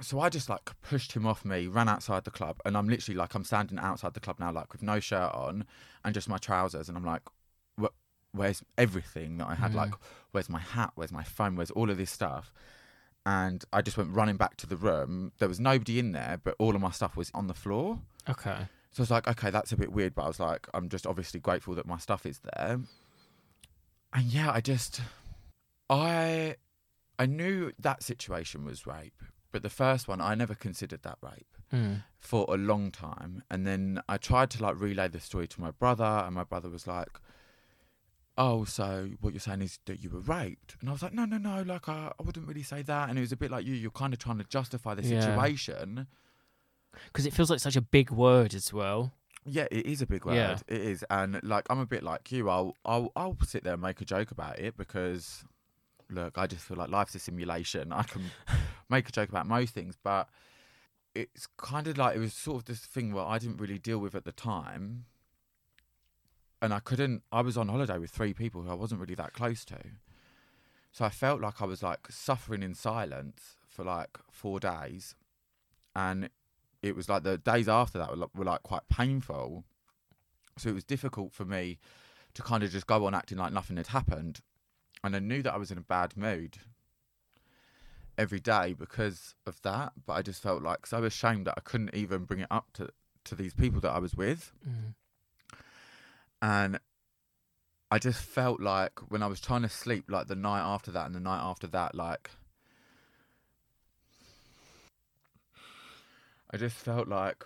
So 0.00 0.20
I 0.20 0.28
just 0.28 0.48
like 0.48 0.70
pushed 0.80 1.12
him 1.14 1.26
off 1.26 1.44
me, 1.44 1.66
ran 1.66 1.88
outside 1.88 2.22
the 2.24 2.30
club, 2.30 2.60
and 2.64 2.76
I'm 2.76 2.88
literally 2.88 3.16
like 3.18 3.34
I'm 3.34 3.42
standing 3.42 3.78
outside 3.80 4.14
the 4.14 4.20
club 4.20 4.38
now, 4.38 4.52
like 4.52 4.72
with 4.72 4.82
no 4.82 5.00
shirt 5.00 5.32
on 5.34 5.64
and 6.04 6.14
just 6.14 6.28
my 6.28 6.38
trousers, 6.38 6.88
and 6.88 6.96
I'm 6.96 7.04
like, 7.04 7.22
where's 8.32 8.62
everything 8.76 9.38
that 9.38 9.48
I 9.48 9.54
had? 9.54 9.72
Mm. 9.72 9.76
Like, 9.76 9.94
where's 10.30 10.48
my 10.48 10.60
hat? 10.60 10.92
Where's 10.94 11.10
my 11.10 11.24
phone? 11.24 11.56
Where's 11.56 11.72
all 11.72 11.90
of 11.90 11.96
this 11.96 12.10
stuff? 12.12 12.52
And 13.26 13.64
I 13.72 13.82
just 13.82 13.96
went 13.96 14.10
running 14.14 14.36
back 14.36 14.56
to 14.58 14.66
the 14.66 14.76
room. 14.76 15.32
There 15.38 15.48
was 15.48 15.58
nobody 15.58 15.98
in 15.98 16.12
there, 16.12 16.38
but 16.44 16.54
all 16.58 16.76
of 16.76 16.80
my 16.80 16.90
stuff 16.92 17.16
was 17.16 17.30
on 17.34 17.46
the 17.48 17.54
floor. 17.54 17.98
Okay. 18.28 18.68
So 18.98 19.02
I 19.02 19.04
was 19.04 19.10
like, 19.12 19.28
okay, 19.28 19.50
that's 19.50 19.70
a 19.70 19.76
bit 19.76 19.92
weird, 19.92 20.12
but 20.16 20.24
I 20.24 20.26
was 20.26 20.40
like, 20.40 20.66
I'm 20.74 20.88
just 20.88 21.06
obviously 21.06 21.38
grateful 21.38 21.72
that 21.76 21.86
my 21.86 21.98
stuff 21.98 22.26
is 22.26 22.40
there. 22.40 22.80
And 24.12 24.24
yeah, 24.24 24.50
I 24.50 24.60
just, 24.60 25.00
I, 25.88 26.56
I 27.16 27.26
knew 27.26 27.70
that 27.78 28.02
situation 28.02 28.64
was 28.64 28.88
rape, 28.88 29.22
but 29.52 29.62
the 29.62 29.70
first 29.70 30.08
one 30.08 30.20
I 30.20 30.34
never 30.34 30.56
considered 30.56 31.02
that 31.02 31.18
rape 31.22 31.46
Mm. 31.72 32.02
for 32.18 32.44
a 32.48 32.56
long 32.56 32.90
time. 32.90 33.44
And 33.48 33.64
then 33.66 34.00
I 34.08 34.16
tried 34.16 34.50
to 34.50 34.62
like 34.64 34.80
relay 34.80 35.06
the 35.06 35.20
story 35.20 35.46
to 35.46 35.60
my 35.60 35.70
brother, 35.70 36.02
and 36.26 36.34
my 36.34 36.42
brother 36.42 36.68
was 36.68 36.88
like, 36.88 37.20
Oh, 38.36 38.64
so 38.64 39.10
what 39.20 39.32
you're 39.32 39.38
saying 39.40 39.62
is 39.62 39.78
that 39.86 40.00
you 40.02 40.10
were 40.10 40.20
raped? 40.20 40.74
And 40.80 40.88
I 40.88 40.92
was 40.92 41.02
like, 41.04 41.12
No, 41.12 41.24
no, 41.24 41.38
no, 41.38 41.62
like 41.62 41.88
I, 41.88 42.10
I 42.18 42.22
wouldn't 42.24 42.48
really 42.48 42.64
say 42.64 42.82
that. 42.82 43.10
And 43.10 43.16
it 43.16 43.20
was 43.20 43.30
a 43.30 43.36
bit 43.36 43.52
like 43.52 43.64
you, 43.64 43.74
you're 43.74 43.92
kind 43.92 44.12
of 44.12 44.18
trying 44.18 44.38
to 44.38 44.44
justify 44.44 44.94
the 44.94 45.02
Yeah. 45.06 45.20
situation. 45.20 46.08
Because 47.06 47.26
it 47.26 47.32
feels 47.32 47.50
like 47.50 47.60
such 47.60 47.76
a 47.76 47.80
big 47.80 48.10
word 48.10 48.54
as 48.54 48.72
well. 48.72 49.12
Yeah, 49.44 49.66
it 49.70 49.86
is 49.86 50.02
a 50.02 50.06
big 50.06 50.24
word. 50.24 50.34
Yeah. 50.34 50.58
It 50.66 50.80
is, 50.80 51.04
and 51.10 51.40
like 51.42 51.66
I'm 51.70 51.78
a 51.78 51.86
bit 51.86 52.02
like 52.02 52.30
you. 52.30 52.48
I'll 52.48 52.76
I'll 52.84 53.12
I'll 53.16 53.36
sit 53.44 53.64
there 53.64 53.74
and 53.74 53.82
make 53.82 54.00
a 54.00 54.04
joke 54.04 54.30
about 54.30 54.58
it 54.58 54.76
because 54.76 55.44
look, 56.10 56.38
I 56.38 56.46
just 56.46 56.64
feel 56.64 56.76
like 56.76 56.90
life's 56.90 57.14
a 57.14 57.18
simulation. 57.18 57.92
I 57.92 58.02
can 58.02 58.24
make 58.88 59.08
a 59.08 59.12
joke 59.12 59.28
about 59.28 59.46
most 59.46 59.74
things, 59.74 59.96
but 60.02 60.28
it's 61.14 61.46
kind 61.56 61.86
of 61.86 61.96
like 61.98 62.16
it 62.16 62.20
was 62.20 62.34
sort 62.34 62.58
of 62.58 62.64
this 62.66 62.80
thing 62.80 63.12
where 63.12 63.24
I 63.24 63.38
didn't 63.38 63.58
really 63.58 63.78
deal 63.78 63.98
with 63.98 64.14
at 64.14 64.24
the 64.24 64.32
time, 64.32 65.06
and 66.60 66.72
I 66.74 66.80
couldn't. 66.80 67.22
I 67.32 67.40
was 67.40 67.56
on 67.56 67.68
holiday 67.68 67.98
with 67.98 68.10
three 68.10 68.34
people 68.34 68.62
who 68.62 68.70
I 68.70 68.74
wasn't 68.74 69.00
really 69.00 69.14
that 69.14 69.32
close 69.32 69.64
to, 69.66 69.78
so 70.92 71.04
I 71.04 71.10
felt 71.10 71.40
like 71.40 71.62
I 71.62 71.64
was 71.64 71.82
like 71.82 72.10
suffering 72.10 72.62
in 72.62 72.74
silence 72.74 73.56
for 73.66 73.84
like 73.84 74.18
four 74.30 74.60
days, 74.60 75.14
and 75.96 76.28
it 76.82 76.94
was 76.94 77.08
like 77.08 77.22
the 77.22 77.38
days 77.38 77.68
after 77.68 77.98
that 77.98 78.10
were, 78.10 78.16
like- 78.16 78.34
were 78.34 78.44
like 78.44 78.62
quite 78.62 78.88
painful. 78.88 79.64
So 80.56 80.70
it 80.70 80.74
was 80.74 80.84
difficult 80.84 81.32
for 81.32 81.44
me 81.44 81.78
to 82.34 82.42
kind 82.42 82.62
of 82.62 82.70
just 82.70 82.86
go 82.86 83.06
on 83.06 83.14
acting 83.14 83.38
like 83.38 83.52
nothing 83.52 83.76
had 83.76 83.88
happened. 83.88 84.40
And 85.04 85.14
I 85.14 85.20
knew 85.20 85.42
that 85.42 85.54
I 85.54 85.56
was 85.56 85.70
in 85.70 85.78
a 85.78 85.82
bad 85.82 86.16
mood 86.16 86.58
every 88.16 88.40
day 88.40 88.74
because 88.74 89.34
of 89.46 89.60
that. 89.62 89.92
But 90.04 90.14
I 90.14 90.22
just 90.22 90.42
felt 90.42 90.62
like 90.62 90.86
so 90.86 91.04
ashamed 91.04 91.46
that 91.46 91.54
I 91.56 91.60
couldn't 91.60 91.94
even 91.94 92.24
bring 92.24 92.40
it 92.40 92.48
up 92.50 92.72
to, 92.74 92.88
to 93.24 93.34
these 93.34 93.54
people 93.54 93.80
that 93.80 93.92
I 93.92 93.98
was 93.98 94.14
with. 94.14 94.52
Mm. 94.68 94.94
And 96.40 96.80
I 97.90 97.98
just 97.98 98.20
felt 98.22 98.60
like 98.60 98.98
when 99.08 99.22
I 99.22 99.26
was 99.26 99.40
trying 99.40 99.62
to 99.62 99.68
sleep, 99.68 100.04
like 100.08 100.26
the 100.26 100.36
night 100.36 100.60
after 100.60 100.90
that 100.90 101.06
and 101.06 101.14
the 101.14 101.20
night 101.20 101.40
after 101.40 101.66
that, 101.68 101.94
like 101.94 102.30
I 106.50 106.56
just 106.56 106.76
felt 106.76 107.08
like 107.08 107.44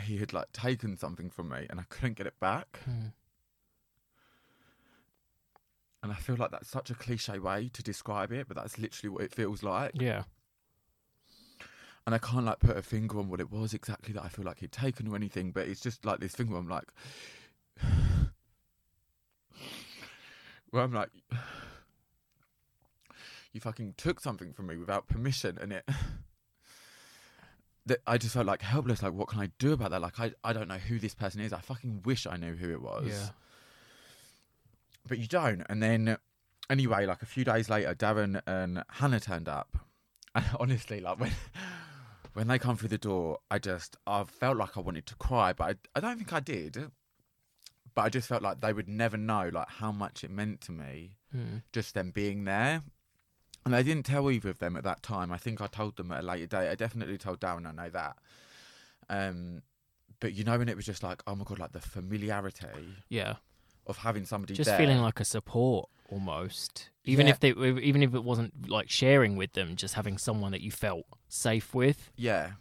he 0.00 0.18
had 0.18 0.32
like 0.32 0.50
taken 0.52 0.96
something 0.96 1.30
from 1.30 1.50
me 1.50 1.66
and 1.68 1.78
I 1.78 1.84
couldn't 1.88 2.16
get 2.16 2.26
it 2.26 2.38
back. 2.40 2.80
Mm. 2.88 3.12
And 6.02 6.12
I 6.12 6.14
feel 6.14 6.36
like 6.36 6.50
that's 6.50 6.70
such 6.70 6.88
a 6.90 6.94
cliche 6.94 7.38
way 7.38 7.68
to 7.74 7.82
describe 7.82 8.32
it, 8.32 8.48
but 8.48 8.56
that's 8.56 8.78
literally 8.78 9.10
what 9.10 9.22
it 9.22 9.34
feels 9.34 9.62
like. 9.62 9.92
Yeah. 9.94 10.22
And 12.06 12.14
I 12.14 12.18
can't 12.18 12.46
like 12.46 12.58
put 12.58 12.76
a 12.76 12.82
finger 12.82 13.18
on 13.18 13.28
what 13.28 13.40
it 13.40 13.52
was 13.52 13.74
exactly 13.74 14.14
that 14.14 14.24
I 14.24 14.28
feel 14.28 14.46
like 14.46 14.60
he'd 14.60 14.72
taken 14.72 15.08
or 15.08 15.16
anything, 15.16 15.52
but 15.52 15.68
it's 15.68 15.80
just 15.80 16.06
like 16.06 16.18
this 16.18 16.32
thing 16.32 16.50
where 16.50 16.58
I'm 16.58 16.68
like, 16.68 16.88
where 20.70 20.82
I'm 20.82 20.94
like, 20.94 21.10
you 23.52 23.60
fucking 23.60 23.94
took 23.98 24.20
something 24.20 24.54
from 24.54 24.68
me 24.68 24.78
without 24.78 25.06
permission, 25.06 25.58
and 25.60 25.74
it. 25.74 25.84
That 27.90 27.98
I 28.06 28.16
just 28.18 28.34
felt 28.34 28.46
like 28.46 28.62
helpless. 28.62 29.02
Like, 29.02 29.12
what 29.12 29.28
can 29.28 29.40
I 29.40 29.50
do 29.58 29.72
about 29.72 29.90
that? 29.90 30.00
Like, 30.00 30.18
I, 30.20 30.32
I 30.44 30.52
don't 30.52 30.68
know 30.68 30.78
who 30.78 30.98
this 30.98 31.14
person 31.14 31.40
is. 31.40 31.52
I 31.52 31.60
fucking 31.60 32.02
wish 32.04 32.26
I 32.26 32.36
knew 32.36 32.54
who 32.54 32.70
it 32.72 32.80
was. 32.80 33.08
Yeah. 33.08 33.28
But 35.08 35.18
you 35.18 35.26
don't. 35.26 35.62
And 35.68 35.82
then, 35.82 36.16
anyway, 36.68 37.06
like 37.06 37.22
a 37.22 37.26
few 37.26 37.44
days 37.44 37.68
later, 37.68 37.94
Darren 37.94 38.40
and 38.46 38.84
Hannah 38.90 39.20
turned 39.20 39.48
up. 39.48 39.76
And 40.32 40.44
honestly, 40.60 41.00
like 41.00 41.18
when 41.18 41.32
when 42.34 42.46
they 42.46 42.56
come 42.60 42.76
through 42.76 42.90
the 42.90 42.98
door, 42.98 43.38
I 43.50 43.58
just 43.58 43.96
I 44.06 44.22
felt 44.22 44.56
like 44.58 44.76
I 44.76 44.80
wanted 44.80 45.04
to 45.06 45.16
cry, 45.16 45.52
but 45.52 45.64
I, 45.64 45.74
I 45.96 46.00
don't 46.00 46.16
think 46.18 46.32
I 46.32 46.38
did. 46.38 46.92
But 47.96 48.02
I 48.02 48.08
just 48.10 48.28
felt 48.28 48.40
like 48.40 48.60
they 48.60 48.72
would 48.72 48.88
never 48.88 49.16
know 49.16 49.50
like 49.52 49.68
how 49.68 49.90
much 49.90 50.22
it 50.22 50.30
meant 50.30 50.60
to 50.66 50.72
me 50.72 51.16
Mm. 51.36 51.62
just 51.72 51.94
them 51.94 52.12
being 52.12 52.44
there. 52.44 52.82
And 53.64 53.76
I 53.76 53.82
didn't 53.82 54.04
tell 54.06 54.30
either 54.30 54.48
of 54.48 54.58
them 54.58 54.76
at 54.76 54.84
that 54.84 55.02
time. 55.02 55.30
I 55.30 55.36
think 55.36 55.60
I 55.60 55.66
told 55.66 55.96
them 55.96 56.10
at 56.12 56.20
a 56.20 56.26
later 56.26 56.46
date. 56.46 56.70
I 56.70 56.74
definitely 56.74 57.18
told 57.18 57.40
Darren 57.40 57.66
I 57.66 57.72
know 57.72 57.90
that. 57.90 58.16
Um, 59.08 59.62
but 60.20 60.32
you 60.32 60.44
know 60.44 60.58
when 60.58 60.68
it 60.68 60.76
was 60.76 60.86
just 60.86 61.02
like, 61.02 61.22
oh 61.26 61.34
my 61.34 61.44
god, 61.44 61.58
like 61.58 61.72
the 61.72 61.80
familiarity 61.80 62.66
Yeah. 63.08 63.34
of 63.86 63.98
having 63.98 64.24
somebody 64.24 64.54
Just 64.54 64.68
there. 64.68 64.78
feeling 64.78 64.98
like 65.00 65.20
a 65.20 65.24
support 65.24 65.88
almost. 66.10 66.90
Even 67.04 67.26
Yeah. 67.26 67.32
if 67.32 67.40
they 67.40 67.50
even 67.50 68.02
if 68.02 68.14
it 68.14 68.24
wasn't 68.24 68.68
like 68.68 68.88
sharing 68.90 69.36
with 69.36 69.52
them, 69.54 69.76
just 69.76 69.94
having 69.94 70.16
someone 70.18 70.52
that 70.52 70.60
you 70.60 70.70
felt 70.70 71.06
safe 71.28 71.74
with. 71.74 72.10
Yeah. 72.16 72.52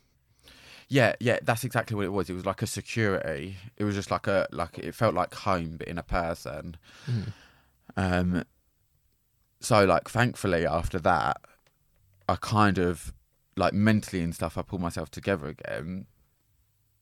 Yeah, 0.88 1.14
yeah, 1.20 1.38
that's 1.44 1.64
exactly 1.64 1.96
what 1.96 2.06
it 2.06 2.12
was. 2.14 2.30
It 2.30 2.34
was 2.34 2.46
like 2.48 2.62
a 2.64 2.68
security. 2.68 3.58
It 3.78 3.84
was 3.84 3.94
just 3.96 4.10
like 4.10 4.26
a 4.28 4.48
like 4.52 4.78
it 4.80 4.96
felt 4.96 5.14
like 5.14 5.34
home 5.34 5.78
but 5.78 5.88
in 5.88 5.98
a 5.98 6.04
person. 6.04 6.78
Mm. 7.08 7.34
Um 7.96 8.44
so 9.60 9.86
like 9.86 10.10
thankfully 10.10 10.66
after 10.66 11.00
that 11.00 11.42
I 12.28 12.36
kind 12.36 12.78
of 12.78 13.14
like 13.56 13.74
mentally 13.74 14.22
and 14.22 14.34
stuff 14.34 14.58
I 14.58 14.62
pulled 14.62 14.82
myself 14.82 15.10
together 15.12 15.48
again. 15.48 16.06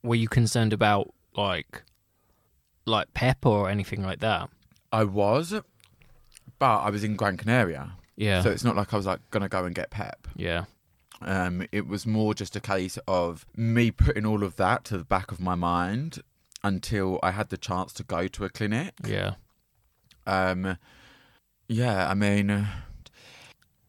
Were 0.04 0.16
you 0.16 0.28
concerned 0.28 0.74
about 0.74 1.14
like 1.36 1.84
like 2.86 3.14
PEP 3.14 3.46
or 3.46 3.70
anything 3.70 4.04
like 4.04 4.20
that? 4.20 4.50
I 4.92 5.04
was 5.04 5.54
but 6.60 6.78
I 6.78 6.90
was 6.90 7.04
in 7.04 7.16
Gran 7.16 7.38
Canaria. 7.38 7.92
Yeah. 8.16 8.42
So 8.42 8.50
it's 8.50 8.64
not 8.64 8.76
like 8.76 8.94
I 8.94 8.98
was 8.98 9.06
like 9.06 9.20
gonna 9.32 9.50
go 9.50 9.66
and 9.66 9.76
get 9.76 9.90
PEP. 9.92 10.28
yeah. 10.36 10.66
Um, 11.20 11.66
it 11.72 11.88
was 11.88 12.06
more 12.06 12.36
just 12.36 12.56
a 12.56 12.60
case 12.60 13.00
of 13.08 13.44
me 13.56 13.90
putting 13.90 14.24
all 14.24 14.44
of 14.44 14.56
that 14.58 14.86
to 14.86 15.00
the 15.00 15.04
back 15.04 15.32
of 15.32 15.40
my 15.40 15.56
mind 15.56 16.22
until 16.64 17.20
I 17.24 17.32
had 17.32 17.50
the 17.50 17.58
chance 17.58 17.92
to 17.94 18.04
go 18.04 18.28
to 18.28 18.46
a 18.46 18.50
clinic. 18.50 18.94
Yeah. 19.04 19.34
Um, 20.28 20.78
yeah, 21.68 22.10
I 22.10 22.14
mean, 22.14 22.50
uh, 22.50 22.66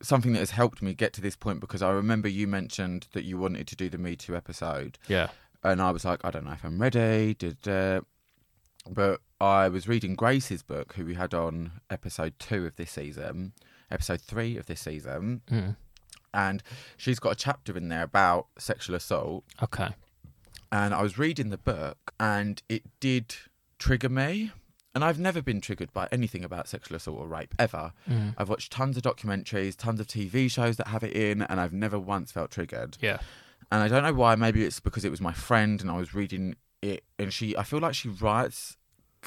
something 0.01 0.33
that 0.33 0.39
has 0.41 0.51
helped 0.53 0.83
me 0.83 0.95
get 0.95 1.13
to 1.15 1.21
this 1.21 1.37
point 1.37 1.61
because 1.61 1.83
I 1.83 1.91
remember 1.91 2.29
you 2.29 2.47
mentioned 2.47 3.09
that 3.13 3.25
you 3.25 3.39
wanted 3.39 3.67
to 3.69 3.77
do 3.77 3.89
the 3.89 3.99
Me 3.99 4.17
Too 4.17 4.37
episode, 4.37 4.99
Yeah. 5.09 5.29
and 5.63 5.81
I 5.83 5.91
was 5.91 6.05
like, 6.05 6.25
I 6.25 6.31
don't 6.31 6.45
know 6.45 6.53
if 6.53 6.65
I'm 6.65 6.81
ready. 6.81 7.35
Did 7.35 7.67
uh, 7.67 8.01
but 8.91 9.21
I 9.41 9.69
was 9.69 9.87
reading 9.89 10.15
Grace's 10.15 10.63
book, 10.63 10.95
who 10.95 11.05
we 11.05 11.15
had 11.15 11.35
on 11.35 11.73
episode 11.91 12.35
two 12.39 12.65
of 12.67 12.77
this 12.77 12.93
season, 12.93 13.53
episode 13.91 14.21
three 14.21 14.57
of 14.57 14.67
this 14.67 14.81
season, 14.81 15.43
Mm. 15.51 15.77
and 16.33 16.63
she's 16.97 17.19
got 17.19 17.33
a 17.33 17.37
chapter 17.37 17.77
in 17.77 17.89
there 17.89 18.03
about 18.05 18.47
sexual 18.59 18.97
assault. 18.97 19.45
Okay. 19.63 19.89
And 20.71 20.93
I 20.95 21.03
was 21.03 21.19
reading 21.19 21.51
the 21.51 21.59
book, 21.59 22.13
and 22.21 22.63
it 22.69 22.83
did 23.01 23.35
trigger 23.79 24.09
me. 24.09 24.53
And 24.95 25.05
I've 25.05 25.19
never 25.19 25.43
been 25.43 25.61
triggered 25.61 25.93
by 25.93 26.09
anything 26.11 26.45
about 26.45 26.67
sexual 26.67 26.97
assault 26.97 27.19
or 27.19 27.29
rape 27.29 27.55
ever. 27.59 27.93
Mm. 28.09 28.35
I've 28.37 28.49
watched 28.49 28.73
tons 28.73 28.97
of 28.97 29.03
documentaries, 29.03 29.77
tons 29.77 30.01
of 30.01 30.07
TV 30.07 30.51
shows 30.51 30.77
that 30.79 30.89
have 30.89 31.05
it 31.05 31.13
in, 31.13 31.43
and 31.43 31.61
I've 31.61 31.73
never 31.73 31.99
once 31.99 32.33
felt 32.33 32.51
triggered. 32.51 32.97
Yeah. 33.01 33.19
And 33.71 33.83
I 33.83 33.89
don't 33.89 34.03
know 34.03 34.15
why. 34.15 34.35
Maybe 34.35 34.65
it's 34.65 34.81
because 34.81 35.05
it 35.05 35.11
was 35.11 35.21
my 35.21 35.33
friend 35.33 35.81
and 35.81 35.91
I 35.91 35.97
was 35.99 36.15
reading 36.15 36.57
it, 36.83 37.05
and 37.19 37.33
she, 37.33 37.57
I 37.57 37.63
feel 37.63 37.81
like 37.81 37.95
she 37.95 38.09
writes 38.09 38.77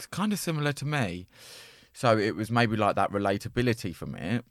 kind 0.09 0.33
of 0.33 0.39
similar 0.39 0.73
to 0.73 0.85
me. 0.85 1.27
So 1.93 2.17
it 2.17 2.35
was 2.35 2.49
maybe 2.49 2.75
like 2.75 2.95
that 2.95 3.11
relatability 3.11 3.93
from 3.93 4.15
it. 4.15 4.45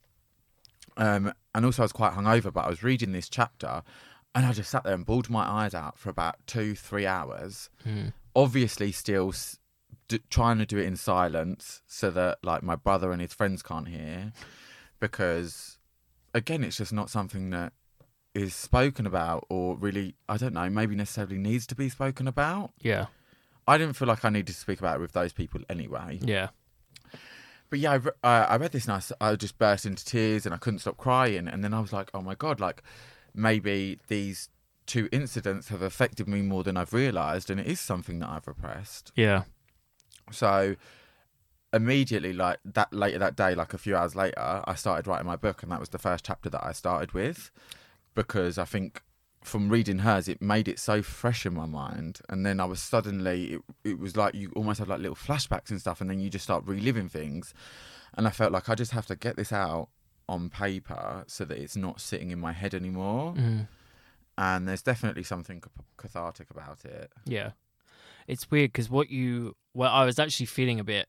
Um, 0.96 1.32
and 1.54 1.64
also, 1.64 1.82
I 1.82 1.84
was 1.84 1.92
quite 1.92 2.12
hungover, 2.12 2.52
but 2.52 2.66
I 2.66 2.68
was 2.68 2.82
reading 2.82 3.12
this 3.12 3.28
chapter, 3.28 3.82
and 4.34 4.46
I 4.46 4.52
just 4.52 4.70
sat 4.70 4.84
there 4.84 4.94
and 4.94 5.06
bawled 5.06 5.30
my 5.30 5.44
eyes 5.44 5.74
out 5.74 5.98
for 5.98 6.10
about 6.10 6.36
two, 6.46 6.74
three 6.74 7.06
hours. 7.06 7.70
Mm. 7.86 8.12
Obviously, 8.36 8.92
still 8.92 9.32
d- 10.10 10.20
trying 10.28 10.58
to 10.58 10.66
do 10.66 10.76
it 10.76 10.84
in 10.84 10.96
silence 10.96 11.80
so 11.86 12.10
that 12.10 12.38
like 12.42 12.62
my 12.62 12.74
brother 12.74 13.12
and 13.12 13.22
his 13.22 13.32
friends 13.32 13.62
can't 13.62 13.88
hear, 13.88 14.32
because 14.98 15.78
again, 16.34 16.64
it's 16.64 16.76
just 16.76 16.92
not 16.92 17.08
something 17.08 17.50
that 17.50 17.72
is 18.34 18.54
spoken 18.54 19.06
about 19.06 19.44
or 19.48 19.76
really 19.76 20.14
I 20.28 20.36
don't 20.36 20.54
know 20.54 20.70
maybe 20.70 20.94
necessarily 20.94 21.38
needs 21.38 21.66
to 21.68 21.74
be 21.74 21.88
spoken 21.88 22.28
about. 22.28 22.72
Yeah. 22.80 23.06
I 23.66 23.78
didn't 23.78 23.94
feel 23.94 24.08
like 24.08 24.24
I 24.24 24.30
needed 24.30 24.48
to 24.48 24.60
speak 24.60 24.80
about 24.80 24.96
it 24.96 25.00
with 25.00 25.12
those 25.12 25.32
people 25.32 25.60
anyway. 25.68 26.18
Yeah. 26.20 26.48
But 27.68 27.78
yeah, 27.78 27.92
I, 27.92 27.94
re- 27.96 28.12
I, 28.24 28.36
I 28.42 28.56
read 28.56 28.72
this 28.72 28.88
and 28.88 29.14
I 29.20 29.36
just 29.36 29.58
burst 29.58 29.86
into 29.86 30.04
tears 30.04 30.44
and 30.44 30.52
I 30.52 30.58
couldn't 30.58 30.80
stop 30.80 30.96
crying. 30.96 31.46
And 31.46 31.62
then 31.62 31.72
I 31.72 31.78
was 31.78 31.92
like, 31.92 32.10
oh 32.12 32.20
my 32.20 32.34
God, 32.34 32.58
like 32.58 32.82
maybe 33.32 34.00
these 34.08 34.48
two 34.86 35.08
incidents 35.12 35.68
have 35.68 35.82
affected 35.82 36.26
me 36.26 36.42
more 36.42 36.64
than 36.64 36.76
I've 36.76 36.92
realised. 36.92 37.48
And 37.48 37.60
it 37.60 37.66
is 37.68 37.78
something 37.78 38.18
that 38.18 38.28
I've 38.28 38.48
repressed. 38.48 39.12
Yeah. 39.14 39.44
So 40.30 40.76
immediately, 41.72 42.32
like 42.32 42.58
that 42.64 42.92
later 42.92 43.18
that 43.18 43.36
day, 43.36 43.54
like 43.54 43.74
a 43.74 43.78
few 43.78 43.96
hours 43.96 44.14
later, 44.14 44.62
I 44.64 44.74
started 44.74 45.06
writing 45.06 45.26
my 45.26 45.36
book. 45.36 45.62
And 45.62 45.72
that 45.72 45.80
was 45.80 45.90
the 45.90 45.98
first 45.98 46.24
chapter 46.24 46.50
that 46.50 46.64
I 46.64 46.72
started 46.72 47.12
with 47.12 47.50
because 48.14 48.58
I 48.58 48.64
think 48.64 49.02
from 49.42 49.70
reading 49.70 50.00
hers, 50.00 50.28
it 50.28 50.42
made 50.42 50.68
it 50.68 50.78
so 50.78 51.02
fresh 51.02 51.46
in 51.46 51.54
my 51.54 51.66
mind. 51.66 52.20
And 52.28 52.44
then 52.44 52.60
I 52.60 52.64
was 52.66 52.80
suddenly, 52.80 53.54
it, 53.54 53.62
it 53.84 53.98
was 53.98 54.16
like 54.16 54.34
you 54.34 54.52
almost 54.54 54.78
have 54.78 54.88
like 54.88 55.00
little 55.00 55.16
flashbacks 55.16 55.70
and 55.70 55.80
stuff, 55.80 56.00
and 56.00 56.10
then 56.10 56.20
you 56.20 56.28
just 56.28 56.44
start 56.44 56.64
reliving 56.66 57.08
things. 57.08 57.54
And 58.14 58.26
I 58.26 58.30
felt 58.30 58.52
like 58.52 58.68
I 58.68 58.74
just 58.74 58.92
have 58.92 59.06
to 59.06 59.16
get 59.16 59.36
this 59.36 59.52
out 59.52 59.88
on 60.28 60.50
paper 60.50 61.24
so 61.26 61.44
that 61.44 61.58
it's 61.58 61.76
not 61.76 62.00
sitting 62.00 62.30
in 62.30 62.38
my 62.38 62.52
head 62.52 62.74
anymore. 62.74 63.34
Mm. 63.34 63.68
And 64.36 64.68
there's 64.68 64.82
definitely 64.82 65.22
something 65.22 65.62
cathartic 65.96 66.50
about 66.50 66.84
it. 66.84 67.10
Yeah. 67.24 67.50
It's 68.26 68.50
weird 68.50 68.72
because 68.72 68.88
what 68.90 69.10
you, 69.10 69.56
well, 69.74 69.92
I 69.92 70.04
was 70.04 70.18
actually 70.18 70.46
feeling 70.46 70.78
a 70.80 70.84
bit, 70.84 71.08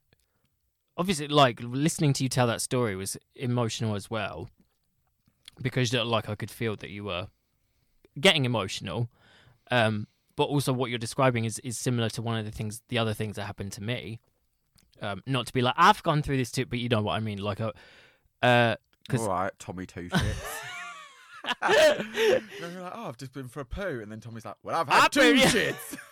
obviously, 0.97 1.28
like 1.28 1.60
listening 1.62 2.13
to 2.13 2.24
you 2.24 2.30
tell 2.30 2.47
that 2.47 2.62
story 2.62 2.95
was 2.95 3.17
emotional 3.36 3.95
as 3.95 4.10
well. 4.10 4.50
Because, 5.62 5.93
uh, 5.93 6.04
like, 6.06 6.30
I 6.30 6.36
could 6.36 6.50
feel 6.50 6.76
that 6.78 6.89
you 6.89 7.04
were 7.04 7.28
getting 8.19 8.45
emotional. 8.45 9.10
Um, 9.69 10.08
but 10.36 10.45
also, 10.45 10.74
what 10.74 10.89
you're 10.89 10.97
describing 10.97 11.45
is, 11.45 11.60
is 11.60 11.78
similar 11.78 12.10
to 12.12 12.21
one 12.21 12.38
of 12.39 12.45
the 12.45 12.52
things, 12.52 12.82
the 12.88 12.97
other 12.97 13.13
things 13.13 13.36
that 13.36 13.43
happened 13.45 13.71
to 13.74 13.84
me. 13.84 14.19
Um, 15.02 15.21
not 15.28 15.45
to 15.47 15.54
be 15.54 15.62
like, 15.62 15.76
I've 15.78 16.02
gone 16.04 16.21
through 16.24 16.38
this 16.38 16.52
too, 16.52 16.65
but 16.65 16.80
you 16.80 16.89
know 16.89 17.02
what 17.02 17.13
I 17.13 17.19
mean. 17.19 17.38
Like, 17.39 17.60
a, 17.60 17.74
uh, 18.41 18.76
'Cause- 19.10 19.21
All 19.21 19.30
right, 19.30 19.52
Tommy 19.60 19.86
Two 19.86 20.10
Shits. 20.10 20.62
You're 22.60 22.82
like, 22.82 22.93
oh, 22.95 23.08
I've 23.08 23.17
just 23.17 23.34
been 23.34 23.47
for 23.47 23.60
a 23.62 23.65
poo, 23.65 24.00
and 24.02 24.12
then 24.12 24.19
Tommy's 24.19 24.45
like, 24.45 24.56
well, 24.63 24.80
I've 24.82 24.88
had 24.88 25.04
I've 25.06 25.12
two 25.12 25.34
been- 25.36 25.47
shits. 25.47 25.97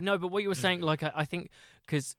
no, 0.00 0.18
but 0.18 0.28
what 0.28 0.42
you 0.42 0.48
were 0.48 0.54
saying, 0.54 0.80
like, 0.80 1.02
I, 1.02 1.12
I 1.14 1.24
think, 1.24 1.50
because 1.86 2.16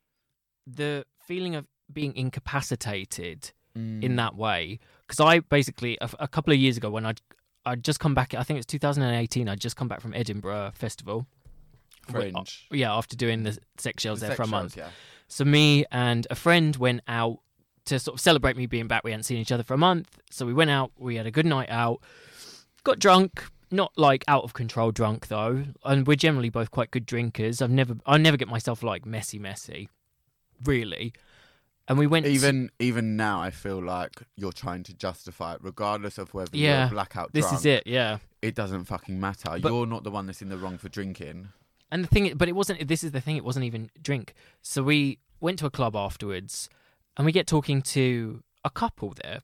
the 0.67 1.05
feeling 1.27 1.55
of 1.55 1.65
being 1.91 2.15
incapacitated 2.15 3.51
Mm. 3.75 4.03
in 4.03 4.15
that 4.17 4.35
way 4.35 4.77
because 5.07 5.19
I 5.19 5.39
basically 5.39 5.97
a, 5.99 6.07
a 6.19 6.27
couple 6.27 6.53
of 6.53 6.59
years 6.59 6.77
ago 6.77 6.91
when 6.91 7.07
I'd 7.07 7.19
I'd 7.65 7.83
just 7.83 7.99
come 7.99 8.13
back 8.13 8.35
I 8.35 8.43
think 8.43 8.57
it 8.57 8.59
was 8.59 8.65
2018 8.67 9.49
I'd 9.49 9.59
just 9.59 9.75
come 9.75 9.87
back 9.87 9.99
from 9.99 10.13
Edinburgh 10.13 10.73
Festival 10.75 11.25
Wait, 12.13 12.33
Fringe. 12.33 12.67
yeah 12.69 12.93
after 12.93 13.15
doing 13.15 13.41
the 13.41 13.57
sex 13.79 14.03
shells 14.03 14.19
The 14.19 14.27
there 14.27 14.35
sex 14.35 14.37
for 14.37 14.43
a 14.43 14.45
shows, 14.45 14.51
month 14.51 14.77
Yeah. 14.77 14.89
so 15.27 15.43
me 15.43 15.85
and 15.91 16.27
a 16.29 16.35
friend 16.35 16.75
went 16.75 17.01
out 17.07 17.39
to 17.85 17.97
sort 17.97 18.13
of 18.13 18.21
celebrate 18.21 18.57
me 18.57 18.67
being 18.67 18.87
back 18.87 19.03
we 19.03 19.09
hadn't 19.09 19.23
seen 19.23 19.39
each 19.39 19.51
other 19.51 19.63
for 19.63 19.73
a 19.73 19.77
month 19.79 20.19
so 20.29 20.45
we 20.45 20.53
went 20.53 20.69
out 20.69 20.91
we 20.99 21.15
had 21.15 21.25
a 21.25 21.31
good 21.31 21.47
night 21.47 21.71
out 21.71 21.99
got 22.83 22.99
drunk 22.99 23.43
not 23.73 23.91
like 23.97 24.23
out 24.27 24.43
of 24.43 24.53
control 24.53 24.91
drunk 24.91 25.27
though 25.27 25.65
and 25.83 26.07
we're 26.07 26.15
generally 26.15 26.49
both 26.49 26.71
quite 26.71 26.91
good 26.91 27.05
drinkers 27.05 27.61
I've 27.61 27.71
never 27.71 27.95
I 28.05 28.17
never 28.17 28.37
get 28.37 28.47
myself 28.47 28.83
like 28.83 29.05
messy 29.05 29.39
messy 29.39 29.89
really 30.63 31.13
and 31.87 31.97
we 31.97 32.07
went 32.07 32.25
to- 32.25 32.31
Even 32.31 32.69
even 32.79 33.17
now, 33.17 33.41
I 33.41 33.49
feel 33.51 33.83
like 33.83 34.21
you're 34.37 34.53
trying 34.53 34.83
to 34.83 34.93
justify 34.93 35.55
it, 35.55 35.59
regardless 35.61 36.17
of 36.17 36.33
whether 36.33 36.55
Yeah, 36.55 36.83
you're 36.83 36.91
blackout 36.91 37.33
drunk. 37.33 37.49
This 37.49 37.59
is 37.59 37.65
it 37.65 37.83
yeah 37.85 38.19
It 38.41 38.55
doesn't 38.55 38.85
fucking 38.85 39.19
matter. 39.19 39.49
But- 39.61 39.69
you're 39.69 39.85
not 39.85 40.03
the 40.05 40.11
one 40.11 40.25
that's 40.25 40.41
in 40.41 40.47
the 40.49 40.57
wrong 40.57 40.77
for 40.77 40.87
drinking. 40.87 41.49
And 41.91 42.03
the 42.05 42.07
thing, 42.07 42.33
but 42.37 42.47
it 42.47 42.55
wasn't. 42.55 42.87
This 42.87 43.03
is 43.03 43.11
the 43.11 43.21
thing. 43.21 43.35
It 43.35 43.43
wasn't 43.43 43.65
even 43.65 43.91
drink. 44.01 44.33
So 44.61 44.81
we 44.81 45.19
went 45.41 45.59
to 45.59 45.65
a 45.67 45.69
club 45.69 45.95
afterwards, 45.95 46.67
and 47.17 47.25
we 47.25 47.31
get 47.31 47.45
talking 47.47 47.81
to 47.83 48.41
a 48.65 48.69
couple 48.71 49.13
there. 49.21 49.41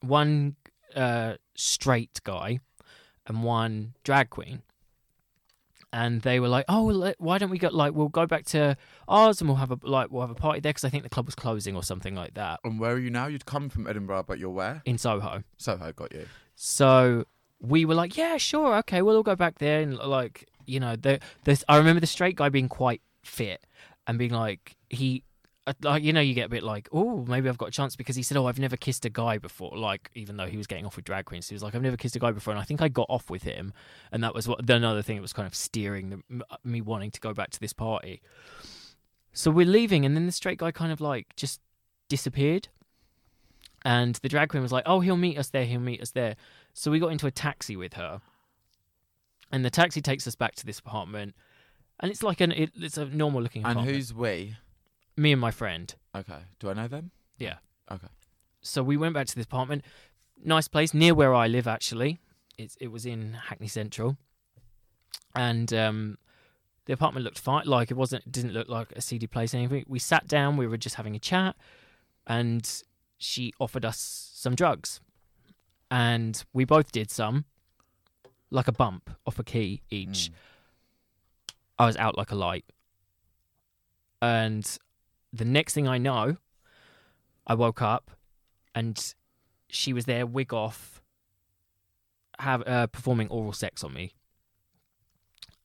One 0.00 0.56
uh, 0.94 1.34
straight 1.54 2.20
guy, 2.24 2.58
and 3.28 3.42
one 3.44 3.94
drag 4.02 4.30
queen. 4.30 4.62
and 5.90 6.20
they 6.20 6.38
were 6.38 6.48
like, 6.48 6.66
"Oh, 6.68 7.14
why 7.18 7.38
don't 7.38 7.48
we 7.48 7.58
go? 7.58 7.68
Like, 7.68 7.94
we'll 7.94 8.10
go 8.10 8.26
back 8.26 8.44
to 8.46 8.76
ours 9.08 9.40
and 9.40 9.48
we'll 9.48 9.56
have 9.56 9.70
a 9.70 9.78
like 9.82 10.10
we'll 10.10 10.20
have 10.20 10.30
a 10.30 10.34
party 10.34 10.60
there 10.60 10.70
because 10.70 10.84
I 10.84 10.90
think 10.90 11.02
the 11.02 11.08
club 11.08 11.24
was 11.24 11.34
closing 11.34 11.74
or 11.76 11.82
something 11.82 12.14
like 12.14 12.34
that 12.34 12.60
And 12.62 12.78
where 12.78 12.92
are 12.92 12.98
you 12.98 13.08
now? 13.08 13.26
You'd 13.26 13.46
come 13.46 13.70
from 13.70 13.86
Edinburgh, 13.86 14.24
but 14.28 14.38
you're 14.38 14.50
where? 14.50 14.82
in 14.84 14.98
Soho." 14.98 15.44
Soho 15.56 15.92
got 15.92 16.12
you. 16.12 16.26
So 16.54 17.24
we 17.60 17.84
were 17.86 17.94
like, 17.94 18.16
"Yeah, 18.18 18.36
sure, 18.36 18.76
okay, 18.78 19.00
we'll 19.00 19.16
all 19.16 19.22
go 19.22 19.34
back 19.36 19.58
there." 19.60 19.80
And 19.80 19.96
like, 19.96 20.46
you 20.66 20.78
know, 20.78 20.94
the 20.94 21.20
this 21.44 21.64
I 21.68 21.78
remember 21.78 22.00
the 22.00 22.06
straight 22.06 22.36
guy 22.36 22.50
being 22.50 22.68
quite 22.68 23.00
fit 23.24 23.64
and 24.06 24.18
being 24.18 24.32
like, 24.32 24.76
he. 24.90 25.22
Uh, 25.68 25.72
Like 25.82 26.02
you 26.02 26.12
know, 26.12 26.20
you 26.20 26.34
get 26.34 26.46
a 26.46 26.48
bit 26.48 26.62
like, 26.62 26.88
oh, 26.92 27.24
maybe 27.26 27.48
I've 27.48 27.58
got 27.58 27.68
a 27.68 27.72
chance 27.72 27.96
because 27.96 28.16
he 28.16 28.22
said, 28.22 28.36
oh, 28.36 28.46
I've 28.46 28.58
never 28.58 28.76
kissed 28.76 29.04
a 29.04 29.10
guy 29.10 29.38
before. 29.38 29.76
Like, 29.76 30.10
even 30.14 30.36
though 30.36 30.46
he 30.46 30.56
was 30.56 30.66
getting 30.66 30.86
off 30.86 30.96
with 30.96 31.04
drag 31.04 31.24
queens, 31.26 31.48
he 31.48 31.54
was 31.54 31.62
like, 31.62 31.74
I've 31.74 31.82
never 31.82 31.96
kissed 31.96 32.16
a 32.16 32.18
guy 32.18 32.32
before, 32.32 32.52
and 32.52 32.60
I 32.60 32.64
think 32.64 32.82
I 32.82 32.88
got 32.88 33.06
off 33.08 33.30
with 33.30 33.42
him, 33.42 33.72
and 34.12 34.22
that 34.24 34.34
was 34.34 34.48
what 34.48 34.66
the 34.66 34.74
another 34.74 35.02
thing 35.02 35.16
that 35.16 35.22
was 35.22 35.32
kind 35.32 35.46
of 35.46 35.54
steering 35.54 36.10
the, 36.28 36.44
me 36.64 36.80
wanting 36.80 37.10
to 37.12 37.20
go 37.20 37.32
back 37.34 37.50
to 37.50 37.60
this 37.60 37.72
party. 37.72 38.20
So 39.32 39.50
we're 39.50 39.66
leaving, 39.66 40.04
and 40.04 40.16
then 40.16 40.26
the 40.26 40.32
straight 40.32 40.58
guy 40.58 40.70
kind 40.72 40.90
of 40.92 41.00
like 41.00 41.36
just 41.36 41.60
disappeared, 42.08 42.68
and 43.84 44.16
the 44.16 44.28
drag 44.28 44.48
queen 44.48 44.62
was 44.62 44.72
like, 44.72 44.84
"Oh, 44.86 45.00
he'll 45.00 45.16
meet 45.16 45.38
us 45.38 45.50
there. 45.50 45.64
He'll 45.64 45.80
meet 45.80 46.00
us 46.02 46.10
there." 46.12 46.34
So 46.72 46.90
we 46.90 46.98
got 46.98 47.12
into 47.12 47.26
a 47.26 47.30
taxi 47.30 47.76
with 47.76 47.94
her, 47.94 48.20
and 49.52 49.64
the 49.64 49.70
taxi 49.70 50.00
takes 50.00 50.26
us 50.26 50.34
back 50.34 50.54
to 50.56 50.66
this 50.66 50.78
apartment, 50.78 51.34
and 52.00 52.10
it's 52.10 52.22
like 52.22 52.40
an 52.40 52.52
it, 52.52 52.70
it's 52.76 52.96
a 52.98 53.04
normal 53.06 53.42
looking 53.42 53.62
And 53.64 53.72
apartment. 53.72 53.96
who's 53.96 54.12
we? 54.14 54.56
Me 55.18 55.32
and 55.32 55.40
my 55.40 55.50
friend? 55.50 55.94
Okay. 56.16 56.38
Do 56.58 56.70
I 56.70 56.74
know 56.74 56.88
them? 56.88 57.10
Yeah. 57.38 57.56
Okay. 57.90 58.08
So 58.60 58.82
we 58.82 58.96
went 58.96 59.14
back 59.14 59.26
to 59.26 59.34
this 59.34 59.44
apartment, 59.44 59.84
nice 60.42 60.68
place 60.68 60.94
near 60.94 61.14
where 61.14 61.34
I 61.34 61.46
live. 61.46 61.66
Actually, 61.66 62.18
it's 62.56 62.76
it 62.80 62.88
was 62.88 63.06
in 63.06 63.34
Hackney 63.34 63.68
Central, 63.68 64.16
and 65.34 65.72
um, 65.72 66.18
the 66.86 66.92
apartment 66.92 67.24
looked 67.24 67.38
fine. 67.38 67.66
Like 67.66 67.90
it 67.90 67.96
wasn't, 67.96 68.26
it 68.26 68.32
didn't 68.32 68.52
look 68.52 68.68
like 68.68 68.92
a 68.92 69.00
seedy 69.00 69.26
place. 69.26 69.54
or 69.54 69.58
anything. 69.58 69.84
We 69.88 69.98
sat 69.98 70.26
down. 70.26 70.56
We 70.56 70.66
were 70.66 70.76
just 70.76 70.96
having 70.96 71.14
a 71.14 71.20
chat, 71.20 71.56
and 72.26 72.82
she 73.18 73.52
offered 73.60 73.84
us 73.84 74.30
some 74.34 74.54
drugs, 74.54 75.00
and 75.90 76.42
we 76.52 76.64
both 76.64 76.92
did 76.92 77.10
some, 77.10 77.44
like 78.50 78.68
a 78.68 78.72
bump 78.72 79.10
off 79.26 79.38
a 79.38 79.44
key 79.44 79.82
each. 79.90 80.30
Mm. 80.30 80.34
I 81.78 81.86
was 81.86 81.96
out 81.96 82.18
like 82.18 82.32
a 82.32 82.34
light. 82.34 82.64
And 84.20 84.68
the 85.32 85.44
next 85.44 85.74
thing 85.74 85.86
I 85.88 85.98
know, 85.98 86.36
I 87.46 87.54
woke 87.54 87.82
up 87.82 88.10
and 88.74 89.14
she 89.68 89.92
was 89.92 90.04
there, 90.06 90.26
wig 90.26 90.52
off, 90.54 91.02
have 92.38 92.62
uh, 92.66 92.86
performing 92.86 93.28
oral 93.28 93.52
sex 93.52 93.82
on 93.84 93.92
me. 93.92 94.14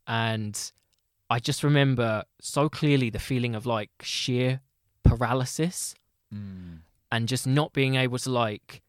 And 0.07 0.59
I 1.30 1.39
just 1.39 1.64
remember 1.64 2.24
so 2.41 2.70
clearly 2.70 3.09
the 3.09 3.20
feeling 3.20 3.55
of 3.55 3.66
like 3.66 3.89
sheer 4.01 4.61
paralysis 5.03 5.95
Mm. 6.34 6.80
and 7.11 7.28
just 7.28 7.45
not 7.45 7.74
being 7.74 7.93
able 7.93 8.18
to 8.18 8.32
like 8.32 8.82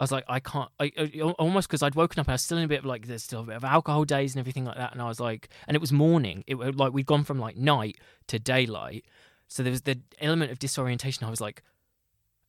I 0.00 0.02
was 0.02 0.10
like 0.10 0.24
I 0.26 0.40
can't 0.40 0.68
I, 0.80 0.90
I 0.98 1.20
almost 1.38 1.68
because 1.68 1.80
I'd 1.80 1.94
woken 1.94 2.18
up 2.18 2.26
and 2.26 2.32
I 2.32 2.34
was 2.34 2.42
still 2.42 2.58
in 2.58 2.64
a 2.64 2.68
bit 2.68 2.80
of 2.80 2.84
like 2.86 3.06
there's 3.06 3.22
still 3.22 3.42
a 3.42 3.44
bit 3.44 3.54
of 3.54 3.62
alcohol 3.62 4.02
daze 4.04 4.34
and 4.34 4.40
everything 4.40 4.64
like 4.64 4.76
that 4.76 4.92
and 4.92 5.00
I 5.00 5.06
was 5.06 5.20
like 5.20 5.48
and 5.68 5.76
it 5.76 5.80
was 5.80 5.92
morning 5.92 6.42
it 6.48 6.56
was 6.56 6.74
like 6.74 6.92
we'd 6.92 7.06
gone 7.06 7.22
from 7.22 7.38
like 7.38 7.56
night 7.56 7.98
to 8.26 8.40
daylight 8.40 9.04
so 9.48 9.62
there 9.62 9.70
was 9.70 9.82
the 9.82 10.00
element 10.20 10.50
of 10.50 10.58
disorientation. 10.58 11.26
I 11.26 11.30
was 11.30 11.40
like 11.40 11.62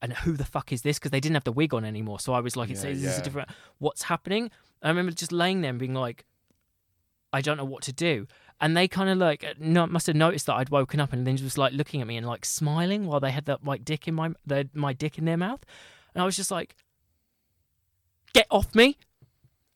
and 0.02 0.14
who 0.14 0.34
the 0.34 0.46
fuck 0.46 0.72
is 0.72 0.82
this? 0.84 1.00
Because 1.00 1.12
they 1.12 1.20
didn't 1.20 1.36
have 1.36 1.46
the 1.46 1.52
wig 1.52 1.74
on 1.74 1.84
anymore. 1.84 2.20
So 2.20 2.34
I 2.34 2.40
was 2.40 2.56
like 2.56 2.70
it's 2.70 2.84
Yeah, 2.84 2.92
is 2.92 3.02
this 3.02 3.20
a 3.20 3.22
different 3.22 3.50
what's 3.80 4.04
happening? 4.04 4.52
I 4.82 4.90
remember 4.90 5.12
just 5.12 5.32
laying 5.32 5.62
there 5.62 5.70
and 5.70 5.80
being 5.80 5.94
like 5.94 6.26
I 7.34 7.42
don't 7.42 7.58
know 7.58 7.66
what 7.66 7.84
to 7.84 7.94
do. 7.94 8.28
And 8.62 8.78
they 8.78 8.88
kind 8.88 9.10
of 9.10 9.18
like 9.18 9.44
uh, 9.44 9.54
no, 9.60 9.88
must 9.88 10.08
have 10.08 10.16
noticed 10.16 10.46
that 10.46 10.56
I'd 10.56 10.70
woken 10.70 11.00
up 11.00 11.12
and 11.12 11.26
then 11.26 11.38
just 11.38 11.58
like 11.58 11.74
looking 11.74 12.02
at 12.02 12.08
me 12.08 12.18
and 12.18 12.26
like 12.26 12.46
smiling 12.46 13.06
while 13.06 13.20
they 13.20 13.32
had 13.32 13.46
that 13.46 13.66
like 13.66 13.84
dick 13.84 14.08
in 14.08 14.16
my 14.16 14.32
their, 14.46 14.66
my 14.74 14.94
dick 14.94 15.18
in 15.18 15.26
their 15.26 15.38
mouth, 15.38 15.66
and 16.14 16.22
I 16.22 16.26
was 16.26 16.38
just 16.38 16.52
like, 16.52 16.76
"Get 18.34 18.48
off 18.50 18.74
me!" 18.74 18.98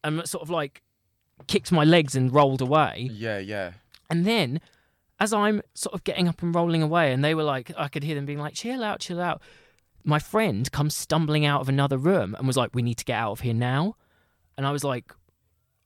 and 0.04 0.26
sort 0.28 0.42
of 0.42 0.50
like 0.50 0.82
kicked 1.48 1.72
my 1.72 1.84
legs 1.84 2.16
and 2.16 2.34
rolled 2.34 2.62
away. 2.62 3.10
Yeah, 3.12 3.40
yeah. 3.40 3.74
And 4.10 4.26
then, 4.26 4.62
as 5.20 5.34
I'm 5.34 5.62
sort 5.74 5.94
of 5.94 6.04
getting 6.04 6.28
up 6.28 6.42
and 6.42 6.54
rolling 6.54 6.82
away, 6.82 7.12
and 7.14 7.24
they 7.24 7.36
were 7.36 7.44
like, 7.44 7.72
I 7.78 7.88
could 7.88 8.04
hear 8.04 8.16
them 8.16 8.26
being 8.26 8.40
like, 8.40 8.54
"Chill 8.54 8.84
out, 8.84 9.00
chill 9.00 9.22
out." 9.22 9.42
My 10.04 10.20
friend 10.20 10.72
comes 10.72 10.96
stumbling 10.96 11.46
out 11.46 11.62
of 11.62 11.70
another 11.70 11.98
room 11.98 12.36
and 12.36 12.48
was 12.48 12.58
like, 12.58 12.72
"We 12.74 12.82
need 12.82 12.98
to 13.00 13.06
get 13.06 13.18
out 13.18 13.32
of 13.32 13.40
here 13.42 13.54
now," 13.54 13.96
and 14.58 14.66
I 14.66 14.72
was 14.72 14.84
like, 14.84 15.14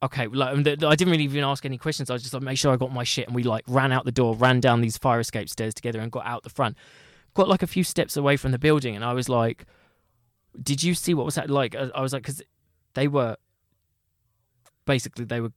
okay, 0.04 0.28
like 0.28 0.68
I 0.68 0.96
didn't 0.96 1.12
really 1.12 1.24
even 1.24 1.44
ask 1.44 1.66
any 1.66 1.78
questions. 1.78 2.10
I 2.10 2.18
just 2.18 2.34
like, 2.34 2.44
make 2.44 2.58
sure 2.58 2.74
I 2.74 2.78
got 2.78 2.92
my 2.92 3.04
shit, 3.04 3.28
and 3.28 3.36
we 3.36 3.44
like 3.44 3.64
ran 3.68 3.92
out 3.92 4.06
the 4.06 4.12
door, 4.12 4.36
ran 4.36 4.60
down 4.60 4.82
these 4.82 4.98
fire 4.98 5.20
escape 5.20 5.50
stairs 5.50 5.74
together, 5.74 6.00
and 6.00 6.12
got 6.12 6.26
out 6.26 6.44
the 6.44 6.50
front. 6.50 6.78
Got 7.34 7.48
like 7.48 7.64
a 7.64 7.68
few 7.68 7.84
steps 7.84 8.18
away 8.18 8.38
from 8.38 8.52
the 8.52 8.60
building, 8.60 8.96
and 8.96 9.04
I 9.04 9.14
was 9.14 9.30
like, 9.30 9.66
"Did 10.62 10.84
you 10.84 10.94
see 10.94 11.14
what 11.14 11.26
was 11.26 11.36
that 11.36 11.50
like?" 11.50 11.74
I 11.76 11.90
I 11.96 12.02
was 12.02 12.14
like, 12.14 12.24
because 12.24 12.42
they 12.94 13.08
were 13.08 13.38
basically 14.86 15.26
they 15.26 15.40
were 15.40 15.54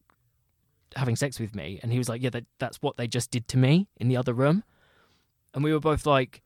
having 0.95 1.17
sex 1.17 1.41
with 1.41 1.55
me, 1.55 1.81
and 1.83 1.93
he 1.93 1.99
was 1.99 2.09
like, 2.09 2.23
"Yeah, 2.23 2.31
that, 2.31 2.45
that's 2.59 2.81
what 2.83 2.97
they 2.97 3.07
just 3.07 3.31
did 3.31 3.49
to 3.49 3.59
me 3.59 3.89
in 3.97 4.09
the 4.09 4.17
other 4.17 4.33
room," 4.33 4.65
and 5.55 5.65
we 5.65 5.73
were 5.73 5.81
both 5.81 6.07
like, 6.07 6.43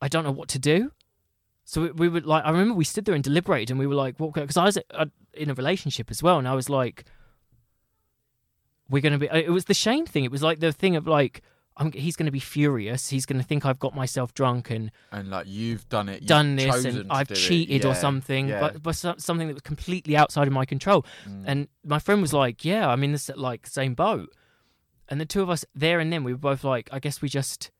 "I 0.00 0.08
don't 0.08 0.24
know 0.24 0.32
what 0.32 0.48
to 0.50 0.58
do." 0.58 0.92
So 1.64 1.82
we, 1.82 1.90
we 1.90 2.08
were 2.08 2.20
like, 2.20 2.44
I 2.44 2.50
remember 2.50 2.74
we 2.74 2.84
stood 2.84 3.04
there 3.06 3.14
and 3.14 3.24
deliberated, 3.24 3.70
and 3.70 3.78
we 3.78 3.86
were 3.86 3.94
like, 3.94 4.18
"What?" 4.18 4.34
Because 4.34 4.56
I 4.56 4.64
was 4.64 4.78
uh, 4.90 5.06
in 5.34 5.50
a 5.50 5.54
relationship 5.54 6.10
as 6.10 6.22
well, 6.22 6.38
and 6.38 6.46
I 6.46 6.54
was 6.54 6.68
like, 6.68 7.04
"We're 8.88 9.02
gonna 9.02 9.18
be." 9.18 9.28
It 9.32 9.50
was 9.50 9.64
the 9.64 9.74
Shane 9.74 10.06
thing. 10.06 10.24
It 10.24 10.30
was 10.30 10.42
like 10.42 10.60
the 10.60 10.72
thing 10.72 10.96
of 10.96 11.06
like, 11.06 11.42
I'm, 11.78 11.92
he's 11.92 12.16
gonna 12.16 12.30
be 12.30 12.40
furious. 12.40 13.10
He's 13.10 13.26
gonna 13.26 13.42
think 13.42 13.66
I've 13.66 13.78
got 13.78 13.94
myself 13.94 14.32
drunk 14.32 14.70
and 14.70 14.90
And 15.12 15.28
like 15.28 15.46
you've 15.46 15.88
done 15.88 16.08
it, 16.08 16.22
you've 16.22 16.28
done 16.28 16.56
this, 16.56 16.84
and 16.84 17.06
I've 17.10 17.28
cheated 17.28 17.84
or 17.84 17.94
something, 17.94 18.48
yeah. 18.48 18.60
but 18.60 18.82
but 18.82 18.96
so- 18.96 19.16
something 19.18 19.46
that 19.48 19.54
was 19.54 19.62
completely 19.62 20.16
outside 20.16 20.46
of 20.46 20.54
my 20.54 20.64
control. 20.64 21.04
Mm. 21.28 21.44
And 21.46 21.68
my 21.84 21.98
friend 21.98 22.22
was 22.22 22.32
like, 22.32 22.64
"Yeah, 22.64 22.88
I'm 22.88 23.04
in 23.04 23.12
this 23.12 23.30
like 23.36 23.66
same 23.66 23.94
boat." 23.94 24.34
And 25.08 25.20
the 25.20 25.26
two 25.26 25.42
of 25.42 25.50
us 25.50 25.64
there 25.74 26.00
and 26.00 26.12
then 26.12 26.24
we 26.24 26.32
were 26.32 26.38
both 26.38 26.64
like, 26.64 26.88
"I 26.92 26.98
guess 26.98 27.20
we 27.20 27.28
just 27.28 27.70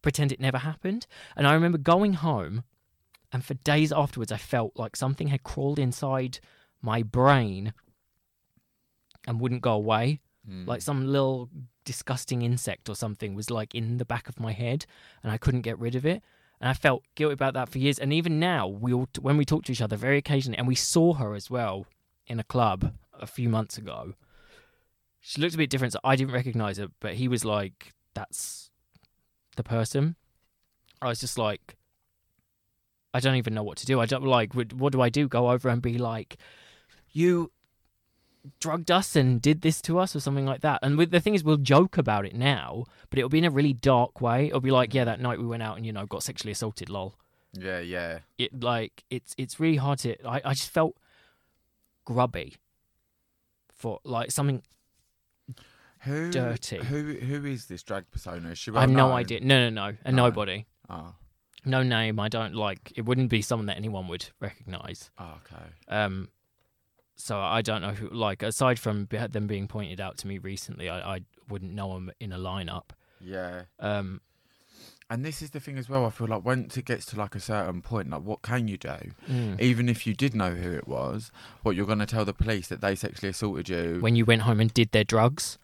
pretend 0.00 0.32
it 0.32 0.40
never 0.40 0.58
happened." 0.58 1.06
And 1.36 1.46
I 1.46 1.52
remember 1.52 1.78
going 1.78 2.14
home, 2.14 2.64
and 3.30 3.44
for 3.44 3.54
days 3.54 3.92
afterwards, 3.92 4.32
I 4.32 4.38
felt 4.38 4.72
like 4.76 4.96
something 4.96 5.28
had 5.28 5.42
crawled 5.42 5.78
inside 5.78 6.40
my 6.80 7.02
brain 7.02 7.74
and 9.26 9.38
wouldn't 9.38 9.60
go 9.60 9.72
away. 9.72 10.20
Mm. 10.48 10.66
Like 10.66 10.80
some 10.80 11.06
little 11.06 11.50
disgusting 11.86 12.42
insect 12.42 12.90
or 12.90 12.94
something 12.94 13.34
was 13.34 13.50
like 13.50 13.74
in 13.74 13.96
the 13.96 14.04
back 14.04 14.28
of 14.28 14.38
my 14.38 14.52
head, 14.52 14.84
and 15.22 15.32
I 15.32 15.38
couldn't 15.38 15.62
get 15.62 15.78
rid 15.78 15.94
of 15.94 16.04
it. 16.04 16.22
And 16.60 16.68
I 16.68 16.74
felt 16.74 17.04
guilty 17.14 17.32
about 17.32 17.54
that 17.54 17.70
for 17.70 17.78
years. 17.78 17.98
And 17.98 18.12
even 18.12 18.38
now, 18.38 18.66
we 18.66 18.92
all, 18.92 19.08
when 19.20 19.38
we 19.38 19.44
talk 19.44 19.64
to 19.64 19.72
each 19.72 19.80
other 19.80 19.96
very 19.96 20.18
occasionally, 20.18 20.58
and 20.58 20.68
we 20.68 20.74
saw 20.74 21.14
her 21.14 21.34
as 21.34 21.50
well 21.50 21.86
in 22.26 22.38
a 22.38 22.44
club 22.44 22.92
a 23.18 23.26
few 23.26 23.48
months 23.48 23.78
ago. 23.78 24.14
She 25.20 25.40
looked 25.40 25.54
a 25.54 25.58
bit 25.58 25.70
different, 25.70 25.92
so 25.94 26.00
I 26.04 26.16
didn't 26.16 26.34
recognize 26.34 26.76
her. 26.76 26.88
But 27.00 27.14
he 27.14 27.28
was 27.28 27.44
like, 27.44 27.94
"That's 28.14 28.70
the 29.56 29.64
person." 29.64 30.16
I 31.02 31.08
was 31.08 31.20
just 31.20 31.36
like, 31.36 31.76
I 33.12 33.20
don't 33.20 33.36
even 33.36 33.54
know 33.54 33.62
what 33.62 33.76
to 33.78 33.86
do. 33.86 34.00
I 34.00 34.06
don't 34.06 34.24
like. 34.24 34.54
What, 34.54 34.72
what 34.72 34.92
do 34.92 35.00
I 35.00 35.08
do? 35.08 35.28
Go 35.28 35.50
over 35.50 35.68
and 35.68 35.82
be 35.82 35.98
like, 35.98 36.36
"You 37.10 37.50
drugged 38.60 38.90
us 38.90 39.16
and 39.16 39.40
did 39.40 39.60
this 39.62 39.80
to 39.82 39.98
us," 39.98 40.14
or 40.16 40.20
something 40.20 40.46
like 40.46 40.60
that. 40.62 40.80
And 40.82 40.96
with, 40.98 41.10
the 41.10 41.20
thing 41.20 41.34
is, 41.34 41.42
we'll 41.44 41.56
joke 41.56 41.96
about 41.98 42.26
it 42.26 42.34
now, 42.34 42.84
but 43.10 43.18
it'll 43.18 43.28
be 43.28 43.38
in 43.38 43.44
a 43.44 43.50
really 43.50 43.72
dark 43.72 44.20
way. 44.20 44.46
It'll 44.46 44.60
be 44.60 44.70
like, 44.70 44.94
"Yeah, 44.94 45.04
that 45.04 45.20
night 45.20 45.38
we 45.38 45.46
went 45.46 45.62
out 45.62 45.76
and 45.76 45.84
you 45.86 45.92
know 45.92 46.06
got 46.06 46.22
sexually 46.22 46.52
assaulted." 46.52 46.88
Lol 46.90 47.14
yeah, 47.52 47.78
yeah. 47.80 48.18
it 48.38 48.62
like 48.62 49.04
it's 49.08 49.34
it's 49.38 49.58
really 49.58 49.76
hard 49.78 49.98
to 50.00 50.14
I, 50.28 50.42
I 50.44 50.52
just 50.54 50.68
felt 50.70 50.94
grubby 52.04 52.56
for 53.72 53.98
like 54.04 54.30
something 54.30 54.62
Who 56.00 56.30
Dirty. 56.30 56.78
Who 56.78 57.14
who 57.14 57.44
is 57.46 57.66
this 57.66 57.82
drag 57.82 58.10
persona? 58.10 58.50
Is 58.50 58.58
she 58.58 58.70
I 58.72 58.82
have 58.82 58.90
no 58.90 59.12
idea. 59.12 59.40
No, 59.40 59.68
no, 59.70 59.90
no, 59.90 59.96
and 60.04 60.16
No. 60.16 60.24
nobody, 60.26 60.66
Oh, 60.88 61.14
no 61.64 61.82
name. 61.82 62.20
I 62.20 62.28
don't 62.28 62.54
like. 62.54 62.92
It 62.94 63.02
wouldn't 63.06 63.28
be 63.30 63.42
someone 63.42 63.66
that 63.66 63.76
anyone 63.76 64.06
would 64.08 64.26
recognize. 64.40 65.10
oh, 65.18 65.38
okay. 65.44 65.64
Um, 65.88 66.28
so 67.16 67.38
I 67.38 67.62
don't 67.62 67.82
know 67.82 67.92
who. 67.92 68.08
Like 68.10 68.42
aside 68.42 68.78
from 68.78 69.06
them 69.10 69.46
being 69.46 69.66
pointed 69.68 70.00
out 70.00 70.16
to 70.18 70.26
me 70.26 70.38
recently, 70.38 70.88
I 70.88 71.16
I 71.16 71.20
wouldn't 71.48 71.72
know 71.72 71.94
them 71.94 72.10
in 72.20 72.32
a 72.32 72.38
lineup. 72.38 72.90
Yeah. 73.20 73.62
Um, 73.80 74.20
And 75.08 75.24
this 75.24 75.40
is 75.40 75.50
the 75.50 75.60
thing 75.60 75.78
as 75.78 75.88
well. 75.88 76.04
I 76.04 76.10
feel 76.10 76.26
like 76.26 76.44
once 76.44 76.76
it 76.76 76.84
gets 76.84 77.06
to 77.06 77.16
like 77.16 77.34
a 77.36 77.40
certain 77.40 77.80
point, 77.80 78.10
like 78.10 78.22
what 78.22 78.42
can 78.42 78.66
you 78.68 78.76
do? 78.76 78.96
mm. 79.30 79.60
Even 79.60 79.88
if 79.88 80.06
you 80.06 80.14
did 80.14 80.34
know 80.34 80.50
who 80.56 80.72
it 80.72 80.88
was, 80.88 81.30
what 81.62 81.76
you're 81.76 81.86
going 81.86 82.00
to 82.00 82.06
tell 82.06 82.24
the 82.24 82.34
police 82.34 82.66
that 82.68 82.80
they 82.80 82.94
sexually 82.96 83.30
assaulted 83.30 83.68
you, 83.68 83.98
when 84.00 84.16
you 84.16 84.24
went 84.24 84.42
home 84.42 84.58
and 84.60 84.74
did 84.74 84.90
their 84.92 85.04
drugs. 85.04 85.58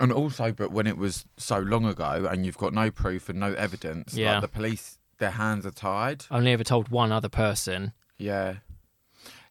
and 0.00 0.10
also, 0.10 0.52
but 0.52 0.72
when 0.72 0.86
it 0.86 0.96
was 0.96 1.26
so 1.36 1.58
long 1.58 1.84
ago 1.84 2.26
and 2.30 2.46
you've 2.46 2.56
got 2.56 2.72
no 2.72 2.90
proof 2.90 3.28
and 3.28 3.38
no 3.38 3.52
evidence, 3.52 4.14
Yeah. 4.14 4.32
like 4.34 4.40
the 4.42 4.48
police, 4.48 4.98
their 5.18 5.32
hands 5.32 5.66
are 5.66 5.70
tied. 5.70 6.24
I 6.30 6.38
only 6.38 6.52
ever 6.52 6.64
told 6.64 6.88
one 6.88 7.12
other 7.12 7.28
person. 7.28 7.92
Yeah. 8.16 8.56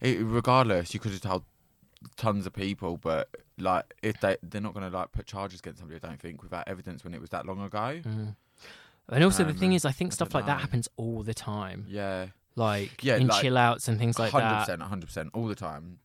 It, 0.01 0.19
regardless, 0.21 0.93
you 0.93 0.99
could 0.99 1.11
have 1.11 1.21
told 1.21 1.43
tons 2.17 2.45
of 2.47 2.53
people, 2.53 2.97
but 2.97 3.29
like 3.59 3.93
if 4.01 4.19
they 4.19 4.37
they're 4.41 4.61
not 4.61 4.73
gonna 4.73 4.89
like 4.89 5.11
put 5.11 5.27
charges 5.27 5.59
against 5.59 5.79
somebody, 5.79 5.99
I 6.03 6.07
don't 6.07 6.19
think, 6.19 6.41
without 6.41 6.67
evidence 6.67 7.03
when 7.03 7.13
it 7.13 7.21
was 7.21 7.29
that 7.29 7.45
long 7.45 7.61
ago. 7.61 8.01
Mm. 8.03 8.35
And 9.09 9.23
also 9.23 9.43
the 9.43 9.49
Um, 9.51 9.57
thing 9.57 9.73
is, 9.73 9.85
I 9.85 9.91
think 9.91 10.13
I 10.13 10.15
stuff 10.15 10.33
like 10.33 10.45
that 10.45 10.61
happens 10.61 10.87
all 10.95 11.21
the 11.23 11.33
time, 11.33 11.85
Yeah, 11.89 12.27
like 12.55 13.03
Yeah, 13.03 13.17
in 13.17 13.27
like, 13.27 13.41
chill 13.41 13.57
outs 13.57 13.87
and 13.87 13.99
things 13.99 14.17
like 14.17 14.31
hundred 14.31 14.49
that. 14.49 14.59
percent, 14.61 14.81
hundred 14.81 15.05
percent, 15.07 15.29
all 15.33 15.47
the 15.47 15.55
time. 15.55 15.99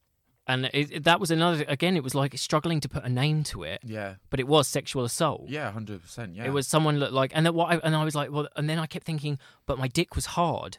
And 0.49 0.67
it, 0.73 0.93
it- 0.93 1.05
that 1.05 1.19
was 1.19 1.31
another. 1.31 1.65
Again, 1.67 1.97
it 1.97 2.05
was 2.05 2.15
like 2.15 2.37
struggling 2.39 2.81
to 2.81 2.89
put 2.89 3.03
a 3.05 3.09
name 3.09 3.43
to 3.45 3.63
it, 3.65 3.81
Yeah, 3.85 4.15
but 4.31 4.39
it 4.39 4.47
was 4.47 4.69
sexual 4.69 5.05
assault. 5.05 5.49
yeah, 5.49 5.71
hundred 5.73 6.03
percent. 6.03 6.35
Yeah, 6.37 6.45
It 6.47 6.53
was 6.53 6.67
someone 6.69 6.99
looked 6.99 7.13
like, 7.13 7.33
and 7.35 7.45
then 7.47 7.55
what? 7.55 7.73
I, 7.73 7.77
and 7.79 7.97
I 7.97 8.05
was 8.05 8.15
like, 8.15 8.31
well, 8.31 8.49
and 8.57 8.69
then 8.71 8.79
I 8.79 8.87
kept 8.87 9.07
thinking, 9.07 9.39
but 9.67 9.79
my 9.79 9.89
dick 9.89 10.15
was 10.15 10.27
hard. 10.27 10.79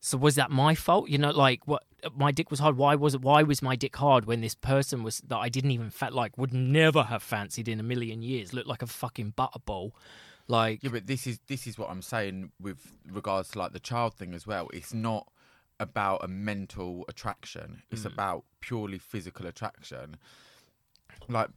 So 0.00 0.16
was 0.18 0.34
that 0.36 0.50
my 0.50 0.74
fault? 0.74 1.08
You 1.08 1.18
know, 1.18 1.30
like 1.30 1.66
what? 1.66 1.82
My 2.14 2.30
dick 2.30 2.50
was 2.50 2.60
hard. 2.60 2.76
Why 2.76 2.94
was 2.94 3.14
it? 3.14 3.22
Why 3.22 3.42
was 3.42 3.62
my 3.62 3.74
dick 3.74 3.96
hard 3.96 4.26
when 4.26 4.40
this 4.40 4.54
person 4.54 5.02
was 5.02 5.18
that 5.26 5.36
I 5.38 5.48
didn't 5.48 5.72
even 5.72 5.90
fa- 5.90 6.10
like 6.12 6.38
would 6.38 6.52
never 6.54 7.04
have 7.04 7.22
fancied 7.22 7.66
in 7.66 7.80
a 7.80 7.82
million 7.82 8.22
years 8.22 8.52
looked 8.52 8.68
like 8.68 8.82
a 8.82 8.86
fucking 8.86 9.32
butterball, 9.36 9.90
like 10.46 10.82
Yeah, 10.84 10.90
but 10.90 11.06
this 11.06 11.26
is 11.26 11.40
this 11.48 11.66
is 11.66 11.76
what 11.78 11.90
I'm 11.90 12.02
saying 12.02 12.52
with 12.60 12.78
regards 13.10 13.50
to 13.50 13.58
like 13.58 13.72
the 13.72 13.80
child 13.80 14.14
thing 14.14 14.34
as 14.34 14.46
well. 14.46 14.68
It's 14.72 14.94
not 14.94 15.26
about 15.80 16.22
a 16.22 16.28
mental 16.28 17.04
attraction. 17.08 17.82
It's 17.90 18.02
Mm. 18.02 18.12
about 18.12 18.44
purely 18.60 18.98
physical 18.98 19.46
attraction. 19.46 20.16
Like 21.28 21.48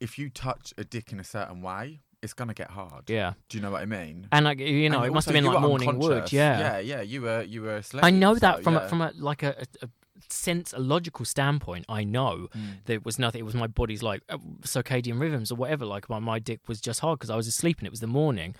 if 0.00 0.18
you 0.18 0.30
touch 0.30 0.72
a 0.78 0.84
dick 0.84 1.12
in 1.12 1.20
a 1.20 1.24
certain 1.24 1.60
way, 1.62 2.00
it's 2.22 2.34
gonna 2.34 2.54
get 2.54 2.70
hard. 2.70 3.08
yeah. 3.10 3.32
Do 3.48 3.58
you 3.58 3.62
know 3.62 3.70
what 3.70 3.82
I 3.82 3.86
mean? 3.86 4.28
And 4.32 4.44
like 4.44 4.58
you 4.60 4.88
know, 4.90 4.98
And 4.98 5.06
it 5.06 5.12
must 5.12 5.26
have 5.26 5.34
been 5.34 5.44
like 5.44 5.60
morning 5.60 5.98
wood. 5.98 6.32
Yeah. 6.32 6.58
yeah, 6.58 6.78
yeah. 6.78 7.00
You 7.02 7.22
were 7.22 7.42
you 7.42 7.62
were 7.62 7.82
slave. 7.82 8.04
I 8.04 8.10
know 8.10 8.34
that 8.36 8.58
so, 8.58 8.62
from 8.62 8.74
yeah. 8.74 8.84
a, 8.84 8.88
from 8.88 9.00
a 9.02 9.12
like 9.16 9.42
a, 9.42 9.56
a, 9.82 9.86
a 9.86 9.88
sense, 10.28 10.72
a 10.72 10.78
logical 10.78 11.24
standpoint. 11.24 11.84
I 11.88 12.04
know 12.04 12.48
Mm. 12.56 12.84
there 12.86 13.00
was 13.00 13.18
nothing. 13.18 13.40
It 13.40 13.44
was 13.44 13.54
my 13.54 13.66
body's 13.66 14.02
like 14.02 14.22
uh, 14.28 14.38
circadian 14.62 15.20
rhythms 15.20 15.50
or 15.52 15.56
whatever. 15.56 15.84
Like 15.84 16.08
my, 16.08 16.18
my 16.20 16.38
dick 16.38 16.60
was 16.68 16.80
just 16.80 17.00
hard 17.00 17.18
because 17.18 17.30
I 17.30 17.36
was 17.36 17.46
asleep 17.48 17.78
and 17.78 17.86
it 17.86 17.90
was 17.90 18.00
the 18.00 18.06
morning. 18.06 18.54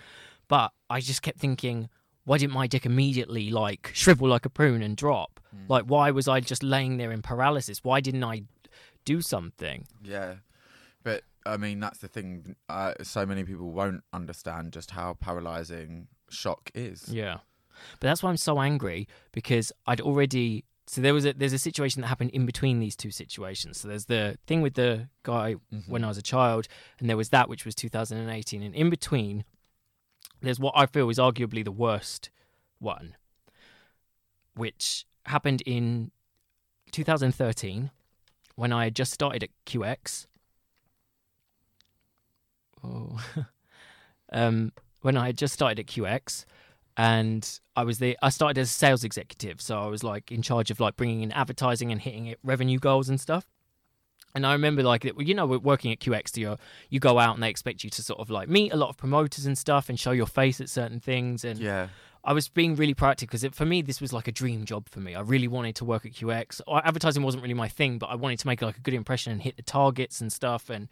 But 0.47 0.71
I 0.89 0.99
just 0.99 1.21
kept 1.21 1.39
thinking, 1.39 1.89
why 2.25 2.37
didn't 2.37 2.53
my 2.53 2.67
dick 2.67 2.85
immediately 2.85 3.49
like 3.49 3.91
shrivel 3.93 4.27
like 4.27 4.45
a 4.45 4.49
prune 4.49 4.81
and 4.83 4.95
drop? 4.97 5.39
Mm. 5.55 5.69
Like 5.69 5.85
why 5.85 6.11
was 6.11 6.27
I 6.27 6.41
just 6.41 6.63
laying 6.63 6.97
there 6.97 7.11
in 7.13 7.21
paralysis? 7.21 7.79
Why 7.83 8.01
didn't 8.01 8.23
I 8.25 8.43
do 9.05 9.21
something? 9.21 9.87
Yeah, 10.03 10.35
but 11.01 11.23
I 11.45 11.57
mean 11.57 11.79
that's 11.79 11.99
the 11.99 12.07
thing. 12.07 12.55
Uh, 12.69 12.93
so 13.01 13.25
many 13.25 13.43
people 13.43 13.71
won't 13.71 14.03
understand 14.13 14.73
just 14.73 14.91
how 14.91 15.13
paralyzing 15.15 16.07
shock 16.29 16.71
is. 16.73 17.09
Yeah. 17.09 17.39
But 17.99 18.07
that's 18.07 18.21
why 18.23 18.29
I'm 18.29 18.37
so 18.37 18.59
angry 18.61 19.07
because 19.31 19.71
I'd 19.87 19.99
already 20.01 20.63
so 20.85 21.01
there 21.01 21.13
was 21.13 21.25
a 21.25 21.33
there's 21.33 21.53
a 21.53 21.59
situation 21.59 22.01
that 22.01 22.07
happened 22.07 22.29
in 22.31 22.45
between 22.45 22.79
these 22.79 22.95
two 22.95 23.11
situations. 23.11 23.79
So 23.79 23.87
there's 23.87 24.05
the 24.05 24.37
thing 24.47 24.61
with 24.61 24.73
the 24.75 25.09
guy 25.23 25.55
Mhm. 25.73 25.87
when 25.87 26.03
I 26.03 26.07
was 26.09 26.17
a 26.17 26.21
child, 26.21 26.67
and 26.99 27.09
there 27.09 27.17
was 27.17 27.29
that 27.29 27.49
which 27.49 27.65
was 27.65 27.73
2018, 27.75 28.61
and 28.61 28.75
in 28.75 28.89
between, 28.89 29.43
there's 30.41 30.59
what 30.59 30.73
I 30.75 30.85
feel 30.85 31.09
is 31.09 31.17
arguably 31.17 31.63
the 31.63 31.71
worst 31.71 32.29
one, 32.79 33.15
which 34.55 35.05
happened 35.25 35.61
in 35.65 36.11
2013 36.91 37.91
when 38.55 38.71
I 38.73 38.83
had 38.85 38.95
just 38.95 39.13
started 39.13 39.43
at 39.43 39.49
QX. 39.65 40.27
Oh, 42.83 43.19
um, 44.33 44.71
when 45.01 45.17
I 45.17 45.27
had 45.27 45.37
just 45.37 45.53
started 45.53 45.79
at 45.79 45.87
QX, 45.87 46.45
and 46.97 47.59
I 47.75 47.83
was 47.83 47.99
the 47.99 48.17
I 48.21 48.29
started 48.29 48.59
as 48.59 48.69
a 48.69 48.73
sales 48.73 49.03
executive, 49.03 49.61
so 49.61 49.79
I 49.79 49.87
was 49.87 50.03
like 50.03 50.31
in 50.31 50.41
charge 50.41 50.71
of 50.71 50.79
like 50.79 50.95
bringing 50.95 51.21
in 51.21 51.31
advertising 51.31 51.91
and 51.91 51.99
hitting 51.99 52.27
it 52.27 52.39
revenue 52.43 52.79
goals 52.79 53.09
and 53.09 53.19
stuff. 53.19 53.47
And 54.35 54.45
I 54.47 54.53
remember 54.53 54.83
like 54.83 55.03
you 55.03 55.33
know 55.33 55.45
we're 55.45 55.59
working 55.59 55.91
at 55.91 55.99
QX, 55.99 56.37
you 56.37 56.57
you 56.89 56.99
go 56.99 57.19
out 57.19 57.35
and 57.35 57.43
they 57.43 57.49
expect 57.49 57.83
you 57.83 57.89
to 57.91 58.03
sort 58.03 58.19
of 58.19 58.29
like 58.29 58.49
meet 58.49 58.73
a 58.73 58.77
lot 58.77 58.89
of 58.89 58.97
promoters 58.97 59.45
and 59.45 59.57
stuff 59.57 59.89
and 59.89 59.99
show 59.99 60.11
your 60.11 60.25
face 60.25 60.59
at 60.61 60.69
certain 60.69 60.99
things. 60.99 61.43
And 61.43 61.59
Yeah, 61.59 61.87
I 62.23 62.33
was 62.33 62.47
being 62.47 62.75
really 62.75 62.95
proactive 62.95 63.21
because 63.21 63.45
for 63.53 63.65
me 63.65 63.81
this 63.81 64.01
was 64.01 64.13
like 64.13 64.27
a 64.27 64.31
dream 64.31 64.65
job 64.65 64.89
for 64.89 64.99
me. 64.99 65.13
I 65.15 65.21
really 65.21 65.47
wanted 65.47 65.75
to 65.77 65.85
work 65.85 66.05
at 66.05 66.13
QX. 66.13 66.61
Advertising 66.83 67.23
wasn't 67.23 67.43
really 67.43 67.53
my 67.53 67.67
thing, 67.67 67.97
but 67.97 68.07
I 68.07 68.15
wanted 68.15 68.39
to 68.39 68.47
make 68.47 68.61
like 68.61 68.77
a 68.77 68.81
good 68.81 68.93
impression 68.93 69.31
and 69.31 69.41
hit 69.41 69.55
the 69.55 69.63
targets 69.63 70.21
and 70.21 70.31
stuff. 70.31 70.69
And 70.69 70.87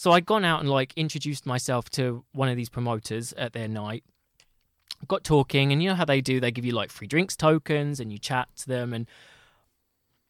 so 0.00 0.12
I'd 0.12 0.24
gone 0.24 0.46
out 0.46 0.60
and 0.60 0.70
like 0.70 0.94
introduced 0.96 1.44
myself 1.44 1.90
to 1.90 2.24
one 2.32 2.48
of 2.48 2.56
these 2.56 2.70
promoters 2.70 3.34
at 3.34 3.52
their 3.52 3.68
night. 3.68 4.02
Got 5.06 5.24
talking, 5.24 5.72
and 5.72 5.82
you 5.82 5.90
know 5.90 5.94
how 5.94 6.06
they 6.06 6.22
do? 6.22 6.40
They 6.40 6.50
give 6.50 6.64
you 6.64 6.72
like 6.72 6.90
free 6.90 7.06
drinks 7.06 7.36
tokens, 7.36 8.00
and 8.00 8.10
you 8.10 8.18
chat 8.18 8.48
to 8.56 8.68
them. 8.68 8.94
And 8.94 9.06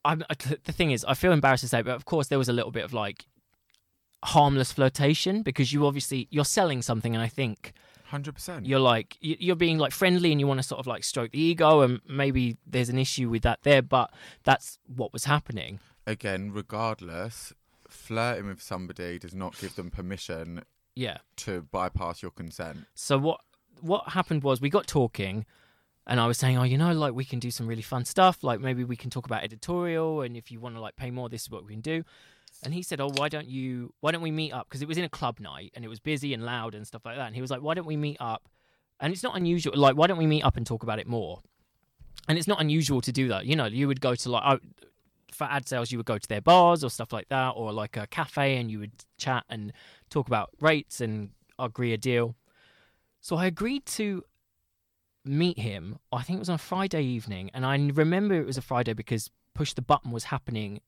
I'm 0.05 0.25
the 0.65 0.73
thing 0.73 0.91
is, 0.91 1.05
I 1.05 1.15
feel 1.15 1.31
embarrassed 1.31 1.63
to 1.63 1.69
say, 1.69 1.83
but 1.83 1.95
of 1.95 2.05
course 2.05 2.27
there 2.27 2.39
was 2.39 2.49
a 2.49 2.53
little 2.53 2.73
bit 2.73 2.83
of 2.85 2.93
like 2.93 3.27
harmless 4.25 4.73
flirtation 4.73 5.43
because 5.43 5.73
you 5.73 5.87
obviously 5.87 6.27
you're 6.31 6.45
selling 6.45 6.83
something, 6.83 7.15
and 7.15 7.23
I 7.23 7.29
think 7.29 7.73
hundred 8.07 8.35
percent. 8.35 8.67
you're 8.67 8.81
like 8.81 9.17
you- 9.21 9.37
you're 9.39 9.55
being 9.55 9.79
like 9.79 9.93
friendly 9.93 10.33
and 10.33 10.41
you 10.41 10.47
want 10.49 10.59
to 10.59 10.65
sort 10.67 10.81
of 10.81 10.87
like 10.89 11.05
stroke 11.05 11.31
the 11.31 11.39
ego 11.41 11.83
and 11.83 12.01
maybe 12.09 12.57
there's 12.67 12.89
an 12.89 12.99
issue 12.99 13.29
with 13.31 13.43
that 13.43 13.61
there 13.63 13.83
but 13.83 14.11
that's 14.43 14.81
what 14.89 15.13
was 15.13 15.27
happening 15.27 15.79
Again, 16.09 16.51
regardless, 16.53 17.53
flirting 17.93 18.47
with 18.47 18.63
somebody 18.63 19.19
does 19.19 19.35
not 19.35 19.59
give 19.59 19.75
them 19.77 19.91
permission 19.91 20.63
yeah 20.95 21.19
to 21.37 21.63
bypass 21.63 22.23
your 22.23 22.31
consent. 22.31 22.79
so 22.95 23.19
what 23.19 23.41
what 23.81 24.11
happened 24.11 24.43
was 24.43 24.61
we 24.61 24.71
got 24.71 24.87
talking 24.87 25.47
and 26.07 26.19
I 26.19 26.27
was 26.27 26.39
saying, 26.39 26.59
oh, 26.59 26.65
you 26.65 26.77
know, 26.77 26.93
like 26.93 27.15
we 27.15 27.25
can 27.25 27.39
do 27.39 27.53
some 27.53 27.69
really 27.69 27.83
fun 27.83 28.05
stuff. 28.05 28.43
Like 28.43 28.59
maybe 28.59 28.83
we 28.83 28.97
can 28.97 29.11
talk 29.11 29.27
about 29.27 29.45
editorial, 29.45 30.23
and 30.23 30.37
if 30.37 30.51
you 30.51 30.59
want 30.59 30.75
to 30.75 30.81
like 30.81 30.97
pay 30.97 31.11
more, 31.11 31.29
this 31.29 31.43
is 31.43 31.51
what 31.51 31.65
we 31.65 31.73
can 31.73 31.83
do. 31.83 32.03
And 32.65 32.75
he 32.75 32.83
said, 32.83 33.01
oh, 33.01 33.11
why 33.15 33.29
don't 33.29 33.47
you? 33.47 33.95
Why 34.01 34.11
don't 34.11 34.23
we 34.23 34.33
meet 34.33 34.53
up? 34.53 34.69
Because 34.69 34.83
it 34.83 34.89
was 34.89 34.99
in 34.99 35.05
a 35.05 35.09
club 35.09 35.39
night 35.41 35.73
and 35.75 35.85
it 35.85 35.89
was 35.89 36.01
busy 36.01 36.35
and 36.35 36.45
loud 36.45 36.75
and 36.75 36.87
stuff 36.87 37.03
like 37.05 37.17
that. 37.17 37.27
And 37.27 37.35
he 37.35 37.41
was 37.41 37.51
like, 37.51 37.63
why 37.63 37.75
don't 37.75 37.87
we 37.87 37.97
meet 37.97 38.17
up? 38.19 38.49
And 38.99 39.13
it's 39.13 39.23
not 39.23 39.37
unusual. 39.37 39.77
Like, 39.77 39.97
why 39.97 40.09
don't 40.09 40.19
we 40.19 40.27
meet 40.27 40.43
up 40.43 40.57
and 40.57 40.67
talk 40.67 40.83
about 40.83 40.99
it 40.99 41.07
more? 41.07 41.41
And 42.29 42.37
it's 42.37 42.49
not 42.49 42.61
unusual 42.61 43.01
to 43.03 43.13
do 43.13 43.29
that. 43.29 43.47
You 43.47 43.57
know, 43.57 43.67
you 43.67 43.87
would 43.87 44.01
go 44.01 44.15
to 44.15 44.31
like 44.31 44.61
for 45.35 45.45
ad 45.45 45.69
sales, 45.69 45.91
you 45.91 45.99
would 45.99 46.07
go 46.07 46.19
to 46.19 46.29
their 46.29 46.41
bars 46.41 46.85
or 46.85 46.91
stuff 46.91 47.13
like 47.13 47.29
that, 47.29 47.51
or 47.51 47.73
like 47.73 47.97
a 47.97 48.07
cafe, 48.07 48.57
and 48.57 48.71
you 48.71 48.79
would 48.81 49.05
chat 49.19 49.45
and 49.49 49.73
talk 50.09 50.27
about 50.27 50.51
rates 50.61 51.01
and 51.01 51.31
agree 51.59 51.93
a 51.93 51.99
deal. 51.99 52.37
So 53.21 53.37
I 53.37 53.47
agreed 53.47 53.87
to 53.87 54.25
meet 55.25 55.59
him. 55.59 55.99
I 56.13 56.23
think 56.23 56.39
it 56.39 56.41
was 56.41 56.49
on 56.49 56.55
a 56.55 56.59
Friday 56.59 57.03
evening, 57.03 57.51
and 57.53 57.67
I 57.67 57.77
remember 57.93 58.35
it 58.35 58.47
was 58.47 58.59
a 58.59 58.63
Friday 58.63 58.95
because 58.95 59.31
Push 59.55 59.75
the 59.75 59.83
Button 59.83 60.11
was 60.11 60.25
happening 60.25 60.81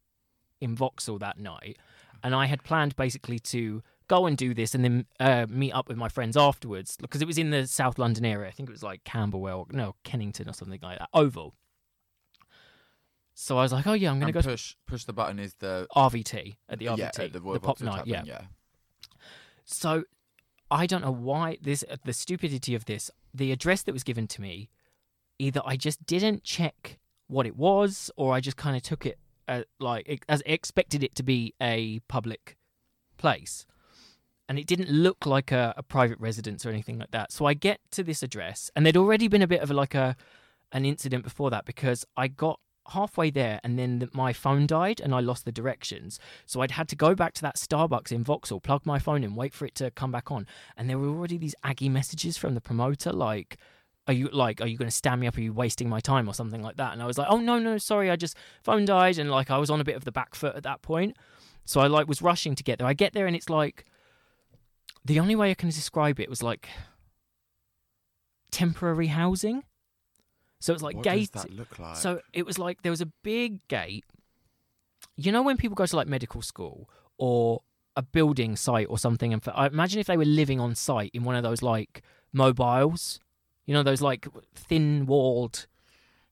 in 0.61 0.75
Vauxhall 0.75 1.19
that 1.19 1.39
night, 1.39 1.79
and 2.23 2.35
I 2.35 2.47
had 2.47 2.63
planned 2.65 2.97
basically 2.97 3.39
to 3.41 3.83
go 4.09 4.27
and 4.27 4.37
do 4.37 4.53
this 4.53 4.75
and 4.75 4.85
then 4.85 5.07
uh, 5.21 5.47
meet 5.49 5.73
up 5.73 5.89
with 5.89 5.97
my 5.97 6.09
friends 6.09 6.37
afterwards 6.37 6.97
because 7.01 7.23
it 7.23 7.27
was 7.27 7.39
in 7.39 7.51
the 7.51 7.67
South 7.67 7.99
London 7.99 8.25
area. 8.25 8.49
I 8.49 8.53
think 8.53 8.69
it 8.69 8.73
was 8.73 8.83
like 8.83 9.05
Camberwell, 9.05 9.69
no 9.71 9.95
Kennington 10.05 10.49
or 10.49 10.53
something 10.53 10.79
like 10.83 10.99
that, 10.99 11.09
Oval. 11.15 11.55
So 13.35 13.59
I 13.59 13.63
was 13.63 13.73
like, 13.73 13.87
oh 13.87 13.95
yeah, 13.95 14.11
I'm 14.11 14.17
gonna 14.17 14.27
And 14.27 14.35
go 14.35 14.41
to 14.43 14.49
push 14.49 14.75
push 14.87 15.05
the 15.05 15.13
button 15.13 15.39
is 15.39 15.55
the 15.55 15.87
RVT 15.97 16.57
at 16.69 16.79
the 16.79 16.87
RVT, 16.87 16.99
yeah 16.99 17.07
at 17.19 17.33
the, 17.33 17.41
the 17.41 17.61
pop 17.61 17.81
night, 17.81 18.07
yeah. 18.07 18.23
yeah. 18.27 18.43
So 19.65 20.05
I 20.71 20.87
don't 20.87 21.03
know 21.03 21.13
why 21.13 21.59
this 21.61 21.85
uh, 21.91 21.97
the 22.05 22.13
stupidity 22.13 22.75
of 22.75 22.85
this. 22.85 23.11
The 23.35 23.53
address 23.53 23.83
that 23.85 23.93
was 23.93 24.05
given 24.05 24.27
to 24.29 24.43
me, 24.43 24.69
either 25.39 25.63
I 25.65 25.77
just 25.77 26.05
didn't 26.07 26.45
check 26.45 26.99
what 27.27 27.47
it 27.47 27.57
was, 27.57 28.11
or 28.17 28.35
I 28.35 28.41
just 28.41 28.57
kind 28.57 28.77
of 28.77 28.83
took 28.83 29.07
it 29.07 29.19
uh, 29.49 29.63
like 29.81 30.07
it- 30.09 30.25
as 30.29 30.43
expected 30.47 31.03
it 31.03 31.15
to 31.17 31.23
be 31.23 31.55
a 31.61 32.01
public 32.09 32.57
place, 33.17 33.65
and 34.49 34.59
it 34.59 34.67
didn't 34.67 34.91
look 34.91 35.25
like 35.25 35.51
a, 35.53 35.73
a 35.77 35.83
private 35.83 36.19
residence 36.21 36.67
or 36.67 36.71
anything 36.71 36.99
like 36.99 37.11
that. 37.13 37.33
So 37.33 37.47
I 37.47 37.55
get 37.55 37.81
to 37.93 38.03
this 38.05 38.23
address, 38.23 38.71
and 38.77 38.85
there'd 38.85 38.97
already 38.97 39.29
been 39.29 39.43
a 39.43 39.47
bit 39.47 39.63
of 39.63 39.71
a, 39.71 39.75
like 39.75 39.95
a 39.95 40.17
an 40.73 40.85
incident 40.85 41.23
before 41.25 41.51
that 41.51 41.65
because 41.65 42.05
I 42.17 42.29
got 42.29 42.59
halfway 42.89 43.31
there 43.31 43.61
and 43.63 43.79
then 43.79 44.01
the, 44.01 44.09
my 44.13 44.33
phone 44.33 44.67
died 44.67 45.01
and 45.01 45.15
I 45.15 45.21
lost 45.21 45.45
the 45.45 45.53
directions. 45.53 46.19
So 46.47 46.61
I'd 46.61 46.73
had 46.73 46.89
to 46.89 46.97
go 46.97 47.15
back 47.15 47.33
to 47.35 47.43
that 47.43 47.57
Starbucks 47.57 48.13
in 48.13 48.25
Vauxhall, 48.25 48.61
plug 48.61 48.85
my 48.85 48.99
phone 48.99 49.25
in, 49.25 49.35
wait 49.35 49.55
for 49.55 49.67
it 49.67 49.75
to 49.77 49.91
come 49.91 50.13
back 50.13 50.31
on. 50.31 50.47
And 50.77 50.89
there 50.89 50.99
were 50.99 51.09
already 51.09 51.39
these 51.39 51.55
aggy 51.63 51.89
messages 51.89 52.37
from 52.37 52.55
the 52.55 52.61
promoter 52.61 53.13
like, 53.13 53.57
are 54.09 54.13
you 54.13 54.29
like, 54.33 54.61
are 54.61 54.67
you 54.67 54.77
going 54.77 54.89
to 54.89 54.97
stand 54.97 55.21
me 55.21 55.27
up? 55.29 55.37
Are 55.37 55.41
you 55.41 55.53
wasting 55.53 55.89
my 55.89 56.01
time 56.01 56.29
or 56.29 56.35
something 56.35 56.63
like 56.63 56.77
that? 56.77 56.93
And 56.93 57.03
I 57.03 57.07
was 57.07 57.19
like, 57.19 57.29
oh 57.31 57.39
no, 57.39 57.59
no, 57.59 57.79
sorry, 57.79 58.11
I 58.11 58.17
just 58.17 58.37
phone 58.63 58.85
died 58.85 59.19
and 59.19 59.31
like 59.31 59.51
I 59.51 59.59
was 59.59 59.71
on 59.71 59.81
a 59.81 59.85
bit 59.85 59.97
of 59.97 60.05
the 60.05 60.13
back 60.13 60.35
foot 60.35 60.57
at 60.57 60.65
that 60.65 60.83
point. 60.83 61.17
So 61.65 61.81
I 61.81 61.87
like 61.87 62.09
was 62.09 62.21
rushing 62.21 62.57
to 62.57 62.65
get 62.65 62.79
there. 62.79 62.89
I 62.89 62.95
get 62.95 63.13
there 63.13 63.27
and 63.27 63.37
it's 63.37 63.49
like 63.49 63.85
the 65.05 65.21
only 65.21 65.37
way 65.37 65.51
I 65.51 65.55
can 65.55 65.69
describe 65.69 66.19
it 66.19 66.29
was 66.29 66.43
like 66.43 66.69
temporary 68.51 69.09
housing. 69.09 69.63
So 70.63 70.73
it's 70.73 70.83
like 70.83 70.97
what 70.97 71.05
gate. 71.05 71.33
does 71.33 71.43
that 71.43 71.53
look 71.53 71.79
like? 71.79 71.97
So 71.97 72.21
it 72.33 72.47
was 72.47 72.59
like 72.59 72.83
there 72.83 72.91
was 72.93 73.01
a 73.01 73.07
big 73.23 73.67
gate. 73.69 74.05
You 75.17 75.33
know 75.33 75.43
when 75.43 75.57
people 75.57 75.75
go 75.75 75.87
to 75.87 75.97
like 75.97 76.07
medical 76.09 76.43
school 76.43 76.89
or 77.19 77.63
a 77.97 78.03
building 78.03 78.57
site 78.57 78.87
or 78.89 78.99
something, 78.99 79.33
and 79.33 79.43
for, 79.43 79.53
I 79.55 79.67
imagine 79.67 80.01
if 80.01 80.07
they 80.07 80.17
were 80.17 80.25
living 80.25 80.61
on 80.61 80.75
site 80.75 81.11
in 81.13 81.25
one 81.25 81.35
of 81.35 81.43
those 81.43 81.61
like 81.63 82.03
mobiles, 82.33 83.21
you 83.67 83.75
know 83.75 83.83
those 83.83 84.01
like 84.01 84.27
thin 84.55 85.05
walled 85.07 85.67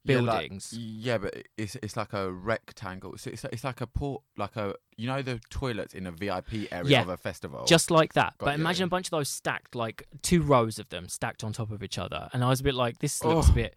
Yeah, 0.04 0.20
like- 0.20 0.40
buildings. 0.48 0.72
Yeah, 0.72 1.18
but 1.18 1.34
it's 1.58 1.76
it's 1.82 1.96
like 1.96 2.12
a 2.14 2.32
rectangle. 2.32 3.18
So 3.18 3.30
it's 3.30 3.44
it's 3.44 3.64
like 3.64 3.80
a 3.82 3.86
port, 3.86 4.22
like 4.38 4.56
a 4.56 4.74
you 4.96 5.06
know 5.06 5.20
the 5.22 5.40
toilets 5.50 5.92
in 5.94 6.06
a 6.06 6.12
VIP 6.12 6.68
area 6.72 6.88
Yeah. 6.90 7.02
of 7.02 7.08
a 7.10 7.16
festival. 7.18 7.64
just 7.66 7.90
like 7.90 8.14
that. 8.14 8.38
Got 8.38 8.46
But 8.46 8.54
imagine 8.54 8.84
a 8.84 8.88
bunch 8.88 9.06
of 9.08 9.10
those 9.10 9.28
stacked, 9.28 9.74
like 9.74 10.06
two 10.22 10.40
rows 10.42 10.78
of 10.78 10.88
them 10.88 11.08
stacked 11.08 11.44
on 11.44 11.52
top 11.52 11.70
of 11.70 11.82
each 11.82 11.98
other. 11.98 12.28
And 12.32 12.42
I 12.42 12.48
was 12.48 12.60
a 12.60 12.64
bit 12.64 12.74
like, 12.74 12.98
this 12.98 13.22
looks 13.22 13.48
a 13.48 13.52
Oh. 13.52 13.54
bit, 13.54 13.74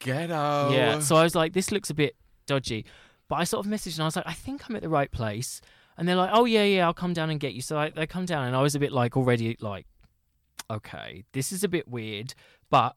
ghetto. 0.00 0.70
yeah. 0.72 0.98
So 1.00 1.16
I 1.16 1.22
was 1.24 1.34
like, 1.34 1.52
this 1.52 1.70
looks 1.72 1.90
a 1.90 1.94
bit 1.94 2.16
dodgy. 2.46 2.84
But 3.28 3.36
I 3.36 3.44
sort 3.44 3.66
of 3.66 3.70
messaged 3.72 3.94
and 3.94 4.02
I 4.02 4.06
was 4.06 4.16
like, 4.16 4.26
I 4.26 4.32
think 4.32 4.68
I'm 4.68 4.76
at 4.76 4.82
the 4.82 4.88
right 4.88 5.10
place. 5.10 5.60
And 5.96 6.08
they're 6.08 6.16
like, 6.16 6.30
oh 6.32 6.44
yeah, 6.44 6.64
yeah, 6.64 6.86
I'll 6.86 6.94
come 6.94 7.12
down 7.12 7.28
and 7.30 7.38
get 7.40 7.52
you. 7.54 7.60
So 7.62 7.76
I, 7.78 7.90
they 7.90 8.06
come 8.06 8.24
down 8.24 8.46
and 8.46 8.56
I 8.56 8.62
was 8.62 8.74
a 8.74 8.78
bit 8.78 8.92
like 8.92 9.16
already 9.16 9.56
like, 9.60 9.86
okay, 10.70 11.24
this 11.32 11.52
is 11.52 11.64
a 11.64 11.68
bit 11.68 11.88
weird, 11.88 12.34
but. 12.70 12.96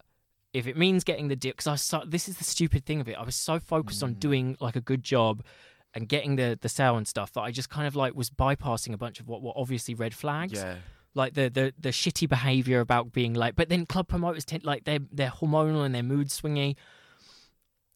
If 0.54 0.68
it 0.68 0.76
means 0.76 1.06
getting 1.06 1.30
the 1.30 1.38
deal, 1.38 1.52
because 1.54 1.68
I 1.68 1.76
so, 1.76 2.04
this 2.06 2.28
is 2.28 2.36
the 2.36 2.44
stupid 2.44 2.86
thing 2.86 3.00
of 3.00 3.08
it. 3.08 3.16
I 3.18 3.24
was 3.24 3.38
so 3.38 3.58
focused 3.58 4.04
on 4.04 4.16
Mm. 4.16 4.20
doing 4.20 4.58
like 4.60 4.76
a 4.76 4.82
good 4.82 5.02
job 5.02 5.46
and 5.94 6.10
getting 6.10 6.36
the 6.36 6.60
the 6.62 6.68
sale 6.68 6.98
and 6.98 7.08
stuff 7.08 7.32
that 7.32 7.40
I 7.40 7.52
just 7.52 7.70
kind 7.70 7.88
of 7.88 7.96
like 7.96 8.16
was 8.16 8.30
bypassing 8.30 8.94
a 8.94 8.98
bunch 8.98 9.22
of 9.22 9.30
what 9.30 9.42
were 9.42 9.54
obviously 9.56 9.94
red 9.94 10.14
flags 10.14 10.52
yeah. 10.60 10.76
Like 11.14 11.34
the 11.34 11.50
the 11.50 11.74
the 11.80 11.90
shitty 11.90 12.28
behavior 12.30 12.80
about 12.80 13.12
being 13.12 13.34
late. 13.34 13.56
But 13.56 13.70
then 13.70 13.86
club 13.86 14.08
promoters 14.08 14.46
tend 14.46 14.64
like 14.64 14.86
they're 14.86 15.00
they're 15.12 15.30
hormonal 15.30 15.86
and 15.86 15.94
they're 15.94 16.04
mood 16.04 16.28
swingy. 16.28 16.76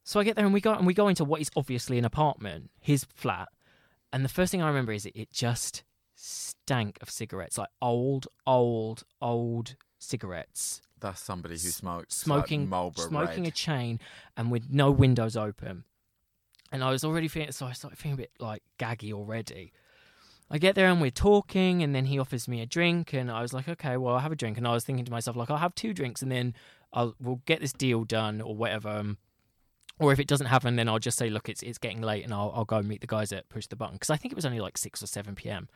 So 0.03 0.19
I 0.19 0.23
get 0.23 0.35
there 0.35 0.45
and 0.45 0.53
we 0.53 0.61
go 0.61 0.73
and 0.73 0.85
we 0.85 0.93
go 0.93 1.07
into 1.07 1.23
what 1.23 1.41
is 1.41 1.49
obviously 1.55 1.97
an 1.97 2.05
apartment, 2.05 2.69
his 2.79 3.05
flat, 3.15 3.49
and 4.13 4.23
the 4.23 4.29
first 4.29 4.51
thing 4.51 4.61
I 4.61 4.67
remember 4.67 4.91
is 4.91 5.05
it, 5.05 5.15
it 5.15 5.31
just 5.31 5.83
stank 6.15 6.97
of 7.01 7.09
cigarettes, 7.09 7.57
like 7.57 7.69
old, 7.81 8.27
old, 8.47 9.03
old 9.21 9.75
cigarettes, 9.99 10.81
That's 10.99 11.21
somebody 11.21 11.55
who 11.55 11.69
smokes 11.69 12.15
smoking 12.15 12.61
like 12.61 12.69
Marlboro 12.69 13.07
smoking 13.07 13.43
Red. 13.43 13.51
a 13.51 13.55
chain, 13.55 13.99
and 14.37 14.51
with 14.51 14.69
no 14.69 14.91
windows 14.91 15.35
open. 15.35 15.83
And 16.71 16.83
I 16.83 16.91
was 16.91 17.03
already 17.03 17.27
feeling 17.27 17.51
so 17.51 17.65
I 17.65 17.73
started 17.73 17.97
feeling 17.97 18.15
a 18.15 18.17
bit 18.17 18.31
like 18.39 18.63
gaggy 18.79 19.11
already. 19.13 19.71
I 20.55 20.57
get 20.57 20.75
there 20.75 20.87
and 20.87 21.01
we're 21.01 21.11
talking, 21.11 21.83
and 21.83 21.93
then 21.93 22.05
he 22.05 22.17
offers 22.17 22.47
me 22.47 22.61
a 22.61 22.65
drink, 22.65 23.11
and 23.11 23.29
I 23.29 23.41
was 23.41 23.53
like, 23.53 23.67
okay, 23.67 23.97
well, 23.97 24.13
I'll 24.13 24.21
have 24.21 24.31
a 24.31 24.37
drink. 24.37 24.57
And 24.57 24.65
I 24.65 24.71
was 24.71 24.85
thinking 24.85 25.03
to 25.03 25.11
myself, 25.11 25.35
like, 25.35 25.51
I'll 25.51 25.57
have 25.57 25.75
two 25.75 25.93
drinks, 25.93 26.21
and 26.21 26.31
then 26.31 26.53
I'll 26.93 27.13
we'll 27.19 27.41
get 27.45 27.59
this 27.59 27.73
deal 27.73 28.05
done 28.05 28.39
or 28.39 28.55
whatever. 28.55 28.87
Um, 28.87 29.17
or 29.99 30.13
if 30.13 30.19
it 30.19 30.27
doesn't 30.27 30.47
happen, 30.47 30.77
then 30.77 30.87
I'll 30.87 30.97
just 30.97 31.17
say, 31.17 31.29
look, 31.29 31.49
it's 31.49 31.61
it's 31.61 31.77
getting 31.77 32.01
late, 32.01 32.23
and 32.23 32.33
I'll 32.33 32.53
I'll 32.55 32.63
go 32.65 32.77
and 32.77 32.87
meet 32.87 33.01
the 33.01 33.07
guys 33.07 33.33
at 33.33 33.49
Push 33.49 33.67
the 33.67 33.75
Button 33.75 33.95
because 33.95 34.09
I 34.09 34.15
think 34.15 34.31
it 34.31 34.35
was 34.35 34.45
only 34.45 34.61
like 34.61 34.77
six 34.77 35.03
or 35.03 35.07
seven 35.07 35.35
p.m. 35.35 35.67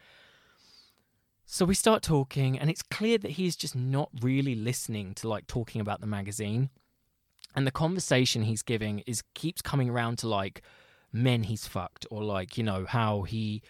So 1.45 1.65
we 1.65 1.75
start 1.75 2.01
talking, 2.01 2.57
and 2.57 2.69
it's 2.69 2.82
clear 2.82 3.17
that 3.17 3.32
he's 3.32 3.57
just 3.57 3.75
not 3.75 4.09
really 4.21 4.55
listening 4.55 5.13
to 5.15 5.27
like 5.27 5.45
talking 5.47 5.82
about 5.82 5.99
the 5.99 6.07
magazine. 6.07 6.69
And 7.53 7.67
the 7.67 7.71
conversation 7.71 8.43
he's 8.43 8.61
giving 8.61 8.99
is 8.99 9.23
keeps 9.34 9.61
coming 9.61 9.89
around 9.89 10.19
to 10.19 10.30
like 10.30 10.61
men 11.11 11.43
he's 11.43 11.67
fucked, 11.67 12.05
or 12.09 12.23
like 12.23 12.57
you 12.57 12.63
know 12.63 12.86
how 12.88 13.23
he, 13.23 13.61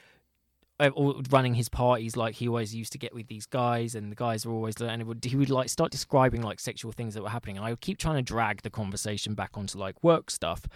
Uh, 0.80 0.92
running 1.30 1.56
his 1.56 1.68
parties 1.68 2.16
like 2.16 2.36
he 2.36 2.48
always 2.48 2.74
used 2.74 2.94
to 2.94 2.98
get 2.98 3.14
with 3.14 3.28
these 3.28 3.46
guys, 3.46 3.96
and 3.96 4.12
the 4.12 4.16
guys 4.16 4.46
were 4.46 4.54
always 4.54 4.80
and 4.82 5.04
would, 5.04 5.26
he 5.26 5.36
would 5.36 5.50
like 5.50 5.68
start 5.68 5.92
describing 5.92 6.42
like 6.42 6.60
sexual 6.60 6.94
things 6.94 7.14
that 7.16 7.22
were 7.22 7.30
happening, 7.30 7.58
and 7.58 7.66
I 7.66 7.72
would 7.72 7.82
keep 7.82 7.98
trying 7.98 8.16
to 8.16 8.22
drag 8.22 8.62
the 8.62 8.70
conversation 8.70 9.34
back 9.34 9.58
onto 9.58 9.78
like 9.78 10.02
work 10.02 10.32
stuff, 10.32 10.68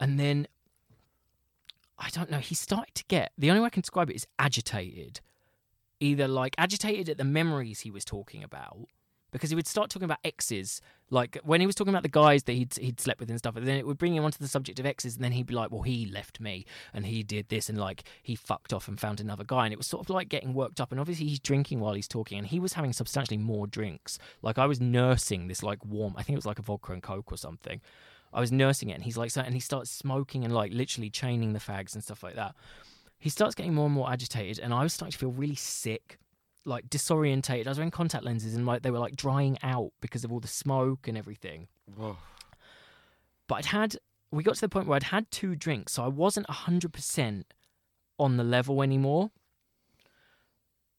and 0.00 0.18
then 0.18 0.48
I 1.96 2.08
don't 2.10 2.28
know. 2.28 2.38
He 2.38 2.56
started 2.56 2.94
to 2.96 3.04
get 3.06 3.30
the 3.38 3.50
only 3.50 3.60
way 3.60 3.66
I 3.66 3.70
can 3.70 3.82
describe 3.82 4.10
it 4.10 4.16
is 4.16 4.26
agitated 4.38 5.20
either 6.02 6.26
like 6.26 6.54
agitated 6.58 7.08
at 7.08 7.16
the 7.16 7.24
memories 7.24 7.80
he 7.80 7.90
was 7.90 8.04
talking 8.04 8.42
about 8.42 8.88
because 9.32 9.50
he 9.50 9.56
would 9.56 9.66
start 9.66 9.90
talking 9.90 10.04
about 10.04 10.18
exes 10.24 10.80
like 11.10 11.38
when 11.42 11.60
he 11.60 11.66
was 11.66 11.74
talking 11.74 11.92
about 11.92 12.02
the 12.02 12.08
guys 12.08 12.44
that 12.44 12.52
he'd, 12.52 12.74
he'd 12.76 13.00
slept 13.00 13.18
with 13.18 13.28
and 13.28 13.38
stuff 13.38 13.56
and 13.56 13.66
then 13.66 13.76
it 13.76 13.86
would 13.86 13.98
bring 13.98 14.14
him 14.14 14.24
onto 14.24 14.38
the 14.38 14.46
subject 14.46 14.78
of 14.78 14.86
exes 14.86 15.16
and 15.16 15.24
then 15.24 15.32
he'd 15.32 15.46
be 15.46 15.54
like 15.54 15.70
well 15.70 15.82
he 15.82 16.06
left 16.06 16.40
me 16.40 16.64
and 16.92 17.06
he 17.06 17.22
did 17.22 17.48
this 17.48 17.68
and 17.68 17.78
like 17.78 18.04
he 18.22 18.36
fucked 18.36 18.72
off 18.72 18.86
and 18.86 19.00
found 19.00 19.20
another 19.20 19.44
guy 19.44 19.64
and 19.64 19.72
it 19.72 19.78
was 19.78 19.86
sort 19.86 20.04
of 20.04 20.10
like 20.10 20.28
getting 20.28 20.54
worked 20.54 20.80
up 20.80 20.92
and 20.92 21.00
obviously 21.00 21.26
he's 21.26 21.40
drinking 21.40 21.80
while 21.80 21.94
he's 21.94 22.08
talking 22.08 22.38
and 22.38 22.46
he 22.46 22.60
was 22.60 22.74
having 22.74 22.92
substantially 22.92 23.38
more 23.38 23.66
drinks. 23.66 24.18
Like 24.42 24.58
i 24.58 24.66
was 24.66 24.80
nursing 24.80 25.48
this 25.48 25.62
like 25.62 25.84
warm 25.84 26.14
i 26.16 26.22
think 26.22 26.34
it 26.34 26.38
was 26.38 26.46
like 26.46 26.58
a 26.58 26.62
vodka 26.62 26.92
and 26.92 27.02
coke 27.02 27.32
or 27.32 27.38
something. 27.38 27.80
I 28.34 28.40
was 28.40 28.50
nursing 28.50 28.88
it 28.88 28.94
and 28.94 29.04
he's 29.04 29.16
like 29.16 29.30
so 29.30 29.40
and 29.42 29.54
he 29.54 29.60
starts 29.60 29.90
smoking 29.90 30.44
and 30.44 30.54
like 30.54 30.72
literally 30.72 31.10
chaining 31.10 31.52
the 31.52 31.58
fags 31.58 31.94
and 31.94 32.02
stuff 32.02 32.22
like 32.22 32.36
that. 32.36 32.54
He 33.18 33.28
starts 33.28 33.54
getting 33.54 33.74
more 33.74 33.86
and 33.86 33.94
more 33.94 34.10
agitated 34.10 34.58
and 34.58 34.72
i 34.74 34.82
was 34.82 34.92
starting 34.92 35.12
to 35.12 35.18
feel 35.18 35.30
really 35.30 35.54
sick 35.54 36.18
like 36.64 36.88
disorientated. 36.88 37.66
I 37.66 37.70
was 37.70 37.78
wearing 37.78 37.90
contact 37.90 38.24
lenses 38.24 38.54
and 38.54 38.66
like 38.66 38.82
they 38.82 38.90
were 38.90 38.98
like 38.98 39.16
drying 39.16 39.58
out 39.62 39.92
because 40.00 40.24
of 40.24 40.32
all 40.32 40.40
the 40.40 40.48
smoke 40.48 41.08
and 41.08 41.18
everything. 41.18 41.68
Whoa. 41.96 42.16
but 43.48 43.56
i'd 43.56 43.64
had 43.66 43.96
we 44.30 44.42
got 44.42 44.54
to 44.54 44.60
the 44.60 44.68
point 44.68 44.86
where 44.86 44.96
i'd 44.96 45.02
had 45.02 45.30
two 45.30 45.54
drinks 45.56 45.94
so 45.94 46.04
i 46.04 46.08
wasn't 46.08 46.46
100% 46.46 47.42
on 48.18 48.36
the 48.36 48.44
level 48.44 48.82
anymore. 48.82 49.30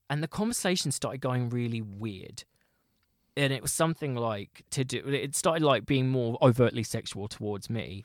And 0.09 0.21
the 0.21 0.27
conversation 0.27 0.91
started 0.91 1.21
going 1.21 1.49
really 1.49 1.81
weird. 1.81 2.43
And 3.35 3.51
it 3.51 3.63
was 3.63 3.71
something 3.71 4.13
like 4.15 4.63
to 4.71 4.83
do 4.83 5.01
it 5.07 5.35
started 5.35 5.63
like 5.63 5.87
being 5.87 6.09
more 6.09 6.37
overtly 6.41 6.83
sexual 6.83 7.27
towards 7.27 7.69
me. 7.69 8.03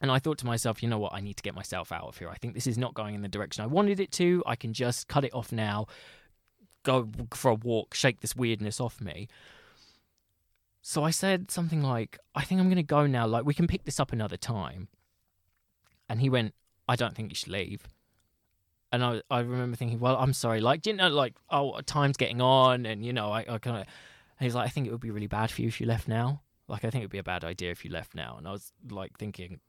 And 0.00 0.10
I 0.10 0.20
thought 0.20 0.38
to 0.38 0.46
myself, 0.46 0.82
you 0.82 0.88
know 0.88 0.98
what, 0.98 1.12
I 1.12 1.20
need 1.20 1.36
to 1.36 1.42
get 1.42 1.54
myself 1.54 1.90
out 1.90 2.04
of 2.04 2.16
here. 2.16 2.28
I 2.28 2.36
think 2.36 2.54
this 2.54 2.68
is 2.68 2.78
not 2.78 2.94
going 2.94 3.14
in 3.14 3.20
the 3.20 3.28
direction 3.28 3.64
I 3.64 3.66
wanted 3.66 3.98
it 4.00 4.12
to. 4.12 4.42
I 4.46 4.54
can 4.54 4.72
just 4.72 5.08
cut 5.08 5.24
it 5.24 5.34
off 5.34 5.50
now, 5.50 5.86
go 6.88 7.08
for 7.34 7.50
a 7.50 7.54
walk, 7.54 7.94
shake 7.94 8.20
this 8.20 8.34
weirdness 8.34 8.80
off 8.80 9.00
me. 9.00 9.28
So 10.80 11.04
I 11.04 11.10
said 11.10 11.50
something 11.50 11.82
like, 11.82 12.18
I 12.34 12.44
think 12.44 12.60
I'm 12.60 12.68
going 12.68 12.76
to 12.76 12.82
go 12.82 13.06
now. 13.06 13.26
Like, 13.26 13.44
we 13.44 13.54
can 13.54 13.66
pick 13.66 13.84
this 13.84 14.00
up 14.00 14.12
another 14.12 14.36
time. 14.36 14.88
And 16.08 16.20
he 16.20 16.30
went, 16.30 16.54
I 16.88 16.96
don't 16.96 17.14
think 17.14 17.30
you 17.30 17.34
should 17.34 17.52
leave. 17.52 17.86
And 18.90 19.04
I, 19.04 19.20
I 19.30 19.40
remember 19.40 19.76
thinking, 19.76 20.00
well, 20.00 20.16
I'm 20.16 20.32
sorry. 20.32 20.60
Like, 20.60 20.86
you 20.86 20.94
know, 20.94 21.08
like, 21.08 21.34
oh, 21.50 21.78
time's 21.82 22.16
getting 22.16 22.40
on. 22.40 22.86
And, 22.86 23.04
you 23.04 23.12
know, 23.12 23.30
I, 23.30 23.40
I 23.40 23.58
kind 23.58 23.76
of, 23.76 23.82
and 23.82 24.46
he's 24.46 24.54
like, 24.54 24.66
I 24.66 24.70
think 24.70 24.86
it 24.86 24.90
would 24.90 25.00
be 25.00 25.10
really 25.10 25.26
bad 25.26 25.50
for 25.50 25.60
you 25.60 25.68
if 25.68 25.80
you 25.80 25.86
left 25.86 26.08
now. 26.08 26.40
Like, 26.68 26.84
I 26.84 26.90
think 26.90 27.02
it 27.02 27.06
would 27.06 27.12
be 27.12 27.18
a 27.18 27.22
bad 27.24 27.44
idea 27.44 27.70
if 27.70 27.84
you 27.84 27.90
left 27.90 28.14
now. 28.14 28.36
And 28.38 28.48
I 28.48 28.52
was 28.52 28.72
like 28.88 29.18
thinking, 29.18 29.60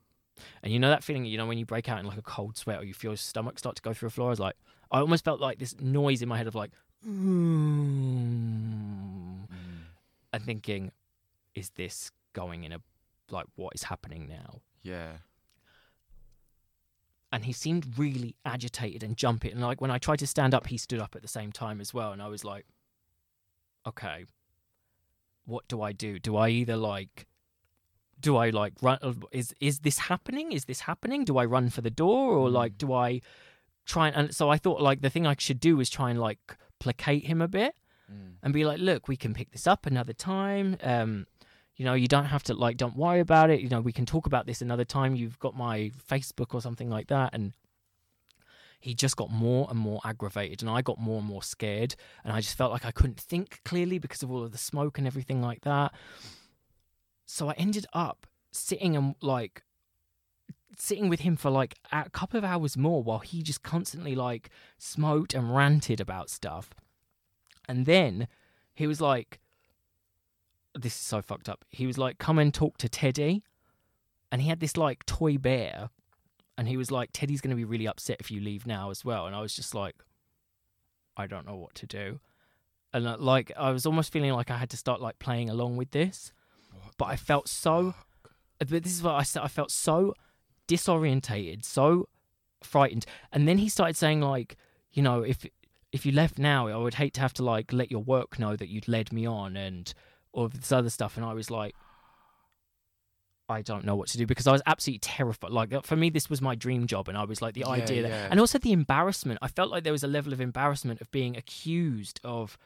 and 0.63 0.71
you 0.71 0.79
know 0.79 0.89
that 0.89 1.03
feeling, 1.03 1.25
you 1.25 1.37
know, 1.37 1.47
when 1.47 1.57
you 1.57 1.65
break 1.65 1.89
out 1.89 1.99
in 1.99 2.05
like 2.05 2.17
a 2.17 2.21
cold 2.21 2.55
sweat 2.55 2.79
or 2.79 2.85
you 2.85 2.93
feel 2.93 3.11
your 3.11 3.17
stomach 3.17 3.59
start 3.59 3.75
to 3.75 3.81
go 3.81 3.93
through 3.93 4.07
the 4.07 4.13
floor? 4.13 4.29
I 4.29 4.29
was 4.29 4.39
like, 4.39 4.55
I 4.89 4.99
almost 4.99 5.25
felt 5.25 5.41
like 5.41 5.59
this 5.59 5.75
noise 5.81 6.21
in 6.21 6.29
my 6.29 6.37
head 6.37 6.47
of 6.47 6.55
like, 6.55 6.71
mm, 7.07 8.69
and 10.31 10.43
thinking, 10.43 10.91
is 11.55 11.71
this 11.71 12.11
going 12.33 12.63
in 12.63 12.71
a, 12.73 12.81
like, 13.29 13.47
what 13.55 13.73
is 13.75 13.83
happening 13.83 14.27
now? 14.27 14.61
Yeah. 14.81 15.17
And 17.31 17.45
he 17.45 17.53
seemed 17.53 17.97
really 17.97 18.35
agitated 18.43 19.03
and 19.03 19.15
jumpy. 19.15 19.51
And 19.51 19.61
like 19.61 19.81
when 19.81 19.91
I 19.91 19.99
tried 19.99 20.19
to 20.19 20.27
stand 20.27 20.53
up, 20.53 20.67
he 20.67 20.77
stood 20.77 20.99
up 20.99 21.15
at 21.15 21.21
the 21.21 21.27
same 21.27 21.51
time 21.51 21.79
as 21.79 21.93
well. 21.93 22.11
And 22.11 22.21
I 22.21 22.27
was 22.27 22.43
like, 22.43 22.65
okay, 23.85 24.25
what 25.45 25.67
do 25.67 25.81
I 25.81 25.91
do? 25.91 26.19
Do 26.19 26.37
I 26.37 26.49
either 26.49 26.75
like 26.77 27.27
do 28.19 28.35
I 28.35 28.49
like 28.49 28.73
run 28.81 28.99
is 29.31 29.53
is 29.59 29.79
this 29.79 29.99
happening? 29.99 30.51
Is 30.51 30.65
this 30.65 30.81
happening? 30.81 31.25
Do 31.25 31.37
I 31.37 31.45
run 31.45 31.69
for 31.69 31.81
the 31.81 31.89
door 31.89 32.33
or 32.33 32.49
like 32.49 32.77
do 32.77 32.93
I 32.93 33.21
try 33.85 34.07
and, 34.07 34.15
and 34.15 34.35
so 34.35 34.49
I 34.49 34.57
thought 34.57 34.81
like 34.81 35.01
the 35.01 35.09
thing 35.09 35.25
I 35.25 35.35
should 35.37 35.59
do 35.59 35.79
is 35.79 35.89
try 35.89 36.09
and 36.09 36.19
like 36.19 36.57
placate 36.79 37.25
him 37.25 37.41
a 37.41 37.47
bit 37.47 37.75
Mm. 38.11 38.37
and 38.41 38.53
be 38.53 38.65
like, 38.65 38.79
look, 38.79 39.07
we 39.07 39.15
can 39.15 39.35
pick 39.35 39.51
this 39.51 39.67
up 39.67 39.85
another 39.85 40.13
time. 40.13 40.77
Um, 40.81 41.27
you 41.75 41.85
know, 41.85 41.93
you 41.93 42.07
don't 42.07 42.25
have 42.25 42.41
to 42.45 42.55
like, 42.55 42.75
don't 42.75 42.95
worry 42.97 43.19
about 43.19 43.51
it. 43.51 43.61
You 43.61 43.69
know, 43.69 43.81
we 43.81 43.93
can 43.93 44.05
talk 44.07 44.25
about 44.25 44.47
this 44.47 44.61
another 44.63 44.83
time. 44.83 45.15
You've 45.15 45.37
got 45.37 45.55
my 45.55 45.91
Facebook 46.09 46.55
or 46.55 46.61
something 46.61 46.89
like 46.89 47.07
that. 47.09 47.35
And 47.35 47.53
he 48.79 48.95
just 48.95 49.15
got 49.15 49.29
more 49.29 49.67
and 49.69 49.77
more 49.77 49.99
aggravated, 50.03 50.61
and 50.63 50.71
I 50.71 50.81
got 50.81 50.97
more 50.97 51.19
and 51.19 51.27
more 51.27 51.43
scared. 51.43 51.95
And 52.23 52.33
I 52.33 52.41
just 52.41 52.57
felt 52.57 52.71
like 52.71 52.85
I 52.85 52.91
couldn't 52.91 53.19
think 53.19 53.59
clearly 53.63 53.99
because 53.99 54.23
of 54.23 54.31
all 54.31 54.43
of 54.43 54.51
the 54.53 54.57
smoke 54.57 54.97
and 54.97 55.05
everything 55.05 55.41
like 55.41 55.61
that. 55.61 55.93
So 57.25 57.49
I 57.49 57.53
ended 57.53 57.85
up 57.93 58.25
sitting 58.51 58.95
and 58.95 59.15
like 59.21 59.63
sitting 60.77 61.09
with 61.09 61.21
him 61.21 61.35
for 61.35 61.49
like 61.49 61.75
a 61.91 62.09
couple 62.09 62.37
of 62.37 62.43
hours 62.43 62.77
more 62.77 63.03
while 63.03 63.19
he 63.19 63.41
just 63.41 63.63
constantly 63.63 64.15
like 64.15 64.49
smoked 64.77 65.33
and 65.33 65.55
ranted 65.55 65.99
about 65.99 66.29
stuff. 66.29 66.69
And 67.67 67.85
then 67.85 68.27
he 68.73 68.87
was 68.87 69.01
like, 69.01 69.39
this 70.73 70.93
is 70.93 70.99
so 70.99 71.21
fucked 71.21 71.49
up. 71.49 71.65
He 71.69 71.85
was 71.85 71.97
like, 71.97 72.17
come 72.17 72.39
and 72.39 72.53
talk 72.53 72.77
to 72.77 72.89
Teddy. 72.89 73.43
And 74.31 74.41
he 74.41 74.49
had 74.49 74.59
this 74.59 74.77
like 74.77 75.05
toy 75.05 75.37
bear. 75.37 75.89
And 76.57 76.67
he 76.67 76.77
was 76.77 76.91
like, 76.91 77.09
Teddy's 77.13 77.41
going 77.41 77.51
to 77.51 77.55
be 77.55 77.63
really 77.63 77.87
upset 77.87 78.17
if 78.19 78.29
you 78.29 78.41
leave 78.41 78.67
now 78.67 78.89
as 78.89 79.05
well. 79.05 79.25
And 79.25 79.35
I 79.35 79.41
was 79.41 79.55
just 79.55 79.73
like, 79.73 79.95
I 81.15 81.25
don't 81.25 81.45
know 81.45 81.55
what 81.55 81.73
to 81.75 81.85
do. 81.85 82.19
And 82.93 83.07
uh, 83.07 83.17
like, 83.19 83.51
I 83.57 83.71
was 83.71 83.85
almost 83.85 84.11
feeling 84.11 84.31
like 84.31 84.51
I 84.51 84.57
had 84.57 84.69
to 84.71 84.77
start 84.77 85.01
like 85.01 85.19
playing 85.19 85.49
along 85.49 85.77
with 85.77 85.91
this. 85.91 86.31
What 86.71 86.97
But 86.97 87.05
I 87.05 87.15
felt 87.15 87.47
so, 87.47 87.93
but 88.57 88.83
this 88.83 88.93
is 88.93 89.03
what 89.03 89.15
I 89.15 89.23
said. 89.23 89.41
I 89.43 89.47
felt 89.47 89.71
so 89.71 90.15
disorientated, 90.69 91.65
so 91.65 92.07
frightened. 92.63 93.05
And 93.33 93.47
then 93.47 93.57
he 93.57 93.67
started 93.69 93.97
saying 93.97 94.21
like, 94.21 94.55
you 94.91 95.01
know, 95.03 95.21
if 95.23 95.45
if 95.91 96.05
you 96.05 96.11
left 96.11 96.37
now, 96.37 96.67
I 96.67 96.75
would 96.77 96.93
hate 96.95 97.13
to 97.15 97.21
have 97.21 97.33
to 97.33 97.43
like 97.43 97.73
let 97.73 97.89
your 97.91 98.03
work 98.03 98.37
know 98.39 98.55
that 98.55 98.69
you'd 98.69 98.87
led 98.87 99.11
me 99.11 99.25
on 99.25 99.57
and 99.57 99.91
all 100.31 100.45
of 100.45 100.53
this 100.53 100.71
other 100.71 100.89
stuff. 100.91 101.17
And 101.17 101.25
I 101.25 101.33
was 101.33 101.49
like, 101.49 101.73
I 103.49 103.63
don't 103.63 103.83
know 103.83 103.95
what 103.95 104.09
to 104.09 104.17
do 104.19 104.27
because 104.27 104.45
I 104.45 104.51
was 104.51 104.61
absolutely 104.67 104.99
terrified. 104.99 105.49
Like 105.51 105.83
for 105.83 105.95
me, 105.95 106.11
this 106.11 106.29
was 106.29 106.41
my 106.41 106.53
dream 106.53 106.85
job, 106.85 107.09
and 107.09 107.17
I 107.17 107.25
was 107.25 107.41
like 107.41 107.55
the 107.55 107.61
Yeah, 107.61 107.69
idea 107.69 108.03
that, 108.03 108.09
yeah. 108.09 108.27
and 108.29 108.39
also 108.39 108.59
the 108.59 108.71
embarrassment. 108.71 109.39
I 109.41 109.47
felt 109.47 109.71
like 109.71 109.83
there 109.83 109.91
was 109.93 110.03
a 110.03 110.07
level 110.07 110.31
of 110.33 110.39
embarrassment 110.39 111.01
of 111.01 111.09
being 111.09 111.35
accused 111.35 112.19
of 112.23 112.57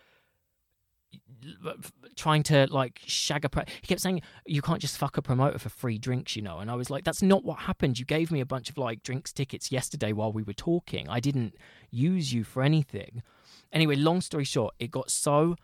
trying 2.15 2.43
to 2.43 2.67
like 2.71 3.01
shag 3.05 3.43
a 3.45 3.49
pro- 3.49 3.63
he 3.81 3.87
kept 3.87 4.01
saying 4.01 4.21
you 4.45 4.61
can't 4.61 4.79
just 4.79 4.97
fuck 4.97 5.17
a 5.17 5.21
promoter 5.21 5.59
for 5.59 5.69
free 5.69 5.97
drinks 5.97 6.35
you 6.35 6.41
know 6.41 6.59
and 6.59 6.71
i 6.71 6.75
was 6.75 6.89
like 6.89 7.03
that's 7.03 7.21
not 7.21 7.43
what 7.43 7.59
happened. 7.59 7.99
You 7.99 8.05
gave 8.05 8.31
me 8.31 8.39
a 8.39 8.45
bunch 8.45 8.69
of 8.69 8.77
like 8.77 9.03
drinks 9.03 9.33
tickets 9.33 9.71
yesterday 9.71 10.13
while 10.13 10.31
we 10.31 10.43
were 10.43 10.53
talking. 10.53 11.09
I 11.09 11.19
didn't 11.19 11.55
use 11.89 12.33
you 12.33 12.43
for 12.43 12.63
anything. 12.63 13.23
Anyway 13.71 13.95
long 13.95 14.21
story 14.21 14.43
short 14.43 14.73
it 14.79 14.91
got 14.91 15.09
so 15.09 15.55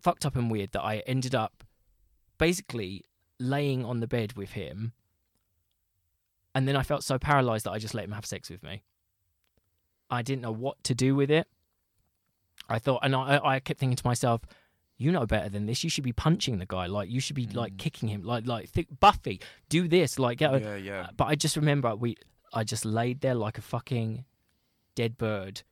fucked 0.00 0.24
up 0.24 0.36
and 0.36 0.50
weird 0.50 0.72
that 0.72 0.82
i 0.82 0.98
ended 1.06 1.34
up 1.34 1.64
basically 2.38 3.04
laying 3.40 3.84
on 3.84 4.00
the 4.00 4.06
bed 4.06 4.34
with 4.34 4.52
him 4.52 4.92
and 6.54 6.68
then 6.68 6.76
i 6.76 6.82
felt 6.82 7.02
so 7.02 7.18
paralyzed 7.18 7.66
that 7.66 7.72
i 7.72 7.78
just 7.78 7.94
let 7.94 8.04
him 8.04 8.12
have 8.12 8.24
sex 8.26 8.48
with 8.48 8.62
me. 8.62 8.82
I 10.10 10.22
didn't 10.22 10.42
know 10.42 10.52
what 10.52 10.82
to 10.84 10.94
do 10.94 11.14
with 11.14 11.30
it 11.30 11.46
I 12.68 12.78
thought, 12.78 13.00
and 13.02 13.14
I, 13.14 13.40
I 13.42 13.60
kept 13.60 13.80
thinking 13.80 13.96
to 13.96 14.06
myself, 14.06 14.42
you 14.96 15.12
know 15.12 15.26
better 15.26 15.48
than 15.48 15.66
this. 15.66 15.84
You 15.84 15.90
should 15.90 16.04
be 16.04 16.12
punching 16.12 16.58
the 16.58 16.66
guy. 16.66 16.86
Like 16.86 17.08
you 17.10 17.20
should 17.20 17.36
be 17.36 17.46
like 17.46 17.74
Mm. 17.74 17.78
kicking 17.78 18.08
him. 18.08 18.22
Like 18.24 18.46
like 18.46 18.72
th- 18.72 18.88
Buffy, 19.00 19.40
do 19.68 19.86
this. 19.88 20.18
Like 20.18 20.38
get. 20.38 20.60
Yeah, 20.60 20.76
yeah. 20.76 21.06
But 21.16 21.26
I 21.26 21.34
just 21.34 21.56
remember 21.56 21.94
we, 21.94 22.16
I 22.52 22.64
just 22.64 22.84
laid 22.84 23.20
there 23.20 23.34
like 23.34 23.58
a 23.58 23.62
fucking 23.62 24.24
dead 24.96 25.16
bird, 25.16 25.62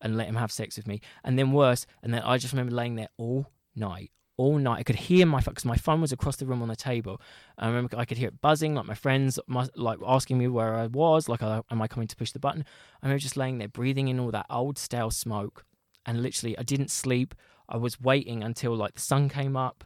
and 0.00 0.16
let 0.16 0.28
him 0.28 0.36
have 0.36 0.52
sex 0.52 0.76
with 0.76 0.86
me. 0.86 1.00
And 1.24 1.38
then 1.38 1.52
worse, 1.52 1.86
and 2.02 2.14
then 2.14 2.22
I 2.22 2.38
just 2.38 2.52
remember 2.52 2.72
laying 2.74 2.94
there 2.94 3.08
all 3.16 3.46
night, 3.74 4.12
all 4.36 4.56
night. 4.58 4.78
I 4.78 4.82
could 4.84 4.96
hear 4.96 5.26
my 5.26 5.40
because 5.40 5.64
my 5.64 5.76
phone 5.76 6.00
was 6.00 6.12
across 6.12 6.36
the 6.36 6.46
room 6.46 6.62
on 6.62 6.68
the 6.68 6.76
table. 6.76 7.20
I 7.58 7.66
remember 7.66 7.98
I 7.98 8.04
could 8.04 8.18
hear 8.18 8.28
it 8.28 8.40
buzzing, 8.40 8.76
like 8.76 8.86
my 8.86 8.94
friends, 8.94 9.38
my, 9.48 9.66
like 9.74 9.98
asking 10.06 10.38
me 10.38 10.46
where 10.46 10.74
I 10.76 10.86
was, 10.86 11.28
like 11.28 11.42
uh, 11.42 11.62
am 11.72 11.82
I 11.82 11.88
coming 11.88 12.06
to 12.06 12.16
push 12.16 12.30
the 12.30 12.38
button? 12.38 12.64
I 13.02 13.06
remember 13.06 13.18
just 13.20 13.36
laying 13.36 13.58
there, 13.58 13.68
breathing 13.68 14.06
in 14.06 14.20
all 14.20 14.30
that 14.30 14.46
old 14.48 14.78
stale 14.78 15.10
smoke, 15.10 15.64
and 16.06 16.22
literally 16.22 16.56
I 16.58 16.62
didn't 16.62 16.90
sleep. 16.90 17.34
I 17.68 17.76
was 17.76 18.00
waiting 18.00 18.42
until 18.42 18.74
like 18.76 18.94
the 18.94 19.00
sun 19.00 19.28
came 19.28 19.56
up. 19.56 19.84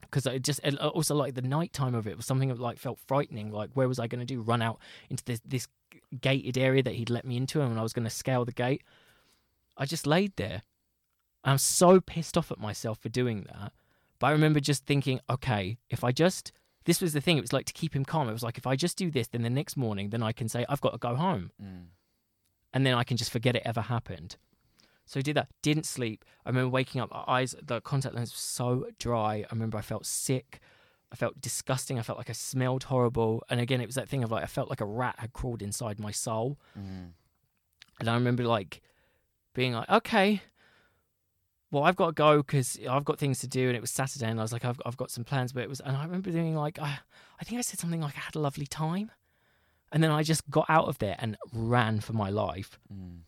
Because 0.00 0.26
I 0.26 0.38
just 0.38 0.60
and 0.64 0.78
also 0.78 1.14
like 1.14 1.34
the 1.34 1.42
nighttime 1.42 1.94
of 1.94 2.06
it 2.06 2.16
was 2.16 2.24
something 2.24 2.48
that 2.48 2.58
like 2.58 2.78
felt 2.78 2.98
frightening. 2.98 3.50
Like 3.50 3.70
where 3.74 3.88
was 3.88 3.98
I 3.98 4.06
going 4.06 4.20
to 4.20 4.24
do? 4.34 4.40
Run 4.40 4.62
out 4.62 4.78
into 5.10 5.22
this 5.24 5.40
this 5.44 5.68
gated 6.20 6.56
area 6.56 6.82
that 6.82 6.94
he'd 6.94 7.10
let 7.10 7.26
me 7.26 7.36
into, 7.36 7.60
and 7.60 7.78
I 7.78 7.82
was 7.82 7.92
going 7.92 8.04
to 8.04 8.10
scale 8.10 8.44
the 8.46 8.52
gate. 8.52 8.82
I 9.76 9.84
just 9.84 10.06
laid 10.06 10.34
there. 10.36 10.62
I'm 11.44 11.58
so 11.58 12.00
pissed 12.00 12.38
off 12.38 12.50
at 12.50 12.58
myself 12.58 12.98
for 12.98 13.10
doing 13.10 13.46
that. 13.52 13.72
But 14.18 14.28
I 14.28 14.30
remember 14.32 14.60
just 14.60 14.86
thinking, 14.86 15.20
okay, 15.28 15.78
if 15.90 16.02
I 16.02 16.10
just 16.10 16.52
this 16.84 17.02
was 17.02 17.12
the 17.12 17.20
thing. 17.20 17.36
It 17.36 17.42
was 17.42 17.52
like 17.52 17.66
to 17.66 17.74
keep 17.74 17.94
him 17.94 18.06
calm. 18.06 18.30
It 18.30 18.32
was 18.32 18.42
like 18.42 18.56
if 18.56 18.66
I 18.66 18.74
just 18.76 18.96
do 18.96 19.10
this, 19.10 19.28
then 19.28 19.42
the 19.42 19.50
next 19.50 19.76
morning, 19.76 20.08
then 20.08 20.22
I 20.22 20.32
can 20.32 20.48
say 20.48 20.64
I've 20.70 20.80
got 20.80 20.92
to 20.92 20.98
go 20.98 21.16
home, 21.16 21.50
Mm. 21.62 21.88
and 22.72 22.86
then 22.86 22.94
I 22.94 23.04
can 23.04 23.18
just 23.18 23.30
forget 23.30 23.54
it 23.54 23.62
ever 23.66 23.82
happened. 23.82 24.36
So 25.08 25.18
I 25.18 25.22
did 25.22 25.36
that. 25.36 25.48
Didn't 25.62 25.86
sleep. 25.86 26.24
I 26.44 26.50
remember 26.50 26.68
waking 26.68 27.00
up. 27.00 27.10
Eyes, 27.26 27.54
the 27.62 27.80
contact 27.80 28.14
lens 28.14 28.30
was 28.30 28.40
so 28.40 28.86
dry. 28.98 29.36
I 29.36 29.52
remember 29.52 29.78
I 29.78 29.80
felt 29.80 30.04
sick. 30.04 30.60
I 31.10 31.16
felt 31.16 31.40
disgusting. 31.40 31.98
I 31.98 32.02
felt 32.02 32.18
like 32.18 32.28
I 32.28 32.34
smelled 32.34 32.84
horrible. 32.84 33.42
And 33.48 33.58
again, 33.58 33.80
it 33.80 33.86
was 33.86 33.94
that 33.94 34.06
thing 34.06 34.22
of 34.22 34.30
like 34.30 34.42
I 34.42 34.46
felt 34.46 34.68
like 34.68 34.82
a 34.82 34.84
rat 34.86 35.16
had 35.18 35.32
crawled 35.32 35.62
inside 35.62 35.98
my 35.98 36.10
soul. 36.10 36.58
Mm. 36.78 37.12
And 37.98 38.08
I 38.08 38.14
remember 38.14 38.44
like 38.44 38.82
being 39.54 39.72
like, 39.72 39.88
okay, 39.88 40.42
well, 41.70 41.84
I've 41.84 41.96
got 41.96 42.08
to 42.08 42.12
go 42.12 42.38
because 42.38 42.78
I've 42.88 43.06
got 43.06 43.18
things 43.18 43.40
to 43.40 43.48
do. 43.48 43.68
And 43.68 43.76
it 43.76 43.80
was 43.80 43.90
Saturday, 43.90 44.26
and 44.26 44.38
I 44.38 44.42
was 44.42 44.52
like, 44.52 44.66
I've, 44.66 44.80
I've 44.84 44.98
got 44.98 45.10
some 45.10 45.24
plans. 45.24 45.54
But 45.54 45.62
it 45.62 45.70
was, 45.70 45.80
and 45.80 45.96
I 45.96 46.04
remember 46.04 46.30
doing 46.30 46.54
like, 46.54 46.78
I, 46.78 46.98
I 47.40 47.44
think 47.44 47.58
I 47.58 47.62
said 47.62 47.80
something 47.80 48.02
like 48.02 48.16
I 48.18 48.20
had 48.20 48.36
a 48.36 48.40
lovely 48.40 48.66
time. 48.66 49.10
And 49.90 50.02
then 50.02 50.10
I 50.10 50.22
just 50.22 50.50
got 50.50 50.66
out 50.68 50.86
of 50.86 50.98
there 50.98 51.16
and 51.18 51.38
ran 51.50 52.00
for 52.00 52.12
my 52.12 52.28
life. 52.28 52.78
Mm. 52.92 53.20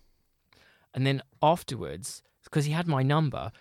And 0.95 1.07
then 1.07 1.23
afterwards, 1.43 2.23
because 2.45 2.65
he 2.65 2.73
had 2.73 2.89
my 2.89 3.03
number, 3.03 3.53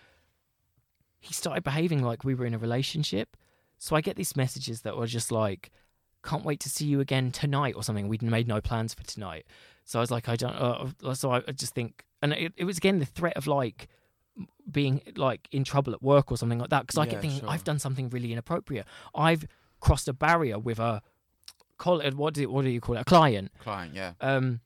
he 1.19 1.33
started 1.33 1.63
behaving 1.63 2.01
like 2.01 2.23
we 2.23 2.33
were 2.33 2.45
in 2.45 2.53
a 2.53 2.57
relationship. 2.57 3.35
So 3.77 3.95
I 3.95 4.01
get 4.01 4.15
these 4.15 4.35
messages 4.35 4.81
that 4.81 4.97
were 4.97 5.07
just 5.07 5.31
like, 5.31 5.71
can't 6.23 6.43
wait 6.43 6.59
to 6.61 6.69
see 6.69 6.85
you 6.85 6.99
again 6.99 7.31
tonight 7.31 7.75
or 7.75 7.83
something. 7.83 8.07
We'd 8.07 8.21
made 8.21 8.47
no 8.47 8.59
plans 8.61 8.93
for 8.93 9.03
tonight. 9.03 9.45
So 9.85 9.99
I 9.99 10.01
was 10.01 10.11
like, 10.11 10.27
I 10.27 10.35
don't, 10.35 10.51
uh, 10.53 11.13
so 11.13 11.31
I 11.31 11.39
just 11.51 11.73
think, 11.73 12.03
and 12.21 12.33
it, 12.33 12.53
it 12.57 12.65
was 12.65 12.77
again 12.77 12.99
the 12.99 13.05
threat 13.05 13.37
of 13.37 13.47
like 13.47 13.87
being 14.69 15.01
like 15.15 15.47
in 15.51 15.63
trouble 15.63 15.93
at 15.93 16.01
work 16.03 16.31
or 16.31 16.37
something 16.37 16.59
like 16.59 16.69
that. 16.69 16.81
Because 16.81 16.97
I 16.97 17.05
Yeah, 17.05 17.11
kept 17.11 17.21
thinking, 17.21 17.39
sure. 17.41 17.49
I've 17.49 17.63
done 17.63 17.79
something 17.79 18.09
really 18.09 18.31
inappropriate. 18.33 18.85
I've 19.15 19.47
crossed 19.79 20.07
a 20.07 20.13
barrier 20.13 20.59
with 20.59 20.79
a, 20.79 21.01
call 21.77 22.01
it, 22.01 22.13
what 22.15 22.33
do, 22.33 22.49
what 22.49 22.63
do 22.63 22.69
you 22.69 22.81
call 22.81 22.97
it? 22.97 23.01
A 23.01 23.05
client 23.05 23.51
Client, 23.59 23.95
yeah. 23.95 24.13
um, 24.19 24.59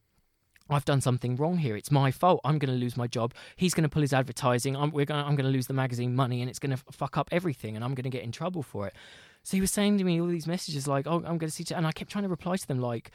I've 0.69 0.85
done 0.85 1.01
something 1.01 1.35
wrong 1.35 1.57
here. 1.57 1.75
It's 1.75 1.91
my 1.91 2.11
fault. 2.11 2.39
I'm 2.43 2.57
going 2.57 2.73
to 2.73 2.79
lose 2.79 2.95
my 2.95 3.07
job. 3.07 3.33
He's 3.55 3.73
going 3.73 3.83
to 3.83 3.89
pull 3.89 4.01
his 4.01 4.13
advertising. 4.13 4.75
I'm, 4.75 4.91
we're 4.91 5.05
gonna, 5.05 5.23
I'm 5.23 5.35
going 5.35 5.45
to 5.45 5.51
lose 5.51 5.67
the 5.67 5.73
magazine 5.73 6.15
money, 6.15 6.41
and 6.41 6.49
it's 6.49 6.59
going 6.59 6.75
to 6.75 6.83
fuck 6.91 7.17
up 7.17 7.29
everything, 7.31 7.75
and 7.75 7.83
I'm 7.83 7.93
going 7.93 8.05
to 8.05 8.09
get 8.09 8.23
in 8.23 8.31
trouble 8.31 8.63
for 8.63 8.87
it. 8.87 8.93
So 9.43 9.57
he 9.57 9.61
was 9.61 9.71
saying 9.71 9.97
to 9.97 10.03
me 10.05 10.21
all 10.21 10.27
these 10.27 10.47
messages 10.47 10.87
like, 10.87 11.05
"Oh, 11.05 11.17
I'm 11.17 11.37
going 11.37 11.39
to 11.39 11.51
see," 11.51 11.65
you," 11.67 11.75
and 11.75 11.85
I 11.85 11.91
kept 11.91 12.11
trying 12.11 12.23
to 12.23 12.29
reply 12.29 12.55
to 12.55 12.67
them 12.67 12.79
like, 12.79 13.11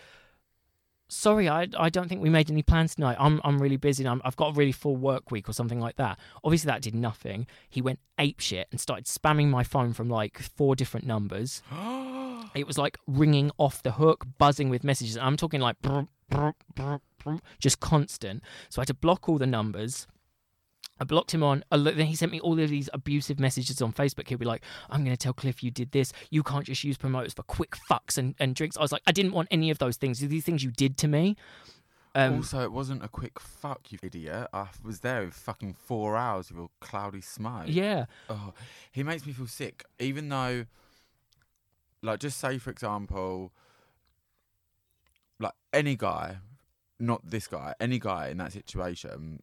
"Sorry, 1.08 1.48
I, 1.48 1.68
I 1.78 1.88
don't 1.88 2.06
think 2.06 2.20
we 2.20 2.28
made 2.28 2.50
any 2.50 2.62
plans 2.62 2.94
tonight. 2.94 3.16
I'm 3.18 3.40
I'm 3.44 3.58
really 3.62 3.78
busy. 3.78 4.04
And 4.04 4.10
I'm, 4.10 4.22
I've 4.26 4.36
got 4.36 4.50
a 4.50 4.52
really 4.52 4.72
full 4.72 4.96
work 4.96 5.30
week 5.30 5.48
or 5.48 5.54
something 5.54 5.80
like 5.80 5.96
that." 5.96 6.18
Obviously, 6.44 6.68
that 6.68 6.82
did 6.82 6.94
nothing. 6.94 7.46
He 7.70 7.80
went 7.80 7.98
ape 8.18 8.40
shit 8.40 8.68
and 8.70 8.78
started 8.78 9.06
spamming 9.06 9.48
my 9.48 9.64
phone 9.64 9.94
from 9.94 10.10
like 10.10 10.38
four 10.38 10.76
different 10.76 11.06
numbers. 11.06 11.62
It 12.54 12.66
was 12.66 12.78
like 12.78 12.96
ringing 13.06 13.50
off 13.58 13.82
the 13.82 13.92
hook, 13.92 14.24
buzzing 14.38 14.70
with 14.70 14.82
messages. 14.82 15.18
I'm 15.18 15.36
talking 15.36 15.60
like 15.60 15.80
brr, 15.82 16.06
brr, 16.30 16.54
brr, 16.74 17.00
just 17.58 17.80
constant. 17.80 18.42
So 18.68 18.80
I 18.80 18.82
had 18.82 18.88
to 18.88 18.94
block 18.94 19.28
all 19.28 19.38
the 19.38 19.46
numbers. 19.46 20.06
I 21.00 21.04
blocked 21.04 21.32
him 21.32 21.42
on. 21.44 21.62
Then 21.70 22.06
he 22.06 22.16
sent 22.16 22.32
me 22.32 22.40
all 22.40 22.58
of 22.58 22.68
these 22.70 22.88
abusive 22.92 23.38
messages 23.38 23.80
on 23.80 23.92
Facebook. 23.92 24.28
He'll 24.28 24.38
be 24.38 24.44
like, 24.44 24.64
"I'm 24.90 25.04
going 25.04 25.16
to 25.16 25.22
tell 25.22 25.32
Cliff 25.32 25.62
you 25.62 25.70
did 25.70 25.92
this. 25.92 26.12
You 26.30 26.42
can't 26.42 26.64
just 26.64 26.82
use 26.82 26.96
promoters 26.96 27.34
for 27.34 27.44
quick 27.44 27.76
fucks 27.88 28.18
and, 28.18 28.34
and 28.40 28.54
drinks." 28.54 28.76
I 28.76 28.80
was 28.80 28.90
like, 28.90 29.02
"I 29.06 29.12
didn't 29.12 29.32
want 29.32 29.46
any 29.52 29.70
of 29.70 29.78
those 29.78 29.96
things. 29.96 30.18
These 30.18 30.44
things 30.44 30.64
you 30.64 30.70
did 30.72 30.96
to 30.98 31.08
me." 31.08 31.36
Um, 32.14 32.36
also, 32.36 32.62
it 32.62 32.72
wasn't 32.72 33.04
a 33.04 33.08
quick 33.08 33.38
fuck, 33.38 33.92
you 33.92 33.98
idiot. 34.02 34.48
I 34.52 34.68
was 34.82 35.00
there 35.00 35.22
in 35.22 35.30
fucking 35.30 35.74
four 35.74 36.16
hours 36.16 36.50
with 36.50 36.58
all 36.58 36.70
cloudy 36.80 37.20
smile. 37.20 37.68
yeah, 37.68 38.06
Oh, 38.28 38.54
he 38.90 39.04
makes 39.04 39.24
me 39.24 39.32
feel 39.32 39.46
sick. 39.46 39.84
Even 40.00 40.28
though, 40.28 40.64
like, 42.02 42.18
just 42.18 42.38
say 42.38 42.58
for 42.58 42.70
example, 42.70 43.52
like 45.38 45.52
any 45.72 45.94
guy, 45.96 46.38
not 46.98 47.28
this 47.28 47.46
guy, 47.46 47.74
any 47.80 47.98
guy 47.98 48.28
in 48.28 48.38
that 48.38 48.52
situation, 48.52 49.42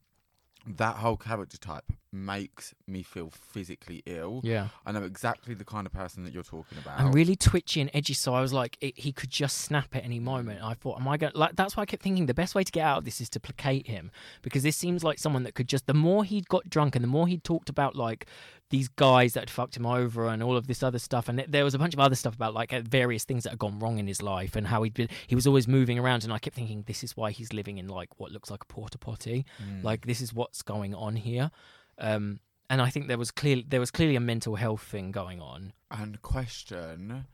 that 0.67 0.97
whole 0.97 1.17
character 1.17 1.57
type 1.57 1.91
makes 2.15 2.73
me 2.87 3.03
feel 3.03 3.29
physically 3.29 4.01
ill. 4.05 4.41
yeah. 4.43 4.69
I 4.85 4.91
know 4.91 5.03
exactly 5.03 5.53
the 5.53 5.65
kind 5.65 5.85
of 5.85 5.93
person 5.93 6.23
that 6.23 6.33
you're 6.33 6.43
talking 6.43 6.77
about. 6.77 6.99
I'm 6.99 7.11
really 7.11 7.35
twitchy 7.35 7.81
and 7.81 7.91
edgy. 7.93 8.13
So 8.13 8.33
I 8.33 8.41
was 8.41 8.53
like, 8.53 8.77
it, 8.81 8.97
he 8.97 9.11
could 9.11 9.29
just 9.29 9.57
snap 9.57 9.95
at 9.95 10.03
any 10.03 10.19
moment. 10.19 10.61
I 10.63 10.73
thought, 10.73 10.99
am 10.99 11.07
I 11.07 11.17
going? 11.17 11.33
Like 11.35 11.55
that's 11.55 11.75
why 11.75 11.83
I 11.83 11.85
kept 11.85 12.03
thinking 12.03 12.25
the 12.25 12.33
best 12.33 12.55
way 12.55 12.63
to 12.63 12.71
get 12.71 12.83
out 12.83 12.99
of 12.99 13.05
this 13.05 13.21
is 13.21 13.29
to 13.31 13.39
placate 13.39 13.87
him 13.87 14.11
because 14.41 14.63
this 14.63 14.77
seems 14.77 15.03
like 15.03 15.19
someone 15.19 15.43
that 15.43 15.53
could 15.53 15.67
just. 15.67 15.87
The 15.87 15.93
more 15.93 16.23
he 16.23 16.41
got 16.41 16.69
drunk 16.69 16.95
and 16.95 17.03
the 17.03 17.09
more 17.09 17.27
he 17.27 17.37
talked 17.37 17.69
about 17.69 17.95
like 17.95 18.27
these 18.69 18.87
guys 18.87 19.33
that 19.33 19.41
had 19.41 19.49
fucked 19.49 19.77
him 19.77 19.85
over 19.85 20.27
and 20.27 20.41
all 20.41 20.57
of 20.57 20.67
this 20.67 20.81
other 20.81 20.99
stuff, 20.99 21.29
and 21.29 21.45
there 21.47 21.63
was 21.63 21.73
a 21.73 21.79
bunch 21.79 21.93
of 21.93 21.99
other 21.99 22.15
stuff 22.15 22.35
about 22.35 22.53
like 22.53 22.73
uh, 22.73 22.81
various 22.83 23.23
things 23.23 23.43
that 23.43 23.51
had 23.51 23.59
gone 23.59 23.79
wrong 23.79 23.99
in 23.99 24.07
his 24.07 24.21
life 24.21 24.55
and 24.55 24.67
how 24.67 24.83
he'd 24.83 24.93
been. 24.93 25.09
He 25.27 25.35
was 25.35 25.45
always 25.45 25.67
moving 25.67 25.99
around, 25.99 26.23
and 26.23 26.33
I 26.33 26.39
kept 26.39 26.55
thinking, 26.55 26.83
this 26.87 27.03
is 27.03 27.15
why 27.15 27.31
he's 27.31 27.53
living 27.53 27.77
in 27.77 27.87
like 27.87 28.09
what 28.19 28.31
looks 28.31 28.49
like 28.49 28.63
a 28.63 28.65
porta 28.65 28.97
potty. 28.97 29.45
Mm. 29.61 29.83
Like 29.83 30.05
this 30.05 30.21
is 30.21 30.33
what's 30.33 30.61
going 30.61 30.95
on 30.95 31.15
here. 31.15 31.51
Um, 31.97 32.39
and 32.69 32.81
I 32.81 32.89
think 32.89 33.07
there 33.07 33.17
was 33.17 33.31
clearly 33.31 33.65
there 33.67 33.79
was 33.79 33.91
clearly 33.91 34.15
a 34.15 34.21
mental 34.21 34.55
health 34.55 34.81
thing 34.81 35.11
going 35.11 35.39
on. 35.39 35.73
And 35.91 36.21
question. 36.21 37.25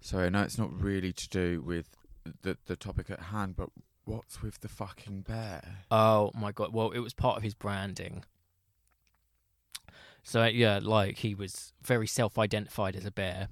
Sorry, 0.00 0.26
I 0.26 0.28
know 0.28 0.42
it's 0.42 0.58
not 0.58 0.72
really 0.72 1.12
to 1.12 1.28
do 1.28 1.62
with 1.62 1.88
the 2.42 2.56
the 2.66 2.76
topic 2.76 3.10
at 3.10 3.20
hand, 3.20 3.56
but 3.56 3.70
what's 4.04 4.42
with 4.42 4.60
the 4.60 4.68
fucking 4.68 5.22
bear? 5.22 5.78
Oh 5.90 6.30
my 6.34 6.52
god! 6.52 6.72
Well, 6.72 6.90
it 6.90 7.00
was 7.00 7.14
part 7.14 7.36
of 7.36 7.42
his 7.42 7.54
branding. 7.54 8.24
So 10.22 10.44
yeah, 10.46 10.80
like 10.82 11.18
he 11.18 11.34
was 11.34 11.72
very 11.82 12.06
self-identified 12.06 12.96
as 12.96 13.04
a 13.04 13.10
bear. 13.10 13.48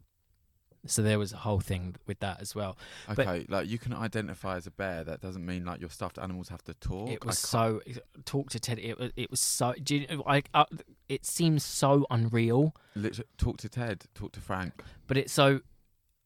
So 0.84 1.00
there 1.00 1.18
was 1.18 1.32
a 1.32 1.36
whole 1.36 1.60
thing 1.60 1.94
with 2.08 2.18
that 2.20 2.40
as 2.40 2.54
well. 2.56 2.76
But- 3.06 3.20
Okay, 3.20 3.46
like 3.48 3.68
you 3.68 3.78
can 3.78 3.92
identify 3.94 4.56
as 4.56 4.66
a 4.66 4.70
bear. 4.72 5.04
That 5.04 5.20
doesn't 5.20 5.46
mean 5.46 5.64
like 5.64 5.80
your 5.80 5.90
stuffed 5.90 6.18
animals 6.18 6.48
have 6.48 6.62
to 6.64 6.74
talk. 6.74 7.08
it 7.10 7.24
was 7.24 7.38
so 7.38 7.80
talk 8.24 8.50
to 8.50 8.58
Ted. 8.58 8.78
It 8.80 8.98
was 8.98 9.12
it 9.16 9.30
was 9.30 9.38
so. 9.40 9.74
Do 9.80 9.96
you, 9.96 10.22
I, 10.26 10.42
uh, 10.54 10.64
it 11.08 11.24
seems 11.24 11.62
so 11.64 12.04
unreal, 12.10 12.74
Literally, 12.96 13.28
talk 13.38 13.58
to 13.58 13.68
Ted. 13.68 14.04
Talk 14.14 14.32
to 14.32 14.40
Frank. 14.40 14.82
but 15.06 15.16
it's 15.16 15.32
so. 15.32 15.60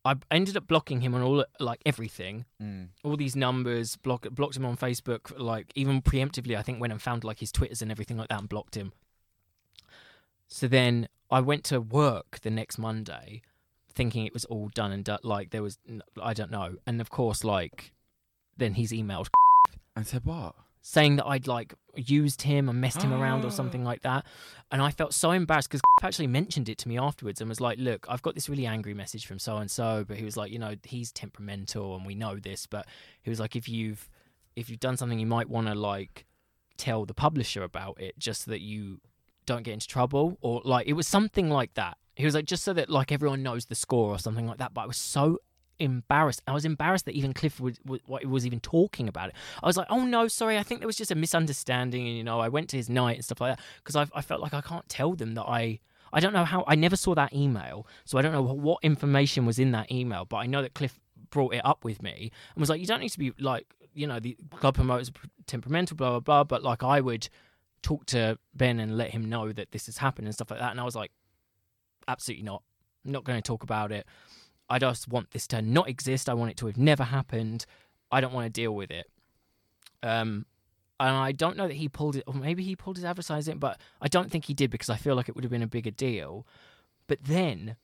I 0.07 0.15
ended 0.31 0.57
up 0.57 0.69
blocking 0.69 1.01
him 1.01 1.15
on 1.17 1.21
all 1.23 1.45
like 1.59 1.83
everything, 1.85 2.45
Mm. 2.63 2.91
all 3.05 3.17
these 3.17 3.35
numbers. 3.37 3.97
Block 3.97 4.27
blocked 4.31 4.57
him 4.57 4.65
on 4.65 4.77
Facebook, 4.77 5.37
like 5.37 5.73
even 5.75 6.01
preemptively. 6.01 6.57
I 6.57 6.63
think 6.63 6.81
went 6.81 6.93
and 6.93 7.03
found 7.03 7.25
like 7.25 7.41
his 7.41 7.51
twitters 7.53 7.83
and 7.83 7.91
everything 7.91 8.17
like 8.17 8.29
that 8.29 8.39
and 8.39 8.49
blocked 8.49 8.77
him. 8.77 8.93
So 10.49 10.69
then 10.69 11.09
I 11.31 11.41
went 11.41 11.65
to 11.65 11.81
work 11.81 12.39
the 12.43 12.51
next 12.51 12.79
Monday 12.79 13.43
thinking 13.97 14.27
it 14.27 14.33
was 14.33 14.45
all 14.45 14.69
done 14.75 14.93
and 14.93 15.05
done. 15.05 15.19
Like 15.25 15.51
there 15.51 15.63
was, 15.63 15.79
I 16.23 16.35
don't 16.35 16.53
know. 16.53 16.77
And 16.87 17.01
of 17.01 17.11
course, 17.11 17.43
like 17.43 17.93
then 18.57 18.75
he's 18.75 18.93
emailed 18.93 19.29
And 19.97 20.07
said 20.07 20.25
what? 20.25 20.55
saying 20.87 21.17
that 21.17 21.27
I'd 21.27 21.49
like 21.49 21.75
used 21.97 22.43
him 22.43 22.69
and 22.69 22.81
messed 22.81 23.03
him 23.03 23.13
around 23.13 23.45
or 23.45 23.51
something 23.51 23.83
like 23.91 24.03
that. 24.03 24.25
And 24.71 24.81
I 24.81 24.93
felt 24.93 25.13
so 25.13 25.33
embarrassed 25.33 25.69
because 25.69 25.81
actually 26.03 26.29
mentioned 26.29 26.69
it 26.69 26.79
to 26.79 26.89
me 26.89 26.97
afterwards 26.97 27.41
and 27.41 27.49
was 27.49 27.61
like, 27.61 27.79
"Look, 27.81 28.07
I've 28.09 28.23
got 28.23 28.37
this 28.37 28.49
really 28.49 28.67
angry 28.67 28.95
message 28.95 29.27
from 29.27 29.41
so 29.41 29.57
and 29.57 29.69
so," 29.69 30.05
but 30.07 30.17
he 30.17 30.25
was 30.25 30.37
like, 30.37 30.53
"You 30.53 30.61
know, 30.61 30.77
he's 30.85 31.11
temperamental 31.11 31.97
and 31.97 32.07
we 32.07 32.15
know 32.15 32.37
this, 32.37 32.67
but 32.67 32.87
he 33.21 33.31
was 33.31 33.41
like, 33.41 33.57
if 33.57 33.69
you've 33.69 34.09
if 34.55 34.71
you've 34.71 34.81
done 34.81 34.97
something, 34.97 35.19
you 35.19 35.27
might 35.27 35.49
want 35.49 35.67
to 35.67 35.75
like 35.75 36.25
tell 36.77 37.05
the 37.05 37.15
publisher 37.15 37.65
about 37.65 38.01
it 38.01 38.17
just 38.17 38.45
so 38.45 38.53
that 38.53 38.61
you 38.61 39.01
don't 39.45 39.65
get 39.65 39.73
into 39.75 39.89
trouble 39.89 40.39
or 40.41 40.61
like 40.65 40.87
it 40.87 40.93
was 40.93 41.09
something 41.09 41.51
like 41.51 41.75
that." 41.75 41.99
He 42.17 42.25
was 42.25 42.35
like, 42.35 42.47
"Just 42.47 42.65
so 42.65 42.73
that 42.73 42.91
like 42.91 43.13
everyone 43.13 43.43
knows 43.43 43.67
the 43.67 43.75
score 43.75 44.11
or 44.11 44.19
something 44.19 44.47
like 44.47 44.59
that." 44.59 44.75
But 44.75 44.83
I 44.83 44.87
was 44.87 44.97
so 44.97 45.39
embarrassed. 45.79 46.43
I 46.47 46.53
was 46.53 46.65
embarrassed 46.65 47.05
that 47.07 47.15
even 47.15 47.33
Cliff 47.33 47.61
was, 47.61 47.79
was, 47.85 48.01
was 48.07 48.47
even 48.47 48.61
talking 48.61 49.09
about 49.09 49.31
it. 49.31 49.35
I 49.63 49.67
was 49.67 49.77
like, 49.77 49.87
oh 49.91 50.05
no, 50.05 50.29
sorry, 50.29 50.59
I 50.59 50.63
think 50.63 50.81
there 50.81 50.87
was 50.87 50.97
just 50.97 51.11
a 51.11 51.15
misunderstanding. 51.15 52.07
And, 52.07 52.17
you 52.17 52.25
know, 52.25 52.41
I 52.41 52.49
went 52.49 52.69
to 52.71 52.77
his 52.77 52.89
night 52.89 53.17
and 53.17 53.25
stuff 53.25 53.41
like 53.41 53.57
that 53.57 53.65
because 53.79 53.97
I, 53.97 54.07
I 54.15 54.23
felt 54.23 54.41
like 54.41 54.55
I 54.55 54.61
can't 54.61 54.89
tell 54.89 55.15
them 55.15 55.35
that 55.35 55.45
I. 55.45 55.81
I 56.13 56.21
don't 56.21 56.33
know 56.33 56.45
how. 56.45 56.65
I 56.69 56.77
never 56.77 56.97
saw 56.97 57.15
that 57.17 57.35
email, 57.35 57.87
so 58.05 58.17
I 58.17 58.23
don't 58.23 58.33
know 58.33 58.41
what 58.41 58.79
information 58.83 59.45
was 59.45 59.59
in 59.59 59.73
that 59.73 59.91
email. 59.91 60.25
But 60.25 60.37
I 60.37 60.47
know 60.47 60.63
that 60.63 60.73
Cliff 60.73 60.99
brought 61.31 61.53
it 61.53 61.61
up 61.67 61.85
with 61.85 62.01
me 62.01 62.31
and 62.55 62.61
was 62.61 62.71
like, 62.71 62.81
"You 62.81 62.87
don't 62.87 63.01
need 63.01 63.11
to 63.11 63.19
be 63.19 63.33
like, 63.41 63.67
you 63.93 64.07
know, 64.07 64.21
the 64.21 64.37
club 64.51 64.77
promoters 64.77 65.11
temperamental, 65.49 65.97
blah 65.97 66.11
blah 66.11 66.21
blah." 66.21 66.45
But 66.45 66.63
like, 66.63 66.85
I 66.85 67.01
would 67.01 67.29
talk 67.83 68.07
to 68.07 68.39
Ben 68.55 68.79
and 68.79 68.97
let 68.97 69.11
him 69.11 69.29
know 69.29 69.53
that 69.53 69.73
this 69.73 69.87
has 69.87 69.99
happened 69.99 70.29
and 70.29 70.35
stuff 70.35 70.51
like 70.51 70.61
that. 70.61 70.71
And 70.71 70.81
I 70.81 70.85
was 70.85 70.95
like, 70.95 71.11
"Absolutely 72.09 72.45
not. 72.45 72.63
I'm 73.05 73.13
not 73.13 73.25
going 73.25 73.41
to 73.41 73.47
talk 73.47 73.63
about 73.63 73.93
it. 73.93 74.07
I 74.69 74.79
just 74.79 75.09
want 75.09 75.31
this 75.31 75.47
to 75.49 75.63
not 75.63 75.89
exist. 75.89 76.29
I 76.29 76.35
want 76.35 76.51
it 76.51 76.57
to 76.59 76.67
have 76.67 76.77
never 76.77 77.05
happened. 77.05 77.67
I 78.11 78.21
don't 78.21 78.33
want 78.33 78.47
to 78.47 78.51
deal 78.51 78.75
with 78.75 78.91
it. 78.91 79.09
Um, 80.03 80.47
and 80.99 81.15
I 81.15 81.33
don't 81.33 81.57
know 81.57 81.69
that 81.69 81.75
he 81.75 81.89
pulled 81.89 82.17
it, 82.17 82.25
or 82.27 82.35
maybe 82.35 82.63
he 82.63 82.75
pulled 82.75 82.97
his 82.97 83.05
advertising, 83.05 83.59
but 83.59 83.79
I 84.01 84.09
don't 84.09 84.31
think 84.31 84.47
he 84.47 84.55
did 84.55 84.71
because 84.71 84.91
I 84.91 84.97
feel 84.97 85.15
like 85.15 85.29
it 85.29 85.35
would 85.35 85.45
have 85.45 85.51
been 85.51 85.63
a 85.63 85.69
bigger 85.69 85.91
deal. 85.91 86.47
But 87.07 87.19
then, 87.23 87.77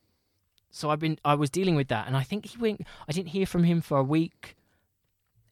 so 0.71 0.89
I've 0.89 0.99
been, 0.99 1.19
I 1.23 1.35
was 1.35 1.49
dealing 1.49 1.75
with 1.75 1.87
that, 1.89 2.07
and 2.07 2.17
I 2.17 2.23
think 2.23 2.47
he 2.47 2.57
went. 2.57 2.81
I 3.07 3.11
didn't 3.11 3.29
hear 3.29 3.45
from 3.45 3.63
him 3.63 3.81
for 3.81 3.97
a 3.97 4.03
week. 4.03 4.55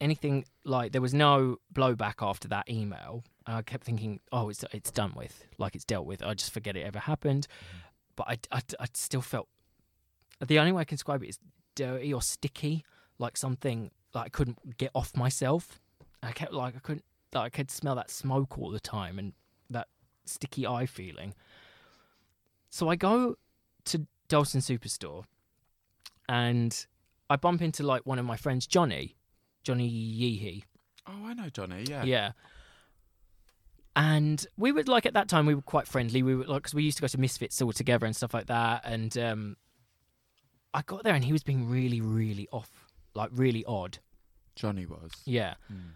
Anything 0.00 0.44
like 0.64 0.90
there 0.90 1.00
was 1.00 1.14
no 1.14 1.58
blowback 1.72 2.14
after 2.20 2.48
that 2.48 2.68
email. 2.68 3.22
I 3.46 3.62
kept 3.62 3.84
thinking, 3.84 4.20
oh, 4.32 4.48
it's 4.48 4.64
it's 4.72 4.90
done 4.90 5.12
with, 5.14 5.46
like 5.58 5.76
it's 5.76 5.84
dealt 5.84 6.06
with. 6.06 6.22
I 6.22 6.34
just 6.34 6.52
forget 6.52 6.76
it 6.76 6.82
ever 6.82 6.98
happened. 6.98 7.46
But 8.16 8.28
I, 8.28 8.38
I, 8.56 8.60
I 8.80 8.86
still 8.94 9.22
felt 9.22 9.48
the 10.44 10.58
only 10.58 10.72
way 10.72 10.82
I 10.82 10.84
can 10.84 10.96
describe 10.96 11.22
it 11.22 11.28
is 11.28 11.38
dirty 11.74 12.12
or 12.12 12.22
sticky, 12.22 12.84
like 13.18 13.36
something 13.36 13.90
like 14.14 14.26
I 14.26 14.28
couldn't 14.28 14.76
get 14.76 14.90
off 14.94 15.16
myself. 15.16 15.80
I 16.22 16.32
kept 16.32 16.52
like 16.52 16.76
I 16.76 16.80
couldn't 16.80 17.04
like 17.34 17.46
I 17.46 17.48
could 17.48 17.70
smell 17.70 17.94
that 17.94 18.10
smoke 18.10 18.58
all 18.58 18.70
the 18.70 18.80
time 18.80 19.18
and 19.18 19.32
that 19.70 19.88
sticky 20.24 20.66
eye 20.66 20.86
feeling. 20.86 21.34
So 22.70 22.88
I 22.88 22.96
go 22.96 23.36
to 23.86 24.06
Dalston 24.28 24.60
Superstore 24.60 25.24
and 26.28 26.86
I 27.28 27.36
bump 27.36 27.62
into 27.62 27.82
like 27.82 28.06
one 28.06 28.18
of 28.18 28.24
my 28.24 28.36
friends, 28.36 28.66
Johnny, 28.66 29.16
Johnny 29.62 29.88
Yeehee. 29.90 30.64
Oh, 31.06 31.26
I 31.26 31.34
know 31.34 31.48
Johnny. 31.48 31.84
Yeah. 31.88 32.04
Yeah. 32.04 32.32
And 33.94 34.46
we 34.56 34.72
were 34.72 34.84
like 34.84 35.04
at 35.04 35.14
that 35.14 35.28
time 35.28 35.46
we 35.46 35.54
were 35.54 35.62
quite 35.62 35.86
friendly. 35.86 36.22
We 36.22 36.34
were 36.34 36.44
like 36.44 36.62
because 36.62 36.74
we 36.74 36.82
used 36.82 36.96
to 36.98 37.02
go 37.02 37.08
to 37.08 37.20
Misfits 37.20 37.60
all 37.60 37.72
together 37.72 38.06
and 38.06 38.16
stuff 38.16 38.32
like 38.32 38.46
that. 38.46 38.82
And 38.84 39.16
um, 39.18 39.56
I 40.72 40.82
got 40.82 41.04
there 41.04 41.14
and 41.14 41.24
he 41.24 41.32
was 41.32 41.42
being 41.42 41.68
really, 41.68 42.00
really 42.00 42.48
off, 42.52 42.70
like 43.14 43.30
really 43.32 43.64
odd. 43.66 43.98
Johnny 44.56 44.86
was. 44.86 45.12
Yeah. 45.24 45.54
Mm. 45.72 45.92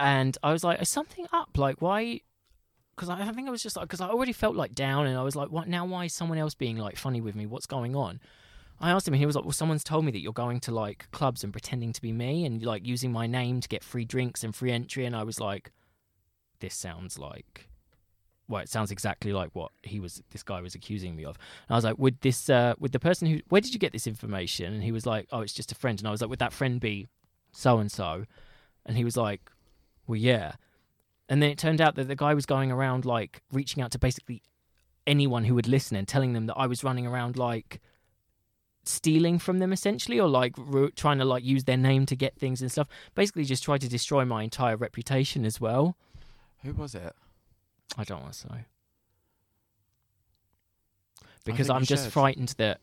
And 0.00 0.38
I 0.42 0.52
was 0.52 0.64
like, 0.64 0.82
is 0.82 0.88
something 0.88 1.26
up? 1.32 1.56
Like, 1.56 1.80
why? 1.80 2.20
Because 2.96 3.08
I, 3.08 3.22
I 3.22 3.32
think 3.32 3.46
I 3.46 3.50
was 3.50 3.62
just 3.62 3.76
like, 3.76 3.84
because 3.84 4.00
I 4.00 4.08
already 4.08 4.32
felt 4.32 4.56
like 4.56 4.74
down, 4.74 5.06
and 5.06 5.16
I 5.16 5.22
was 5.22 5.36
like, 5.36 5.50
what 5.50 5.68
now? 5.68 5.84
Why 5.84 6.06
is 6.06 6.12
someone 6.12 6.38
else 6.38 6.54
being 6.54 6.76
like 6.76 6.96
funny 6.96 7.20
with 7.20 7.34
me? 7.36 7.46
What's 7.46 7.66
going 7.66 7.94
on? 7.94 8.20
I 8.80 8.90
asked 8.90 9.06
him, 9.06 9.14
and 9.14 9.20
he 9.20 9.26
was 9.26 9.36
like, 9.36 9.44
well, 9.44 9.52
someone's 9.52 9.84
told 9.84 10.04
me 10.04 10.10
that 10.10 10.18
you're 10.18 10.32
going 10.32 10.58
to 10.60 10.72
like 10.72 11.08
clubs 11.12 11.44
and 11.44 11.52
pretending 11.52 11.92
to 11.92 12.02
be 12.02 12.10
me, 12.10 12.44
and 12.44 12.62
like 12.64 12.84
using 12.84 13.12
my 13.12 13.26
name 13.26 13.60
to 13.60 13.68
get 13.68 13.84
free 13.84 14.04
drinks 14.04 14.42
and 14.42 14.54
free 14.54 14.72
entry. 14.72 15.06
And 15.06 15.14
I 15.14 15.22
was 15.22 15.38
like, 15.38 15.70
this 16.62 16.74
sounds 16.74 17.18
like. 17.18 17.68
Well, 18.48 18.62
it 18.62 18.68
sounds 18.68 18.90
exactly 18.90 19.32
like 19.32 19.50
what 19.52 19.70
he 19.82 20.00
was. 20.00 20.22
This 20.30 20.42
guy 20.42 20.60
was 20.60 20.74
accusing 20.74 21.14
me 21.14 21.24
of. 21.24 21.36
And 21.68 21.74
I 21.74 21.76
was 21.76 21.84
like, 21.84 21.98
"Would 21.98 22.20
this? 22.22 22.48
Uh, 22.48 22.74
would 22.78 22.92
the 22.92 22.98
person 22.98 23.28
who? 23.28 23.40
Where 23.50 23.60
did 23.60 23.74
you 23.74 23.78
get 23.78 23.92
this 23.92 24.06
information?" 24.06 24.72
And 24.72 24.82
he 24.82 24.92
was 24.92 25.06
like, 25.06 25.28
"Oh, 25.30 25.40
it's 25.40 25.54
just 25.54 25.70
a 25.72 25.76
friend." 25.76 25.98
And 25.98 26.08
I 26.08 26.10
was 26.10 26.20
like, 26.20 26.30
"Would 26.30 26.38
that 26.40 26.52
friend 26.52 26.80
be 26.80 27.06
so 27.52 27.78
and 27.78 27.92
so?" 27.92 28.24
And 28.84 28.96
he 28.96 29.04
was 29.04 29.16
like, 29.16 29.50
well, 30.06 30.16
yeah. 30.16 30.52
And 31.28 31.42
then 31.42 31.50
it 31.50 31.58
turned 31.58 31.80
out 31.80 31.94
that 31.94 32.08
the 32.08 32.16
guy 32.16 32.34
was 32.34 32.46
going 32.46 32.70
around 32.70 33.04
like 33.04 33.42
reaching 33.52 33.82
out 33.82 33.90
to 33.92 33.98
basically 33.98 34.42
anyone 35.06 35.44
who 35.44 35.54
would 35.54 35.68
listen 35.68 35.96
and 35.96 36.06
telling 36.06 36.32
them 36.32 36.46
that 36.46 36.56
I 36.56 36.66
was 36.66 36.84
running 36.84 37.06
around 37.06 37.36
like 37.36 37.80
stealing 38.84 39.38
from 39.38 39.58
them 39.58 39.72
essentially 39.72 40.18
or 40.18 40.28
like 40.28 40.54
ru- 40.58 40.90
trying 40.90 41.18
to 41.18 41.24
like 41.24 41.44
use 41.44 41.64
their 41.64 41.76
name 41.76 42.06
to 42.06 42.16
get 42.16 42.36
things 42.36 42.60
and 42.60 42.70
stuff. 42.70 42.88
Basically 43.14 43.44
just 43.44 43.62
tried 43.62 43.80
to 43.82 43.88
destroy 43.88 44.24
my 44.24 44.42
entire 44.42 44.76
reputation 44.76 45.44
as 45.44 45.60
well. 45.60 45.96
Who 46.64 46.72
was 46.74 46.94
it? 46.94 47.14
I 47.96 48.04
don't 48.04 48.22
want 48.22 48.32
to 48.32 48.38
say. 48.38 48.66
Because 51.44 51.68
I'm 51.68 51.84
just 51.84 52.04
should. 52.04 52.12
frightened 52.12 52.54
that 52.58 52.80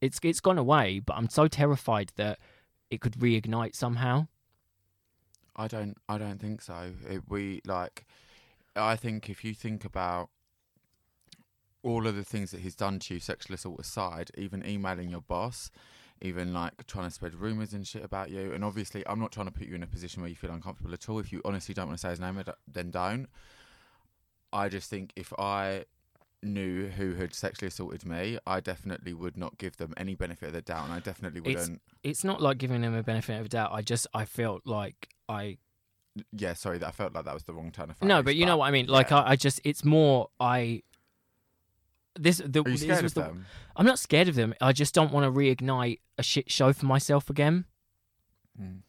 it's 0.00 0.18
it's 0.22 0.40
gone 0.40 0.58
away, 0.58 0.98
but 0.98 1.16
I'm 1.16 1.28
so 1.28 1.46
terrified 1.46 2.12
that 2.16 2.38
it 2.90 3.00
could 3.00 3.14
reignite 3.14 3.74
somehow. 3.74 4.28
I 5.54 5.68
don't. 5.68 5.96
I 6.08 6.16
don't 6.16 6.40
think 6.40 6.62
so. 6.62 6.92
It, 7.08 7.22
we 7.28 7.60
like. 7.66 8.06
I 8.74 8.96
think 8.96 9.28
if 9.28 9.44
you 9.44 9.52
think 9.52 9.84
about 9.84 10.30
all 11.82 12.06
of 12.06 12.16
the 12.16 12.24
things 12.24 12.50
that 12.52 12.60
he's 12.60 12.74
done 12.74 12.98
to 13.00 13.14
you, 13.14 13.20
sexual 13.20 13.54
assault 13.54 13.80
aside, 13.80 14.30
even 14.38 14.66
emailing 14.66 15.10
your 15.10 15.22
boss, 15.22 15.70
even 16.22 16.52
like 16.52 16.86
trying 16.86 17.06
to 17.06 17.10
spread 17.10 17.34
rumors 17.34 17.72
and 17.72 17.86
shit 17.86 18.04
about 18.04 18.30
you, 18.30 18.52
and 18.52 18.64
obviously, 18.64 19.06
I'm 19.06 19.20
not 19.20 19.32
trying 19.32 19.46
to 19.46 19.52
put 19.52 19.66
you 19.66 19.74
in 19.74 19.82
a 19.82 19.86
position 19.86 20.22
where 20.22 20.28
you 20.28 20.36
feel 20.36 20.50
uncomfortable 20.50 20.92
at 20.92 21.08
all. 21.08 21.18
If 21.18 21.32
you 21.32 21.40
honestly 21.44 21.74
don't 21.74 21.86
want 21.86 21.98
to 21.98 22.02
say 22.02 22.10
his 22.10 22.20
name, 22.20 22.42
then 22.66 22.90
don't. 22.90 23.28
I 24.52 24.68
just 24.68 24.90
think 24.90 25.12
if 25.16 25.32
I 25.38 25.84
knew 26.42 26.88
who 26.88 27.14
had 27.14 27.34
sexually 27.34 27.68
assaulted 27.68 28.04
me, 28.06 28.38
I 28.46 28.60
definitely 28.60 29.12
would 29.12 29.36
not 29.36 29.58
give 29.58 29.76
them 29.76 29.94
any 29.96 30.14
benefit 30.14 30.46
of 30.46 30.52
the 30.52 30.62
doubt, 30.62 30.84
and 30.84 30.92
I 30.92 31.00
definitely 31.00 31.40
wouldn't. 31.40 31.80
It's 32.02 32.24
not 32.24 32.40
like 32.40 32.58
giving 32.58 32.80
them 32.80 32.94
a 32.94 33.02
benefit 33.02 33.36
of 33.36 33.44
the 33.44 33.48
doubt. 33.50 33.72
I 33.72 33.82
just 33.82 34.06
I 34.14 34.24
felt 34.24 34.62
like 34.66 35.08
I 35.28 35.58
Yeah, 36.32 36.54
sorry, 36.54 36.82
I 36.82 36.90
felt 36.90 37.14
like 37.14 37.24
that 37.24 37.34
was 37.34 37.44
the 37.44 37.52
wrong 37.52 37.70
turn 37.70 37.90
of 37.90 37.96
phrase. 37.96 38.08
no, 38.08 38.22
but 38.22 38.36
you 38.36 38.46
know 38.46 38.56
what 38.56 38.66
I 38.66 38.70
mean. 38.70 38.86
Like 38.86 39.10
yeah. 39.10 39.20
I, 39.20 39.32
I 39.32 39.36
just 39.36 39.60
it's 39.64 39.84
more 39.84 40.28
I. 40.38 40.82
This 42.18 42.42
the 42.44 42.62
Are 42.64 42.68
you 42.68 42.76
scared 42.76 43.04
of 43.04 43.14
the, 43.14 43.22
them? 43.22 43.46
I'm 43.76 43.86
not 43.86 43.98
scared 43.98 44.28
of 44.28 44.34
them. 44.34 44.54
I 44.60 44.72
just 44.72 44.94
don't 44.94 45.12
want 45.12 45.24
to 45.24 45.38
reignite 45.38 46.00
a 46.18 46.22
shit 46.22 46.50
show 46.50 46.72
for 46.72 46.86
myself 46.86 47.30
again. 47.30 47.66
Mm. 48.60 48.80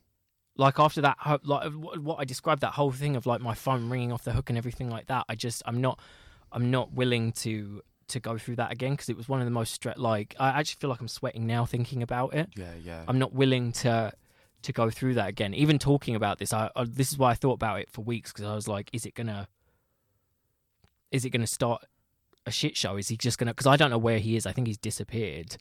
Like 0.57 0.80
after 0.80 1.01
that, 1.01 1.17
like 1.43 1.72
what 1.74 1.99
what 1.99 2.19
I 2.19 2.26
described 2.26 2.61
that 2.61 2.74
whole 2.74 2.91
thing 2.91 3.15
of 3.15 3.26
like 3.26 3.41
my 3.41 3.53
phone 3.53 3.89
ringing 3.89 4.11
off 4.11 4.24
the 4.24 4.34
hook 4.34 4.49
and 4.49 4.57
everything 4.57 4.89
like 4.89 5.07
that. 5.07 5.26
I 5.30 5.36
just 5.36 5.61
I'm 5.65 5.82
not 5.82 5.99
I'm 6.51 6.72
not 6.72 6.93
willing 6.93 7.32
to 7.34 7.82
to 8.09 8.19
go 8.19 8.38
through 8.38 8.57
that 8.57 8.72
again 8.72 8.91
because 8.91 9.09
it 9.09 9.17
was 9.17 9.30
one 9.30 9.39
of 9.39 9.45
the 9.45 9.51
most 9.51 9.82
stre- 9.82 9.97
like 9.97 10.36
I 10.39 10.49
actually 10.49 10.80
feel 10.80 10.89
like 10.89 10.99
I'm 10.99 11.07
sweating 11.07 11.47
now 11.47 11.65
thinking 11.65 12.03
about 12.03 12.34
it. 12.34 12.49
Yeah, 12.55 12.74
yeah. 12.84 13.03
I'm 13.07 13.19
not 13.19 13.34
willing 13.34 13.72
to 13.74 14.11
to 14.63 14.72
go 14.72 14.89
through 14.89 15.15
that 15.15 15.30
again. 15.30 15.53
Even 15.53 15.80
talking 15.80 16.15
about 16.15 16.39
this, 16.39 16.53
I, 16.53 16.69
I 16.76 16.84
this 16.84 17.11
is 17.11 17.17
why 17.17 17.32
I 17.32 17.36
thought 17.36 17.53
about 17.53 17.80
it 17.80 17.89
for 17.89 18.01
weeks 18.01 18.32
because 18.32 18.45
I 18.45 18.53
was 18.53 18.67
like, 18.67 18.89
is 18.93 19.05
it 19.05 19.15
gonna 19.15 19.47
is 21.11 21.26
it 21.26 21.30
gonna 21.30 21.47
start 21.47 21.84
a 22.45 22.51
shit 22.51 22.75
show? 22.77 22.97
Is 22.97 23.07
he 23.09 23.17
just 23.17 23.37
gonna? 23.37 23.51
Because 23.53 23.67
I 23.67 23.75
don't 23.77 23.89
know 23.91 23.97
where 23.97 24.19
he 24.19 24.35
is. 24.35 24.45
I 24.45 24.51
think 24.51 24.67
he's 24.67 24.77
disappeared. 24.77 25.57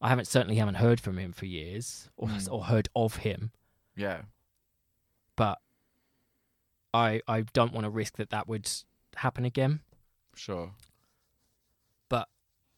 I 0.00 0.08
haven't 0.08 0.26
certainly 0.26 0.56
haven't 0.56 0.76
heard 0.76 1.00
from 1.00 1.18
him 1.18 1.32
for 1.32 1.46
years 1.46 2.08
or 2.16 2.28
Mm. 2.28 2.52
or 2.52 2.64
heard 2.64 2.88
of 2.94 3.16
him, 3.16 3.50
yeah. 3.96 4.22
but 5.34 5.58
I 6.94 7.20
I 7.26 7.40
don't 7.42 7.72
want 7.72 7.84
to 7.84 7.90
risk 7.90 8.16
that 8.16 8.30
that 8.30 8.46
would 8.48 8.70
happen 9.16 9.44
again. 9.44 9.80
Sure. 10.36 10.72
But 12.08 12.28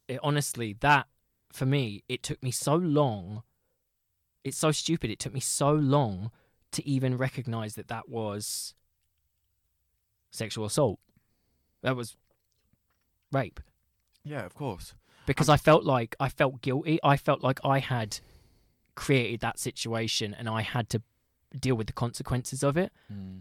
it, 0.09 0.19
honestly, 0.23 0.73
that 0.81 1.09
for 1.53 1.67
me, 1.67 2.05
it 2.09 2.23
took 2.23 2.43
me 2.43 2.51
so 2.51 2.75
long. 2.75 3.43
It's 4.45 4.57
so 4.57 4.71
stupid. 4.73 5.11
It 5.11 5.19
took 5.19 5.35
me 5.35 5.41
so 5.41 5.73
long 5.73 6.31
to 6.73 6.87
even 6.89 7.19
recognize 7.19 7.75
that 7.75 7.89
that 7.89 8.09
was 8.09 8.75
sexual 10.31 10.65
assault. 10.65 10.99
That 11.83 11.97
was 11.97 12.17
rape 13.33 13.61
Yeah, 14.25 14.45
of 14.45 14.55
course. 14.55 14.95
because 15.27 15.49
I 15.49 15.57
felt 15.57 15.85
like 15.85 16.17
I 16.21 16.29
felt 16.29 16.61
guilty. 16.63 16.99
I 17.03 17.17
felt 17.17 17.43
like 17.43 17.61
I 17.65 17.79
had 17.79 18.19
created 18.95 19.41
that 19.41 19.59
situation 19.59 20.35
and 20.39 20.49
I 20.49 20.63
had 20.63 20.89
to 20.91 21.03
deal 21.59 21.75
with 21.75 21.87
the 21.87 21.93
consequences 21.93 22.63
of 22.63 22.77
it. 22.77 22.93
Mm. 23.13 23.41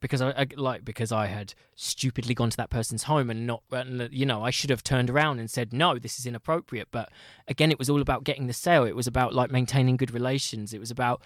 because 0.00 0.20
I, 0.20 0.30
I 0.30 0.46
like 0.56 0.84
because 0.84 1.12
I 1.12 1.26
had 1.26 1.54
stupidly 1.76 2.34
gone 2.34 2.50
to 2.50 2.56
that 2.56 2.70
person's 2.70 3.04
home 3.04 3.30
and 3.30 3.46
not 3.46 3.62
uh, 3.72 3.84
you 4.10 4.26
know 4.26 4.42
I 4.42 4.50
should 4.50 4.70
have 4.70 4.82
turned 4.82 5.08
around 5.10 5.38
and 5.38 5.48
said 5.50 5.72
no 5.72 5.98
this 5.98 6.18
is 6.18 6.26
inappropriate 6.26 6.88
but 6.90 7.08
again 7.48 7.70
it 7.70 7.78
was 7.78 7.88
all 7.88 8.00
about 8.02 8.24
getting 8.24 8.46
the 8.48 8.52
sale 8.52 8.84
it 8.84 8.96
was 8.96 9.06
about 9.06 9.32
like 9.34 9.50
maintaining 9.52 9.96
good 9.96 10.10
relations 10.12 10.74
it 10.74 10.80
was 10.80 10.90
about 10.90 11.22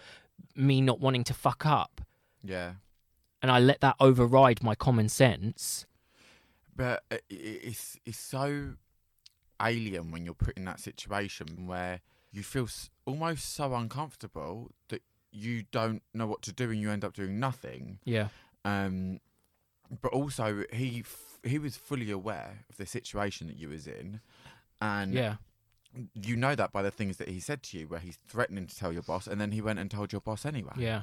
me 0.55 0.81
not 0.83 1.01
wanting 1.01 1.25
to 1.25 1.35
fuck 1.35 1.65
up 1.65 2.03
Yeah. 2.45 2.73
and 3.43 3.51
I 3.51 3.59
let 3.61 3.81
that 3.81 3.97
override 3.99 4.63
my 4.63 4.75
common 4.75 5.09
sense 5.09 5.87
But 6.77 7.05
i- 7.11 7.21
it's 7.31 7.99
it's 8.05 8.19
so 8.19 8.75
alien 9.61 10.11
when 10.11 10.25
you're 10.25 10.35
put 10.35 10.57
in 10.57 10.65
that 10.67 10.81
situation 10.81 11.67
where 11.67 12.01
you 12.31 12.43
feel 12.43 12.69
almost 13.07 13.55
so 13.55 13.75
uncomfortable 13.75 14.71
that 14.89 15.03
you 15.33 15.65
don't 15.71 16.03
know 16.13 16.27
what 16.27 16.43
to 16.43 16.53
do 16.53 16.71
and 16.71 16.81
you 16.81 16.91
end 16.91 17.05
up 17.05 17.15
doing 17.15 17.39
nothing. 17.41 17.99
yeah 18.05 18.29
Um, 18.65 19.21
but 20.03 20.13
also 20.13 20.65
he 20.73 21.01
f- 21.01 21.39
he 21.45 21.59
was 21.59 21.77
fully 21.77 22.11
aware 22.11 22.65
of 22.69 22.77
the 22.77 22.87
situation 22.87 23.47
that 23.47 23.57
you 23.57 23.69
was 23.69 23.87
in, 23.87 24.21
and 24.81 25.15
yeah 25.15 25.37
you 26.15 26.37
know 26.37 26.55
that 26.55 26.73
by 26.73 26.83
the 26.83 26.91
things 26.91 27.17
that 27.17 27.29
he 27.29 27.41
said 27.41 27.63
to 27.63 27.79
you, 27.79 27.87
where 27.89 28.01
he's 28.01 28.19
threatening 28.29 28.67
to 28.67 28.77
tell 28.77 28.93
your 28.93 29.03
boss, 29.03 29.27
and 29.27 29.41
then 29.41 29.53
he 29.53 29.63
went 29.63 29.79
and 29.79 29.91
told 29.91 30.13
your 30.13 30.21
boss 30.21 30.45
anyway. 30.45 30.75
yeah 30.77 31.03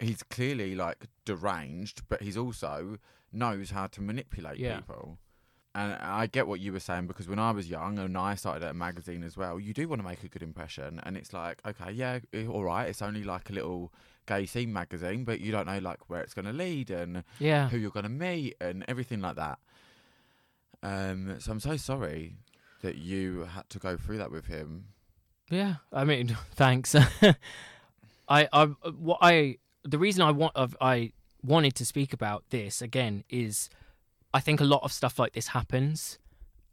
he's 0.00 0.22
clearly 0.24 0.74
like 0.76 1.06
deranged, 1.24 2.02
but 2.08 2.22
he's 2.22 2.36
also 2.36 2.98
knows 3.32 3.70
how 3.70 3.86
to 3.88 4.00
manipulate 4.00 4.58
Yeah. 4.58 4.76
people. 4.76 5.18
And 5.74 5.92
I 5.94 6.26
get 6.26 6.48
what 6.48 6.58
you 6.60 6.72
were 6.72 6.80
saying 6.80 7.06
because 7.06 7.28
when 7.28 7.38
I 7.38 7.50
was 7.52 7.68
young 7.70 7.98
and 7.98 8.16
I 8.18 8.34
started 8.34 8.64
at 8.64 8.70
a 8.70 8.74
magazine 8.74 9.22
as 9.22 9.36
well, 9.36 9.60
you 9.60 9.72
do 9.72 9.86
want 9.86 10.00
to 10.02 10.08
make 10.08 10.24
a 10.24 10.28
good 10.28 10.42
impression. 10.42 10.98
And 11.04 11.16
it's 11.16 11.32
like, 11.32 11.60
okay, 11.64 11.92
yeah, 11.92 12.18
eh, 12.32 12.46
all 12.46 12.64
right, 12.64 12.88
it's 12.88 13.02
only 13.02 13.22
like 13.22 13.48
a 13.50 13.52
little 13.52 13.92
gay 14.26 14.44
scene 14.46 14.72
magazine, 14.72 15.24
but 15.24 15.40
you 15.40 15.52
don't 15.52 15.66
know 15.66 15.78
like 15.78 16.08
where 16.10 16.20
it's 16.20 16.34
going 16.34 16.46
to 16.46 16.52
lead 16.52 16.90
and 16.90 17.22
yeah 17.38 17.68
who 17.68 17.76
you're 17.78 17.90
going 17.92 18.04
to 18.04 18.08
meet 18.10 18.56
and 18.60 18.84
everything 18.88 19.20
like 19.20 19.36
that. 19.36 19.58
Um, 20.82 21.36
so 21.38 21.52
I'm 21.52 21.60
so 21.60 21.76
sorry 21.76 22.36
that 22.82 22.96
you 22.96 23.42
had 23.52 23.68
to 23.70 23.78
go 23.78 23.96
through 23.96 24.18
that 24.18 24.30
with 24.30 24.46
him. 24.46 24.86
Yeah, 25.50 25.76
I 25.92 26.04
mean, 26.04 26.36
thanks. 26.54 26.94
I, 28.28 28.48
I, 28.52 28.64
what 28.66 29.18
I, 29.22 29.56
the 29.84 29.98
reason 29.98 30.22
I 30.22 30.30
want, 30.32 30.52
of 30.56 30.76
I 30.80 31.12
wanted 31.42 31.74
to 31.76 31.84
speak 31.84 32.12
about 32.12 32.44
this 32.50 32.82
again 32.82 33.24
is, 33.28 33.70
I 34.32 34.40
think 34.40 34.60
a 34.60 34.64
lot 34.64 34.82
of 34.82 34.92
stuff 34.92 35.18
like 35.18 35.32
this 35.32 35.48
happens, 35.48 36.18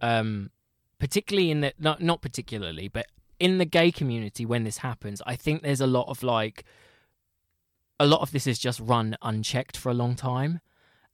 um, 0.02 0.52
particularly 1.00 1.52
in 1.52 1.62
the 1.62 1.74
not 1.80 2.02
not 2.02 2.22
particularly, 2.22 2.88
but 2.88 3.08
in 3.40 3.58
the 3.58 3.66
gay 3.66 3.92
community 3.92 4.46
when 4.46 4.64
this 4.64 4.78
happens, 4.78 5.22
I 5.26 5.36
think 5.36 5.62
there's 5.62 5.82
a 5.82 5.88
lot 5.88 6.08
of 6.08 6.24
like, 6.24 6.64
a 8.00 8.06
lot 8.06 8.22
of 8.22 8.32
this 8.32 8.48
is 8.48 8.60
just 8.60 8.80
run 8.80 9.16
unchecked 9.22 9.78
for 9.78 9.90
a 9.90 9.94
long 9.94 10.16
time, 10.16 10.60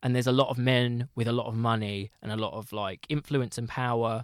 and 0.02 0.16
there's 0.16 0.28
a 0.28 0.32
lot 0.32 0.50
of 0.50 0.58
men 0.58 1.10
with 1.16 1.28
a 1.28 1.32
lot 1.32 1.48
of 1.48 1.56
money 1.56 2.12
and 2.22 2.32
a 2.32 2.38
lot 2.38 2.54
of 2.54 2.72
like 2.74 3.06
influence 3.10 3.58
and 3.58 3.68
power 3.70 4.24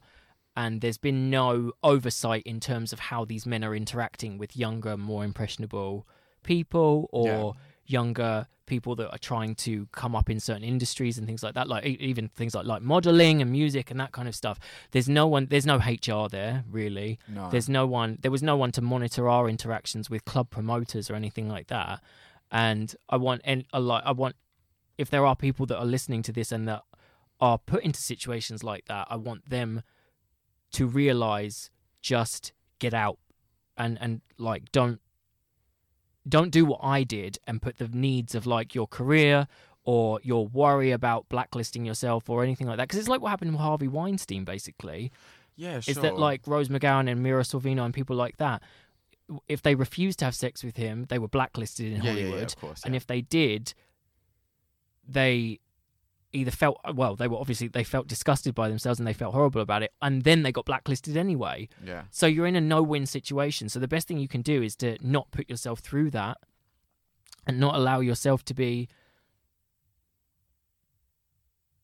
and 0.58 0.82
there's 0.82 0.98
been 0.98 1.30
no 1.30 1.72
oversight 1.84 2.42
in 2.48 2.60
terms 2.60 2.92
of 2.92 2.98
how 2.98 3.24
these 3.24 3.46
men 3.46 3.64
are 3.64 3.76
interacting 3.76 4.40
with 4.40 4.58
younger, 4.58 4.98
more 4.98 5.24
impressionable 5.24 6.08
people 6.42 7.08
or 7.12 7.28
Yeah. 7.56 7.62
Younger 7.88 8.48
people 8.66 8.96
that 8.98 9.10
are 9.10 9.18
trying 9.18 9.56
to 9.56 9.88
come 9.94 10.16
up 10.16 10.30
in 10.30 10.40
certain 10.40 10.64
industries 10.64 11.18
and 11.18 11.26
things 11.26 11.42
like 11.42 11.54
that 11.54 11.70
like 11.70 11.86
even 11.86 12.28
things 12.28 12.54
like 12.54 12.66
like 12.66 12.82
modeling 12.82 13.42
and 13.42 13.50
music 13.50 13.90
and 13.90 14.00
that 14.00 14.12
kind 14.12 14.28
of 14.28 14.36
stuff. 14.36 14.60
There's 14.92 15.10
no 15.10 15.26
one 15.26 15.48
there's 15.50 15.66
no 15.66 15.78
HR 15.78 16.28
there 16.30 16.64
really. 16.70 17.18
No, 17.28 17.50
there's 17.50 17.70
no 17.70 17.88
one 17.88 18.20
there 18.22 18.32
was 18.32 18.44
no 18.44 18.58
one 18.58 18.72
to 18.74 18.82
monitor 18.82 19.30
our 19.30 19.50
interactions 19.50 20.10
with 20.10 20.26
club 20.26 20.50
promoters 20.50 21.10
or 21.10 21.16
anything 21.16 21.48
like 21.50 21.68
that. 21.68 22.02
And 22.52 22.94
i 23.10 23.18
want 23.18 23.42
and 23.44 23.66
a 23.74 23.80
lot 23.80 24.04
i 24.06 24.12
want 24.12 24.36
if 24.98 25.10
there 25.10 25.26
are 25.26 25.36
people 25.36 25.66
that 25.66 25.78
are 25.78 25.86
listening 25.86 26.22
to 26.24 26.32
this 26.32 26.52
and 26.52 26.68
that 26.68 26.84
are 27.42 27.58
put 27.58 27.84
into 27.84 28.02
situations 28.02 28.64
like 28.64 28.86
that 28.86 29.06
i 29.10 29.18
want 29.18 29.50
them 29.50 29.84
to 30.72 30.88
realize 30.88 31.70
just 32.02 32.54
get 32.80 32.94
out 32.94 33.20
and 33.78 33.98
and 34.00 34.22
like 34.38 34.72
don't 34.72 35.02
don't 36.28 36.52
do 36.52 36.66
what 36.66 36.80
i 36.84 37.04
did 37.04 37.38
and 37.48 37.62
put 37.62 37.78
the 37.78 37.88
needs 37.88 38.36
of 38.36 38.46
like 38.46 38.76
your 38.76 38.88
career 38.88 39.48
or 39.84 40.20
your 40.24 40.48
worry 40.48 40.92
about 40.92 41.28
blacklisting 41.30 41.86
yourself 41.86 42.30
or 42.30 42.44
anything 42.44 42.68
like 42.68 42.78
that 42.78 42.88
because 42.88 43.00
it's 43.00 43.08
like 43.08 43.22
what 43.22 43.30
happened 43.30 43.52
with 43.52 43.62
harvey 43.62 43.88
weinstein 43.88 44.44
basically 44.44 45.12
yeah, 45.58 45.80
sure. 45.80 45.92
is 45.92 45.98
that 45.98 46.18
like 46.18 46.42
Rose 46.46 46.70
McGowan 46.70 47.12
and 47.12 47.22
Mira 47.22 47.42
Sorvino 47.42 47.84
and 47.84 47.94
people 47.94 48.16
like 48.16 48.38
that, 48.38 48.62
if 49.48 49.64
they 49.64 49.76
refused 49.76 50.20
to 50.20 50.26
have 50.26 50.36
sex 50.36 50.64
with 50.64 50.78
him, 50.78 51.06
they 51.10 51.20
were 51.20 51.28
blacklisted 51.28 51.88
in 51.88 52.04
yeah, 52.04 52.04
yeah, 52.04 52.10
Hollywood. 52.12 52.38
yeah, 52.38 52.46
of 52.46 52.56
course, 52.56 52.82
And 52.86 52.96
if 52.96 53.08
they 53.08 53.22
did, 53.22 53.74
they 55.06 55.60
either 56.38 56.52
felt 56.52 56.80
well, 56.94 57.16
they 57.16 57.28
were 57.28 57.38
obviously 57.38 57.68
they 57.68 57.84
felt 57.84 58.08
disgusted 58.08 58.54
by 58.56 58.70
themselves 58.70 59.00
and 59.00 59.08
they 59.08 59.14
felt 59.14 59.34
horrible 59.34 59.62
about 59.62 59.84
it, 59.84 59.92
and 60.02 60.24
then 60.24 60.44
they 60.44 60.52
got 60.52 60.66
blacklisted 60.66 61.18
anyway. 61.18 61.68
yeah. 61.86 62.04
So 62.12 62.26
you're 62.28 62.48
in 62.48 62.56
a 62.56 62.62
no-win 62.62 63.06
situation. 63.06 63.70
So 63.70 63.80
the 63.80 63.88
best 63.88 64.08
thing 64.08 64.18
you 64.20 64.28
can 64.28 64.42
do 64.42 64.62
is 64.62 64.76
to 64.78 64.98
not 65.02 65.32
put 65.32 65.50
yourself 65.50 65.80
through 65.80 66.12
that, 66.12 66.38
and 67.46 67.60
not 67.60 67.76
allow 67.76 68.00
yourself 68.00 68.44
to 68.46 68.54
be 68.54 68.88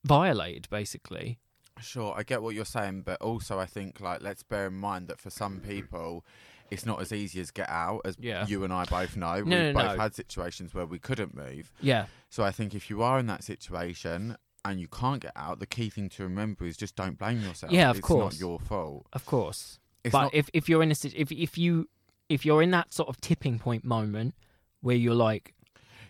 violated, 0.03 0.69
basically. 0.69 1.39
Sure, 1.81 2.13
I 2.15 2.23
get 2.23 2.41
what 2.41 2.53
you're 2.55 2.65
saying, 2.65 3.01
but 3.01 3.21
also 3.21 3.59
I 3.59 3.65
think 3.65 3.99
like 3.99 4.21
let's 4.21 4.43
bear 4.43 4.67
in 4.67 4.75
mind 4.75 5.07
that 5.07 5.19
for 5.19 5.29
some 5.29 5.59
people, 5.59 6.23
it's 6.69 6.85
not 6.85 7.01
as 7.01 7.11
easy 7.11 7.39
as 7.41 7.51
get 7.51 7.69
out, 7.69 8.01
as 8.05 8.15
Yeah. 8.19 8.45
you 8.47 8.63
and 8.63 8.71
I 8.71 8.85
both 8.85 9.15
know. 9.17 9.35
No, 9.35 9.43
We've 9.43 9.47
no, 9.47 9.73
both 9.73 9.95
no. 9.97 10.01
had 10.01 10.13
situations 10.15 10.73
where 10.73 10.85
we 10.85 10.99
couldn't 10.99 11.35
move. 11.35 11.71
Yeah, 11.81 12.05
So 12.29 12.43
I 12.43 12.51
think 12.51 12.73
if 12.75 12.89
you 12.89 13.01
are 13.01 13.19
in 13.19 13.25
that 13.27 13.43
situation 13.43 14.37
and 14.65 14.79
you 14.79 14.87
can't 14.87 15.21
get 15.21 15.31
out, 15.35 15.59
the 15.59 15.65
key 15.65 15.89
thing 15.89 16.09
to 16.09 16.23
remember 16.23 16.65
is 16.65 16.77
just 16.77 16.95
don't 16.95 17.17
blame 17.17 17.41
yourself. 17.41 17.71
Yeah, 17.71 17.89
of 17.89 17.97
it's 17.97 18.07
course. 18.07 18.33
not 18.35 18.39
your 18.39 18.59
fault. 18.59 19.05
of 19.13 19.25
course. 19.25 19.79
It's 20.03 20.11
but 20.11 20.23
not. 20.23 20.33
if 20.35 20.49
if 20.53 20.67
you're 20.69 20.83
in 20.83 20.91
a 20.91 20.95
if 21.15 21.31
if 21.31 21.57
you 21.57 21.87
if 22.29 22.45
you're 22.45 22.61
in 22.61 22.71
that 22.71 22.93
sort 22.93 23.09
of 23.09 23.19
tipping 23.21 23.59
point 23.59 23.83
moment 23.85 24.35
where 24.81 24.95
you're 24.95 25.15
like 25.15 25.53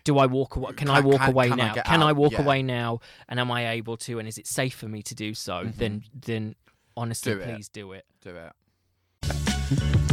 do 0.04 0.18
I 0.18 0.26
walk 0.26 0.56
away 0.56 0.72
can 0.74 0.88
I 0.90 1.00
walk 1.00 1.20
can- 1.20 1.30
away 1.30 1.48
can 1.48 1.58
now 1.58 1.74
get 1.74 1.84
can 1.86 2.02
I 2.02 2.12
walk 2.12 2.32
Yeah. 2.32 2.42
away 2.42 2.62
now 2.62 3.00
and 3.28 3.38
am 3.40 3.50
I 3.50 3.70
able 3.70 3.96
to 3.98 4.18
and 4.18 4.26
is 4.28 4.36
it 4.36 4.46
safe 4.46 4.74
for 4.74 4.88
me 4.88 5.02
to 5.02 5.14
do 5.14 5.32
so 5.34 5.64
Mhm. 5.64 5.76
then 5.76 6.04
then 6.14 6.54
honestly 6.96 7.34
Do 7.34 7.40
please 7.40 7.68
do 7.68 7.92
it 7.92 8.04
do 8.22 8.34
it. 8.36 10.00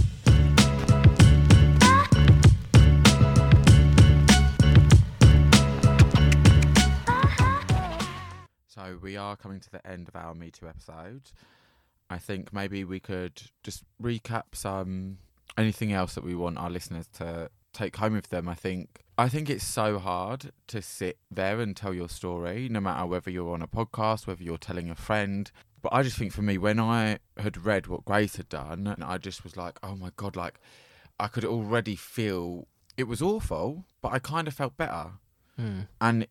So 8.73 8.97
we 9.01 9.17
are 9.17 9.35
coming 9.35 9.59
to 9.59 9.69
the 9.69 9.85
end 9.85 10.07
of 10.07 10.15
our 10.15 10.33
Me 10.33 10.49
Too 10.49 10.65
episode. 10.65 11.23
I 12.09 12.17
think 12.17 12.53
maybe 12.53 12.85
we 12.85 13.01
could 13.01 13.41
just 13.63 13.83
recap 14.01 14.43
some 14.53 15.17
anything 15.57 15.91
else 15.91 16.15
that 16.15 16.23
we 16.23 16.35
want 16.35 16.57
our 16.57 16.69
listeners 16.69 17.09
to 17.17 17.49
take 17.73 17.97
home 17.97 18.13
with 18.13 18.29
them. 18.29 18.47
I 18.47 18.55
think 18.55 19.03
I 19.17 19.27
think 19.27 19.49
it's 19.49 19.65
so 19.65 19.99
hard 19.99 20.53
to 20.67 20.81
sit 20.81 21.17
there 21.29 21.59
and 21.59 21.75
tell 21.75 21.93
your 21.93 22.07
story, 22.07 22.69
no 22.69 22.79
matter 22.79 23.05
whether 23.05 23.29
you're 23.29 23.53
on 23.53 23.61
a 23.61 23.67
podcast, 23.67 24.25
whether 24.25 24.41
you're 24.41 24.57
telling 24.57 24.89
a 24.89 24.95
friend. 24.95 25.51
But 25.81 25.91
I 25.91 26.01
just 26.01 26.17
think 26.17 26.31
for 26.31 26.41
me, 26.41 26.57
when 26.57 26.79
I 26.79 27.19
had 27.35 27.65
read 27.65 27.87
what 27.87 28.05
Grace 28.05 28.37
had 28.37 28.47
done, 28.47 28.87
and 28.87 29.03
I 29.03 29.17
just 29.17 29.43
was 29.43 29.57
like, 29.57 29.79
oh 29.83 29.97
my 29.97 30.11
god, 30.15 30.37
like 30.37 30.61
I 31.19 31.27
could 31.27 31.43
already 31.43 31.97
feel 31.97 32.69
it 32.95 33.03
was 33.03 33.21
awful, 33.21 33.83
but 34.01 34.13
I 34.13 34.19
kind 34.19 34.47
of 34.47 34.53
felt 34.53 34.77
better. 34.77 35.11
Hmm. 35.57 35.81
And 35.99 36.27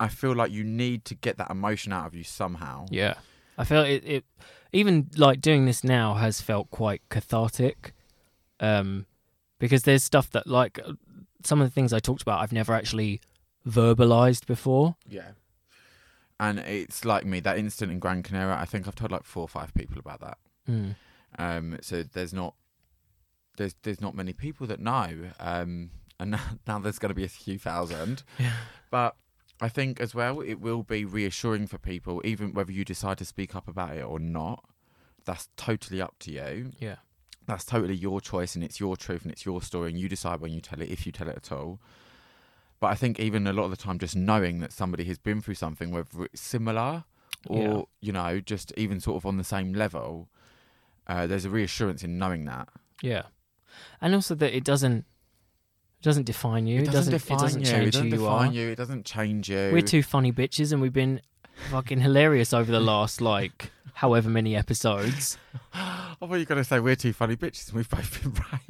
I 0.00 0.08
feel 0.08 0.34
like 0.34 0.50
you 0.50 0.64
need 0.64 1.04
to 1.04 1.14
get 1.14 1.36
that 1.38 1.50
emotion 1.50 1.92
out 1.92 2.06
of 2.06 2.14
you 2.14 2.24
somehow. 2.24 2.86
yeah 2.90 3.14
I 3.56 3.64
feel 3.64 3.82
it, 3.82 4.02
it 4.04 4.24
even 4.72 5.10
like 5.16 5.40
doing 5.40 5.66
this 5.66 5.84
now 5.84 6.14
has 6.14 6.40
felt 6.40 6.70
quite 6.70 7.02
cathartic 7.10 7.92
um 8.58 9.06
because 9.58 9.82
there's 9.84 10.02
stuff 10.02 10.30
that 10.30 10.46
like 10.46 10.80
uh, 10.84 10.94
some 11.44 11.60
of 11.60 11.68
the 11.68 11.72
things 11.72 11.92
I 11.92 12.00
talked 12.00 12.22
about 12.22 12.40
I've 12.40 12.52
never 12.52 12.72
actually 12.74 13.20
verbalized 13.68 14.46
before 14.46 14.96
Yeah. 15.08 15.32
And 16.40 16.58
it's 16.60 17.04
like 17.04 17.26
me, 17.26 17.40
that 17.40 17.58
incident 17.58 17.92
in 17.92 17.98
Gran 17.98 18.22
Canaria, 18.22 18.56
I 18.58 18.64
think 18.64 18.88
I've 18.88 18.94
told 18.94 19.12
like 19.12 19.24
four 19.24 19.42
or 19.42 19.48
five 19.48 19.74
people 19.74 19.98
about 19.98 20.20
that. 20.20 20.38
Hmm. 20.64 20.90
Um, 21.38 21.76
so 21.82 22.02
there's 22.02 22.32
not 22.32 22.54
there's 23.58 23.74
there's 23.82 24.00
not 24.00 24.14
many 24.14 24.32
people 24.32 24.66
that 24.68 24.80
know. 24.80 25.32
Um, 25.38 25.90
and 26.18 26.30
now, 26.30 26.40
now 26.66 26.78
there's 26.78 26.98
going 26.98 27.10
to 27.10 27.14
be 27.14 27.24
a 27.24 27.28
few 27.28 27.58
thousand. 27.58 28.22
Yeah. 28.38 28.54
But 28.90 29.16
I 29.60 29.68
think 29.68 30.00
as 30.00 30.14
well, 30.14 30.40
it 30.40 30.54
will 30.60 30.82
be 30.82 31.04
reassuring 31.04 31.66
for 31.66 31.78
people, 31.78 32.22
even 32.24 32.54
whether 32.54 32.72
you 32.72 32.84
decide 32.84 33.18
to 33.18 33.24
speak 33.24 33.54
up 33.54 33.68
about 33.68 33.96
it 33.96 34.02
or 34.04 34.18
not. 34.18 34.64
That's 35.24 35.48
totally 35.56 36.00
up 36.00 36.14
to 36.20 36.32
you. 36.32 36.72
Yeah. 36.78 36.96
That's 37.46 37.64
totally 37.64 37.94
your 37.94 38.20
choice, 38.20 38.54
and 38.54 38.64
it's 38.64 38.80
your 38.80 38.96
truth, 38.96 39.22
and 39.22 39.30
it's 39.32 39.44
your 39.44 39.60
story, 39.60 39.90
and 39.90 39.98
you 39.98 40.08
decide 40.08 40.40
when 40.40 40.52
you 40.52 40.60
tell 40.60 40.80
it, 40.80 40.88
if 40.88 41.04
you 41.04 41.12
tell 41.12 41.28
it 41.28 41.36
at 41.36 41.52
all. 41.52 41.78
But 42.80 42.88
I 42.88 42.94
think 42.94 43.20
even 43.20 43.46
a 43.46 43.52
lot 43.52 43.64
of 43.64 43.70
the 43.70 43.76
time, 43.76 43.98
just 43.98 44.16
knowing 44.16 44.60
that 44.60 44.72
somebody 44.72 45.04
has 45.04 45.18
been 45.18 45.42
through 45.42 45.54
something, 45.56 45.90
whether 45.90 46.24
it's 46.24 46.40
similar 46.40 47.04
or 47.46 47.58
Yeah. 47.62 47.82
you 48.00 48.12
know, 48.12 48.40
just 48.40 48.72
even 48.76 49.00
sort 49.00 49.16
of 49.16 49.26
on 49.26 49.36
the 49.36 49.44
same 49.44 49.74
level, 49.74 50.30
uh, 51.06 51.26
there's 51.26 51.44
a 51.44 51.50
reassurance 51.50 52.02
in 52.02 52.16
knowing 52.18 52.46
that. 52.46 52.68
Yeah. 53.02 53.24
And 54.00 54.14
also 54.14 54.34
that 54.36 54.54
it 54.56 54.64
doesn't 54.64 55.04
It 56.00 56.04
doesn't 56.04 56.24
define 56.24 56.66
you. 56.66 56.80
It 56.80 56.90
doesn't, 56.90 57.12
define 57.12 57.38
it 57.38 57.42
doesn't 57.42 57.60
you. 57.60 57.66
change 57.66 57.88
it 57.88 57.92
doesn't 57.92 58.06
who 58.06 58.12
you 58.16 58.22
define 58.22 58.48
are. 58.48 58.52
you. 58.54 58.68
It 58.70 58.76
doesn't 58.76 59.04
change 59.04 59.50
you. 59.50 59.68
We're 59.70 59.82
two 59.82 60.02
funny 60.02 60.32
bitches, 60.32 60.72
and 60.72 60.80
we've 60.80 60.94
been 60.94 61.20
fucking 61.68 62.00
hilarious 62.00 62.54
over 62.54 62.72
the 62.72 62.80
last 62.80 63.20
like 63.20 63.70
however 63.92 64.30
many 64.30 64.56
episodes. 64.56 65.36
I 65.74 66.14
thought 66.18 66.30
you 66.32 66.38
were 66.38 66.44
going 66.46 66.62
to 66.62 66.64
say 66.64 66.80
we're 66.80 66.96
two 66.96 67.12
funny 67.12 67.36
bitches 67.36 67.68
and 67.68 67.76
we've 67.76 67.90
both 67.90 68.22
been 68.22 68.32
right. 68.32 68.60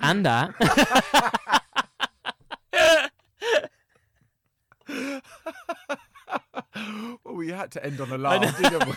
And 0.00 0.24
that. 0.24 0.54
well, 7.22 7.34
we 7.34 7.50
had 7.50 7.70
to 7.72 7.84
end 7.84 8.00
on 8.00 8.10
a 8.12 8.16
laugh, 8.18 8.56
didn't 8.62 8.86
we? 8.86 8.92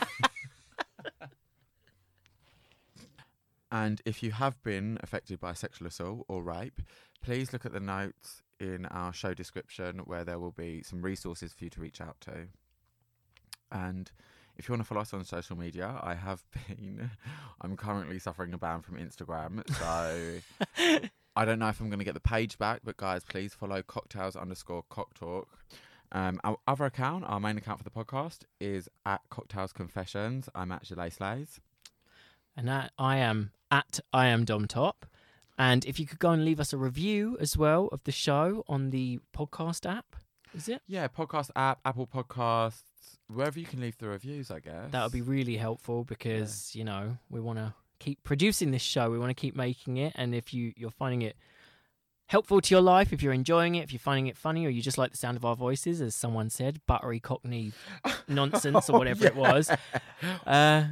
And 3.72 4.02
if 4.06 4.22
you 4.22 4.32
have 4.32 4.62
been 4.64 4.98
affected 5.02 5.40
by 5.40 5.54
sexual 5.54 5.88
assault 5.88 6.26
or 6.28 6.44
rape, 6.44 6.82
please 7.24 7.54
look 7.54 7.66
at 7.66 7.72
the 7.72 7.80
notes 7.80 8.42
in 8.60 8.86
our 8.88 9.14
show 9.14 9.34
description 9.34 10.00
where 10.00 10.24
there 10.24 10.40
will 10.40 10.52
be 10.52 10.84
some 10.84 11.02
resources 11.02 11.54
for 11.54 11.64
you 11.64 11.70
to 11.72 11.82
reach 11.82 12.02
out 12.02 12.20
to. 12.22 12.48
And 13.72 14.12
if 14.58 14.68
you 14.68 14.74
want 14.74 14.84
to 14.84 14.88
follow 14.88 15.02
us 15.02 15.14
on 15.14 15.24
social 15.24 15.58
media, 15.58 16.00
I 16.02 16.16
have 16.16 16.44
been. 16.68 17.12
I'm 17.62 17.78
currently 17.78 18.20
suffering 18.20 18.54
a 18.54 18.58
ban 18.58 18.82
from 18.82 18.98
Instagram, 18.98 19.64
so 19.78 21.08
I 21.36 21.46
don't 21.46 21.60
know 21.60 21.70
if 21.70 21.80
I'm 21.80 21.88
going 21.90 22.00
to 22.00 22.06
get 22.06 22.14
the 22.14 22.20
page 22.20 22.58
back. 22.58 22.82
But 22.84 22.98
guys, 22.98 23.24
please 23.24 23.54
follow 23.54 23.82
cocktails 23.82 24.36
underscore 24.36 24.84
cock 24.90 25.14
talk. 25.14 25.48
Um, 26.12 26.42
our 26.44 26.58
other 26.68 26.86
account, 26.86 27.24
our 27.26 27.40
main 27.40 27.58
account 27.58 27.80
for 27.80 27.86
the 27.86 27.90
podcast, 27.90 28.40
is 28.60 28.90
at 29.06 29.22
Cocktails 29.30 29.72
Confessions. 29.72 30.50
I'm 30.54 30.72
at 30.74 30.84
Gilet 30.84 31.14
Slays. 31.14 31.62
And 32.56 32.68
that 32.68 32.91
I 32.97 33.18
am 33.18 33.52
at 33.70 33.99
I 34.14 34.28
am 34.28 34.45
Dom 34.45 34.68
Top. 34.68 35.06
And 35.58 35.86
if 35.86 35.99
you 35.99 36.06
could 36.06 36.20
go 36.20 36.32
and 36.32 36.43
leave 36.43 36.60
us 36.60 36.74
a 36.74 36.78
review 36.78 37.38
as 37.39 37.56
well 37.56 37.88
of 37.91 38.04
the 38.04 38.12
show 38.12 38.64
on 38.68 38.89
the 38.89 39.20
podcast 39.36 39.89
app, 39.89 40.16
is 40.54 40.68
it? 40.68 40.82
Yeah, 40.88 41.08
podcast 41.08 41.49
app, 41.56 41.80
Apple 41.86 42.08
Podcasts, 42.08 42.82
wherever 43.28 43.60
you 43.60 43.66
can 43.66 43.80
leave 43.80 43.97
the 43.97 44.08
reviews, 44.08 44.52
I 44.52 44.60
guess. 44.60 44.91
That 44.91 45.04
would 45.04 45.14
be 45.14 45.22
really 45.22 45.58
helpful 45.58 46.04
because 46.04 46.76
you 46.76 46.84
know 46.84 47.18
we 47.30 47.39
want 47.39 47.60
to 47.60 47.74
keep 47.99 48.24
producing 48.24 48.72
this 48.72 48.82
show. 48.82 49.10
We 49.10 49.20
want 49.20 49.30
to 49.30 49.36
keep 49.36 49.56
making 49.56 49.97
it, 49.97 50.14
and 50.16 50.36
if 50.36 50.54
you 50.54 50.74
you're 50.76 50.91
finding 50.91 51.22
it 51.22 51.36
helpful 52.28 52.62
to 52.62 52.74
your 52.74 52.82
life, 52.82 53.12
if 53.12 53.22
you're 53.22 53.34
enjoying 53.34 53.76
it, 53.76 53.84
if 53.84 53.91
you're 53.91 53.99
finding 53.99 54.28
it 54.28 54.38
funny, 54.38 54.66
or 54.66 54.70
you 54.70 54.82
just 54.82 54.97
like 54.97 55.12
the 55.12 55.18
sound 55.18 55.38
of 55.38 55.45
our 55.45 55.56
voices, 55.56 56.02
as 56.02 56.16
someone 56.16 56.49
said, 56.49 56.80
buttery 56.88 57.20
Cockney 57.20 57.74
nonsense 58.28 58.89
or 58.89 58.97
whatever 58.97 59.26
it 59.26 59.36
was, 59.36 59.70
uh, 60.47 60.86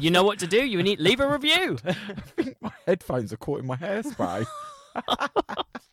you 0.00 0.10
know 0.10 0.22
what 0.22 0.38
to 0.40 0.46
do. 0.46 0.64
You 0.64 0.82
need 0.82 1.00
leave 1.00 1.20
a 1.20 1.28
review. 1.28 1.78
I 1.84 1.92
think 2.36 2.56
my 2.60 2.72
headphones 2.86 3.32
are 3.32 3.36
caught 3.36 3.60
in 3.60 3.66
my 3.66 3.76
hairspray. 3.76 4.46